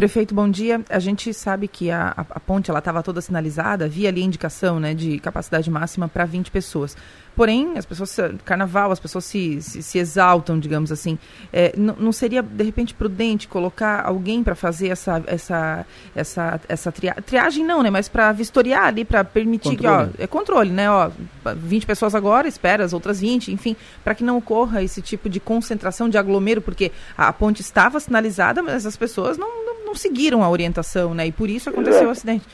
Prefeito, 0.00 0.34
bom 0.34 0.48
dia. 0.48 0.80
A 0.88 0.98
gente 0.98 1.34
sabe 1.34 1.68
que 1.68 1.90
a, 1.90 2.14
a, 2.16 2.20
a 2.30 2.40
ponte 2.40 2.70
ela 2.70 2.78
estava 2.78 3.02
toda 3.02 3.20
sinalizada, 3.20 3.84
havia 3.84 4.08
ali 4.08 4.22
a 4.22 4.24
indicação 4.24 4.80
né, 4.80 4.94
de 4.94 5.18
capacidade 5.18 5.70
máxima 5.70 6.08
para 6.08 6.24
20 6.24 6.50
pessoas. 6.50 6.96
Porém, 7.36 7.78
as 7.78 7.86
pessoas, 7.86 8.16
carnaval, 8.44 8.90
as 8.90 8.98
pessoas 8.98 9.24
se, 9.24 9.62
se, 9.62 9.82
se 9.82 9.98
exaltam, 9.98 10.58
digamos 10.58 10.90
assim. 10.90 11.18
É, 11.52 11.74
não 11.76 12.12
seria, 12.12 12.42
de 12.42 12.64
repente, 12.64 12.92
prudente 12.92 13.46
colocar 13.46 14.04
alguém 14.04 14.42
para 14.42 14.54
fazer 14.54 14.88
essa, 14.88 15.22
essa, 15.26 15.86
essa, 16.14 16.60
essa 16.68 16.90
tria, 16.90 17.14
triagem, 17.14 17.64
não, 17.64 17.82
né? 17.82 17.90
Mas 17.90 18.08
para 18.08 18.32
vistoriar 18.32 18.84
ali, 18.84 19.04
para 19.04 19.22
permitir 19.22 19.76
controle. 19.76 20.10
que, 20.12 20.20
ó, 20.20 20.24
é 20.24 20.26
controle, 20.26 20.70
né? 20.70 20.90
Ó, 20.90 21.10
20 21.56 21.86
pessoas 21.86 22.14
agora, 22.14 22.48
espera 22.48 22.84
as 22.84 22.92
outras 22.92 23.20
20, 23.20 23.52
enfim, 23.52 23.76
para 24.02 24.14
que 24.14 24.24
não 24.24 24.36
ocorra 24.36 24.82
esse 24.82 25.00
tipo 25.00 25.28
de 25.28 25.40
concentração 25.40 26.08
de 26.08 26.18
aglomero, 26.18 26.60
porque 26.60 26.90
a, 27.16 27.28
a 27.28 27.32
ponte 27.32 27.60
estava 27.60 28.00
sinalizada, 28.00 28.62
mas 28.62 28.84
as 28.84 28.96
pessoas 28.96 29.38
não, 29.38 29.48
não 29.86 29.89
não 29.90 29.94
seguiram 29.94 30.42
a 30.42 30.50
orientação, 30.50 31.14
né? 31.14 31.26
E 31.26 31.32
por 31.32 31.50
isso 31.50 31.68
aconteceu 31.68 32.08
o 32.08 32.10
acidente. 32.10 32.46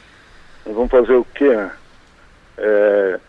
Vamos 0.65 0.91
fazer 0.91 1.15
o 1.15 1.25
quê, 1.25 1.55
né? 1.55 1.71
É, 2.59 3.21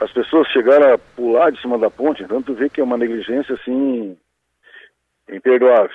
as 0.00 0.10
pessoas 0.12 0.48
chegaram 0.48 0.94
a 0.94 0.98
pular 0.98 1.50
de 1.50 1.60
cima 1.60 1.78
da 1.78 1.90
ponte, 1.90 2.22
então 2.22 2.42
tu 2.42 2.54
vê 2.54 2.68
que 2.68 2.80
é 2.80 2.84
uma 2.84 2.96
negligência 2.96 3.54
assim 3.54 4.16
imperdoável. 5.30 5.90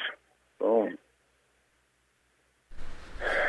Então, 0.55 0.89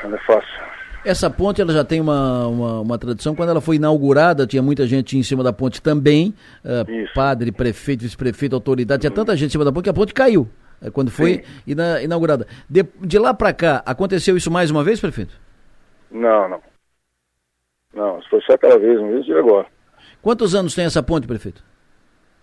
não 0.05 0.17
é 0.17 0.21
fácil. 0.21 0.67
Essa 1.05 1.31
ponte 1.31 1.61
ela 1.61 1.73
já 1.73 1.85
tem 1.85 2.01
uma, 2.01 2.49
uma, 2.49 2.81
uma, 2.81 2.99
tradição. 2.99 3.37
Quando 3.37 3.51
ela 3.51 3.61
foi 3.61 3.77
inaugurada, 3.77 4.45
tinha 4.45 4.63
muita 4.63 4.87
gente 4.89 5.17
em 5.17 5.23
cima 5.23 5.45
da 5.45 5.53
ponte 5.53 5.81
também. 5.81 6.35
Uh, 6.65 7.15
padre, 7.15 7.53
prefeito, 7.53 8.01
vice-prefeito, 8.01 8.57
autoridade. 8.57 9.03
Tinha 9.03 9.11
tanta 9.13 9.37
gente 9.37 9.51
em 9.51 9.53
cima 9.53 9.65
da 9.65 9.71
ponte 9.71 9.85
que 9.85 9.91
a 9.91 9.95
ponte 9.95 10.13
caiu 10.13 10.51
quando 10.93 11.11
foi 11.11 11.45
ina, 11.67 12.03
inaugurada. 12.03 12.47
De, 12.69 12.85
de 13.01 13.19
lá 13.19 13.33
para 13.35 13.53
cá, 13.53 13.83
aconteceu 13.87 14.37
isso 14.37 14.51
mais 14.51 14.71
uma 14.71 14.85
vez, 14.85 15.01
prefeito? 15.01 15.39
Não, 16.11 16.49
não. 16.49 16.61
Não, 17.95 18.23
foi 18.29 18.41
só 18.43 18.53
aquela 18.53 18.79
vez, 18.79 18.99
uma 19.01 19.13
vez 19.13 19.25
de 19.25 19.33
agora. 19.33 19.67
Quantos 20.21 20.55
anos 20.55 20.75
tem 20.75 20.85
essa 20.85 21.03
ponte, 21.03 21.27
prefeito? 21.27 21.63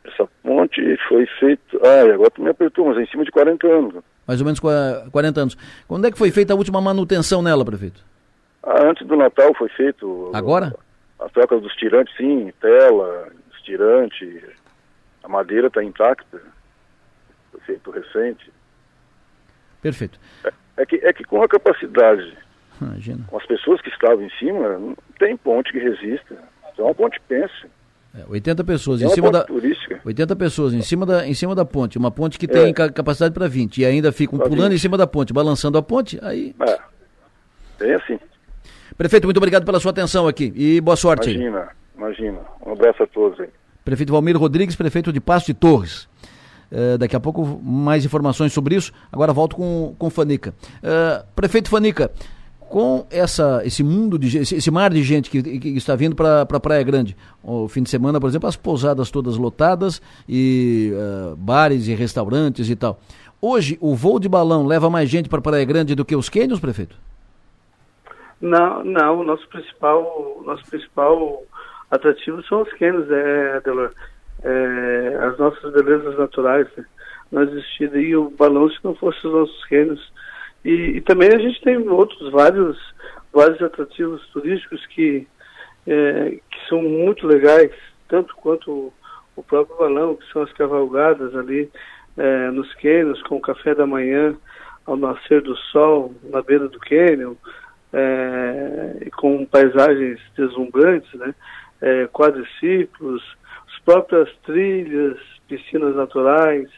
Essa 0.04 0.28
ponte 0.42 0.82
foi 1.08 1.26
feita. 1.40 1.78
Ah, 1.84 2.14
agora 2.14 2.32
tu 2.32 2.42
me 2.42 2.50
apertou, 2.50 2.88
mas 2.88 2.98
é 2.98 3.04
em 3.04 3.08
cima 3.08 3.24
de 3.24 3.32
40 3.32 3.68
anos. 3.68 4.04
Mais 4.28 4.42
ou 4.42 4.46
menos 4.46 4.60
40 4.60 5.40
anos. 5.40 5.58
Quando 5.88 6.08
é 6.08 6.12
que 6.12 6.18
foi 6.18 6.32
feita 6.32 6.54
a 6.54 6.56
última 6.56 6.82
manutenção 6.82 7.42
nela, 7.42 7.64
prefeito? 7.64 8.04
Ah, 8.64 8.86
antes 8.86 9.06
do 9.06 9.16
Natal 9.16 9.54
foi 9.56 9.70
feito. 9.70 10.32
Agora? 10.34 10.74
As 11.20 11.32
trocas 11.32 11.62
dos 11.62 11.74
tirantes, 11.76 12.16
sim, 12.18 12.52
tela, 12.60 13.30
estirante, 13.56 14.44
a 15.24 15.30
madeira 15.30 15.68
está 15.68 15.84
intacta. 15.84 16.42
Feito 17.66 17.92
recente. 17.92 18.52
Perfeito. 19.82 20.20
É, 20.46 20.54
é, 20.78 20.86
que, 20.86 20.96
é 20.98 21.14
que 21.14 21.24
com 21.24 21.44
a 21.44 21.48
capacidade, 21.48 22.38
Imagina. 22.82 23.26
com 23.28 23.38
as 23.38 23.46
pessoas 23.46 23.82
que 23.82 23.90
estavam 23.90 24.24
em 24.24 24.30
cima, 24.32 24.78
não 24.78 24.96
tem 25.20 25.36
ponte 25.36 25.72
que 25.72 25.80
resista. 25.80 26.36
É 26.78 26.82
uma 26.82 26.96
ponte 26.96 27.20
pense. 27.28 27.68
É, 28.16 28.24
80 28.28 28.64
pessoas 28.64 29.02
é 29.02 29.06
em 29.06 29.10
cima 29.10 29.32
da 29.32 29.44
turística. 29.44 30.00
80 30.06 30.36
pessoas 30.36 30.74
em 30.74 30.82
cima 30.82 31.06
da 31.06 31.28
em 31.28 31.34
cima 31.34 31.56
da 31.56 31.66
ponte, 31.66 31.98
uma 31.98 32.12
ponte 32.12 32.38
que 32.38 32.48
tem 32.48 32.70
é. 32.70 32.74
capacidade 32.74 33.34
para 33.34 33.48
20 33.48 33.80
e 33.80 33.86
ainda 33.86 34.12
ficam 34.12 34.38
pra 34.38 34.48
pulando 34.48 34.70
20. 34.70 34.76
em 34.76 34.78
cima 34.80 34.98
da 34.98 35.08
ponte, 35.08 35.34
balançando 35.34 35.78
a 35.78 35.82
ponte, 35.82 36.20
aí 36.22 36.56
É. 36.62 36.80
Bem 37.80 37.94
assim. 37.94 38.20
Prefeito, 38.96 39.26
muito 39.26 39.38
obrigado 39.38 39.66
pela 39.66 39.80
sua 39.80 39.90
atenção 39.90 40.28
aqui 40.28 40.54
e 40.56 40.80
boa 40.80 40.96
sorte. 40.96 41.32
Imagina, 41.32 41.62
aí. 41.62 41.68
imagina. 41.98 42.40
Um 42.64 42.74
abraço 42.74 43.02
a 43.02 43.08
todos 43.08 43.40
aí. 43.40 43.50
Prefeito 43.84 44.14
Valmir 44.14 44.38
Rodrigues, 44.38 44.76
prefeito 44.76 45.12
de 45.12 45.20
Passo 45.20 45.48
de 45.48 45.56
Torres. 45.56 46.08
Uh, 46.74 46.98
daqui 46.98 47.16
a 47.16 47.20
pouco 47.20 47.62
mais 47.64 48.04
informações 48.04 48.52
sobre 48.52 48.74
isso. 48.76 48.92
Agora 49.12 49.32
volto 49.32 49.56
com, 49.56 49.94
com 50.00 50.10
Fanica. 50.10 50.56
Uh, 50.82 51.24
prefeito 51.36 51.70
Fanica, 51.70 52.12
com 52.60 53.06
essa, 53.12 53.62
esse 53.64 53.84
mundo 53.84 54.18
de 54.18 54.36
esse, 54.36 54.56
esse 54.56 54.72
mar 54.72 54.92
de 54.92 55.04
gente 55.04 55.30
que, 55.30 55.60
que 55.60 55.70
está 55.78 55.96
vindo 55.96 56.16
para 56.16 56.42
a 56.42 56.46
pra 56.48 56.60
Praia 56.60 56.82
Grande, 56.82 57.16
o 57.44 57.68
fim 57.68 57.84
de 57.84 57.90
semana, 57.92 58.20
por 58.20 58.28
exemplo, 58.28 58.50
as 58.50 58.56
pousadas 58.56 59.12
todas 59.12 59.38
lotadas 59.38 60.02
e 60.28 60.92
uh, 60.96 61.36
bares 61.36 61.88
e 61.88 61.94
restaurantes 61.94 62.68
e 62.72 62.76
tal. 62.76 63.00
Hoje, 63.40 63.78
o 63.80 63.94
voo 63.94 64.20
de 64.20 64.28
balão 64.28 64.66
leva 64.66 64.90
mais 64.90 65.08
gente 65.08 65.30
para 65.30 65.42
Praia 65.42 65.66
Grande 65.66 65.94
do 65.94 66.04
que 66.04 66.16
os 66.16 66.30
cânions, 66.30 66.60
prefeito? 66.60 66.96
Não, 68.42 68.84
não. 68.84 69.24
Nosso 69.24 69.48
principal, 69.50 70.42
nosso 70.44 70.66
principal 70.66 71.44
atrativo 71.92 72.42
são 72.44 72.64
os 72.64 72.74
cânions, 72.74 73.06
é, 73.12 73.58
Adelor. 73.58 73.92
É, 74.44 75.18
as 75.22 75.38
nossas 75.38 75.72
belezas 75.74 76.18
naturais. 76.18 76.68
Né? 76.76 76.86
Não 77.32 77.44
existiria 77.44 78.20
o 78.20 78.30
balão 78.30 78.70
se 78.70 78.78
não 78.84 78.94
fossem 78.96 79.30
os 79.30 79.36
nossos 79.36 79.66
cânions 79.66 80.14
e, 80.64 80.98
e, 80.98 81.02
também 81.02 81.30
a 81.30 81.38
gente 81.38 81.62
tem 81.62 81.78
outros 81.90 82.32
vários, 82.32 82.78
vários 83.34 83.62
atrativos 83.62 84.26
turísticos 84.30 84.86
que, 84.88 85.28
é, 85.86 86.40
que 86.50 86.70
são 86.70 86.82
muito 86.82 87.28
legais, 87.28 87.72
tanto 88.08 88.34
quanto 88.36 88.72
o, 88.72 88.94
o, 89.36 89.44
próprio 89.44 89.78
balão, 89.78 90.16
que 90.16 90.32
são 90.32 90.42
as 90.42 90.54
cavalgadas 90.54 91.36
ali 91.36 91.70
é, 92.18 92.50
nos 92.52 92.74
cânions, 92.76 93.22
com 93.24 93.36
o 93.36 93.42
café 93.42 93.76
da 93.76 93.86
manhã 93.86 94.36
ao 94.86 94.96
nascer 94.96 95.42
do 95.42 95.56
sol 95.72 96.14
na 96.24 96.42
beira 96.42 96.70
do 96.70 96.80
cânion, 96.80 97.34
é, 97.92 99.10
com 99.18 99.46
paisagens 99.46 100.20
deslumbrantes, 100.36 101.14
né? 101.14 101.36
É, 101.82 102.08
quadriciclos, 102.08 103.22
próprias 103.86 104.30
trilhas, 104.46 105.18
piscinas 105.48 105.96
naturais, 105.96 106.70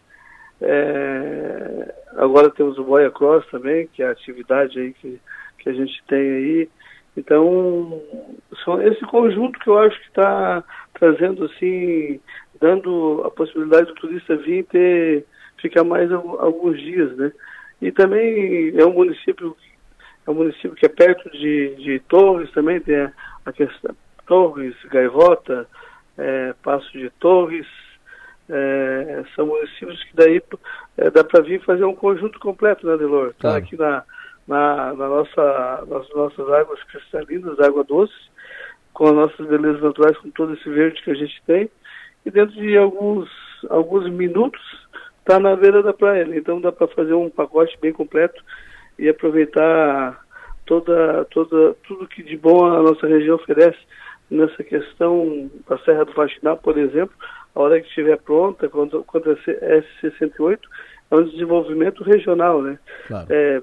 é, 0.61 1.95
agora 2.15 2.49
temos 2.49 2.77
o 2.77 2.83
Boia 2.83 3.11
Cross 3.11 3.45
também, 3.51 3.87
que 3.87 4.01
é 4.01 4.07
a 4.07 4.11
atividade 4.11 4.79
aí 4.79 4.93
que, 4.93 5.19
que 5.59 5.69
a 5.69 5.73
gente 5.73 6.01
tem 6.07 6.19
aí. 6.19 6.69
Então, 7.17 8.01
são 8.63 8.81
esse 8.81 9.01
conjunto 9.05 9.59
que 9.59 9.69
eu 9.69 9.77
acho 9.79 9.99
que 10.01 10.07
está 10.07 10.63
trazendo 10.93 11.45
assim, 11.45 12.19
dando 12.59 13.23
a 13.25 13.31
possibilidade 13.31 13.87
do 13.87 13.95
turista 13.95 14.35
vir 14.35 14.65
ter, 14.65 15.25
ficar 15.61 15.83
mais 15.83 16.11
alguns 16.11 16.79
dias, 16.79 17.15
né? 17.17 17.31
E 17.81 17.91
também 17.91 18.73
é 18.77 18.85
um 18.85 18.93
município, 18.93 19.55
é 20.25 20.31
um 20.31 20.33
município 20.33 20.75
que 20.75 20.85
é 20.85 20.89
perto 20.89 21.29
de, 21.31 21.75
de 21.75 21.99
Torres 22.07 22.51
também, 22.51 22.79
tem 22.79 22.95
a, 22.95 23.11
a 23.45 23.51
questão 23.51 23.95
Torres, 24.25 24.75
Gaivota, 24.85 25.67
é, 26.17 26.53
Passo 26.63 26.91
de 26.91 27.09
Torres, 27.19 27.67
é, 28.49 29.23
são 29.35 29.47
municípios 29.47 30.03
que 30.03 30.15
daí 30.15 30.41
é, 30.97 31.09
dá 31.09 31.23
para 31.23 31.41
vir 31.41 31.61
fazer 31.63 31.85
um 31.85 31.95
conjunto 31.95 32.39
completo, 32.39 32.85
né, 32.85 32.97
Delor? 32.97 33.29
Tá 33.33 33.49
claro. 33.49 33.57
aqui 33.57 33.77
na, 33.77 34.03
na, 34.47 34.93
na, 34.93 35.07
nossa, 35.07 35.83
nas 35.87 36.09
nossas 36.13 36.49
águas 36.49 36.81
cristalinas, 36.83 37.59
água 37.59 37.83
doce, 37.83 38.13
com 38.93 39.07
as 39.07 39.13
nossas 39.13 39.47
belezas 39.47 39.81
naturais, 39.81 40.17
com 40.17 40.29
todo 40.29 40.53
esse 40.53 40.69
verde 40.69 41.01
que 41.01 41.11
a 41.11 41.15
gente 41.15 41.41
tem, 41.45 41.69
e 42.25 42.31
dentro 42.31 42.55
de 42.55 42.77
alguns, 42.77 43.29
alguns 43.69 44.09
minutos 44.09 44.61
está 45.19 45.39
na 45.39 45.55
beira 45.55 45.81
da 45.81 45.93
praia. 45.93 46.27
Então 46.33 46.61
dá 46.61 46.71
para 46.71 46.87
fazer 46.87 47.13
um 47.13 47.29
pacote 47.29 47.77
bem 47.81 47.91
completo 47.91 48.41
e 48.97 49.09
aproveitar 49.09 50.23
toda, 50.65 51.25
toda, 51.25 51.75
tudo 51.87 52.07
que 52.07 52.23
de 52.23 52.37
bom 52.37 52.65
a 52.65 52.81
nossa 52.81 53.07
região 53.07 53.35
oferece 53.35 53.79
nessa 54.29 54.63
questão 54.63 55.49
da 55.67 55.77
Serra 55.79 56.05
do 56.05 56.13
Faxinal, 56.13 56.57
por 56.57 56.77
exemplo, 56.77 57.15
a 57.53 57.59
hora 57.59 57.79
que 57.79 57.87
estiver 57.87 58.17
pronta, 58.17 58.67
quando, 58.67 59.03
quando 59.03 59.31
a 59.31 59.35
S68, 59.35 60.59
é 61.11 61.15
um 61.15 61.23
desenvolvimento 61.23 62.03
regional, 62.03 62.61
né? 62.61 62.79
Claro. 63.07 63.27
É, 63.29 63.61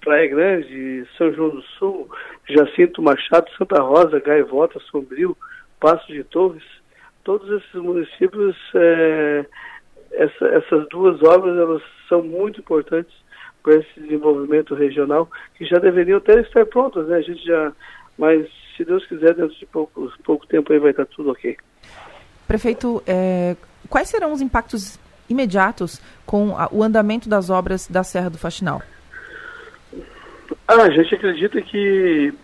Praia 0.00 0.28
Grande, 0.28 1.06
São 1.18 1.32
João 1.32 1.50
do 1.50 1.62
Sul, 1.62 2.08
Jacinto 2.48 3.02
Machado, 3.02 3.50
Santa 3.58 3.82
Rosa, 3.82 4.20
Gaivota, 4.20 4.80
Sombrio, 4.90 5.36
Passo 5.78 6.06
de 6.08 6.24
Torres, 6.24 6.62
todos 7.24 7.48
esses 7.50 7.74
municípios, 7.74 8.56
é, 8.74 9.44
essa, 10.12 10.46
essas 10.46 10.88
duas 10.88 11.22
obras 11.22 11.56
elas 11.56 11.82
são 12.08 12.22
muito 12.22 12.60
importantes 12.60 13.14
para 13.62 13.76
esse 13.76 14.00
desenvolvimento 14.00 14.74
regional, 14.74 15.28
que 15.54 15.66
já 15.66 15.78
deveriam 15.78 16.18
até 16.18 16.40
estar 16.40 16.64
prontas, 16.66 17.06
né? 17.06 17.18
A 17.18 17.20
gente 17.20 17.44
já, 17.44 17.72
mas 18.20 18.46
se 18.76 18.84
Deus 18.84 19.04
quiser, 19.06 19.34
dentro 19.34 19.56
de 19.56 19.64
pouco, 19.64 20.12
pouco 20.22 20.46
tempo 20.46 20.70
aí 20.72 20.78
vai 20.78 20.90
estar 20.90 21.06
tudo 21.06 21.30
ok. 21.30 21.56
Prefeito, 22.46 23.02
é, 23.06 23.56
quais 23.88 24.08
serão 24.08 24.32
os 24.32 24.42
impactos 24.42 24.98
imediatos 25.28 26.02
com 26.26 26.54
a, 26.58 26.68
o 26.70 26.82
andamento 26.82 27.28
das 27.30 27.48
obras 27.48 27.88
da 27.88 28.04
Serra 28.04 28.28
do 28.28 28.36
Faxinal? 28.36 28.82
Ah, 30.68 30.82
a 30.82 30.90
gente 30.90 31.14
acredita 31.14 31.62
que 31.62 32.34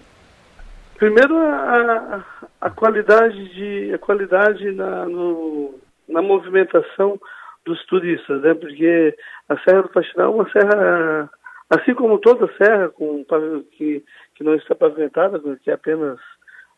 primeiro 0.96 1.36
a, 1.36 2.24
a 2.60 2.70
qualidade 2.70 3.54
de 3.54 3.92
a 3.92 3.98
qualidade 3.98 4.72
na, 4.72 5.04
no, 5.04 5.74
na 6.08 6.22
movimentação 6.22 7.20
dos 7.66 7.84
turistas, 7.84 8.40
né? 8.40 8.54
Porque 8.54 9.14
a 9.48 9.58
Serra 9.58 9.82
do 9.82 9.92
Faxinal 9.92 10.32
é 10.32 10.34
uma 10.34 10.50
serra, 10.50 11.30
assim 11.68 11.94
como 11.94 12.18
toda 12.18 12.50
serra 12.56 12.88
com 12.88 13.24
que, 13.72 14.02
que 14.36 14.44
não 14.44 14.54
está 14.54 14.74
pavimentada, 14.74 15.40
que 15.56 15.70
é 15.70 15.74
apenas 15.74 16.18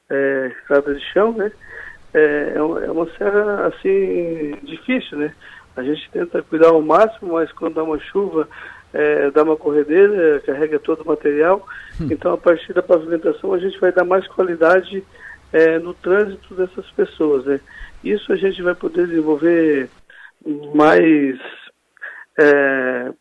é, 0.09 0.53
estrada 0.59 0.95
de 0.95 1.01
chão, 1.13 1.33
né? 1.33 1.53
É, 2.15 2.55
é, 2.55 2.57
é 2.57 2.91
uma 2.91 3.07
serra 3.17 3.67
assim 3.67 4.57
difícil, 4.63 5.19
né? 5.19 5.35
A 5.77 5.83
gente 5.83 6.11
tenta 6.11 6.43
cuidar 6.43 6.69
ao 6.69 6.81
máximo, 6.81 7.35
mas 7.35 7.53
quando 7.53 7.75
dá 7.75 7.85
uma 7.85 7.99
chuva, 7.99 8.49
é, 8.93 9.31
dá 9.31 9.43
uma 9.43 9.57
corredeira, 9.57 10.41
carrega 10.41 10.79
todo 10.79 11.03
o 11.03 11.07
material. 11.07 11.67
Hum. 12.01 12.09
Então, 12.11 12.33
a 12.33 12.39
partir 12.39 12.73
da 12.73 12.83
pavimentação, 12.83 13.53
a 13.53 13.59
gente 13.59 13.79
vai 13.79 13.93
dar 13.93 14.05
mais 14.05 14.27
qualidade 14.29 15.05
é, 15.53 15.79
no 15.79 15.95
trânsito 15.95 16.55
dessas 16.55 16.91
pessoas. 16.93 17.45
Né? 17.45 17.61
Isso 18.03 18.33
a 18.33 18.37
gente 18.37 18.63
vai 18.63 18.75
poder 18.75 19.07
desenvolver 19.07 19.89
mais 20.75 21.39
é, 22.39 23.13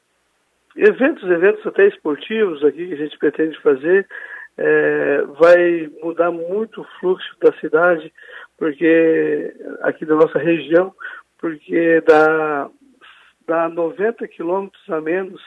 eventos, 0.77 1.29
eventos 1.29 1.65
até 1.65 1.87
esportivos 1.87 2.63
aqui 2.63 2.87
que 2.87 2.93
a 2.93 2.97
gente 2.97 3.17
pretende 3.17 3.59
fazer. 3.61 4.07
É, 4.59 5.21
vai 5.39 5.89
mudar 6.01 6.31
muito 6.31 6.81
o 6.81 6.87
fluxo 6.99 7.35
da 7.39 7.51
cidade, 7.59 8.11
porque 8.57 9.53
aqui 9.81 10.03
da 10.03 10.15
nossa 10.15 10.39
região, 10.39 10.93
porque 11.37 12.01
dá, 12.07 12.67
dá 13.47 13.69
90 13.69 14.27
quilômetros 14.27 14.81
a 14.89 14.99
menos 14.99 15.41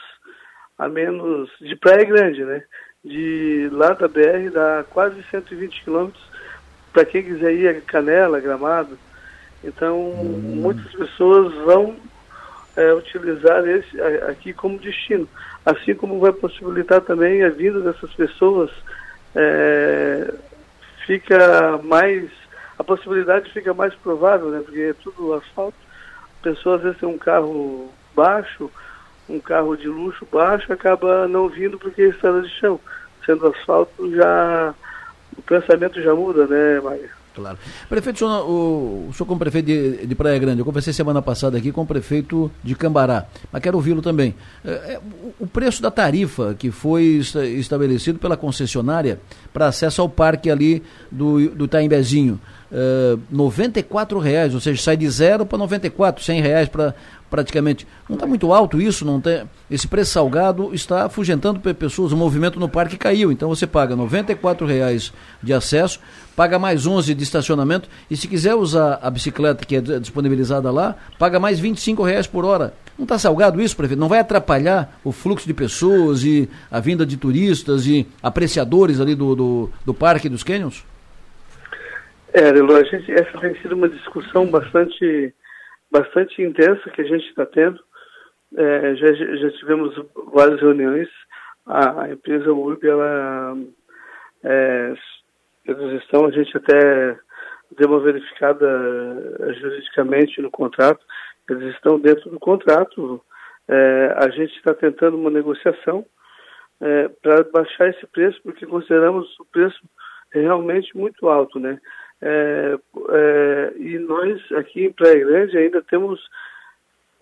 a 0.78 0.88
menos 0.88 1.50
de 1.60 1.76
Praia 1.76 2.04
Grande, 2.04 2.42
né? 2.42 2.62
De 3.04 3.68
lá 3.70 3.90
da 3.92 4.08
BR 4.08 4.50
dá 4.50 4.82
quase 4.88 5.22
120 5.24 5.84
quilômetros 5.84 6.24
para 6.90 7.04
quem 7.04 7.22
quiser 7.22 7.52
ir 7.52 7.68
a 7.68 7.80
Canela, 7.82 8.40
Gramado. 8.40 8.98
Então, 9.62 9.98
hum. 10.00 10.60
muitas 10.62 10.90
pessoas 10.92 11.52
vão 11.66 11.96
é, 12.76 12.92
utilizar 12.92 13.66
esse 13.66 14.00
aqui 14.28 14.52
como 14.52 14.78
destino. 14.78 15.28
Assim 15.64 15.94
como 15.94 16.20
vai 16.20 16.32
possibilitar 16.32 17.00
também 17.00 17.42
a 17.42 17.50
vinda 17.50 17.80
dessas 17.80 18.12
pessoas, 18.14 18.70
é, 19.34 20.32
fica 21.06 21.78
mais, 21.82 22.30
a 22.78 22.84
possibilidade 22.84 23.52
fica 23.52 23.74
mais 23.74 23.94
provável, 23.94 24.50
né? 24.50 24.62
Porque 24.64 24.80
é 24.80 24.92
tudo 24.92 25.34
asfalto. 25.34 25.76
A 26.40 26.42
pessoa 26.42 26.76
às 26.76 26.82
vezes 26.82 26.98
tem 26.98 27.08
um 27.08 27.18
carro 27.18 27.92
baixo, 28.14 28.70
um 29.28 29.38
carro 29.38 29.76
de 29.76 29.88
luxo 29.88 30.26
baixo, 30.30 30.72
acaba 30.72 31.28
não 31.28 31.48
vindo 31.48 31.78
porque 31.78 32.02
é 32.02 32.08
estrada 32.08 32.42
de 32.42 32.48
chão. 32.48 32.80
Sendo 33.26 33.46
asfalto, 33.46 34.10
já 34.14 34.74
o 35.36 35.42
pensamento 35.42 36.00
já 36.02 36.14
muda, 36.14 36.46
né, 36.46 36.80
Maia? 36.80 37.19
Claro. 37.34 37.58
Prefeito, 37.88 38.16
o 38.16 38.18
senhor, 38.18 38.48
o, 38.48 39.10
o 39.10 39.24
como 39.24 39.38
prefeito 39.38 39.66
de, 39.66 40.06
de, 40.06 40.14
Praia 40.14 40.38
Grande, 40.38 40.60
eu 40.60 40.64
conversei 40.64 40.92
semana 40.92 41.22
passada 41.22 41.56
aqui 41.56 41.70
com 41.70 41.82
o 41.82 41.86
prefeito 41.86 42.50
de 42.62 42.74
Cambará, 42.74 43.26
mas 43.52 43.62
quero 43.62 43.76
ouvi-lo 43.76 44.02
também. 44.02 44.34
É, 44.64 44.70
é, 44.70 45.00
o 45.38 45.46
preço 45.46 45.80
da 45.80 45.90
tarifa 45.90 46.54
que 46.58 46.70
foi 46.70 47.20
estabelecido 47.56 48.18
pela 48.18 48.36
concessionária 48.36 49.20
para 49.52 49.66
acesso 49.66 50.02
ao 50.02 50.08
parque 50.08 50.50
ali 50.50 50.82
do, 51.10 51.50
do 51.50 51.68
Taimbezinho, 51.68 52.40
é, 52.72 53.16
94 53.30 54.18
reais, 54.18 54.54
ou 54.54 54.60
seja, 54.60 54.80
sai 54.80 54.96
de 54.96 55.08
zero 55.08 55.44
para 55.44 55.58
94, 55.58 56.22
100 56.22 56.40
reais 56.40 56.68
para 56.68 56.94
praticamente. 57.30 57.86
Não 58.08 58.16
está 58.16 58.26
muito 58.26 58.52
alto 58.52 58.80
isso, 58.82 59.04
não 59.04 59.20
tem. 59.20 59.44
Esse 59.70 59.86
preço 59.86 60.10
salgado 60.10 60.74
está 60.74 61.06
afugentando 61.06 61.60
pessoas. 61.74 62.10
O 62.12 62.16
movimento 62.16 62.58
no 62.58 62.68
parque 62.68 62.96
caiu. 62.96 63.30
Então 63.30 63.48
você 63.48 63.66
paga 63.66 63.94
R$ 63.94 64.66
reais 64.66 65.12
de 65.40 65.52
acesso, 65.52 66.00
paga 66.34 66.58
mais 66.58 66.86
11 66.86 67.14
de 67.14 67.22
estacionamento 67.22 67.88
e 68.10 68.16
se 68.16 68.26
quiser 68.26 68.54
usar 68.56 68.98
a 69.00 69.08
bicicleta 69.08 69.64
que 69.64 69.76
é 69.76 69.80
disponibilizada 69.80 70.70
lá, 70.72 70.96
paga 71.18 71.38
mais 71.38 71.60
R$ 71.60 71.72
reais 72.04 72.26
por 72.26 72.44
hora. 72.44 72.74
Não 72.98 73.04
está 73.04 73.18
salgado 73.18 73.62
isso, 73.62 73.76
prefeito? 73.76 74.00
Não 74.00 74.08
vai 74.08 74.18
atrapalhar 74.18 75.00
o 75.02 75.12
fluxo 75.12 75.46
de 75.46 75.54
pessoas 75.54 76.22
e 76.22 76.48
a 76.70 76.80
vinda 76.80 77.06
de 77.06 77.16
turistas 77.16 77.86
e 77.86 78.06
apreciadores 78.22 79.00
ali 79.00 79.14
do, 79.14 79.34
do, 79.34 79.70
do 79.86 79.94
parque 79.94 80.28
dos 80.28 80.42
canyons? 80.42 80.84
É, 82.32 82.52
Lelo, 82.52 82.76
a 82.76 82.84
gente, 82.84 83.10
essa 83.12 83.38
tem 83.40 83.54
sido 83.60 83.74
uma 83.74 83.88
discussão 83.88 84.46
bastante 84.50 85.34
bastante 85.90 86.40
intensa 86.40 86.88
que 86.90 87.00
a 87.00 87.04
gente 87.04 87.26
está 87.28 87.44
tendo. 87.44 87.80
É, 88.56 88.94
já, 88.94 89.12
já 89.12 89.50
tivemos 89.52 89.94
várias 90.32 90.60
reuniões. 90.60 91.08
A, 91.66 92.02
a 92.02 92.10
empresa 92.10 92.52
URB, 92.52 92.88
ela, 92.88 93.56
é, 94.44 94.94
eles 95.66 96.02
estão, 96.02 96.26
a 96.26 96.30
gente 96.30 96.56
até 96.56 97.18
deu 97.76 97.88
uma 97.88 98.00
verificada 98.00 98.66
é, 99.40 99.52
juridicamente 99.54 100.40
no 100.40 100.50
contrato, 100.50 101.04
eles 101.48 101.74
estão 101.74 101.98
dentro 101.98 102.30
do 102.30 102.38
contrato. 102.38 103.20
É, 103.68 104.14
a 104.18 104.28
gente 104.30 104.56
está 104.56 104.74
tentando 104.74 105.16
uma 105.16 105.30
negociação 105.30 106.04
é, 106.80 107.08
para 107.08 107.44
baixar 107.52 107.88
esse 107.88 108.06
preço, 108.06 108.40
porque 108.42 108.66
consideramos 108.66 109.28
o 109.38 109.44
preço 109.46 109.80
realmente 110.32 110.96
muito 110.96 111.28
alto, 111.28 111.58
né? 111.58 111.80
É, 112.22 112.78
é, 113.10 113.72
e 113.78 113.98
nós 113.98 114.40
aqui 114.52 114.84
em 114.84 114.92
Praia 114.92 115.24
Grande 115.24 115.56
ainda 115.56 115.82
temos 115.82 116.20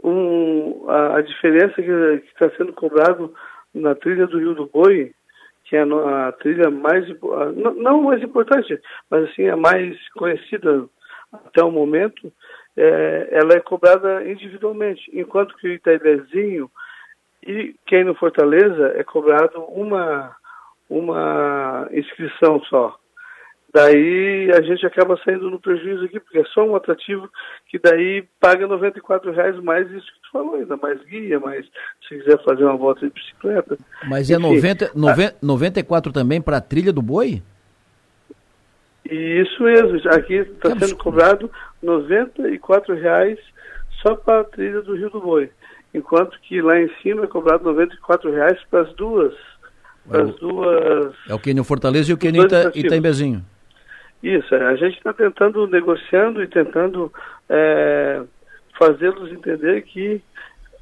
um, 0.03 0.89
a, 0.89 1.19
a 1.19 1.21
diferença 1.23 1.75
que 1.75 1.91
está 2.33 2.51
sendo 2.57 2.73
cobrado 2.73 3.33
na 3.75 3.95
trilha 3.95 4.27
do 4.27 4.39
Rio 4.39 4.55
do 4.55 4.67
Boi, 4.67 5.13
que 5.65 5.77
é 5.77 5.83
a, 5.83 6.29
a 6.29 6.33
trilha 6.33 6.71
mais, 6.71 7.07
não, 7.57 7.75
não 7.75 8.03
mais 8.03 8.23
importante, 8.23 8.81
mas 9.11 9.31
assim 9.31 9.49
a 9.49 9.57
mais 9.57 9.97
conhecida 10.15 10.87
até 11.33 11.63
o 11.63 11.71
momento, 11.71 12.33
é, 12.77 13.29
ela 13.33 13.55
é 13.55 13.61
cobrada 13.61 14.29
individualmente, 14.29 15.11
enquanto 15.13 15.57
que 15.57 15.69
o 15.69 15.73
Itaibezinho 15.73 16.71
e 17.47 17.75
quem 17.87 18.05
no 18.05 18.15
Fortaleza 18.15 18.95
é 18.97 19.05
cobrado 19.05 19.61
uma, 19.65 20.35
uma 20.89 21.89
inscrição 21.93 22.61
só. 22.65 22.99
Daí 23.73 24.51
a 24.51 24.63
gente 24.63 24.87
acaba 24.87 25.19
saindo 25.23 25.51
no 25.51 25.61
prejuízo 25.61 26.05
aqui, 26.05 26.19
porque 26.19 26.39
é 26.39 26.45
só 26.47 26.65
um 26.65 26.75
atrativo 26.75 27.29
que 27.69 27.79
daí 27.79 28.25
paga 28.41 28.67
R$ 28.67 29.31
reais 29.31 29.63
mais 29.63 29.91
isso 29.91 30.07
que 30.07 30.23
tu 30.23 30.33
falou, 30.33 30.55
ainda 30.55 30.77
mais 30.79 31.03
guia, 31.05 31.39
mais 31.39 31.67
se 32.09 32.19
quiser 32.19 32.43
fazer 32.45 32.65
uma 32.65 32.77
volta 32.77 33.07
de 33.07 33.13
bicicleta. 33.13 33.77
Mas 34.09 34.31
é 34.31 34.35
Enfim, 34.35 34.55
90, 34.55 34.93
90, 34.95 35.37
94 35.43 36.13
também 36.13 36.41
para 36.41 36.57
a 36.57 36.63
trilha 36.63 36.93
do 36.93 37.03
boi? 37.03 37.43
Isso 39.05 39.63
mesmo, 39.63 39.97
aqui 40.11 40.35
está 40.35 40.71
sendo 40.79 40.97
cobrado 40.97 41.51
R$ 41.83 42.95
reais 42.95 43.39
só 44.03 44.15
para 44.15 44.41
a 44.41 44.45
trilha 44.45 44.81
do 44.81 44.95
Rio 44.95 45.11
do 45.11 45.21
Boi, 45.21 45.51
enquanto 45.95 46.39
que 46.41 46.61
lá 46.63 46.81
em 46.81 46.91
cima 47.03 47.25
é 47.25 47.27
cobrado 47.27 47.71
R$ 47.71 47.89
reais 48.31 48.59
para 48.71 48.83
as 48.83 48.93
duas. 48.95 49.35
Para 50.09 50.23
as 50.23 50.35
duas. 50.37 51.15
É 51.29 51.35
o 51.35 51.39
Quênio 51.39 51.65
Fortaleza 51.65 52.11
e 52.11 52.15
o 52.15 52.19
Quênio 52.19 52.45
Ita. 52.45 52.73
Isso, 54.23 54.55
é, 54.55 54.67
a 54.67 54.77
gente 54.77 54.97
está 54.97 55.13
tentando, 55.13 55.67
negociando 55.67 56.43
e 56.43 56.49
tentando 56.49 57.13
é, 57.49 58.23
fazê-los 58.77 59.31
entender 59.33 59.83
que 59.83 60.23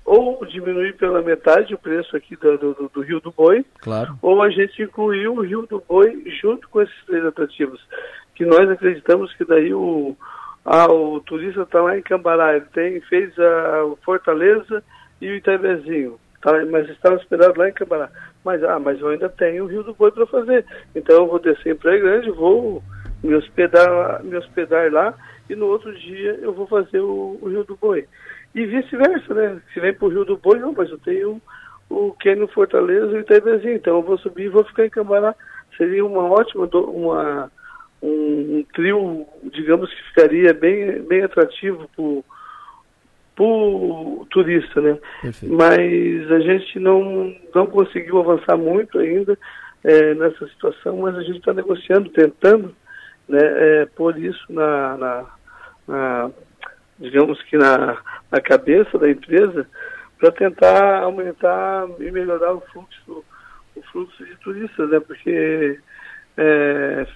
ou 0.06 0.46
diminuir 0.46 0.94
pela 0.94 1.20
metade 1.20 1.74
o 1.74 1.78
preço 1.78 2.16
aqui 2.16 2.36
do, 2.36 2.56
do, 2.56 2.90
do, 2.94 3.00
Rio 3.00 3.20
do 3.20 3.32
Boi, 3.32 3.66
claro. 3.80 4.16
ou 4.22 4.40
a 4.40 4.48
gente 4.48 4.80
incluir 4.80 5.26
o 5.26 5.40
Rio 5.40 5.66
do 5.66 5.82
Boi 5.86 6.22
junto 6.40 6.68
com 6.68 6.80
esses 6.80 7.04
três 7.06 7.24
atrativos, 7.24 7.84
que 8.34 8.44
nós 8.44 8.70
acreditamos 8.70 9.34
que 9.34 9.44
daí 9.44 9.74
o, 9.74 10.16
ah, 10.64 10.86
o 10.86 11.20
turista 11.20 11.62
está 11.62 11.82
lá 11.82 11.98
em 11.98 12.02
Cambará, 12.02 12.54
ele 12.54 12.66
tem, 12.72 13.00
fez 13.02 13.36
a 13.38 13.96
Fortaleza 14.04 14.82
e 15.20 15.28
o 15.28 15.34
Itaibezinho, 15.34 16.20
tá, 16.40 16.52
mas 16.70 16.88
estava 16.88 17.16
esperado 17.16 17.58
lá 17.58 17.68
em 17.68 17.72
Cambará. 17.72 18.08
Mas, 18.44 18.62
ah, 18.62 18.78
mas 18.78 19.00
eu 19.00 19.08
ainda 19.08 19.28
tenho 19.28 19.64
o 19.64 19.66
Rio 19.66 19.82
do 19.82 19.92
Boi 19.92 20.12
para 20.12 20.26
fazer, 20.26 20.64
então 20.94 21.16
eu 21.16 21.26
vou 21.26 21.40
descer 21.40 21.72
em 21.72 21.76
Praia 21.76 21.98
Grande, 21.98 22.30
vou 22.30 22.80
me 23.22 23.34
hospedar, 23.34 24.22
me 24.22 24.36
hospedar 24.36 24.92
lá 24.92 25.14
e 25.48 25.54
no 25.54 25.66
outro 25.66 25.92
dia 25.96 26.38
eu 26.42 26.52
vou 26.52 26.66
fazer 26.66 27.00
o, 27.00 27.38
o 27.40 27.48
Rio 27.48 27.64
do 27.64 27.76
Boi. 27.76 28.06
E 28.54 28.64
vice-versa, 28.64 29.34
né? 29.34 29.60
Se 29.72 29.80
vem 29.80 29.94
para 29.94 30.06
o 30.06 30.10
Rio 30.10 30.24
do 30.24 30.36
Boi, 30.36 30.58
não, 30.58 30.72
mas 30.72 30.90
eu 30.90 30.98
tenho 30.98 31.40
o 31.88 32.12
Quênio 32.12 32.48
Fortaleza 32.48 33.12
e 33.12 33.16
o 33.16 33.20
Itaibezinho, 33.20 33.74
então 33.74 33.96
eu 33.96 34.02
vou 34.02 34.18
subir 34.18 34.44
e 34.44 34.48
vou 34.48 34.64
ficar 34.64 34.86
em 34.86 34.90
Cambará. 34.90 35.34
Seria 35.76 36.04
uma 36.04 36.24
ótima, 36.24 36.68
uma, 36.72 37.50
um, 38.02 38.58
um 38.58 38.66
trio, 38.74 39.26
digamos 39.52 39.92
que 39.92 40.02
ficaria 40.08 40.52
bem, 40.54 41.02
bem 41.02 41.22
atrativo 41.22 41.88
para 41.94 43.44
o 43.44 44.26
turista, 44.30 44.80
né? 44.80 44.98
Perfeito. 45.22 45.54
Mas 45.54 46.32
a 46.32 46.40
gente 46.40 46.78
não, 46.78 47.34
não 47.54 47.66
conseguiu 47.66 48.18
avançar 48.18 48.56
muito 48.56 48.98
ainda 48.98 49.38
é, 49.84 50.14
nessa 50.14 50.48
situação, 50.48 50.96
mas 50.98 51.14
a 51.14 51.22
gente 51.22 51.38
está 51.38 51.52
negociando, 51.52 52.08
tentando 52.08 52.74
né, 53.28 53.40
é, 53.42 53.86
pôr 53.86 54.18
isso 54.18 54.44
na, 54.50 54.96
na, 54.96 55.24
na, 55.88 56.30
digamos 56.98 57.40
que 57.42 57.56
na, 57.56 57.98
na 58.30 58.40
cabeça 58.40 58.98
da 58.98 59.10
empresa 59.10 59.66
para 60.18 60.32
tentar 60.32 61.02
aumentar 61.02 61.86
e 62.00 62.10
melhorar 62.10 62.54
o 62.54 62.62
fluxo, 62.72 63.24
o 63.74 63.82
fluxo 63.92 64.24
de 64.24 64.34
turistas, 64.36 64.88
né? 64.88 65.00
Porque 65.00 65.78
é, 66.38 67.06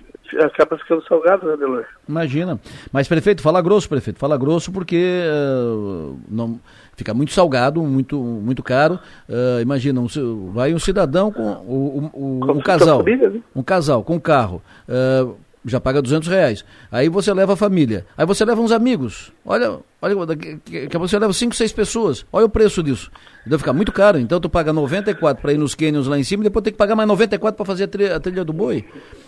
acaba 0.45 0.79
ficando 0.79 1.03
salgado, 1.07 1.47
né, 1.47 1.57
Delor? 1.57 1.87
Imagina. 2.09 2.61
Mas, 2.93 3.09
prefeito, 3.09 3.43
fala 3.43 3.63
grosso, 3.63 3.89
prefeito, 3.89 4.19
fala 4.19 4.37
grosso 4.37 4.71
porque 4.71 5.23
uh, 5.27 6.19
não 6.29 6.61
fica 6.95 7.15
muito 7.15 7.33
salgado, 7.33 7.83
muito, 7.83 8.19
muito 8.19 8.63
caro. 8.63 8.99
Uh, 9.29 9.61
imagina, 9.61 10.01
um, 10.01 10.53
vai 10.53 10.75
um 10.75 10.79
cidadão 10.79 11.33
com 11.33 11.43
o, 11.43 12.11
o, 12.15 12.41
o, 12.43 12.59
o 12.59 12.63
casal, 12.63 12.99
família, 12.99 13.31
né? 13.31 13.41
um 13.55 13.63
casal 13.63 14.05
com 14.05 14.21
carro. 14.21 14.63
Uh, 14.89 15.35
já 15.65 15.81
paga 15.81 16.01
200 16.01 16.29
reais. 16.29 16.65
Aí 16.91 17.09
você 17.09 17.33
leva 17.33 17.53
a 17.53 17.57
família. 17.57 18.07
Aí 18.17 18.25
você 18.25 18.45
leva 18.45 18.61
uns 18.61 18.73
amigos. 18.73 19.33
Olha, 19.45 19.79
olha 20.01 20.37
que 20.37 20.99
você 20.99 21.19
leva 21.19 21.33
5, 21.33 21.55
6 21.55 21.73
pessoas. 21.73 22.27
Olha 22.33 22.47
o 22.47 22.51
preço 22.51 22.83
disso. 22.83 23.11
Deve 23.45 23.59
ficar 23.59 23.73
muito 23.73 23.93
caro. 23.93 24.19
Então 24.19 24.41
tu 24.41 24.49
paga 24.49 24.73
94 24.73 25.41
para 25.41 25.53
ir 25.53 25.59
nos 25.59 25.75
canyons 25.75 26.07
lá 26.07 26.19
em 26.19 26.23
cima 26.23 26.43
e 26.43 26.45
depois 26.45 26.63
tem 26.63 26.73
que 26.73 26.79
pagar 26.79 26.97
mais 26.97 27.09
94 27.09 27.57
para 27.57 27.67
fazer 27.67 27.85
a 27.85 27.89
trilha, 27.89 28.17
a 28.17 28.21
trilha, 28.21 28.45
do 28.45 28.53
boi. 28.53 28.85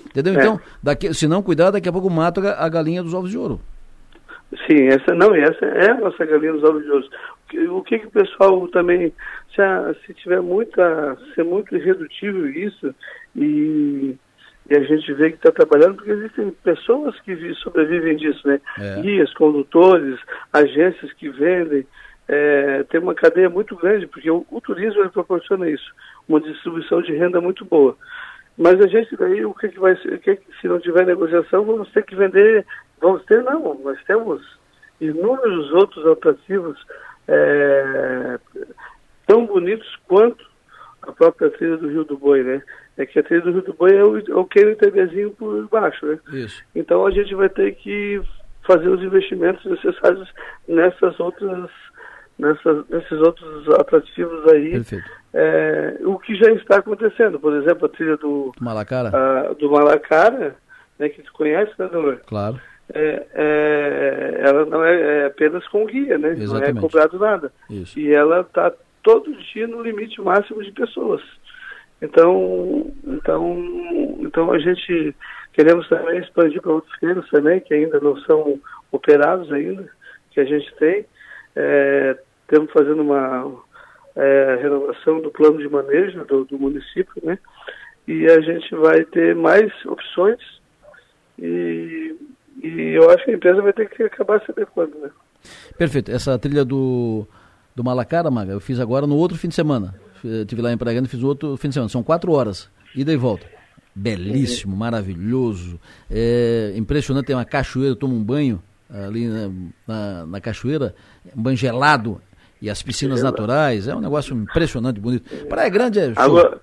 Entendeu? 0.07 0.35
É. 0.35 0.37
Então, 0.37 0.61
daqui, 0.83 1.13
se 1.15 1.27
não 1.27 1.43
cuidar, 1.43 1.71
daqui 1.71 1.89
a 1.89 1.93
pouco 1.93 2.09
mata 2.09 2.55
a 2.55 2.69
galinha 2.69 3.03
dos 3.03 3.15
ovos 3.15 3.31
de 3.31 3.39
ouro. 3.39 3.61
Sim, 4.67 4.87
essa 4.89 5.15
não, 5.15 5.35
essa 5.35 5.65
é 5.65 5.91
a 5.91 6.01
nossa 6.01 6.25
galinha 6.25 6.53
dos 6.53 6.65
ovos 6.65 6.83
de 6.83 6.91
ouro. 6.91 7.09
O 7.71 7.83
que, 7.83 7.99
que 7.99 8.07
o 8.07 8.11
pessoal 8.11 8.67
também, 8.69 9.13
se, 9.55 9.63
se 10.07 10.15
tiver 10.15 10.41
muita, 10.41 11.17
ser 11.35 11.45
muito 11.45 11.75
irredutível 11.77 12.49
isso 12.49 12.95
e 13.37 14.15
e 14.73 14.75
a 14.75 14.81
gente 14.85 15.13
vê 15.13 15.29
que 15.29 15.37
está 15.37 15.53
trabalhando 15.53 15.97
porque 15.97 16.13
existem 16.13 16.51
pessoas 16.65 17.21
que 17.21 17.55
sobrevivem 17.57 18.17
disso, 18.17 18.41
né? 18.49 18.59
É. 18.79 19.03
Guias, 19.03 19.31
condutores, 19.35 20.19
agências 20.51 21.13
que 21.13 21.29
vendem. 21.29 21.87
É, 22.27 22.83
tem 22.85 22.99
uma 22.99 23.15
cadeia 23.15 23.51
muito 23.51 23.77
grande, 23.77 24.07
porque 24.07 24.31
o, 24.31 24.47
o 24.51 24.61
turismo 24.63 25.07
proporciona 25.11 25.69
isso. 25.69 25.93
uma 26.27 26.41
distribuição 26.41 27.03
de 27.03 27.13
renda 27.13 27.39
muito 27.39 27.67
boa. 27.67 27.95
Mas 28.57 28.81
a 28.81 28.87
gente 28.87 29.15
daí, 29.15 29.45
o 29.45 29.53
que, 29.53 29.69
que 29.69 29.79
vai 29.79 29.95
ser, 29.97 30.19
que, 30.21 30.39
se 30.59 30.67
não 30.67 30.81
tiver 30.81 31.05
negociação, 31.05 31.67
vamos 31.67 31.91
ter 31.91 32.03
que 32.05 32.17
vender, 32.17 32.65
vamos 32.99 33.23
ter 33.27 33.43
não, 33.43 33.79
nós 33.85 34.03
temos 34.05 34.41
inúmeros 35.03 35.71
outros 35.73 36.07
atrativos 36.07 36.83
é, 37.29 38.39
tão 39.27 39.45
bonitos 39.45 39.99
quanto 40.09 40.43
a 41.03 41.13
própria 41.13 41.51
trilha 41.51 41.77
do 41.77 41.89
Rio 41.89 42.05
do 42.05 42.17
Boi, 42.17 42.43
né? 42.43 42.63
É 42.97 43.07
que 43.07 43.19
a 43.19 43.23
trilha 43.23 43.43
do 43.43 43.53
Rio 43.53 43.63
do 43.63 43.75
Boi 43.75 43.97
é 43.97 44.05
o, 44.05 44.19
é 44.19 44.35
o 44.35 44.45
Queiro 44.45 44.77
por 45.37 45.69
baixo, 45.69 46.07
né? 46.07 46.19
Isso. 46.33 46.63
Então 46.75 47.07
a 47.07 47.11
gente 47.11 47.35
vai 47.35 47.49
ter 47.49 47.75
que 47.77 48.21
fazer 48.67 48.89
os 48.89 49.03
investimentos 49.03 49.65
necessários 49.65 50.29
nessas 50.69 51.19
outras 51.19 51.71
nessas, 52.39 52.89
nesses 52.89 53.19
outros 53.21 53.69
atrativos 53.71 54.47
aí. 54.53 54.83
É, 55.35 55.97
o 56.03 56.19
que 56.19 56.35
já 56.35 56.51
está 56.53 56.79
acontecendo, 56.79 57.41
por 57.41 57.55
exemplo, 57.55 57.87
a 57.87 57.89
trilha 57.89 58.17
do, 58.17 58.53
do 58.57 58.65
Malacara, 58.65 59.11
a, 59.15 59.53
do 59.55 59.71
Malacara 59.71 60.57
né, 60.99 61.09
que 61.09 61.23
tu 61.23 61.33
conhece, 61.33 61.73
né, 61.79 61.89
Dolor? 61.89 62.21
Claro. 62.27 62.61
É, 62.93 63.27
é, 63.33 64.41
ela 64.45 64.67
não 64.67 64.85
é, 64.85 65.01
é, 65.01 65.27
apenas 65.27 65.67
com 65.69 65.87
guia, 65.87 66.19
né? 66.19 66.33
Exatamente. 66.33 66.73
Não 66.73 66.79
é 66.79 66.83
cobrado 66.83 67.19
nada. 67.19 67.53
Isso. 67.71 67.99
E 67.99 68.13
ela 68.13 68.41
está 68.41 68.73
todo 69.03 69.35
dia 69.35 69.67
no 69.67 69.83
limite 69.83 70.21
máximo 70.21 70.63
de 70.63 70.73
pessoas. 70.73 71.23
Então, 72.03 72.93
então, 73.07 74.17
então 74.19 74.51
a 74.51 74.59
gente 74.59 75.15
queremos 75.53 75.89
também 75.89 76.19
expandir 76.19 76.61
para 76.61 76.73
outros 76.73 76.99
treinos 76.99 77.29
também, 77.31 77.61
que 77.61 77.73
ainda 77.73 78.01
não 78.01 78.17
são 78.23 78.59
operados 78.91 79.53
ainda, 79.53 79.89
que 80.33 80.41
a 80.41 80.45
gente 80.45 80.75
tem. 80.77 81.07
É, 81.55 82.19
estamos 82.43 82.73
fazendo 82.73 83.03
uma 83.03 83.55
é, 84.17 84.59
renovação 84.61 85.21
do 85.21 85.31
plano 85.31 85.59
de 85.59 85.69
manejo 85.69 86.25
do, 86.25 86.45
do, 86.45 86.59
município, 86.59 87.23
né? 87.23 87.39
E 88.09 88.27
a 88.27 88.41
gente 88.41 88.75
vai 88.75 89.05
ter 89.05 89.37
mais 89.37 89.71
opções 89.87 90.41
e, 91.39 92.17
e 92.63 92.97
eu 92.97 93.09
acho 93.11 93.25
que 93.25 93.31
a 93.31 93.35
empresa 93.35 93.63
vai 93.63 93.73
ter 93.73 93.89
que 93.89 94.03
acabar 94.03 94.41
se 94.41 94.51
adequando, 94.51 94.99
né? 94.99 95.11
Perfeito. 95.79 96.11
Essa 96.11 96.37
trilha 96.37 96.65
do, 96.65 97.27
do 97.77 97.85
Malacara, 97.85 98.31
Maga, 98.31 98.53
eu 98.53 98.61
fiz 98.61 98.81
agora 98.81 99.07
no 99.07 99.17
outro 99.17 99.39
fim 99.39 99.49
de 99.49 99.55
semana. 99.55 99.95
Estive 100.25 100.63
lá 100.63 100.73
em 100.73 100.77
Praia 100.77 100.95
Grande, 100.95 101.09
fiz 101.09 101.23
outro 101.23 101.57
fim 101.57 101.69
de 101.69 101.75
semana. 101.75 101.89
São 101.89 102.03
quatro 102.03 102.33
horas, 102.33 102.69
ida 102.95 103.13
e 103.13 103.17
volta. 103.17 103.47
Belíssimo, 103.95 104.77
maravilhoso. 104.77 105.79
É 106.11 106.73
impressionante, 106.77 107.27
tem 107.27 107.37
uma 107.37 107.45
cachoeira, 107.45 107.95
toma 107.95 108.15
um 108.15 108.23
banho 108.23 108.63
ali 108.91 109.27
na, 109.27 109.51
na, 109.87 110.27
na 110.27 110.41
cachoeira, 110.41 110.95
um 111.37 111.43
banho 111.43 111.57
gelado, 111.57 112.21
e 112.61 112.71
as 112.71 112.83
piscinas 112.83 113.19
gelado. 113.19 113.37
naturais, 113.37 113.89
é 113.89 113.95
um 113.95 114.01
negócio 114.01 114.37
impressionante, 114.37 115.01
bonito. 115.01 115.29
Praia 115.47 115.69
Grande 115.69 115.99
é 115.99 116.15
show. 116.15 116.23
Água... 116.23 116.61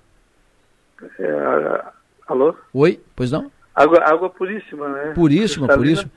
É, 1.18 1.84
alô? 2.26 2.54
Oi, 2.72 3.00
pois 3.14 3.30
não? 3.30 3.50
Água, 3.74 4.00
água 4.04 4.30
puríssima, 4.30 4.88
né? 4.88 5.12
Puríssima, 5.14 5.68
puríssima. 5.68 6.10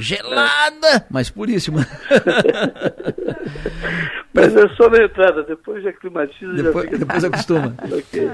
Gelada, 0.00 1.06
mas 1.10 1.30
puríssima. 1.30 1.86
mas 4.32 4.56
é 4.56 4.68
só 4.70 4.88
na 4.88 5.04
entrada, 5.04 5.42
depois 5.42 5.82
já 5.82 5.92
climatiza. 5.92 6.52
Depois, 6.52 6.84
já 6.86 6.90
fica... 6.92 6.98
depois 6.98 7.24
acostuma. 7.24 7.74
okay. 7.84 8.30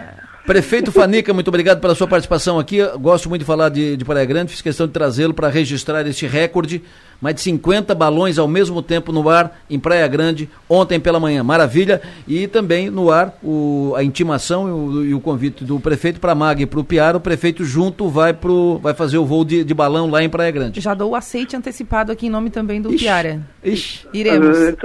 Prefeito 0.47 0.93
Fanica, 0.93 1.35
muito 1.35 1.49
obrigado 1.49 1.81
pela 1.81 1.93
sua 1.97 2.07
participação 2.07 2.57
aqui. 2.57 2.79
Gosto 3.01 3.29
muito 3.29 3.41
de 3.41 3.45
falar 3.45 3.69
de, 3.69 3.97
de 3.97 4.05
Praia 4.05 4.25
Grande, 4.25 4.53
fiz 4.53 4.63
questão 4.63 4.87
de 4.87 4.93
trazê-lo 4.93 5.35
para 5.35 5.49
registrar 5.49 6.07
este 6.07 6.25
recorde. 6.25 6.85
Mais 7.21 7.35
de 7.35 7.41
50 7.41 7.93
balões 7.97 8.39
ao 8.39 8.47
mesmo 8.47 8.81
tempo 8.81 9.11
no 9.11 9.29
ar 9.29 9.59
em 9.69 9.81
Praia 9.81 10.07
Grande, 10.07 10.49
ontem 10.69 11.01
pela 11.01 11.19
manhã. 11.19 11.43
Maravilha. 11.43 12.01
E 12.29 12.47
também 12.47 12.91
no 12.91 13.11
ar 13.11 13.37
o, 13.43 13.93
a 13.97 14.05
intimação 14.05 14.69
e 14.69 14.71
o, 14.71 15.05
e 15.07 15.15
o 15.15 15.21
convite 15.21 15.65
do 15.65 15.81
prefeito 15.81 16.21
para 16.21 16.31
a 16.31 16.35
MAG 16.35 16.63
e 16.63 16.67
para 16.67 16.79
o 16.79 16.85
Piara. 16.85 17.17
O 17.17 17.21
prefeito 17.21 17.65
junto 17.65 18.09
vai, 18.09 18.33
pro, 18.33 18.79
vai 18.79 18.95
fazer 18.95 19.19
o 19.19 19.27
voo 19.27 19.45
de, 19.45 19.65
de 19.65 19.75
balão 19.75 20.09
lá 20.09 20.23
em 20.23 20.29
Praia 20.29 20.53
Grande. 20.53 20.81
Já 20.81 20.95
dou 20.95 21.11
o 21.11 21.17
aceite 21.17 21.57
antecipado 21.57 22.13
aqui 22.13 22.27
em 22.27 22.31
nome 22.31 22.51
também 22.51 22.81
do 22.81 22.95
Ixi, 22.95 23.05
Piara. 23.05 23.41
Ixi. 23.65 24.07
Iremos. 24.13 24.57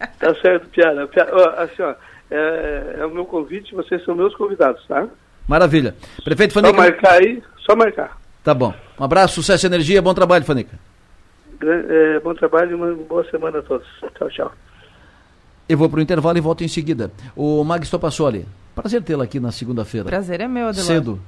Tá, 0.00 0.06
tá 0.06 0.32
certo, 0.40 0.68
Piara. 0.68 1.08
Piara 1.08 1.64
assim, 1.64 1.82
ó 1.82 1.94
é, 2.30 2.96
é, 2.98 3.06
o 3.06 3.10
meu 3.10 3.24
convite, 3.24 3.74
vocês 3.74 4.04
são 4.04 4.14
meus 4.14 4.34
convidados, 4.34 4.84
tá? 4.86 5.06
Maravilha. 5.46 5.94
Prefeito 6.22 6.52
Fanica. 6.52 6.74
Só 6.74 6.82
marcar 6.82 7.12
aí, 7.12 7.42
só 7.58 7.76
marcar. 7.76 8.18
Tá 8.44 8.54
bom. 8.54 8.74
Um 8.98 9.04
abraço, 9.04 9.34
sucesso 9.36 9.66
e 9.66 9.68
energia, 9.68 10.02
bom 10.02 10.14
trabalho, 10.14 10.44
Fanica. 10.44 10.78
É, 11.62 12.20
bom 12.20 12.34
trabalho 12.34 12.72
e 12.72 12.74
uma 12.74 12.94
boa 12.94 13.28
semana 13.30 13.58
a 13.58 13.62
todos. 13.62 13.86
Tchau, 14.16 14.28
tchau. 14.30 14.52
Eu 15.68 15.76
vou 15.76 15.88
para 15.88 15.98
o 15.98 16.02
intervalo 16.02 16.38
e 16.38 16.40
volto 16.40 16.64
em 16.64 16.68
seguida. 16.68 17.10
O 17.36 17.62
Mag 17.64 17.84
Stopassoli, 17.84 18.46
prazer 18.74 19.02
tê-la 19.02 19.24
aqui 19.24 19.38
na 19.40 19.52
segunda-feira. 19.52 20.06
Prazer 20.06 20.40
é 20.40 20.48
meu, 20.48 20.68
Adelor. 20.68 20.86
Cedo. 20.86 21.20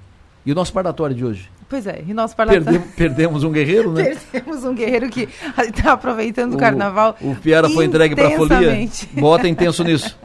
E 0.46 0.52
o 0.52 0.54
nosso 0.54 0.72
parlatório 0.72 1.14
de 1.14 1.24
hoje? 1.24 1.50
Pois 1.70 1.86
é, 1.86 2.02
e 2.04 2.12
nosso 2.12 2.34
parlatório... 2.34 2.64
Perdemos, 2.64 2.94
perdemos 2.96 3.44
um 3.44 3.52
guerreiro, 3.52 3.92
né? 3.92 4.16
perdemos 4.32 4.64
um 4.64 4.74
guerreiro 4.74 5.08
que 5.08 5.28
está 5.68 5.92
aproveitando 5.94 6.54
o, 6.54 6.56
o, 6.56 6.58
carnaval 6.58 7.16
O 7.20 7.36
Piara 7.36 7.70
foi 7.70 7.84
entregue 7.84 8.16
para 8.16 8.26
a 8.26 8.30
folia. 8.32 8.88
Bota 9.12 9.46
intenso 9.46 9.84
nisso. 9.84 10.18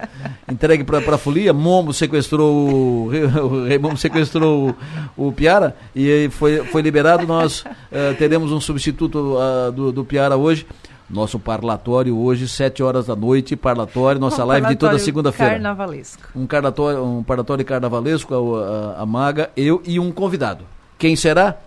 Entregue 0.51 0.83
para 0.83 0.97
a 0.97 1.17
folia, 1.19 1.53
Momo 1.53 1.93
sequestrou 1.93 2.51
o, 2.51 3.09
o 3.45 3.65
Rei 3.67 3.77
Momo 3.77 3.95
sequestrou 3.95 4.75
o, 5.15 5.27
o, 5.27 5.31
Piara 5.31 5.75
e 5.95 6.29
foi, 6.31 6.65
foi 6.65 6.81
liberado. 6.81 7.27
Nós 7.27 7.61
uh, 7.61 8.15
teremos 8.17 8.51
um 8.51 8.59
substituto 8.59 9.37
uh, 9.37 9.71
do, 9.71 9.91
do 9.91 10.03
Piara 10.03 10.35
hoje. 10.35 10.65
Nosso 11.07 11.37
parlatório 11.37 12.17
hoje, 12.17 12.47
sete 12.47 12.81
horas 12.81 13.05
da 13.05 13.15
noite, 13.15 13.55
parlatório, 13.55 14.19
nossa 14.19 14.43
um 14.43 14.47
live 14.47 14.69
de 14.69 14.75
toda 14.75 14.97
segunda-feira. 14.97 15.53
Carnavalesco. 15.53 16.23
Um, 16.35 16.47
carnatório, 16.47 17.03
um 17.03 17.21
parlatório 17.21 17.63
carnavalesco, 17.63 18.33
a, 18.33 18.97
a, 18.97 19.01
a 19.03 19.05
Maga, 19.05 19.51
eu 19.55 19.83
e 19.85 19.99
um 19.99 20.11
convidado. 20.11 20.65
Quem 20.97 21.15
será? 21.15 21.57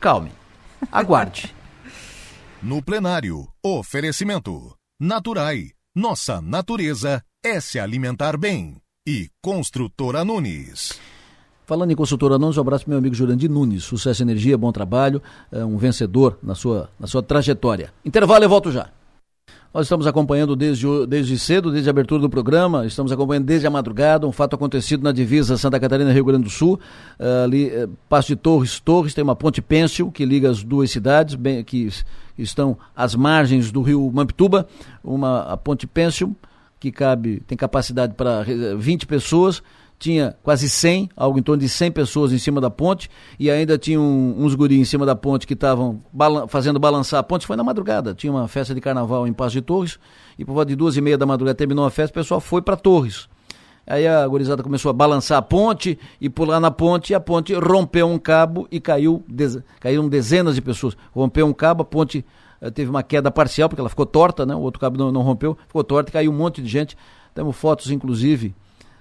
Calme. 0.00 0.32
Aguarde. 0.90 1.54
no 2.62 2.82
plenário, 2.82 3.48
oferecimento. 3.62 4.74
Naturai. 5.00 5.70
Nossa 5.94 6.40
natureza 6.40 7.22
é 7.44 7.60
se 7.60 7.78
alimentar 7.78 8.36
bem. 8.36 8.76
E 9.06 9.28
Construtora 9.42 10.24
Nunes. 10.24 10.98
Falando 11.66 11.90
em 11.90 11.96
consultora 11.96 12.38
Nunes, 12.38 12.56
um 12.56 12.60
abraço 12.60 12.84
para 12.84 12.92
meu 12.92 12.98
amigo 12.98 13.14
Jurandir 13.14 13.50
Nunes. 13.50 13.82
Sucesso, 13.82 14.22
energia, 14.22 14.56
bom 14.56 14.70
trabalho, 14.70 15.20
é 15.50 15.64
um 15.64 15.76
vencedor 15.76 16.38
na 16.42 16.54
sua, 16.54 16.88
na 17.00 17.06
sua 17.06 17.22
trajetória. 17.22 17.92
Intervalo, 18.04 18.44
eu 18.44 18.48
volto 18.48 18.70
já. 18.70 18.90
Nós 19.72 19.86
estamos 19.86 20.06
acompanhando 20.06 20.54
desde, 20.54 20.86
desde 21.06 21.38
cedo, 21.38 21.72
desde 21.72 21.88
a 21.88 21.92
abertura 21.92 22.20
do 22.20 22.28
programa, 22.28 22.84
estamos 22.84 23.10
acompanhando 23.10 23.46
desde 23.46 23.66
a 23.66 23.70
madrugada 23.70 24.26
um 24.26 24.32
fato 24.32 24.54
acontecido 24.54 25.02
na 25.02 25.12
divisa 25.12 25.56
Santa 25.56 25.80
Catarina-Rio 25.80 26.26
Grande 26.26 26.44
do 26.44 26.50
Sul. 26.50 26.78
Uh, 27.18 27.44
ali, 27.44 27.68
uh, 27.68 27.88
Passo 28.06 28.28
de 28.28 28.36
Torres, 28.36 28.78
Torres, 28.80 29.14
tem 29.14 29.24
uma 29.24 29.34
ponte 29.34 29.62
pêncil 29.62 30.10
que 30.10 30.26
liga 30.26 30.50
as 30.50 30.62
duas 30.62 30.90
cidades, 30.90 31.36
bem, 31.36 31.64
que 31.64 31.88
estão 32.36 32.76
às 32.94 33.14
margens 33.14 33.72
do 33.72 33.80
rio 33.80 34.10
Mampituba, 34.12 34.68
uma 35.02 35.40
a 35.44 35.56
ponte 35.56 35.86
pêncil 35.86 36.36
que 36.78 36.92
cabe, 36.92 37.40
tem 37.46 37.56
capacidade 37.56 38.12
para 38.12 38.44
20 38.76 39.06
pessoas 39.06 39.62
tinha 40.02 40.36
quase 40.42 40.68
100, 40.68 41.10
algo 41.16 41.38
em 41.38 41.42
torno 41.42 41.60
de 41.60 41.68
100 41.68 41.92
pessoas 41.92 42.32
em 42.32 42.38
cima 42.38 42.60
da 42.60 42.68
ponte, 42.68 43.08
e 43.38 43.48
ainda 43.48 43.78
tinha 43.78 44.00
um, 44.00 44.34
uns 44.36 44.52
guris 44.56 44.80
em 44.80 44.84
cima 44.84 45.06
da 45.06 45.14
ponte 45.14 45.46
que 45.46 45.54
estavam 45.54 46.02
balan 46.12 46.48
fazendo 46.48 46.80
balançar 46.80 47.20
a 47.20 47.22
ponte. 47.22 47.46
Foi 47.46 47.56
na 47.56 47.62
madrugada, 47.62 48.12
tinha 48.12 48.32
uma 48.32 48.48
festa 48.48 48.74
de 48.74 48.80
carnaval 48.80 49.28
em 49.28 49.32
Paz 49.32 49.52
de 49.52 49.62
Torres, 49.62 50.00
e 50.36 50.44
por 50.44 50.54
volta 50.54 50.70
de 50.70 50.76
duas 50.76 50.96
e 50.96 51.00
meia 51.00 51.16
da 51.16 51.24
madrugada 51.24 51.54
terminou 51.54 51.84
a 51.84 51.90
festa, 51.90 52.10
o 52.10 52.20
pessoal 52.20 52.40
foi 52.40 52.60
para 52.60 52.76
Torres. 52.76 53.28
Aí 53.86 54.06
a 54.06 54.26
gurizada 54.26 54.60
começou 54.60 54.90
a 54.90 54.92
balançar 54.92 55.38
a 55.38 55.42
ponte 55.42 55.96
e 56.20 56.28
pular 56.28 56.58
na 56.58 56.70
ponte, 56.70 57.12
e 57.12 57.14
a 57.14 57.20
ponte 57.20 57.54
rompeu 57.54 58.08
um 58.08 58.18
cabo 58.18 58.66
e 58.72 58.80
caiu, 58.80 59.24
caíram 59.78 60.08
dezenas 60.08 60.56
de 60.56 60.60
pessoas. 60.60 60.96
Rompeu 61.12 61.46
um 61.46 61.52
cabo, 61.52 61.82
a 61.82 61.84
ponte 61.84 62.24
uh, 62.60 62.70
teve 62.72 62.90
uma 62.90 63.04
queda 63.04 63.30
parcial, 63.30 63.68
porque 63.68 63.80
ela 63.80 63.88
ficou 63.88 64.06
torta, 64.06 64.44
né? 64.44 64.54
o 64.54 64.60
outro 64.60 64.80
cabo 64.80 64.98
não, 64.98 65.12
não 65.12 65.22
rompeu, 65.22 65.56
ficou 65.68 65.84
torta 65.84 66.10
caiu 66.10 66.32
um 66.32 66.34
monte 66.34 66.60
de 66.60 66.68
gente. 66.68 66.96
Temos 67.34 67.56
fotos, 67.56 67.90
inclusive, 67.90 68.54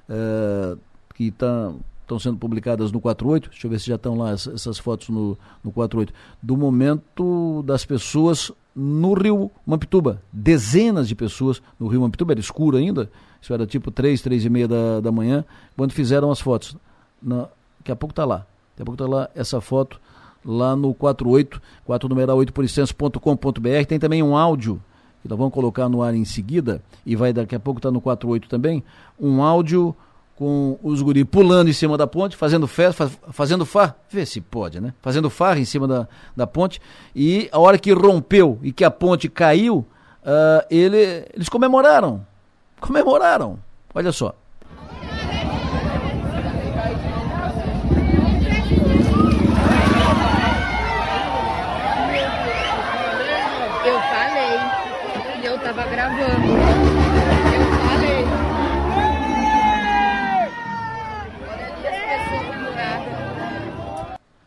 uh, 0.09 0.79
que 1.13 1.25
estão 1.25 1.79
tá, 2.07 2.19
sendo 2.19 2.37
publicadas 2.37 2.91
no 2.91 2.99
48, 2.99 3.49
deixa 3.49 3.67
eu 3.67 3.71
ver 3.71 3.79
se 3.79 3.87
já 3.87 3.95
estão 3.95 4.15
lá 4.17 4.31
essas 4.31 4.77
fotos 4.77 5.09
no, 5.09 5.37
no 5.63 5.71
48, 5.71 6.13
do 6.41 6.57
momento 6.57 7.63
das 7.63 7.85
pessoas 7.85 8.51
no 8.75 9.13
rio 9.13 9.51
Mampituba. 9.65 10.21
Dezenas 10.31 11.07
de 11.07 11.15
pessoas 11.15 11.61
no 11.79 11.87
rio 11.87 12.01
Mampituba, 12.01 12.33
era 12.33 12.39
escuro 12.39 12.77
ainda, 12.77 13.09
isso 13.41 13.53
era 13.53 13.65
tipo 13.65 13.91
3, 13.91 14.21
3 14.21 14.45
e 14.45 14.49
meia 14.49 14.67
da, 14.67 14.99
da 14.99 15.11
manhã, 15.11 15.43
quando 15.75 15.91
fizeram 15.91 16.31
as 16.31 16.39
fotos. 16.39 16.75
Na, 17.21 17.47
daqui 17.79 17.91
a 17.91 17.95
pouco 17.95 18.11
está 18.11 18.25
lá, 18.25 18.37
daqui 18.71 18.81
a 18.81 18.85
pouco 18.85 19.03
está 19.03 19.07
lá 19.07 19.29
essa 19.35 19.61
foto 19.61 19.99
lá 20.43 20.75
no 20.75 20.93
48, 20.93 21.61
4 21.85 22.09
numeral 22.09 22.37
8 22.37 22.51
por 22.51 22.65
tem 23.87 23.99
também 23.99 24.23
um 24.23 24.35
áudio 24.35 24.81
que 25.21 25.29
nós 25.29 25.37
vamos 25.37 25.53
colocar 25.53 25.87
no 25.87 26.01
ar 26.01 26.15
em 26.15 26.25
seguida, 26.25 26.81
e 27.05 27.15
vai 27.15 27.31
daqui 27.31 27.55
a 27.55 27.59
pouco 27.59 27.77
estar 27.77 27.89
tá 27.89 27.93
no 27.93 28.01
48 28.01 28.49
também, 28.49 28.83
um 29.19 29.43
áudio 29.43 29.95
com 30.41 30.79
os 30.81 31.03
guri 31.03 31.23
pulando 31.23 31.69
em 31.69 31.73
cima 31.73 31.95
da 31.95 32.07
ponte, 32.07 32.35
fazendo 32.35 32.65
festa, 32.65 33.07
faz, 33.07 33.19
fazendo 33.29 33.63
farra, 33.63 33.95
vê 34.09 34.25
se 34.25 34.41
pode, 34.41 34.81
né? 34.81 34.91
Fazendo 34.99 35.29
farra 35.29 35.59
em 35.59 35.65
cima 35.65 35.87
da, 35.87 36.07
da 36.35 36.47
ponte, 36.47 36.81
e 37.15 37.47
a 37.51 37.59
hora 37.59 37.77
que 37.77 37.93
rompeu 37.93 38.57
e 38.63 38.71
que 38.71 38.83
a 38.83 38.89
ponte 38.89 39.29
caiu, 39.29 39.85
uh, 40.25 40.65
ele, 40.67 41.27
eles 41.31 41.47
comemoraram, 41.47 42.25
comemoraram, 42.79 43.59
olha 43.93 44.11
só. 44.11 44.33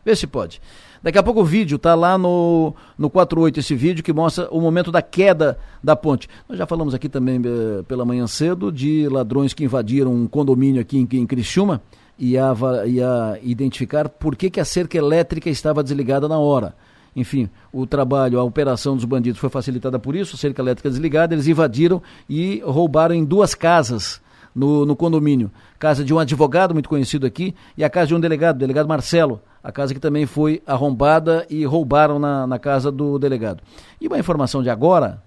Vê 0.05 0.15
se 0.15 0.27
pode. 0.27 0.61
Daqui 1.01 1.17
a 1.17 1.23
pouco 1.23 1.41
o 1.41 1.45
vídeo 1.45 1.79
tá 1.79 1.95
lá 1.95 2.17
no, 2.17 2.73
no 2.97 3.09
48, 3.09 3.59
esse 3.59 3.75
vídeo 3.75 4.03
que 4.03 4.13
mostra 4.13 4.47
o 4.51 4.61
momento 4.61 4.91
da 4.91 5.01
queda 5.01 5.57
da 5.83 5.95
ponte. 5.95 6.29
Nós 6.47 6.57
já 6.57 6.65
falamos 6.65 6.93
aqui 6.93 7.09
também 7.09 7.41
eh, 7.43 7.83
pela 7.87 8.05
manhã 8.05 8.27
cedo 8.27 8.71
de 8.71 9.07
ladrões 9.09 9.53
que 9.53 9.63
invadiram 9.63 10.13
um 10.13 10.27
condomínio 10.27 10.81
aqui 10.81 10.97
em, 10.97 11.07
em 11.17 11.25
Criciúma 11.25 11.81
e 12.17 12.37
a, 12.37 12.53
e 12.85 13.01
a 13.01 13.37
identificar 13.41 14.07
por 14.07 14.35
que, 14.35 14.49
que 14.49 14.59
a 14.59 14.65
cerca 14.65 14.97
elétrica 14.97 15.49
estava 15.49 15.83
desligada 15.83 16.27
na 16.27 16.37
hora. 16.37 16.75
Enfim, 17.15 17.49
o 17.71 17.87
trabalho, 17.87 18.39
a 18.39 18.43
operação 18.43 18.95
dos 18.95 19.05
bandidos 19.05 19.39
foi 19.39 19.49
facilitada 19.49 19.97
por 19.97 20.15
isso, 20.15 20.37
cerca 20.37 20.61
elétrica 20.61 20.89
desligada, 20.89 21.33
eles 21.33 21.47
invadiram 21.47 22.01
e 22.29 22.61
roubaram 22.65 23.15
em 23.15 23.23
duas 23.23 23.55
casas 23.55 24.21
no, 24.55 24.85
no 24.85 24.95
condomínio. 24.95 25.51
Casa 25.77 26.03
de 26.03 26.13
um 26.13 26.19
advogado 26.19 26.73
muito 26.73 26.89
conhecido 26.89 27.25
aqui 27.25 27.53
e 27.77 27.83
a 27.83 27.89
casa 27.89 28.07
de 28.07 28.15
um 28.15 28.19
delegado, 28.19 28.55
o 28.55 28.59
delegado 28.59 28.87
Marcelo. 28.87 29.41
A 29.65 29.71
casa 29.71 29.95
que 29.95 29.99
também 29.99 30.27
foi 30.27 30.61
arrombada 30.67 31.43
e 31.49 31.65
roubaram 31.65 32.19
na, 32.19 32.45
na 32.45 32.59
casa 32.59 32.91
do 32.91 33.17
delegado. 33.17 33.63
E 33.99 34.05
uma 34.05 34.19
informação 34.19 34.61
de 34.61 34.69
agora, 34.69 35.23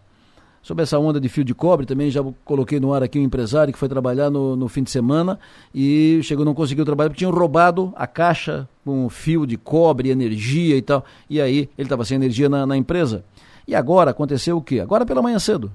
sobre 0.63 0.85
essa 0.85 0.97
onda 0.97 1.21
de 1.21 1.29
fio 1.29 1.43
de 1.43 1.53
cobre, 1.53 1.85
também 1.85 2.09
já 2.09 2.23
coloquei 2.45 2.79
no 2.79 2.95
ar 2.95 3.03
aqui 3.03 3.19
um 3.19 3.25
empresário 3.25 3.73
que 3.73 3.79
foi 3.79 3.89
trabalhar 3.89 4.31
no, 4.31 4.55
no 4.55 4.69
fim 4.69 4.85
de 4.85 4.93
semana 4.93 5.41
e 5.75 6.21
chegou 6.23 6.45
não 6.45 6.55
conseguiu 6.55 6.85
trabalhar 6.85 7.11
porque 7.11 7.19
tinham 7.19 7.33
roubado 7.33 7.93
a 7.97 8.07
caixa 8.07 8.69
com 8.85 9.09
fio 9.09 9.45
de 9.45 9.57
cobre, 9.57 10.11
energia 10.11 10.77
e 10.77 10.83
tal. 10.83 11.05
E 11.29 11.41
aí 11.41 11.69
ele 11.77 11.87
estava 11.87 12.05
sem 12.05 12.15
energia 12.15 12.49
na, 12.49 12.65
na 12.65 12.77
empresa. 12.77 13.25
E 13.67 13.75
agora 13.75 14.13
aconteceu 14.13 14.57
o 14.57 14.63
quê? 14.63 14.79
Agora 14.79 15.05
pela 15.05 15.21
manhã 15.21 15.41
cedo. 15.41 15.73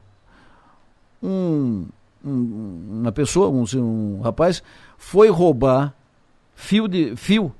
Um 1.21 1.85
um, 2.25 3.01
uma 3.01 3.11
pessoa, 3.11 3.49
um, 3.49 3.65
um 3.75 4.21
rapaz, 4.21 4.63
foi 4.97 5.29
roubar 5.29 5.93
fio 6.55 6.87
de 6.87 7.13
fio 7.17 7.53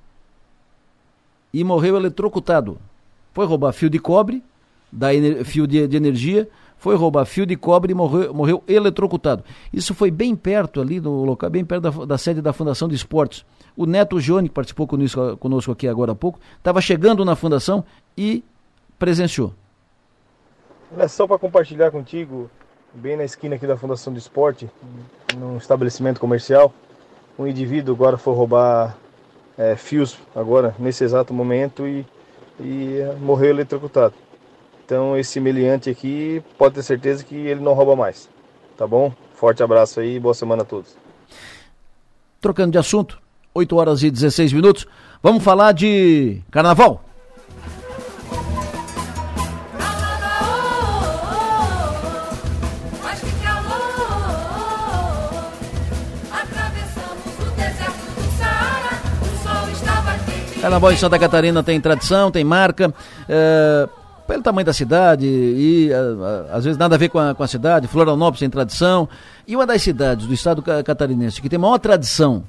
e 1.53 1.63
morreu 1.63 1.95
eletrocutado. 1.95 2.77
Foi 3.33 3.45
roubar 3.45 3.71
fio 3.73 3.89
de 3.89 3.99
cobre, 3.99 4.43
da 4.91 5.09
fio 5.43 5.67
de, 5.67 5.87
de, 5.87 5.97
energia, 5.97 6.47
foi 6.77 6.95
roubar 6.95 7.25
fio 7.25 7.45
de 7.45 7.55
cobre 7.55 7.91
e 7.91 7.95
morreu, 7.95 8.33
morreu 8.33 8.63
eletrocutado. 8.67 9.43
Isso 9.71 9.93
foi 9.93 10.11
bem 10.11 10.35
perto 10.35 10.81
ali 10.81 10.99
no 10.99 11.23
local, 11.23 11.49
bem 11.49 11.63
perto 11.63 11.81
da, 11.81 12.05
da 12.05 12.17
sede 12.17 12.41
da 12.41 12.53
Fundação 12.53 12.87
de 12.87 12.95
Esportes. 12.95 13.45
O 13.75 13.85
Neto 13.85 14.19
Jone, 14.19 14.49
que 14.49 14.53
participou 14.53 14.85
conosco, 14.85 15.37
conosco 15.37 15.71
aqui 15.71 15.87
agora 15.87 16.11
há 16.11 16.15
pouco, 16.15 16.39
estava 16.57 16.81
chegando 16.81 17.25
na 17.25 17.35
fundação 17.35 17.83
e 18.17 18.43
presenciou. 18.99 19.53
É 20.97 21.07
só 21.07 21.25
para 21.25 21.39
compartilhar 21.39 21.89
contigo 21.89 22.49
bem 22.93 23.17
na 23.17 23.23
esquina 23.23 23.55
aqui 23.55 23.65
da 23.65 23.75
Fundação 23.75 24.13
do 24.13 24.19
Esporte, 24.19 24.69
num 25.35 25.57
estabelecimento 25.57 26.19
comercial. 26.19 26.71
Um 27.37 27.47
indivíduo 27.47 27.95
agora 27.95 28.15
foi 28.17 28.35
roubar 28.35 28.95
é, 29.57 29.75
fios 29.75 30.17
agora, 30.35 30.75
nesse 30.79 31.03
exato 31.03 31.33
momento, 31.33 31.87
e, 31.87 32.05
e 32.59 32.99
morreu 33.19 33.49
eletrocutado. 33.51 34.13
Então 34.85 35.17
esse 35.17 35.39
meliante 35.39 35.89
aqui 35.89 36.43
pode 36.57 36.75
ter 36.75 36.83
certeza 36.83 37.23
que 37.23 37.35
ele 37.35 37.61
não 37.61 37.73
rouba 37.73 37.95
mais. 37.95 38.29
Tá 38.77 38.85
bom? 38.85 39.13
Forte 39.35 39.63
abraço 39.63 39.99
aí 39.99 40.15
e 40.15 40.19
boa 40.19 40.33
semana 40.33 40.63
a 40.63 40.65
todos. 40.65 40.95
Trocando 42.41 42.71
de 42.71 42.77
assunto, 42.77 43.19
8 43.53 43.75
horas 43.75 44.03
e 44.03 44.11
16 44.11 44.51
minutos. 44.53 44.85
Vamos 45.21 45.43
falar 45.43 45.71
de 45.71 46.41
carnaval. 46.51 47.03
Carnaval 60.63 60.93
em 60.93 60.95
Santa 60.95 61.19
Catarina 61.19 61.61
tem 61.61 61.81
tradição, 61.81 62.31
tem 62.31 62.41
marca. 62.41 62.93
É, 63.27 63.89
pelo 64.25 64.41
tamanho 64.41 64.65
da 64.65 64.71
cidade 64.71 65.27
e 65.27 65.89
às 66.49 66.63
vezes 66.63 66.77
nada 66.77 66.95
a 66.95 66.97
ver 66.97 67.09
com 67.09 67.19
a, 67.19 67.35
com 67.35 67.43
a 67.43 67.47
cidade, 67.49 67.85
Florianópolis 67.85 68.39
tem 68.39 68.49
tradição. 68.49 69.09
E 69.45 69.57
uma 69.57 69.65
das 69.65 69.81
cidades 69.81 70.25
do 70.25 70.33
estado 70.33 70.61
catarinense 70.61 71.41
que 71.41 71.49
tem 71.49 71.59
maior 71.59 71.77
tradição 71.79 72.45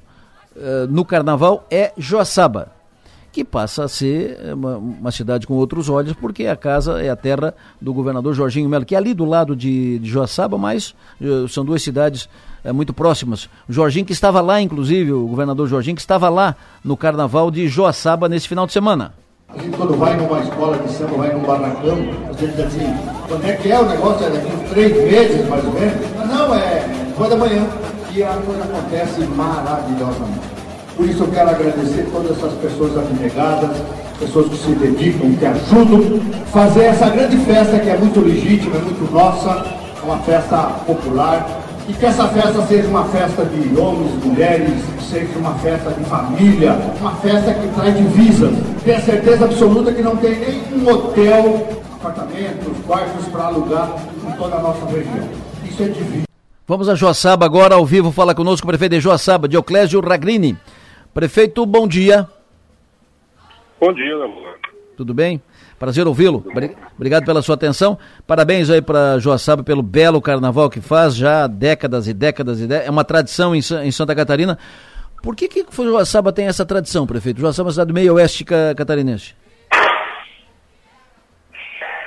é, 0.57 0.87
no 0.89 1.05
carnaval 1.05 1.67
é 1.69 1.93
Joaçaba 1.99 2.69
que 3.33 3.45
passa 3.45 3.83
a 3.83 3.89
ser 3.89 4.39
uma, 4.55 4.77
uma, 4.77 5.11
cidade 5.11 5.45
com 5.45 5.55
outros 5.55 5.89
olhos, 5.89 6.13
porque 6.13 6.47
a 6.47 6.55
casa 6.55 7.03
é 7.03 7.11
a 7.11 7.17
terra 7.17 7.53
do 7.81 7.93
governador 7.93 8.33
Jorginho 8.33 8.69
Melo, 8.69 8.85
que 8.85 8.95
é 8.95 8.99
ali 8.99 9.13
do 9.13 9.25
lado 9.25 9.57
de, 9.57 9.99
de 9.99 10.09
Joaçaba, 10.09 10.57
mas 10.57 10.95
são 11.49 11.65
duas 11.65 11.83
cidades 11.83 12.29
uh, 12.65 12.73
muito 12.73 12.93
próximas. 12.93 13.49
O 13.69 13.73
Jorginho 13.73 14.07
que 14.07 14.13
estava 14.13 14.41
lá, 14.41 14.61
inclusive, 14.61 15.13
o 15.13 15.27
governador 15.27 15.69
Jorginho, 15.69 15.97
que 15.97 16.03
estava 16.03 16.29
lá 16.29 16.57
no 16.85 16.97
carnaval 16.97 17.51
de 17.51 17.69
Joaçaba 17.69 18.29
nesse 18.29 18.49
final 18.49 18.67
de 18.67 18.73
semana. 18.73 19.15
A 19.49 19.63
gente 19.63 19.77
quando 19.77 19.97
vai 19.97 20.17
numa 20.17 20.41
escola 20.41 20.77
de 20.79 20.93
samba, 20.93 21.17
vai 21.17 21.33
num 21.33 21.43
barracão, 21.43 21.99
a 22.29 22.33
gente 22.33 22.57
diz 22.57 22.67
assim, 22.67 22.95
quando 23.29 23.45
é 23.47 23.53
que 23.53 23.71
é 23.71 23.79
o 23.79 23.89
negócio? 23.89 24.27
É 24.27 24.31
daqui 24.31 24.53
uns 24.53 24.71
três 24.71 24.93
meses, 24.97 25.49
mais 25.49 25.65
ou 25.65 25.73
menos? 25.73 25.95
Mas 26.17 26.29
não, 26.29 26.55
é 26.55 27.05
depois 27.07 27.31
da 27.31 27.37
manhã. 27.37 27.67
E 28.13 28.23
a 28.23 28.33
coisa 28.47 28.63
acontece 28.65 29.21
maravilhosamente. 29.37 30.55
Por 30.97 31.09
isso 31.09 31.25
eu 31.25 31.29
quero 31.29 31.51
agradecer 31.51 32.09
todas 32.13 32.37
essas 32.37 32.53
pessoas 32.55 32.97
abnegadas, 32.97 33.77
pessoas 34.19 34.49
que 34.49 34.57
se 34.57 34.71
dedicam, 34.73 35.35
que 35.35 35.45
ajudam 35.45 36.21
a 36.43 36.47
fazer 36.47 36.85
essa 36.85 37.09
grande 37.11 37.37
festa 37.39 37.79
que 37.79 37.91
é 37.91 37.97
muito 37.97 38.21
legítima, 38.21 38.77
é 38.77 38.81
muito 38.81 39.13
nossa, 39.13 39.65
é 40.01 40.05
uma 40.05 40.19
festa 40.19 40.59
popular. 40.87 41.64
E 41.87 41.93
que 41.93 42.07
essa 42.07 42.27
festa 42.29 42.63
seja 42.63 42.89
uma 42.89 43.05
festa 43.05 43.45
de 43.45 43.79
homens, 43.79 44.25
mulheres, 44.25 44.85
que 44.97 45.03
seja 45.05 45.39
uma 45.39 45.55
festa 45.57 45.91
de 45.91 46.05
família, 46.05 46.73
uma 46.99 47.15
festa 47.17 47.53
que 47.53 47.69
traz 47.75 47.97
divisas. 47.97 48.55
Tenho 48.83 49.01
certeza 49.03 49.45
absoluta 49.45 49.93
que 49.93 50.01
não 50.01 50.17
tem 50.17 50.35
nenhum 50.39 50.89
hotel, 50.89 51.69
apartamentos, 51.93 52.79
quartos 52.87 53.29
para 53.29 53.45
alugar 53.45 53.91
em 54.27 54.33
toda 54.33 54.57
a 54.57 54.61
nossa 54.61 54.87
região. 54.87 55.29
Isso 55.63 55.83
é 55.83 55.89
divino. 55.89 56.25
Vamos 56.67 56.89
a 56.89 56.95
Joaçaba 56.95 57.45
agora, 57.45 57.75
ao 57.75 57.85
vivo, 57.85 58.11
fala 58.11 58.35
conosco 58.35 58.67
o 58.67 58.69
prefeito 58.69 58.93
de 58.93 59.01
Joaçaba, 59.01 59.47
Dioclésio 59.47 60.01
Ragrini. 60.01 60.57
Prefeito, 61.13 61.67
bom 61.67 61.87
dia. 61.87 62.27
Bom 63.79 63.93
dia, 63.93 64.19
Namor. 64.19 64.55
Tudo 64.97 65.13
bem? 65.13 65.43
Prazer 65.79 66.07
ouvi-lo. 66.07 66.45
Obrigado 66.97 67.25
pela 67.25 67.43
sua 67.43 67.55
atenção. 67.55 67.99
Parabéns 68.27 68.71
aí 68.71 68.81
para 68.81 69.19
Joaçaba 69.19 69.63
pelo 69.63 69.83
belo 69.83 70.21
carnaval 70.21 70.71
que 70.71 70.81
faz 70.81 71.15
já 71.15 71.47
décadas 71.47 72.07
e 72.07 72.15
décadas 72.15 72.61
e 72.61 72.67
décadas. 72.67 72.87
É 72.87 72.91
uma 72.91 73.05
tradição 73.05 73.55
em, 73.55 73.59
em 73.59 73.91
Santa 73.91 74.15
Catarina. 74.15 74.59
Por 75.23 75.35
que 75.35 75.49
que 75.49 75.65
Joaçaba 75.75 76.33
tem 76.33 76.47
essa 76.47 76.67
tradição, 76.67 77.07
prefeito? 77.07 77.41
Joaçaba 77.41 77.67
é 77.67 77.69
uma 77.69 77.73
cidade 77.73 77.93
meio 77.93 78.15
oeste 78.15 78.45
catarinense. 78.45 79.35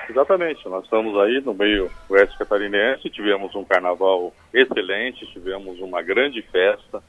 Exatamente, 0.10 0.68
nós 0.70 0.84
estamos 0.84 1.20
aí 1.20 1.42
no 1.42 1.54
meio 1.54 1.92
oeste 2.10 2.38
catarinense, 2.38 3.10
tivemos 3.10 3.54
um 3.56 3.66
carnaval 3.66 4.34
excelente, 4.54 5.28
tivemos 5.34 5.80
uma 5.80 6.02
grande 6.02 6.42
festa, 6.44 7.04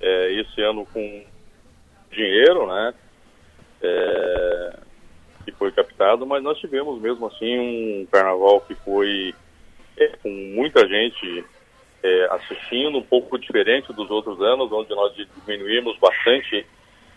é, 0.00 0.32
esse 0.40 0.60
ano 0.60 0.86
com 0.92 1.24
dinheiro, 2.12 2.66
né? 2.66 2.94
É, 3.82 4.76
que 5.50 5.58
foi 5.58 5.72
captado, 5.72 6.26
mas 6.26 6.42
nós 6.42 6.58
tivemos 6.58 7.00
mesmo 7.00 7.26
assim 7.26 7.58
um 7.58 8.06
carnaval 8.12 8.60
que 8.60 8.74
foi 8.74 9.34
é, 9.96 10.08
com 10.22 10.28
muita 10.28 10.86
gente 10.86 11.44
é, 12.02 12.28
assistindo, 12.30 12.98
um 12.98 13.02
pouco 13.02 13.38
diferente 13.38 13.92
dos 13.92 14.10
outros 14.10 14.40
anos, 14.42 14.70
onde 14.70 14.94
nós 14.94 15.14
diminuímos 15.46 15.98
bastante 15.98 16.66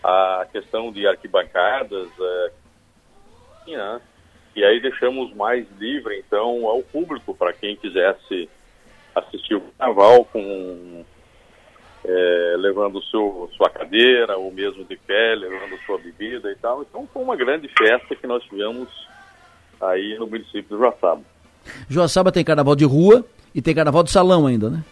a 0.02 0.46
questão 0.50 0.90
de 0.90 1.06
arquibancadas, 1.06 2.08
é, 2.18 2.52
né? 3.68 4.00
e 4.56 4.64
aí 4.64 4.80
deixamos 4.80 5.32
mais 5.34 5.66
livre 5.78 6.18
então 6.18 6.66
ao 6.66 6.82
público 6.82 7.34
para 7.34 7.52
quem 7.52 7.76
quisesse 7.76 8.48
assistir 9.14 9.56
o 9.56 9.60
carnaval 9.78 10.24
com 10.24 11.04
é, 12.04 12.54
levando 12.58 13.02
seu, 13.04 13.48
sua 13.56 13.70
cadeira, 13.70 14.36
ou 14.36 14.52
mesmo 14.52 14.84
de 14.84 14.96
pé, 14.96 15.34
levando 15.34 15.78
sua 15.86 15.98
bebida 15.98 16.50
e 16.50 16.56
tal. 16.56 16.82
Então 16.82 17.08
foi 17.12 17.22
uma 17.22 17.36
grande 17.36 17.68
festa 17.68 18.14
que 18.16 18.26
nós 18.26 18.42
tivemos 18.44 18.88
aí 19.80 20.16
no 20.18 20.26
município 20.26 20.76
de 20.76 20.76
Joaçaba. 20.76 21.22
Joaçaba 21.88 22.32
tem 22.32 22.44
carnaval 22.44 22.74
de 22.74 22.84
rua 22.84 23.24
e 23.54 23.62
tem 23.62 23.74
carnaval 23.74 24.02
de 24.02 24.10
salão 24.10 24.46
ainda, 24.46 24.68
né? 24.68 24.84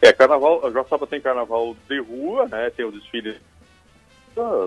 É, 0.00 0.12
carnaval, 0.12 0.70
Joaçaba 0.70 1.06
tem 1.06 1.20
carnaval 1.20 1.74
de 1.88 1.98
rua, 2.00 2.46
né? 2.46 2.70
Tem 2.70 2.84
o 2.84 2.92
desfile 2.92 3.36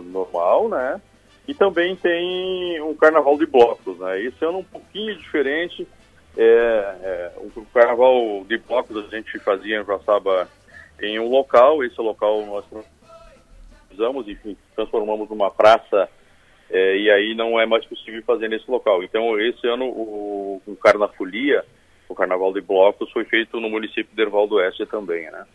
normal, 0.05 0.69
né? 0.69 1.01
E 1.47 1.53
também 1.53 1.95
tem 1.95 2.81
um 2.81 2.93
carnaval 2.95 3.37
de 3.37 3.45
blocos, 3.45 3.97
né? 3.99 4.21
Esse 4.21 4.43
ano 4.43 4.59
um 4.59 4.63
pouquinho 4.63 5.15
diferente. 5.15 5.87
É, 6.35 6.43
é, 7.01 7.31
o 7.37 7.65
carnaval 7.73 8.45
de 8.47 8.57
blocos 8.57 8.97
a 8.97 9.15
gente 9.15 9.39
fazia 9.39 9.79
em 9.79 9.85
Joaçaba 9.85 10.47
em 11.01 11.19
um 11.19 11.29
local, 11.29 11.83
esse 11.83 11.99
local 12.01 12.45
nós 12.45 12.65
usamos, 13.91 14.27
enfim, 14.27 14.57
transformamos 14.75 15.29
numa 15.29 15.51
praça 15.51 16.09
é, 16.69 16.97
e 16.97 17.09
aí 17.09 17.35
não 17.35 17.59
é 17.59 17.65
mais 17.65 17.85
possível 17.85 18.21
fazer 18.23 18.49
nesse 18.49 18.69
local. 18.69 19.03
Então, 19.03 19.39
esse 19.39 19.65
ano 19.67 19.85
o, 19.85 20.61
o 20.65 20.75
Carnafolia 20.75 21.63
o 22.09 22.15
Carnaval 22.15 22.53
de 22.53 22.61
Blocos 22.61 23.11
foi 23.11 23.25
feito 23.25 23.59
no 23.59 23.69
município 23.69 24.07
de 24.15 24.21
Erval 24.21 24.47
do 24.47 24.55
Oeste 24.55 24.85
também, 24.85 25.29
né? 25.29 25.45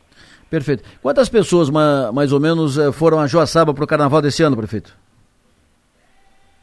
Perfeito. 0.51 0.85
Quantas 1.01 1.28
pessoas, 1.28 1.70
mais 1.70 2.32
ou 2.32 2.40
menos, 2.40 2.78
eh, 2.78 2.93
foram 2.93 3.19
a 3.19 3.27
Joaçaba 3.27 3.73
para 3.73 3.85
o 3.85 3.86
Carnaval 3.86 4.20
desse 4.20 4.43
ano, 4.43 4.56
prefeito? 4.56 4.94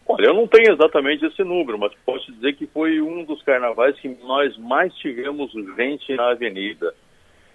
Olha, 0.07 0.27
eu 0.27 0.33
não 0.33 0.47
tenho 0.47 0.73
exatamente 0.73 1.25
esse 1.25 1.43
número, 1.43 1.77
mas 1.77 1.91
posso 2.05 2.31
dizer 2.33 2.53
que 2.53 2.67
foi 2.67 3.01
um 3.01 3.23
dos 3.23 3.41
carnavais 3.43 3.99
que 3.99 4.09
nós 4.23 4.55
mais 4.57 4.93
tivemos 4.95 5.51
gente 5.75 6.15
na 6.15 6.31
avenida. 6.31 6.93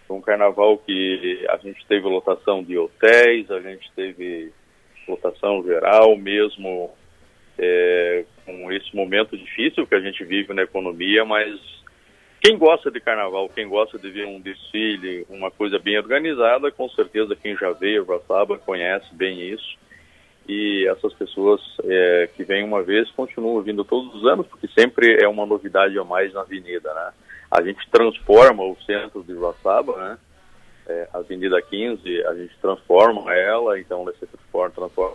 Um 0.08 0.20
carnaval 0.20 0.78
que 0.78 1.46
a 1.48 1.56
gente 1.56 1.84
teve 1.86 2.06
lotação 2.06 2.62
de 2.62 2.76
hotéis, 2.76 3.50
a 3.50 3.60
gente 3.60 3.90
teve 3.96 4.52
lotação 5.08 5.62
geral, 5.64 6.16
mesmo 6.16 6.90
é, 7.58 8.24
com 8.44 8.70
esse 8.72 8.94
momento 8.94 9.36
difícil 9.36 9.86
que 9.86 9.94
a 9.94 10.00
gente 10.00 10.24
vive 10.24 10.52
na 10.52 10.62
economia, 10.62 11.24
mas 11.24 11.58
quem 12.40 12.58
gosta 12.58 12.90
de 12.90 13.00
carnaval, 13.00 13.48
quem 13.48 13.66
gosta 13.66 13.98
de 13.98 14.10
ver 14.10 14.26
um 14.26 14.40
desfile, 14.40 15.26
uma 15.30 15.50
coisa 15.50 15.78
bem 15.78 15.96
organizada, 15.96 16.70
com 16.70 16.88
certeza 16.90 17.34
quem 17.34 17.56
já 17.56 17.72
veio 17.72 18.06
a 18.12 18.20
Saba 18.20 18.58
conhece 18.58 19.14
bem 19.14 19.40
isso 19.40 19.78
e 20.46 20.86
essas 20.88 21.12
pessoas 21.14 21.60
é, 21.84 22.28
que 22.36 22.44
vêm 22.44 22.62
uma 22.62 22.82
vez 22.82 23.10
continuam 23.12 23.62
vindo 23.62 23.82
todos 23.84 24.14
os 24.14 24.26
anos, 24.26 24.46
porque 24.46 24.68
sempre 24.68 25.18
é 25.22 25.26
uma 25.26 25.46
novidade 25.46 25.98
a 25.98 26.04
mais 26.04 26.32
na 26.34 26.42
avenida, 26.42 26.92
né? 26.92 27.12
A 27.54 27.62
gente 27.62 27.88
transforma 27.88 28.64
o 28.64 28.76
centro 28.84 29.22
de 29.22 29.32
Joaçaba, 29.32 29.96
né? 29.96 30.18
É, 30.88 31.08
Avenida 31.14 31.62
15, 31.62 32.24
a 32.26 32.34
gente 32.34 32.52
transforma 32.60 33.32
ela, 33.32 33.78
então 33.78 34.04
se 34.18 34.26
transforma, 34.26 34.70
transforma 34.70 35.14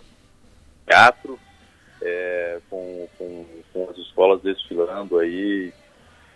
teatro, 0.88 1.38
é, 2.02 2.60
com, 2.70 3.08
com, 3.18 3.46
com, 3.74 3.90
as 3.90 3.98
escolas 3.98 4.42
desfilando 4.42 5.20
aí, 5.20 5.74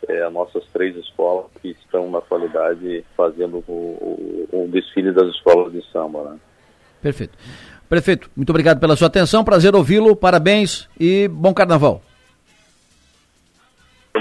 é, 0.09 0.23
as 0.23 0.34
nossas 0.34 0.65
três 0.73 0.93
escolas 0.97 1.45
que 1.61 1.69
estão 1.69 2.11
na 2.11 2.17
atualidade 2.17 3.05
fazendo 3.15 3.63
o, 3.65 4.47
o, 4.51 4.65
o 4.65 4.67
desfile 4.67 5.13
das 5.13 5.30
escolas 5.30 5.71
de 5.71 5.81
samba, 5.89 6.31
né? 6.31 6.39
Perfeito. 7.01 7.38
Prefeito, 7.88 8.30
muito 8.35 8.49
obrigado 8.49 8.81
pela 8.81 8.97
sua 8.97 9.07
atenção, 9.07 9.43
prazer 9.45 9.73
ouvi-lo, 9.73 10.17
parabéns 10.17 10.89
e 10.99 11.30
bom 11.30 11.53
carnaval. 11.53 12.01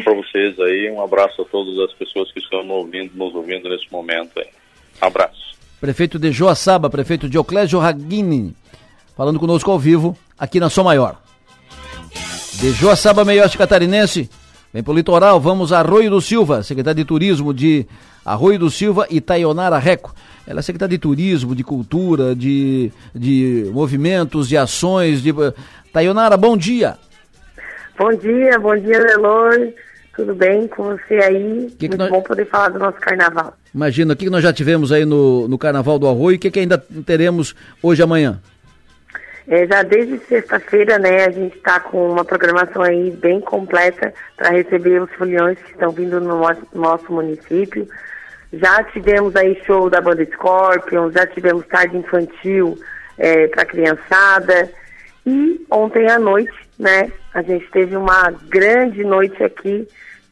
Para 0.02 0.14
vocês 0.14 0.58
aí, 0.60 0.90
um 0.90 1.02
abraço 1.02 1.42
a 1.42 1.44
todas 1.44 1.78
as 1.78 1.92
pessoas 1.94 2.30
que 2.32 2.40
estão 2.40 2.62
nos 2.62 2.76
ouvindo, 2.76 3.12
nos 3.14 3.34
ouvindo 3.34 3.68
nesse 3.68 3.90
momento 3.90 4.38
aí. 4.38 4.48
Abraço. 5.00 5.56
Prefeito 5.80 6.18
de 6.18 6.30
Joaçaba, 6.30 6.88
prefeito 6.88 7.28
Dioclésio 7.28 7.78
Raguini, 7.78 8.54
falando 9.16 9.38
conosco 9.38 9.70
ao 9.70 9.78
vivo 9.78 10.16
aqui 10.38 10.60
na 10.60 10.70
Som 10.70 10.84
Maior. 10.84 11.20
De 12.54 12.70
Joaçaba, 12.72 13.24
meio 13.24 13.42
oeste 13.42 13.58
catarinense, 13.58 14.30
vem 14.72 14.82
pro 14.82 14.94
litoral, 14.94 15.40
vamos 15.40 15.72
a 15.72 15.80
Arroio 15.80 16.10
do 16.10 16.20
Silva, 16.20 16.62
secretário 16.62 16.98
de 16.98 17.04
Turismo 17.04 17.52
de 17.52 17.86
Arroio 18.24 18.58
do 18.58 18.70
Silva 18.70 19.06
e 19.10 19.20
Taionara 19.20 19.78
Reco. 19.78 20.14
Ela 20.46 20.60
é 20.60 20.62
secretária 20.62 20.96
de 20.96 21.00
Turismo, 21.00 21.54
de 21.54 21.64
Cultura, 21.64 22.34
de, 22.34 22.92
de 23.14 23.70
movimentos, 23.72 24.48
de 24.48 24.56
ações. 24.56 25.22
De... 25.22 25.32
Taionara, 25.92 26.36
bom 26.36 26.56
dia. 26.56 26.96
Bom 27.98 28.12
dia, 28.14 28.58
bom 28.58 28.76
dia, 28.76 28.98
Lelor. 28.98 29.72
Tudo 30.14 30.34
bem 30.34 30.68
com 30.68 30.84
você 30.84 31.14
aí? 31.14 31.74
Que 31.78 31.88
Muito 31.88 31.90
que 31.90 31.96
nós... 31.96 32.10
bom 32.10 32.22
poder 32.22 32.44
falar 32.46 32.68
do 32.68 32.78
nosso 32.78 32.98
carnaval. 32.98 33.54
Imagina, 33.74 34.12
o 34.12 34.16
que 34.16 34.28
nós 34.28 34.42
já 34.42 34.52
tivemos 34.52 34.92
aí 34.92 35.04
no, 35.04 35.48
no 35.48 35.56
Carnaval 35.56 35.98
do 35.98 36.06
Arroio 36.06 36.34
e 36.34 36.36
o 36.36 36.38
que, 36.38 36.50
que 36.50 36.60
ainda 36.60 36.76
teremos 37.06 37.54
hoje 37.82 38.02
amanhã? 38.02 38.38
É, 39.48 39.66
já 39.66 39.82
desde 39.82 40.18
sexta-feira, 40.18 40.98
né, 40.98 41.24
a 41.24 41.30
gente 41.30 41.56
está 41.56 41.80
com 41.80 42.10
uma 42.10 42.24
programação 42.24 42.82
aí 42.82 43.10
bem 43.10 43.40
completa 43.40 44.12
para 44.36 44.50
receber 44.50 45.02
os 45.02 45.10
foliões 45.12 45.58
que 45.58 45.72
estão 45.72 45.90
vindo 45.90 46.20
no 46.20 46.40
nosso 46.74 47.12
município. 47.12 47.88
Já 48.52 48.84
tivemos 48.84 49.34
aí 49.34 49.60
show 49.66 49.88
da 49.88 50.00
banda 50.00 50.24
Scorpion, 50.26 51.10
já 51.10 51.26
tivemos 51.26 51.66
tarde 51.66 51.96
infantil 51.96 52.78
é, 53.18 53.48
para 53.48 53.64
criançada. 53.64 54.70
E 55.26 55.64
ontem 55.70 56.08
à 56.08 56.18
noite, 56.18 56.52
né, 56.78 57.12
a 57.32 57.42
gente 57.42 57.68
teve 57.70 57.96
uma 57.96 58.30
grande 58.48 59.04
noite 59.04 59.42
aqui, 59.42 59.86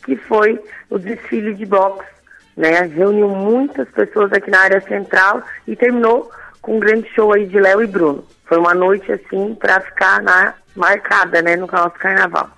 que 0.05 0.17
foi 0.17 0.59
o 0.89 0.99
desfile 0.99 1.55
de 1.55 1.67
boxe, 1.67 2.09
né? 2.57 2.83
Reuniu 2.83 3.29
muitas 3.29 3.89
pessoas 3.91 4.33
aqui 4.33 4.51
na 4.51 4.61
área 4.61 4.81
central 4.81 5.43
e 5.67 5.77
terminou 5.77 6.31
com 6.61 6.77
um 6.77 6.81
grande 6.81 7.09
show 7.15 7.33
aí 7.33 7.47
de 7.47 7.59
Léo 7.59 7.83
e 7.83 7.87
Bruno. 7.87 8.25
Foi 8.45 8.59
uma 8.59 8.75
noite 8.75 9.11
assim 9.13 9.55
para 9.55 9.81
ficar 9.81 10.21
na, 10.23 10.55
marcada, 10.75 11.43
né, 11.43 11.57
no 11.57 11.67
nosso 11.67 11.99
carnaval. 11.99 12.51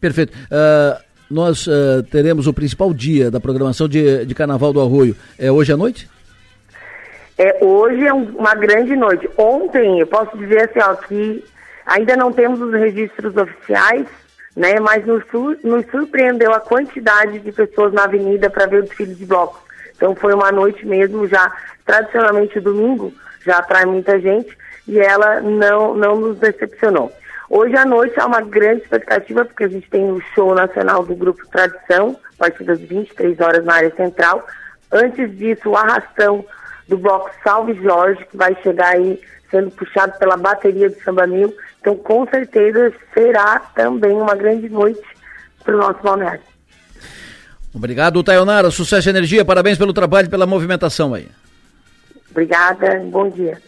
Perfeito. 0.00 0.32
Uh, 0.32 1.00
nós 1.30 1.66
uh, 1.66 2.02
teremos 2.10 2.46
o 2.46 2.52
principal 2.52 2.92
dia 2.94 3.30
da 3.30 3.40
programação 3.40 3.88
de, 3.88 4.24
de 4.24 4.34
Carnaval 4.34 4.72
do 4.72 4.80
Arroio. 4.80 5.16
É 5.38 5.50
hoje 5.52 5.72
à 5.72 5.76
noite? 5.76 6.08
É, 7.38 7.64
hoje 7.64 8.04
é 8.04 8.12
um, 8.12 8.24
uma 8.36 8.54
grande 8.56 8.96
noite. 8.96 9.30
Ontem, 9.38 10.00
eu 10.00 10.06
posso 10.08 10.36
dizer 10.36 10.68
assim, 10.68 10.80
ó, 10.80 10.94
que 10.96 11.44
ainda 11.86 12.16
não 12.16 12.32
temos 12.32 12.60
os 12.60 12.72
registros 12.72 13.36
oficiais, 13.36 14.06
né, 14.56 14.80
mas 14.80 15.06
nos, 15.06 15.22
nos 15.62 15.86
surpreendeu 15.86 16.52
a 16.52 16.58
quantidade 16.58 17.38
de 17.38 17.52
pessoas 17.52 17.92
na 17.92 18.04
avenida 18.04 18.50
para 18.50 18.66
ver 18.66 18.80
o 18.80 18.82
desfile 18.82 19.14
de 19.14 19.24
blocos. 19.24 19.60
Então 19.96 20.16
foi 20.16 20.34
uma 20.34 20.50
noite 20.50 20.84
mesmo, 20.84 21.28
já 21.28 21.52
tradicionalmente 21.86 22.58
domingo, 22.58 23.12
já 23.46 23.58
atrai 23.58 23.84
muita 23.84 24.18
gente, 24.18 24.58
e 24.88 24.98
ela 24.98 25.40
não, 25.40 25.94
não 25.94 26.16
nos 26.16 26.38
decepcionou. 26.38 27.12
Hoje 27.48 27.76
à 27.76 27.84
noite 27.84 28.18
há 28.18 28.26
uma 28.26 28.40
grande 28.40 28.82
expectativa, 28.82 29.44
porque 29.44 29.64
a 29.64 29.68
gente 29.68 29.88
tem 29.88 30.10
o 30.10 30.20
show 30.34 30.54
nacional 30.54 31.04
do 31.04 31.14
Grupo 31.14 31.46
Tradição, 31.48 32.18
a 32.34 32.38
partir 32.44 32.64
das 32.64 32.80
23 32.80 33.40
horas 33.40 33.64
na 33.64 33.74
área 33.74 33.94
central. 33.94 34.44
Antes 34.90 35.36
disso, 35.36 35.70
o 35.70 35.76
arrastão 35.76 36.44
do 36.88 36.96
bloco 36.96 37.30
Salve 37.44 37.74
Jorge, 37.82 38.24
que 38.30 38.36
vai 38.36 38.56
chegar 38.62 38.94
aí 38.94 39.20
sendo 39.50 39.70
puxado 39.70 40.18
pela 40.18 40.36
bateria 40.36 40.88
do 40.88 41.00
Samba 41.02 41.26
Mil. 41.26 41.54
Então, 41.80 41.96
com 41.96 42.26
certeza, 42.26 42.92
será 43.14 43.60
também 43.74 44.12
uma 44.12 44.34
grande 44.34 44.68
noite 44.68 45.02
para 45.64 45.74
o 45.74 45.78
nosso 45.78 46.02
balneário. 46.02 46.40
Obrigado, 47.74 48.22
Tayonara. 48.22 48.70
Sucesso 48.70 49.08
e 49.08 49.10
energia. 49.10 49.44
Parabéns 49.44 49.78
pelo 49.78 49.92
trabalho 49.92 50.26
e 50.26 50.30
pela 50.30 50.46
movimentação 50.46 51.14
aí. 51.14 51.28
Obrigada. 52.30 53.00
Bom 53.10 53.28
dia. 53.28 53.60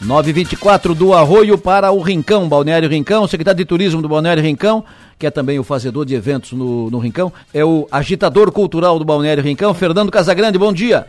924 0.00 0.94
do 0.94 1.14
Arroio 1.14 1.56
para 1.56 1.92
o 1.92 2.00
Rincão, 2.00 2.48
Balneário 2.48 2.88
Rincão, 2.88 3.26
secretário 3.28 3.58
de 3.58 3.64
Turismo 3.64 4.02
do 4.02 4.08
Balneário 4.08 4.42
Rincão, 4.42 4.84
que 5.16 5.26
é 5.26 5.30
também 5.30 5.60
o 5.60 5.64
fazedor 5.64 6.04
de 6.04 6.14
eventos 6.14 6.52
no, 6.52 6.90
no 6.90 6.98
Rincão, 6.98 7.32
é 7.54 7.64
o 7.64 7.86
agitador 7.90 8.50
cultural 8.50 8.98
do 8.98 9.04
Balneário 9.04 9.44
Rincão, 9.44 9.72
Fernando 9.72 10.10
Casagrande, 10.10 10.58
bom 10.58 10.72
dia. 10.72 11.06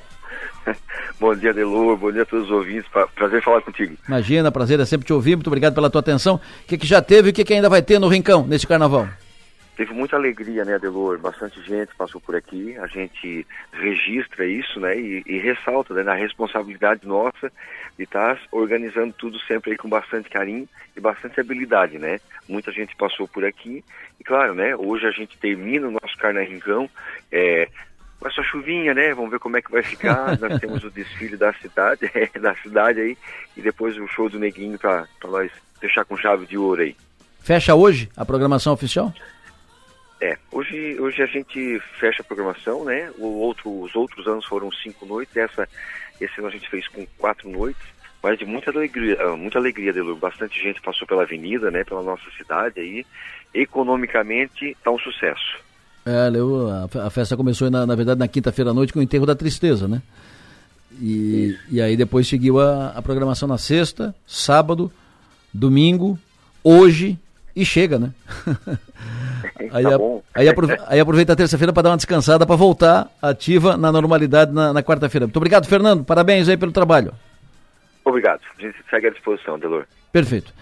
bom 1.19 1.35
dia, 1.35 1.53
Delor, 1.53 1.98
bom 1.98 2.11
dia 2.11 2.23
a 2.23 2.26
todos 2.26 2.45
os 2.45 2.52
ouvintes, 2.52 2.90
prazer 3.15 3.41
falar 3.41 3.61
contigo. 3.61 3.95
Imagina, 4.07 4.52
prazer 4.52 4.80
é 4.80 4.85
sempre 4.85 5.06
te 5.06 5.14
ouvir, 5.14 5.35
muito 5.35 5.48
obrigado 5.48 5.73
pela 5.73 5.90
tua 5.90 6.02
atenção. 6.02 6.35
O 6.35 6.68
que, 6.68 6.77
que 6.77 6.88
já 6.88 7.02
teve 7.02 7.30
e 7.30 7.31
o 7.31 7.34
que, 7.34 7.44
que 7.44 7.53
ainda 7.53 7.69
vai 7.69 7.81
ter 7.81 7.99
no 7.99 8.07
Rincão, 8.07 8.45
nesse 8.45 8.68
carnaval? 8.68 9.07
Teve 9.76 9.91
muita 9.91 10.15
alegria, 10.15 10.64
né, 10.64 10.76
Adelor? 10.76 11.18
Bastante 11.18 11.60
gente 11.64 11.95
passou 11.95 12.22
por 12.22 12.35
aqui. 12.35 12.77
A 12.77 12.85
gente 12.85 13.45
registra 13.72 14.45
isso, 14.45 14.80
né, 14.80 14.95
e, 14.95 15.23
e 15.26 15.40
ressalta 15.40 15.95
né, 15.95 16.03
na 16.03 16.14
responsabilidade 16.14 17.07
nossa 17.07 17.52
de 17.98 18.03
estar 18.03 18.35
tá 18.35 18.41
organizando 18.52 19.14
tudo 19.14 19.40
sempre 19.41 19.72
aí 19.72 19.77
com 19.77 19.90
bastante 19.90 20.30
carinho 20.30 20.68
e 20.95 20.99
bastante 20.99 21.40
habilidade, 21.40 21.98
né? 21.98 22.19
Muita 22.48 22.72
gente 22.72 22.95
passou 22.95 23.27
por 23.27 23.45
aqui 23.45 23.84
e, 24.19 24.23
claro, 24.23 24.53
né, 24.53 24.76
hoje 24.76 25.07
a 25.07 25.11
gente 25.11 25.38
termina 25.38 25.88
o 25.88 25.91
nosso 25.91 26.18
Carnaval 26.18 26.90
é, 27.31 27.68
com 28.24 28.30
essa 28.30 28.41
chuvinha, 28.41 28.94
né? 28.94 29.14
Vamos 29.14 29.30
ver 29.30 29.40
como 29.40 29.58
é 29.58 29.62
que 29.62 29.72
vai 29.72 29.84
ficar. 29.84 30.38
Nós 30.40 30.60
temos 30.60 30.84
o 30.84 30.90
desfile 30.90 31.36
da 31.36 31.52
cidade, 31.54 32.10
da 32.40 32.56
cidade 32.56 33.02
aí, 33.02 33.18
e 33.58 33.62
depois 33.62 33.98
o 33.98 34.08
show 34.08 34.30
do 34.30 34.40
Neguinho 34.40 34.80
para 34.80 35.06
nós 35.26 35.52
fechar 35.80 36.06
com 36.06 36.16
chave 36.16 36.45
de 36.45 36.58
ouro 36.58 36.82
aí. 36.82 36.95
Fecha 37.41 37.76
hoje 37.76 38.10
a 38.16 38.24
programação 38.24 38.72
oficial? 38.72 39.14
É, 40.22 40.38
hoje, 40.50 40.98
hoje 40.98 41.22
a 41.22 41.26
gente 41.26 41.82
fecha 42.00 42.22
a 42.22 42.26
programação, 42.26 42.86
né? 42.86 43.12
O 43.18 43.26
outro, 43.26 43.82
os 43.82 43.94
outros 43.94 44.26
anos 44.26 44.45
foram 44.45 44.72
cinco 44.72 45.06
noites, 45.06 45.36
essa, 45.36 45.68
esse 46.22 46.40
ano 46.40 46.48
a 46.48 46.52
gente 46.52 46.70
fez 46.70 46.88
com 46.88 47.06
quatro 47.18 47.50
noites, 47.50 47.84
mas 48.22 48.40
de 48.40 48.45
muita 48.45 48.72
alegria, 48.72 49.18
ah, 49.22 49.36
muita 49.36 49.60
alegria. 49.60 49.94
Bastante 50.16 50.62
gente 50.64 50.82
passou 50.82 51.06
pela 51.06 51.24
avenida, 51.24 51.70
né? 51.70 51.84
Pela 51.84 52.02
nossa 52.02 52.24
cidade 52.38 52.80
aí. 52.80 53.06
Economicamente, 53.54 54.78
tá 54.82 54.91
um 54.91 55.00
sucesso. 55.00 55.62
É, 56.06 56.30
Leo, 56.30 56.68
a, 56.70 57.10
festa 57.10 57.38
começou, 57.38 57.70
na, 57.72 57.86
na 57.86 57.96
verdade, 57.96 58.20
na 58.20 58.28
quinta-feira 58.28 58.72
à 58.72 58.74
noite 58.74 58.92
com 58.92 59.00
o 59.00 59.02
enterro 59.02 59.26
da 59.26 59.36
tristeza, 59.36 59.88
né? 59.88 60.02
E, 61.02 61.58
e 61.72 61.82
aí 61.82 61.96
depois 61.96 62.28
seguiu 62.28 62.60
a, 62.60 62.90
a 62.90 63.02
programação 63.02 63.48
na 63.48 63.58
sexta, 63.58 64.14
sábado, 64.28 64.92
domingo, 65.54 66.20
hoje 66.64 67.18
e 67.56 67.66
chega, 67.66 67.98
né? 67.98 68.12
aí, 69.72 69.84
tá 69.84 70.00
aí, 70.34 70.48
aproveita, 70.50 70.84
aí, 70.88 71.00
aproveita 71.00 71.34
a 71.34 71.36
terça-feira 71.36 71.72
para 71.72 71.84
dar 71.84 71.90
uma 71.92 71.98
descansada, 71.98 72.46
para 72.46 72.56
voltar 72.56 73.10
ativa 73.22 73.78
na 73.78 73.92
normalidade 73.92 74.52
na, 74.52 74.74
na 74.74 74.84
quarta-feira. 74.84 75.26
Muito 75.26 75.38
obrigado, 75.38 75.68
Fernando. 75.68 76.04
Parabéns 76.04 76.50
aí 76.50 76.58
pelo 76.58 76.72
trabalho. 76.72 77.14
Obrigado. 78.04 78.42
A 78.58 78.62
gente 78.62 78.78
segue 78.90 79.08
à 79.08 79.10
disposição, 79.10 79.58
Delor. 79.58 79.86
Perfeito. 80.12 80.54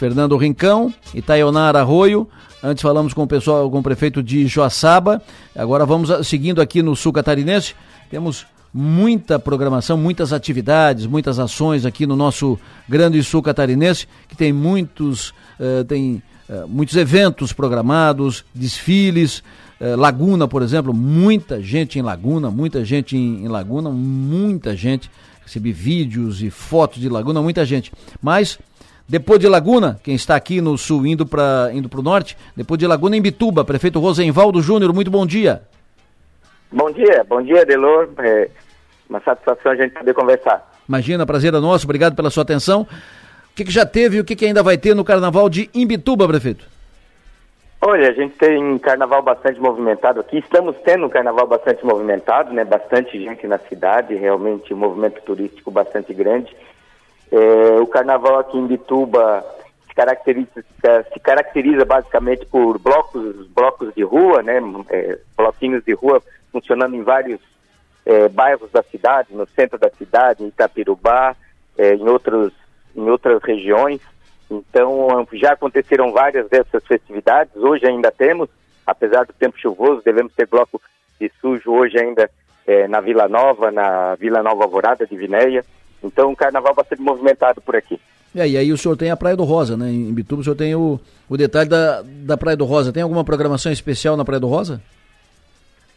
Fernando 0.00 0.34
Rincão, 0.38 0.94
Itaionara 1.14 1.80
Arroio. 1.80 2.26
Antes 2.62 2.80
falamos 2.80 3.12
com 3.12 3.24
o 3.24 3.26
pessoal, 3.26 3.70
com 3.70 3.80
o 3.80 3.82
prefeito 3.82 4.22
de 4.22 4.46
Joaçaba. 4.46 5.20
Agora 5.54 5.84
vamos 5.84 6.26
seguindo 6.26 6.62
aqui 6.62 6.80
no 6.80 6.96
sul 6.96 7.12
catarinense. 7.12 7.74
Temos 8.10 8.46
muita 8.72 9.38
programação, 9.38 9.98
muitas 9.98 10.32
atividades, 10.32 11.04
muitas 11.04 11.38
ações 11.38 11.84
aqui 11.84 12.06
no 12.06 12.16
nosso 12.16 12.58
grande 12.88 13.22
sul 13.22 13.42
catarinense, 13.42 14.08
que 14.26 14.34
tem 14.34 14.54
muitos, 14.54 15.34
uh, 15.60 15.84
tem 15.86 16.22
uh, 16.48 16.66
muitos 16.66 16.96
eventos 16.96 17.52
programados, 17.52 18.42
desfiles. 18.54 19.42
Uh, 19.78 19.96
Laguna, 19.98 20.48
por 20.48 20.62
exemplo, 20.62 20.94
muita 20.94 21.60
gente 21.62 21.98
em 21.98 22.02
Laguna, 22.02 22.50
muita 22.50 22.86
gente 22.86 23.18
em, 23.18 23.44
em 23.44 23.48
Laguna, 23.48 23.90
muita 23.90 24.74
gente. 24.74 25.10
Recebi 25.44 25.72
vídeos 25.72 26.42
e 26.42 26.48
fotos 26.48 27.02
de 27.02 27.08
Laguna, 27.10 27.42
muita 27.42 27.66
gente. 27.66 27.92
Mas 28.22 28.58
depois 29.10 29.40
de 29.40 29.48
Laguna, 29.48 29.98
quem 30.04 30.14
está 30.14 30.36
aqui 30.36 30.60
no 30.60 30.78
sul 30.78 31.04
indo 31.04 31.26
para 31.26 31.70
indo 31.72 31.90
o 31.92 32.02
norte, 32.02 32.36
depois 32.56 32.78
de 32.78 32.86
Laguna 32.86 33.16
em 33.16 33.20
Bituba, 33.20 33.64
prefeito 33.64 33.98
Rosenvaldo 33.98 34.62
Júnior, 34.62 34.94
muito 34.94 35.10
bom 35.10 35.26
dia. 35.26 35.62
Bom 36.70 36.92
dia, 36.92 37.26
bom 37.28 37.42
dia, 37.42 37.66
Delor. 37.66 38.08
É 38.18 38.48
uma 39.08 39.20
satisfação 39.20 39.72
a 39.72 39.74
gente 39.74 39.94
poder 39.94 40.14
conversar. 40.14 40.64
Imagina, 40.88 41.26
prazer 41.26 41.52
é 41.52 41.58
nosso, 41.58 41.86
obrigado 41.86 42.14
pela 42.14 42.30
sua 42.30 42.44
atenção. 42.44 42.82
O 42.82 43.56
que, 43.56 43.64
que 43.64 43.72
já 43.72 43.84
teve 43.84 44.18
e 44.18 44.20
o 44.20 44.24
que, 44.24 44.36
que 44.36 44.46
ainda 44.46 44.62
vai 44.62 44.78
ter 44.78 44.94
no 44.94 45.04
carnaval 45.04 45.48
de 45.48 45.68
Imbituba, 45.74 46.28
prefeito? 46.28 46.64
Olha, 47.80 48.10
a 48.10 48.12
gente 48.12 48.36
tem 48.36 48.62
um 48.62 48.78
carnaval 48.78 49.22
bastante 49.22 49.58
movimentado 49.58 50.20
aqui. 50.20 50.38
Estamos 50.38 50.76
tendo 50.84 51.06
um 51.06 51.08
carnaval 51.08 51.48
bastante 51.48 51.84
movimentado, 51.84 52.52
né? 52.52 52.64
Bastante 52.64 53.20
gente 53.20 53.44
na 53.48 53.58
cidade, 53.58 54.14
realmente 54.14 54.72
um 54.72 54.76
movimento 54.76 55.20
turístico 55.22 55.72
bastante 55.72 56.14
grande. 56.14 56.54
É, 57.32 57.80
o 57.80 57.86
carnaval 57.86 58.38
aqui 58.40 58.58
em 58.58 58.66
Bituba 58.66 59.44
se 59.86 59.94
caracteriza, 59.94 60.64
se 61.12 61.20
caracteriza 61.20 61.84
basicamente 61.84 62.44
por 62.46 62.78
blocos, 62.78 63.46
blocos 63.48 63.94
de 63.94 64.02
rua, 64.02 64.42
né, 64.42 64.60
é, 64.90 65.18
bloquinhos 65.36 65.84
de 65.84 65.92
rua 65.92 66.22
funcionando 66.50 66.96
em 66.96 67.02
vários 67.02 67.40
é, 68.04 68.28
bairros 68.28 68.70
da 68.72 68.82
cidade, 68.82 69.28
no 69.32 69.46
centro 69.48 69.78
da 69.78 69.90
cidade, 69.90 70.42
em 70.42 70.48
Itapirubá, 70.48 71.36
é, 71.78 71.94
em, 71.94 72.08
outros, 72.08 72.52
em 72.96 73.08
outras 73.08 73.42
regiões. 73.42 74.00
Então, 74.50 75.26
já 75.32 75.52
aconteceram 75.52 76.12
várias 76.12 76.48
dessas 76.48 76.84
festividades, 76.84 77.54
hoje 77.56 77.86
ainda 77.86 78.10
temos, 78.10 78.48
apesar 78.84 79.24
do 79.24 79.32
tempo 79.32 79.58
chuvoso, 79.58 80.02
devemos 80.04 80.32
ter 80.34 80.46
bloco 80.46 80.80
de 81.20 81.30
sujo 81.40 81.70
hoje 81.70 81.98
ainda 81.98 82.28
é, 82.66 82.88
na 82.88 83.00
Vila 83.00 83.28
Nova, 83.28 83.70
na 83.70 84.14
Vila 84.16 84.42
Nova 84.42 84.64
Alvorada 84.64 85.06
de 85.06 85.16
Vinéia. 85.16 85.64
Então, 86.02 86.32
o 86.32 86.36
carnaval 86.36 86.74
vai 86.74 86.84
ser 86.84 86.98
movimentado 86.98 87.60
por 87.60 87.76
aqui. 87.76 88.00
E 88.34 88.40
aí, 88.40 88.72
o 88.72 88.78
senhor 88.78 88.96
tem 88.96 89.10
a 89.10 89.16
Praia 89.16 89.36
do 89.36 89.44
Rosa, 89.44 89.76
né? 89.76 89.90
Em 89.90 90.12
Bituba 90.14 90.40
o 90.40 90.44
senhor 90.44 90.56
tem 90.56 90.74
o, 90.74 91.00
o 91.28 91.36
detalhe 91.36 91.68
da, 91.68 92.02
da 92.02 92.36
Praia 92.36 92.56
do 92.56 92.64
Rosa. 92.64 92.92
Tem 92.92 93.02
alguma 93.02 93.24
programação 93.24 93.72
especial 93.72 94.16
na 94.16 94.24
Praia 94.24 94.40
do 94.40 94.46
Rosa? 94.46 94.80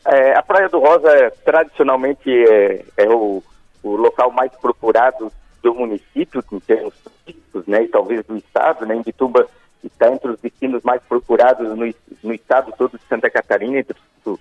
É, 0.05 0.35
a 0.35 0.41
Praia 0.41 0.67
do 0.67 0.79
Rosa, 0.79 1.09
é, 1.09 1.29
tradicionalmente, 1.29 2.29
é, 2.29 2.83
é 2.97 3.09
o, 3.09 3.43
o 3.83 3.95
local 3.95 4.31
mais 4.31 4.51
procurado 4.53 5.31
do 5.61 5.75
município, 5.75 6.43
em 6.51 6.59
termos 6.59 6.93
turísticos, 7.03 7.67
né? 7.67 7.83
E 7.83 7.87
talvez 7.87 8.25
do 8.25 8.35
estado, 8.35 8.85
né? 8.85 8.95
Em 8.95 9.03
Bituba 9.03 9.47
está 9.83 10.11
entre 10.11 10.31
os 10.31 10.39
destinos 10.39 10.81
mais 10.83 11.01
procurados 11.03 11.69
no, 11.77 11.93
no 12.23 12.33
estado 12.33 12.73
todo 12.77 12.97
de 12.97 13.05
Santa 13.07 13.29
Catarina, 13.29 13.79
entre 13.79 13.95
os 14.25 14.39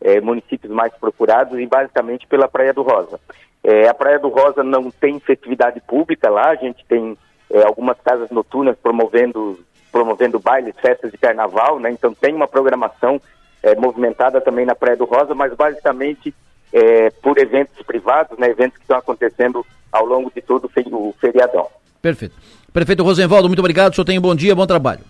é, 0.00 0.20
municípios 0.20 0.72
mais 0.72 0.92
procurados 0.94 1.58
e 1.58 1.66
basicamente 1.66 2.26
pela 2.26 2.48
Praia 2.48 2.72
do 2.72 2.82
Rosa. 2.82 3.20
É, 3.64 3.88
a 3.88 3.94
Praia 3.94 4.18
do 4.18 4.28
Rosa 4.28 4.62
não 4.62 4.90
tem 4.90 5.18
festividade 5.18 5.80
pública 5.80 6.28
lá, 6.28 6.50
a 6.50 6.54
gente 6.54 6.84
tem 6.86 7.16
é, 7.50 7.62
algumas 7.62 7.96
casas 8.04 8.30
noturnas 8.30 8.76
promovendo, 8.76 9.58
promovendo 9.90 10.38
bailes, 10.38 10.74
festas 10.78 11.10
de 11.10 11.16
carnaval, 11.16 11.80
né? 11.80 11.90
Então 11.90 12.12
tem 12.12 12.34
uma 12.34 12.46
programação 12.46 13.18
é, 13.62 13.74
movimentada 13.74 14.38
também 14.38 14.66
na 14.66 14.74
Praia 14.74 14.98
do 14.98 15.06
Rosa, 15.06 15.34
mas 15.34 15.54
basicamente 15.54 16.34
é, 16.74 17.08
por 17.22 17.38
eventos 17.38 17.82
privados, 17.86 18.36
né? 18.38 18.50
Eventos 18.50 18.76
que 18.76 18.84
estão 18.84 18.98
acontecendo 18.98 19.64
ao 19.90 20.04
longo 20.04 20.30
de 20.34 20.42
todo 20.42 20.66
o 20.66 21.14
feriadão. 21.18 21.66
Perfeito. 22.02 22.34
Prefeito 22.70 23.02
Rosenvaldo, 23.02 23.48
muito 23.48 23.60
obrigado, 23.60 23.92
o 23.92 23.94
senhor 23.94 24.04
tem 24.04 24.18
um 24.18 24.22
bom 24.22 24.34
dia, 24.34 24.54
bom 24.54 24.66
trabalho. 24.66 25.00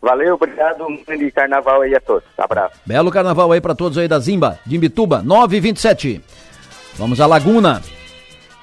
Valeu, 0.00 0.34
obrigado, 0.34 0.84
um 0.84 1.04
grande 1.04 1.30
carnaval 1.30 1.82
aí 1.82 1.94
a 1.94 2.00
todos. 2.00 2.28
Abraço. 2.36 2.80
Belo 2.84 3.12
carnaval 3.12 3.52
aí 3.52 3.60
para 3.60 3.74
todos 3.74 3.96
aí 3.98 4.08
da 4.08 4.18
Zimba, 4.18 4.58
de 4.66 4.74
Imbituba, 4.74 5.22
9 5.22 5.56
e 5.56 5.60
27 5.60 6.20
Vamos 6.96 7.20
à 7.20 7.26
Laguna. 7.26 7.80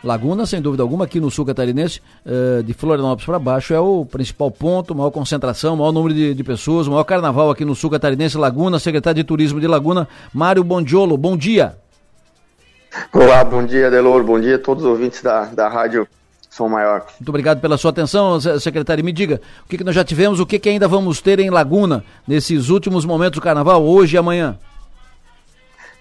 Laguna, 0.03 0.45
sem 0.45 0.61
dúvida 0.61 0.81
alguma, 0.81 1.05
aqui 1.05 1.19
no 1.19 1.29
sul 1.29 1.45
catarinense, 1.45 1.99
uh, 2.25 2.63
de 2.63 2.73
Florianópolis 2.73 3.25
para 3.25 3.39
baixo, 3.39 3.73
é 3.73 3.79
o 3.79 4.05
principal 4.05 4.49
ponto, 4.49 4.95
maior 4.95 5.11
concentração, 5.11 5.75
maior 5.75 5.91
número 5.91 6.13
de, 6.13 6.33
de, 6.33 6.43
pessoas, 6.43 6.87
maior 6.87 7.03
carnaval 7.03 7.49
aqui 7.49 7.65
no 7.65 7.75
sul 7.75 7.89
catarinense. 7.89 8.37
Laguna, 8.37 8.79
secretário 8.79 9.21
de 9.21 9.27
Turismo 9.27 9.59
de 9.59 9.67
Laguna, 9.67 10.07
Mário 10.33 10.63
Bondiolo, 10.63 11.17
bom 11.17 11.35
dia. 11.35 11.75
Olá, 13.11 13.43
bom 13.43 13.65
dia, 13.65 13.91
Delor, 13.91 14.23
bom 14.23 14.39
dia 14.39 14.55
a 14.55 14.59
todos 14.59 14.83
os 14.83 14.89
ouvintes 14.89 15.21
da, 15.21 15.45
da 15.45 15.67
Rádio 15.67 16.07
Som 16.49 16.69
Maior. 16.69 17.05
Muito 17.19 17.29
obrigado 17.29 17.59
pela 17.59 17.77
sua 17.77 17.91
atenção, 17.91 18.39
secretário. 18.59 19.03
Me 19.03 19.11
diga, 19.11 19.41
o 19.65 19.67
que, 19.67 19.77
que 19.77 19.83
nós 19.83 19.93
já 19.93 20.03
tivemos, 20.03 20.39
o 20.39 20.45
que, 20.45 20.59
que 20.59 20.69
ainda 20.69 20.87
vamos 20.87 21.19
ter 21.19 21.39
em 21.39 21.49
Laguna 21.49 22.05
nesses 22.25 22.69
últimos 22.69 23.03
momentos 23.05 23.39
do 23.39 23.43
carnaval, 23.43 23.83
hoje 23.83 24.15
e 24.15 24.17
amanhã? 24.17 24.57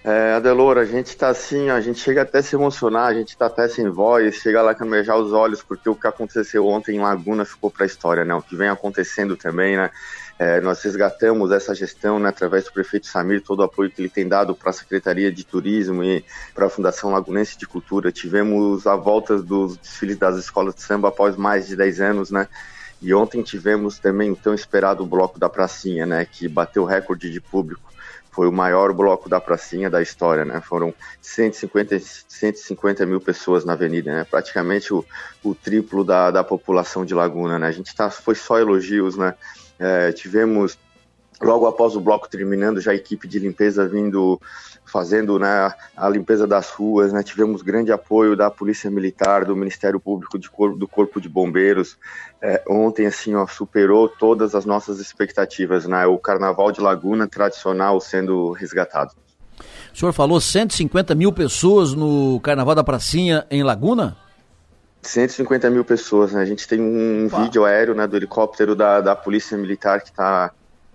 É, 0.01 0.33
Adelor, 0.33 0.77
a 0.77 0.85
gente 0.85 1.15
tá 1.17 1.27
assim, 1.27 1.69
a 1.69 1.81
gente 1.81 1.99
chega 1.99 2.21
até 2.21 2.37
a 2.37 2.43
se 2.43 2.55
emocionar, 2.55 3.07
a 3.07 3.13
gente 3.13 3.35
tá 3.35 3.47
até 3.47 3.67
sem 3.67 3.89
voz, 3.89 4.35
chega 4.35 4.61
lá 4.61 4.73
camejar 4.73 5.17
os 5.17 5.33
olhos, 5.33 5.61
porque 5.61 5.89
o 5.89 5.95
que 5.95 6.07
aconteceu 6.07 6.65
ontem 6.65 6.95
em 6.95 6.99
Laguna 7.01 7.43
ficou 7.43 7.69
para 7.69 7.83
a 7.83 7.85
história, 7.85 8.23
né? 8.23 8.33
O 8.33 8.41
que 8.41 8.55
vem 8.55 8.69
acontecendo 8.69 9.35
também, 9.35 9.75
né? 9.75 9.91
É, 10.39 10.61
nós 10.61 10.81
resgatamos 10.81 11.51
essa 11.51 11.75
gestão 11.75 12.17
né, 12.17 12.29
através 12.29 12.63
do 12.63 12.71
prefeito 12.71 13.07
Samir, 13.07 13.41
todo 13.41 13.59
o 13.59 13.63
apoio 13.63 13.91
que 13.91 14.01
ele 14.01 14.07
tem 14.07 14.25
dado 14.25 14.55
para 14.55 14.69
a 14.69 14.73
Secretaria 14.73 15.29
de 15.29 15.43
Turismo 15.45 16.01
e 16.01 16.23
para 16.55 16.67
a 16.67 16.69
Fundação 16.69 17.11
Lagunense 17.11 17.57
de 17.57 17.67
Cultura. 17.67 18.09
Tivemos 18.09 18.87
a 18.87 18.95
volta 18.95 19.37
dos 19.37 19.75
desfiles 19.75 20.17
das 20.17 20.37
escolas 20.37 20.75
de 20.75 20.81
samba 20.81 21.09
após 21.09 21.35
mais 21.35 21.67
de 21.67 21.75
10 21.75 21.99
anos, 21.99 22.31
né? 22.31 22.47
E 23.01 23.13
ontem 23.13 23.43
tivemos 23.43 23.99
também 23.99 24.31
o 24.31 24.35
tão 24.35 24.53
esperado 24.53 25.05
bloco 25.05 25.37
da 25.37 25.49
Pracinha, 25.49 26.05
né? 26.05 26.25
Que 26.25 26.47
bateu 26.47 26.85
recorde 26.85 27.29
de 27.29 27.41
público 27.41 27.88
foi 28.39 28.47
o 28.47 28.53
maior 28.53 28.93
bloco 28.93 29.27
da 29.27 29.41
pracinha 29.41 29.89
da 29.89 30.01
história, 30.01 30.45
né? 30.45 30.61
Foram 30.61 30.93
150, 31.21 31.99
150 31.99 33.05
mil 33.05 33.19
pessoas 33.19 33.65
na 33.65 33.73
avenida, 33.73 34.15
né? 34.15 34.23
Praticamente 34.23 34.93
o, 34.93 35.03
o 35.43 35.53
triplo 35.53 36.05
da, 36.05 36.31
da 36.31 36.41
população 36.41 37.03
de 37.03 37.13
Laguna, 37.13 37.59
né? 37.59 37.67
A 37.67 37.71
gente 37.73 37.93
tá, 37.93 38.09
foi 38.09 38.35
só 38.35 38.57
elogios, 38.57 39.17
né? 39.17 39.35
É, 39.77 40.13
tivemos 40.13 40.77
logo 41.41 41.65
após 41.65 41.95
o 41.95 42.01
bloco 42.01 42.29
terminando, 42.29 42.81
já 42.81 42.91
a 42.91 42.95
equipe 42.95 43.27
de 43.27 43.39
limpeza 43.39 43.87
vindo 43.87 44.39
fazendo 44.85 45.37
né, 45.37 45.71
a 45.95 46.09
limpeza 46.09 46.47
das 46.47 46.71
ruas, 46.71 47.13
né, 47.13 47.21
tivemos 47.21 47.61
grande 47.61 47.91
apoio 47.91 48.35
da 48.35 48.49
Polícia 48.49 48.89
Militar, 48.89 49.45
do 49.45 49.55
Ministério 49.55 49.99
Público, 49.99 50.39
cor, 50.51 50.75
do 50.75 50.87
Corpo 50.87 51.21
de 51.21 51.29
Bombeiros. 51.29 51.95
É, 52.41 52.63
ontem, 52.67 53.05
assim, 53.05 53.35
ó, 53.35 53.45
superou 53.45 54.09
todas 54.09 54.55
as 54.55 54.65
nossas 54.65 54.99
expectativas, 54.99 55.85
né, 55.85 56.05
o 56.07 56.17
Carnaval 56.17 56.71
de 56.71 56.81
Laguna 56.81 57.27
tradicional 57.27 58.01
sendo 58.01 58.51
resgatado. 58.51 59.11
O 59.93 59.97
senhor 59.97 60.11
falou 60.11 60.39
150 60.41 61.13
mil 61.13 61.31
pessoas 61.31 61.93
no 61.93 62.39
Carnaval 62.41 62.75
da 62.75 62.83
Pracinha 62.83 63.45
em 63.51 63.63
Laguna? 63.63 64.17
150 65.01 65.69
mil 65.69 65.85
pessoas, 65.85 66.33
né? 66.33 66.41
A 66.41 66.45
gente 66.45 66.67
tem 66.67 66.79
um 66.79 67.27
Uau. 67.31 67.43
vídeo 67.43 67.65
aéreo 67.65 67.95
né, 67.95 68.05
do 68.05 68.15
helicóptero 68.15 68.75
da, 68.75 69.01
da 69.01 69.15
Polícia 69.15 69.57
Militar 69.57 70.01
que 70.01 70.09
está 70.09 70.51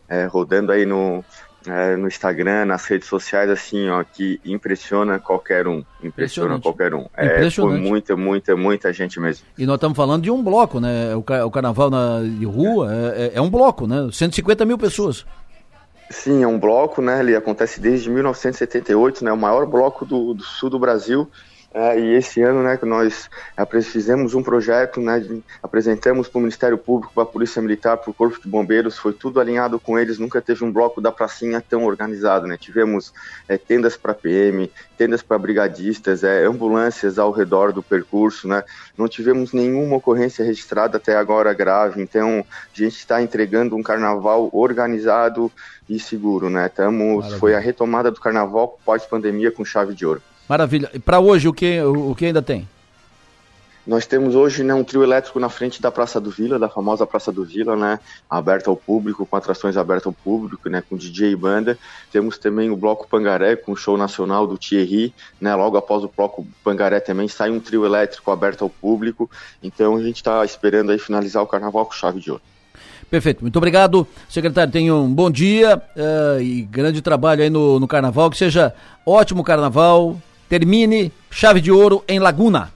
é, 0.09 0.25
rodando 0.27 0.73
aí 0.73 0.85
no, 0.85 1.25
é, 1.67 1.97
no 1.97 2.07
Instagram, 2.07 2.67
nas 2.67 2.85
redes 2.87 3.09
sociais, 3.09 3.49
assim, 3.49 3.89
ó, 3.89 4.05
que 4.05 4.41
impressiona 4.45 5.19
qualquer 5.19 5.67
um. 5.67 5.83
Impressiona 6.03 6.61
qualquer 6.61 6.95
um. 6.95 7.07
É, 7.17 7.49
foi 7.51 7.79
muita, 7.79 8.17
muita, 8.17 8.57
muita 8.57 8.93
gente 8.93 9.19
mesmo. 9.19 9.47
E 9.57 9.65
nós 9.67 9.77
estamos 9.77 9.97
falando 9.97 10.23
de 10.23 10.31
um 10.31 10.43
bloco, 10.43 10.81
né? 10.81 11.15
O, 11.15 11.21
o 11.21 11.51
carnaval 11.51 11.91
na, 11.91 12.21
de 12.21 12.45
rua 12.45 12.93
é, 12.93 13.23
é, 13.27 13.33
é 13.35 13.41
um 13.41 13.51
bloco, 13.51 13.87
né? 13.87 14.09
150 14.13 14.65
mil 14.65 14.79
pessoas. 14.79 15.25
Sim, 16.11 16.43
é 16.43 16.47
um 16.47 16.59
bloco, 16.59 17.01
né? 17.01 17.21
Ele 17.21 17.35
acontece 17.35 17.81
desde 17.81 18.11
1978, 18.11 19.25
né? 19.25 19.33
O 19.33 19.37
maior 19.37 19.67
bloco 19.67 20.05
do, 20.05 20.35
do 20.35 20.43
sul 20.43 20.69
do 20.69 20.79
Brasil. 20.79 21.31
É, 21.77 21.99
e 21.99 22.15
esse 22.15 22.41
ano, 22.41 22.63
né, 22.63 22.77
que 22.77 22.87
nós 22.87 23.29
fizemos 23.91 24.33
um 24.33 24.45
projeto, 24.45 25.01
né, 25.01 25.19
de, 25.19 25.43
apresentamos 25.61 26.29
para 26.29 26.39
o 26.39 26.43
Ministério 26.43 26.79
Público, 26.79 27.13
para 27.13 27.25
a 27.25 27.27
Polícia 27.27 27.61
Militar, 27.61 27.97
para 27.97 28.13
o 28.13 28.15
Corpo 28.15 28.41
de 28.41 28.47
Bombeiros, 28.47 28.97
foi 28.97 29.13
tudo 29.13 29.41
alinhado 29.41 29.81
com 29.81 29.99
eles, 29.99 30.17
nunca 30.17 30.41
teve 30.41 30.65
um 30.65 30.71
bloco 30.71 31.01
da 31.01 31.11
pracinha 31.11 31.61
tão 31.61 31.85
organizado, 31.85 32.47
né, 32.47 32.57
tivemos 32.57 33.13
é, 33.49 33.59
tendas 33.59 33.97
para 33.97 34.15
PM, 34.15 34.71
tendas 34.97 35.21
para 35.21 35.37
brigadistas, 35.37 36.23
é, 36.23 36.45
ambulâncias 36.45 37.19
ao 37.19 37.33
redor 37.33 37.73
do 37.73 37.83
percurso, 37.83 38.47
né, 38.47 38.63
não 38.97 39.09
tivemos 39.09 39.53
nenhuma 39.53 39.97
ocorrência 39.97 40.45
registrada 40.45 40.99
até 40.99 41.17
agora 41.17 41.53
grave, 41.53 42.01
então 42.01 42.47
a 42.49 42.79
gente 42.79 42.99
está 42.99 43.21
entregando 43.21 43.75
um 43.75 43.83
carnaval 43.83 44.49
organizado 44.53 45.51
e 45.89 45.99
seguro, 45.99 46.49
né, 46.49 46.69
Tamo, 46.69 47.21
foi 47.41 47.53
a 47.53 47.59
retomada 47.59 48.13
do 48.13 48.21
carnaval 48.21 48.79
pós-pandemia 48.85 49.51
com 49.51 49.65
chave 49.65 49.93
de 49.93 50.07
ouro. 50.07 50.23
Maravilha. 50.49 50.91
E 50.93 50.99
para 50.99 51.21
hoje, 51.21 51.49
o 51.49 51.53
que, 51.53 51.81
o, 51.81 52.11
o 52.11 52.15
que 52.15 52.27
ainda 52.27 52.43
tem? 52.43 52.69
Nós 53.87 54.07
temos 54.07 54.35
hoje 54.35 54.65
né, 54.65 54.73
um 54.73 54.83
trio 54.83 55.03
elétrico 55.03 55.39
na 55.39 55.51
frente 55.51 55.81
da 55.83 55.93
Praça 55.93 56.19
do 56.19 56.31
Vila, 56.31 56.59
da 56.59 56.71
famosa 56.71 57.07
Praça 57.07 57.31
do 57.31 57.45
Vila, 57.45 57.77
né, 57.77 58.01
aberta 58.31 58.71
ao 58.71 58.77
público, 58.77 59.27
com 59.27 59.37
atrações 59.37 59.77
abertas 59.77 60.07
ao 60.07 60.13
público, 60.13 60.71
né, 60.71 60.83
com 60.89 60.97
DJ 60.97 61.33
e 61.33 61.37
banda. 61.37 61.79
Temos 62.11 62.39
também 62.39 62.71
o 62.71 62.77
Bloco 62.77 63.07
Pangaré, 63.07 63.57
com 63.57 63.73
o 63.73 63.77
show 63.77 63.99
nacional 63.99 64.47
do 64.47 64.57
Thierry, 64.57 65.13
né, 65.39 65.55
logo 65.55 65.77
após 65.77 66.03
o 66.03 66.11
Bloco 66.15 66.47
Pangaré 66.63 66.99
também 66.99 67.29
sai 67.29 67.51
um 67.51 67.61
trio 67.61 67.85
elétrico 67.85 68.31
aberto 68.31 68.63
ao 68.63 68.71
público. 68.71 69.31
Então 69.63 69.97
a 69.97 70.03
gente 70.03 70.17
está 70.17 70.43
esperando 70.47 70.91
aí 70.91 70.99
finalizar 70.99 71.43
o 71.43 71.47
carnaval 71.47 71.85
com 71.85 71.93
chave 71.93 72.21
de 72.21 72.31
ouro. 72.31 72.43
Perfeito, 73.11 73.43
muito 73.43 73.57
obrigado. 73.57 74.07
Secretário, 74.31 74.73
tenha 74.73 74.95
um 74.95 75.13
bom 75.13 75.31
dia 75.31 75.77
uh, 75.77 76.41
e 76.41 76.63
grande 76.63 77.03
trabalho 77.03 77.43
aí 77.43 77.51
no, 77.51 77.79
no 77.79 77.87
carnaval. 77.87 78.31
Que 78.31 78.39
seja 78.39 78.75
ótimo 79.05 79.45
carnaval. 79.45 80.17
Termine 80.49 81.13
chave 81.31 81.61
de 81.61 81.71
ouro 81.71 82.05
em 82.07 82.19
Laguna. 82.19 82.73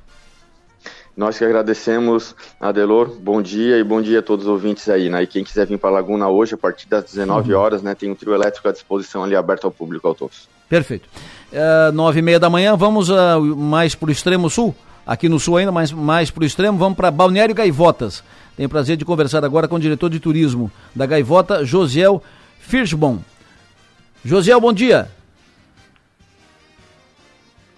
Nós 1.19 1.37
que 1.37 1.45
agradecemos, 1.45 2.33
Adelor, 2.61 3.09
bom 3.21 3.43
dia 3.43 3.77
e 3.77 3.83
bom 3.83 4.01
dia 4.01 4.21
a 4.21 4.23
todos 4.23 4.47
os 4.47 4.53
ouvintes 4.53 4.89
aí, 4.89 5.11
né? 5.11 5.25
E 5.25 5.27
quem 5.27 5.43
quiser 5.43 5.67
vir 5.67 5.77
para 5.77 5.91
Laguna 5.91 6.29
hoje, 6.29 6.55
a 6.55 6.57
partir 6.57 6.89
das 6.89 7.07
19 7.07 7.53
uhum. 7.53 7.59
horas, 7.59 7.83
né? 7.83 7.93
Tem 7.93 8.09
um 8.09 8.15
trio 8.15 8.33
elétrico 8.33 8.69
à 8.69 8.73
disposição 8.73 9.25
ali 9.25 9.35
aberto 9.35 9.65
ao 9.65 9.73
público, 9.73 10.07
ao 10.07 10.15
todos. 10.15 10.49
Perfeito. 10.69 11.09
Uh, 11.53 11.91
nove 11.93 12.21
e 12.21 12.23
meia 12.23 12.39
da 12.39 12.49
manhã, 12.49 12.77
vamos 12.77 13.11
uh, 13.11 13.41
mais 13.57 13.97
para 13.97 14.09
o 14.09 14.13
extremo 14.13 14.49
sul, 14.49 14.73
aqui 15.05 15.29
no 15.29 15.41
sul 15.41 15.57
ainda, 15.57 15.73
mais, 15.73 15.91
mais 15.91 16.31
para 16.31 16.45
o 16.45 16.47
extremo, 16.47 16.79
vamos 16.79 16.97
para 16.97 17.11
Balneário 17.11 17.53
Gaivotas. 17.53 18.23
Tenho 18.57 18.69
o 18.69 18.71
prazer 18.71 18.97
de 18.97 19.05
conversar 19.05 19.45
agora 19.45 19.67
com 19.67 19.75
o 19.75 19.81
diretor 19.81 20.11
de 20.11 20.21
turismo 20.21 20.71
da 20.95 21.05
Gaivota, 21.05 21.65
Josiel 21.65 22.23
Firschbom. 22.61 23.19
Josiel, 24.25 24.61
bom 24.61 24.73
dia. 24.73 25.11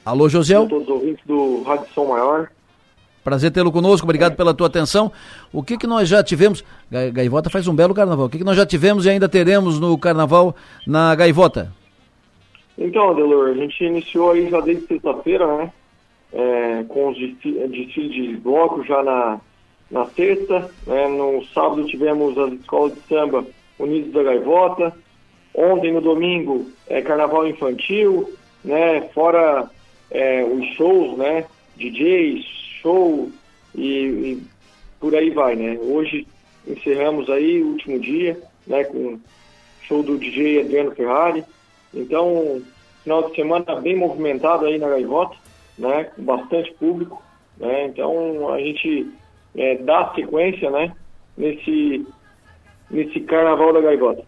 Alô, 0.04 0.28
Josiel? 0.28 0.66
todos 0.66 0.88
os 0.88 0.94
ouvintes 0.94 1.24
do 1.26 1.62
Rádio 1.62 1.86
Som 1.94 2.06
Maior. 2.06 2.50
Prazer 3.22 3.50
tê-lo 3.50 3.70
conosco, 3.70 4.06
obrigado 4.06 4.34
pela 4.34 4.54
tua 4.54 4.66
atenção. 4.66 5.12
O 5.52 5.62
que 5.62 5.76
que 5.76 5.86
nós 5.86 6.08
já 6.08 6.24
tivemos? 6.24 6.64
Gaivota 7.12 7.50
faz 7.50 7.68
um 7.68 7.74
belo 7.74 7.94
carnaval. 7.94 8.26
O 8.26 8.30
que 8.30 8.38
que 8.38 8.44
nós 8.44 8.56
já 8.56 8.64
tivemos 8.64 9.04
e 9.04 9.10
ainda 9.10 9.28
teremos 9.28 9.78
no 9.78 9.96
carnaval 9.98 10.56
na 10.86 11.14
Gaivota? 11.14 11.70
Então, 12.78 13.10
Adelor, 13.10 13.50
a 13.50 13.54
gente 13.54 13.84
iniciou 13.84 14.32
aí 14.32 14.48
já 14.48 14.60
desde 14.60 14.86
sexta-feira, 14.86 15.46
né? 15.46 15.72
É, 16.32 16.84
com 16.88 17.08
os 17.08 17.18
desfiles 17.18 18.12
de 18.12 18.36
bloco 18.38 18.82
já 18.84 19.02
na, 19.02 19.38
na 19.90 20.06
sexta. 20.06 20.70
Né? 20.86 21.08
No 21.08 21.44
sábado 21.52 21.84
tivemos 21.84 22.38
as 22.38 22.52
escolas 22.54 22.94
de 22.94 23.00
samba 23.02 23.44
Unidos 23.78 24.12
da 24.12 24.22
Gaivota. 24.22 24.94
Ontem, 25.54 25.92
no 25.92 26.00
domingo, 26.00 26.70
é 26.88 27.02
carnaval 27.02 27.46
infantil, 27.46 28.32
né? 28.64 29.02
Fora 29.12 29.68
é, 30.10 30.44
os 30.44 30.66
shows, 30.74 31.16
né? 31.16 31.44
DJs, 31.76 32.44
show 32.82 33.30
e, 33.74 33.82
e, 33.82 34.42
por 34.98 35.14
aí 35.14 35.30
vai, 35.30 35.56
né? 35.56 35.78
Hoje 35.80 36.26
encerramos 36.66 37.28
aí 37.30 37.62
o 37.62 37.68
último 37.68 37.98
dia, 37.98 38.38
né, 38.66 38.84
com 38.84 39.18
show 39.82 40.02
do 40.02 40.18
DJ 40.18 40.60
Adriano 40.60 40.92
Ferrari. 40.92 41.42
Então, 41.94 42.60
final 43.02 43.28
de 43.28 43.34
semana 43.34 43.80
bem 43.80 43.96
movimentado 43.96 44.66
aí 44.66 44.78
na 44.78 44.88
Gaivota, 44.88 45.36
né, 45.78 46.04
com 46.04 46.22
bastante 46.22 46.72
público, 46.74 47.22
né? 47.58 47.86
Então, 47.86 48.52
a 48.52 48.58
gente 48.58 49.08
é, 49.56 49.76
dá 49.76 50.12
sequência, 50.14 50.70
né, 50.70 50.92
nesse 51.36 52.06
nesse 52.90 53.20
carnaval 53.20 53.72
da 53.72 53.80
Gaivota. 53.80 54.24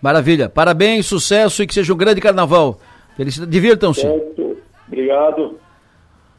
Maravilha. 0.00 0.48
Parabéns, 0.48 1.06
sucesso 1.06 1.62
e 1.62 1.66
que 1.66 1.74
seja 1.74 1.92
um 1.92 1.96
grande 1.96 2.20
carnaval. 2.20 2.78
Felicidade. 3.16 3.50
Divirtam-se. 3.50 4.06
Obrigado. 4.94 5.58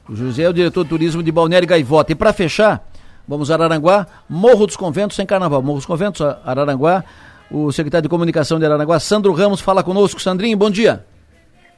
O 0.07 0.15
José 0.15 0.43
é 0.43 0.49
o 0.49 0.53
diretor 0.53 0.83
de 0.83 0.89
turismo 0.89 1.21
de 1.21 1.31
Balneário 1.31 1.67
Gaivota. 1.67 2.13
E 2.13 2.15
para 2.15 2.31
fechar, 2.31 2.87
vamos 3.27 3.51
a 3.51 3.55
Araranguá, 3.55 4.07
Morro 4.29 4.65
dos 4.65 4.77
Conventos 4.77 5.17
sem 5.17 5.25
carnaval. 5.25 5.61
Morro 5.61 5.77
dos 5.77 5.85
Conventos, 5.85 6.21
Araranguá. 6.21 7.03
O 7.51 7.71
secretário 7.71 8.03
de 8.03 8.09
comunicação 8.09 8.57
de 8.57 8.65
Araranguá, 8.65 8.99
Sandro 8.99 9.33
Ramos, 9.33 9.61
fala 9.61 9.83
conosco. 9.83 10.21
Sandrinho, 10.21 10.57
bom 10.57 10.69
dia. 10.69 11.03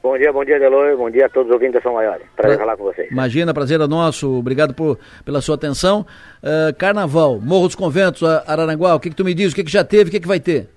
Bom 0.02 0.16
dia, 0.16 0.32
bom 0.32 0.44
dia, 0.44 0.58
Delor. 0.58 0.96
Bom 0.96 1.10
dia 1.10 1.26
a 1.26 1.28
todos 1.28 1.48
os 1.48 1.54
ouvintes 1.54 1.74
da 1.74 1.82
São 1.82 1.94
Maior. 1.94 2.18
Prazer 2.36 2.56
pra... 2.56 2.66
falar 2.66 2.76
com 2.76 2.84
vocês. 2.84 3.10
Imagina, 3.10 3.52
prazer 3.52 3.80
é 3.80 3.86
nosso. 3.86 4.38
Obrigado 4.38 4.72
por, 4.72 4.98
pela 5.24 5.40
sua 5.40 5.56
atenção. 5.56 6.06
Uh, 6.42 6.74
carnaval, 6.78 7.40
Morro 7.40 7.66
dos 7.66 7.74
Conventos, 7.74 8.22
Araranguá, 8.46 8.94
o 8.94 9.00
que, 9.00 9.10
que 9.10 9.16
tu 9.16 9.24
me 9.24 9.34
diz? 9.34 9.52
O 9.52 9.56
que, 9.56 9.64
que 9.64 9.70
já 9.70 9.82
teve? 9.82 10.08
O 10.08 10.12
que, 10.12 10.20
que 10.20 10.28
vai 10.28 10.38
ter? 10.38 10.68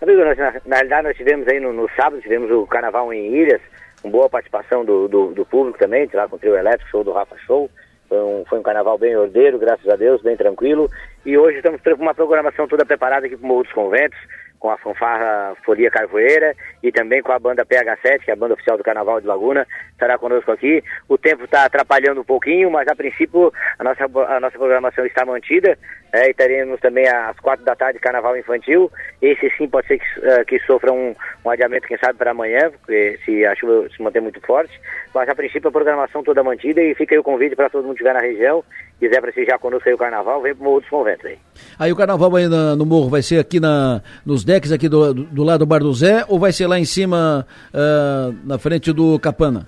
Amigo, 0.00 0.24
nós, 0.24 0.38
na, 0.38 0.52
na 0.64 0.76
realidade 0.76 1.08
nós 1.08 1.16
tivemos 1.16 1.46
aí 1.48 1.60
no, 1.60 1.72
no 1.72 1.88
sábado, 1.94 2.22
tivemos 2.22 2.50
o 2.50 2.66
carnaval 2.66 3.12
em 3.12 3.34
Ilhas, 3.34 3.60
com 4.02 4.10
boa 4.10 4.28
participação 4.28 4.84
do, 4.84 5.08
do, 5.08 5.32
do 5.32 5.44
público 5.44 5.78
também, 5.78 6.08
lá 6.12 6.28
com 6.28 6.36
o 6.36 6.38
trio 6.38 6.56
elétrico, 6.56 6.90
show 6.90 7.04
do 7.04 7.12
Rafa 7.12 7.36
Show. 7.46 7.70
Foi 8.08 8.18
um, 8.18 8.44
foi 8.48 8.58
um 8.58 8.62
carnaval 8.62 8.98
bem 8.98 9.16
ordeiro, 9.16 9.58
graças 9.58 9.88
a 9.88 9.96
Deus, 9.96 10.20
bem 10.22 10.36
tranquilo. 10.36 10.90
E 11.24 11.38
hoje 11.38 11.58
estamos 11.58 11.80
com 11.80 12.02
uma 12.02 12.14
programação 12.14 12.66
toda 12.66 12.84
preparada 12.84 13.26
aqui 13.26 13.36
para 13.36 13.44
o 13.44 13.48
Morro 13.48 13.62
dos 13.62 13.72
Conventos 13.72 14.18
com 14.60 14.70
a 14.70 14.76
fanfarra 14.76 15.56
Folia 15.64 15.90
Carvoeira 15.90 16.54
e 16.82 16.92
também 16.92 17.22
com 17.22 17.32
a 17.32 17.38
banda 17.38 17.64
PH7, 17.64 18.20
que 18.20 18.30
é 18.30 18.34
a 18.34 18.36
banda 18.36 18.54
oficial 18.54 18.76
do 18.76 18.84
Carnaval 18.84 19.20
de 19.20 19.26
Laguna, 19.26 19.66
estará 20.00 20.18
conosco 20.18 20.50
aqui. 20.50 20.82
O 21.08 21.18
tempo 21.18 21.44
está 21.44 21.64
atrapalhando 21.64 22.22
um 22.22 22.24
pouquinho, 22.24 22.70
mas 22.70 22.88
a 22.88 22.96
princípio 22.96 23.52
a 23.78 23.84
nossa, 23.84 24.04
a 24.04 24.40
nossa 24.40 24.58
programação 24.58 25.04
está 25.04 25.24
mantida. 25.24 25.78
É, 26.12 26.30
e 26.30 26.34
teremos 26.34 26.80
também 26.80 27.06
às 27.06 27.38
quatro 27.38 27.64
da 27.64 27.76
tarde 27.76 28.00
Carnaval 28.00 28.36
Infantil. 28.36 28.90
Esse 29.22 29.48
sim 29.56 29.68
pode 29.68 29.86
ser 29.86 29.98
que, 29.98 30.20
uh, 30.20 30.44
que 30.44 30.58
sofra 30.60 30.92
um, 30.92 31.14
um 31.44 31.50
adiamento, 31.50 31.86
quem 31.86 31.98
sabe, 31.98 32.18
para 32.18 32.32
amanhã, 32.32 32.70
porque 32.70 33.18
se 33.24 33.44
a 33.44 33.54
chuva 33.54 33.88
se 33.94 34.02
manter 34.02 34.20
muito 34.20 34.40
forte. 34.40 34.80
Mas 35.14 35.28
a 35.28 35.34
princípio 35.34 35.68
a 35.68 35.72
programação 35.72 36.24
toda 36.24 36.42
mantida 36.42 36.82
e 36.82 36.94
fica 36.94 37.14
aí 37.14 37.18
o 37.18 37.22
convite 37.22 37.54
para 37.54 37.70
todo 37.70 37.84
mundo 37.84 37.96
que 37.96 38.02
estiver 38.02 38.14
na 38.14 38.26
região 38.26 38.64
quiser 39.00 39.20
prestigiar 39.22 39.58
conosco 39.58 39.88
aí 39.88 39.94
o 39.94 39.98
carnaval, 39.98 40.42
vem 40.42 40.54
Morro 40.54 40.80
dos 40.80 40.90
Conventos 40.90 41.24
aí. 41.24 41.38
Aí 41.78 41.90
o 41.90 41.96
carnaval 41.96 42.36
aí 42.36 42.46
na, 42.46 42.76
no 42.76 42.84
morro 42.84 43.08
vai 43.08 43.22
ser 43.22 43.38
aqui 43.38 43.58
na, 43.58 44.02
nos 44.24 44.44
decks 44.44 44.70
aqui 44.70 44.88
do, 44.88 45.14
do, 45.14 45.24
do 45.24 45.42
lado 45.42 45.60
do 45.60 45.66
Bar 45.66 45.80
do 45.80 45.92
Zé 45.94 46.24
ou 46.28 46.38
vai 46.38 46.52
ser 46.52 46.66
lá 46.66 46.78
em 46.78 46.84
cima, 46.84 47.46
uh, 47.72 48.36
na 48.44 48.58
frente 48.58 48.92
do 48.92 49.18
Capana? 49.18 49.66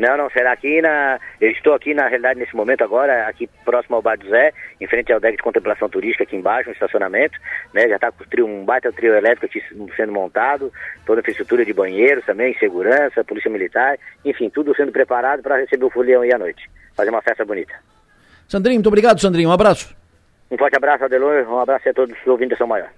Não, 0.00 0.16
não, 0.16 0.30
será 0.30 0.52
aqui 0.52 0.80
na. 0.80 1.20
Eu 1.38 1.50
estou 1.50 1.74
aqui, 1.74 1.92
na 1.92 2.08
realidade, 2.08 2.40
nesse 2.40 2.56
momento 2.56 2.82
agora, 2.82 3.28
aqui 3.28 3.46
próximo 3.66 3.96
ao 3.96 4.02
Bar 4.02 4.16
do 4.16 4.30
Zé, 4.30 4.50
em 4.80 4.86
frente 4.86 5.12
ao 5.12 5.20
deck 5.20 5.36
de 5.36 5.42
contemplação 5.42 5.90
turística 5.90 6.24
aqui 6.24 6.34
embaixo, 6.34 6.70
no 6.70 6.72
estacionamento, 6.72 7.38
né? 7.74 7.86
Já 7.86 7.96
está 7.96 8.10
com 8.10 8.24
trio, 8.24 8.46
um 8.46 8.64
baita 8.64 8.90
trio 8.90 9.14
elétrico 9.14 9.44
aqui 9.44 9.62
sendo 9.94 10.10
montado, 10.10 10.72
toda 11.04 11.18
a 11.18 11.20
infraestrutura 11.20 11.66
de 11.66 11.74
banheiros 11.74 12.24
também, 12.24 12.56
segurança, 12.56 13.22
polícia 13.22 13.50
militar, 13.50 13.98
enfim, 14.24 14.48
tudo 14.48 14.74
sendo 14.74 14.90
preparado 14.90 15.42
para 15.42 15.58
receber 15.58 15.84
o 15.84 15.90
folião 15.90 16.22
aí 16.22 16.32
à 16.32 16.38
noite. 16.38 16.70
Fazer 16.96 17.10
uma 17.10 17.20
festa 17.20 17.44
bonita. 17.44 17.74
Sandrinho, 18.48 18.76
muito 18.76 18.88
obrigado, 18.88 19.20
Sandrinho. 19.20 19.50
Um 19.50 19.52
abraço. 19.52 19.94
Um 20.50 20.56
forte 20.56 20.78
abraço, 20.78 21.04
Adelor. 21.04 21.46
Um 21.46 21.58
abraço 21.58 21.86
a 21.86 21.92
todos 21.92 22.18
os 22.18 22.26
ouvintes 22.26 22.52
da 22.52 22.56
São 22.56 22.66
Maior. 22.66 22.88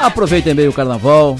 Aproveitem 0.00 0.54
bem 0.54 0.68
o 0.68 0.72
carnaval, 0.72 1.36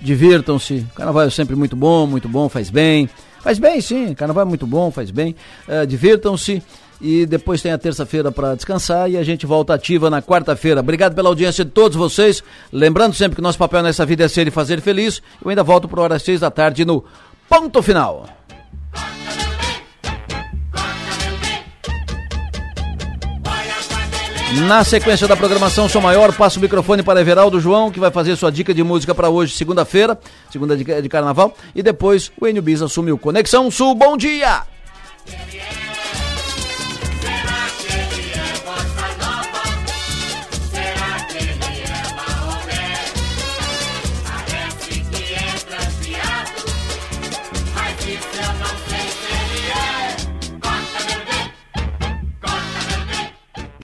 divirtam-se. 0.00 0.84
Carnaval 0.94 1.22
é 1.22 1.30
sempre 1.30 1.54
muito 1.54 1.76
bom, 1.76 2.06
muito 2.06 2.28
bom, 2.28 2.48
faz 2.48 2.68
bem. 2.68 3.08
Faz 3.40 3.60
bem, 3.60 3.80
sim. 3.80 4.12
Carnaval 4.12 4.42
é 4.42 4.44
muito 4.44 4.66
bom, 4.66 4.90
faz 4.90 5.10
bem. 5.12 5.36
Uh, 5.68 5.86
Divirtam-se 5.86 6.60
e 7.00 7.24
depois 7.26 7.62
tem 7.62 7.70
a 7.70 7.78
terça-feira 7.78 8.32
para 8.32 8.56
descansar 8.56 9.08
e 9.08 9.16
a 9.16 9.22
gente 9.22 9.46
volta 9.46 9.72
ativa 9.72 10.10
na 10.10 10.20
quarta-feira. 10.20 10.80
Obrigado 10.80 11.14
pela 11.14 11.28
audiência 11.28 11.64
de 11.64 11.70
todos 11.70 11.96
vocês. 11.96 12.42
Lembrando 12.72 13.14
sempre 13.14 13.36
que 13.36 13.42
nosso 13.42 13.58
papel 13.58 13.82
nessa 13.84 14.04
vida 14.04 14.24
é 14.24 14.28
ser 14.28 14.48
e 14.48 14.50
fazer 14.50 14.80
feliz. 14.80 15.22
Eu 15.42 15.48
ainda 15.48 15.62
volto 15.62 15.86
para 15.86 16.02
hora 16.02 16.18
seis 16.18 16.40
da 16.40 16.50
tarde 16.50 16.84
no 16.84 17.04
Ponto 17.48 17.80
Final. 17.82 18.35
Na 24.64 24.82
sequência 24.82 25.28
da 25.28 25.36
programação 25.36 25.88
Sou 25.88 26.00
Maior, 26.00 26.32
passo 26.32 26.58
o 26.58 26.62
microfone 26.62 27.02
para 27.02 27.20
Everaldo 27.20 27.60
João, 27.60 27.90
que 27.90 28.00
vai 28.00 28.10
fazer 28.10 28.36
sua 28.36 28.50
dica 28.50 28.72
de 28.72 28.82
música 28.82 29.14
para 29.14 29.28
hoje, 29.28 29.54
segunda-feira, 29.54 30.18
segunda 30.50 30.74
de, 30.74 30.82
de 30.82 31.08
carnaval. 31.08 31.54
E 31.74 31.82
depois 31.82 32.32
o 32.40 32.46
Enio 32.46 32.62
Bis 32.62 32.80
assumiu 32.80 33.18
Conexão 33.18 33.70
Sul. 33.70 33.94
Bom 33.94 34.16
dia! 34.16 34.62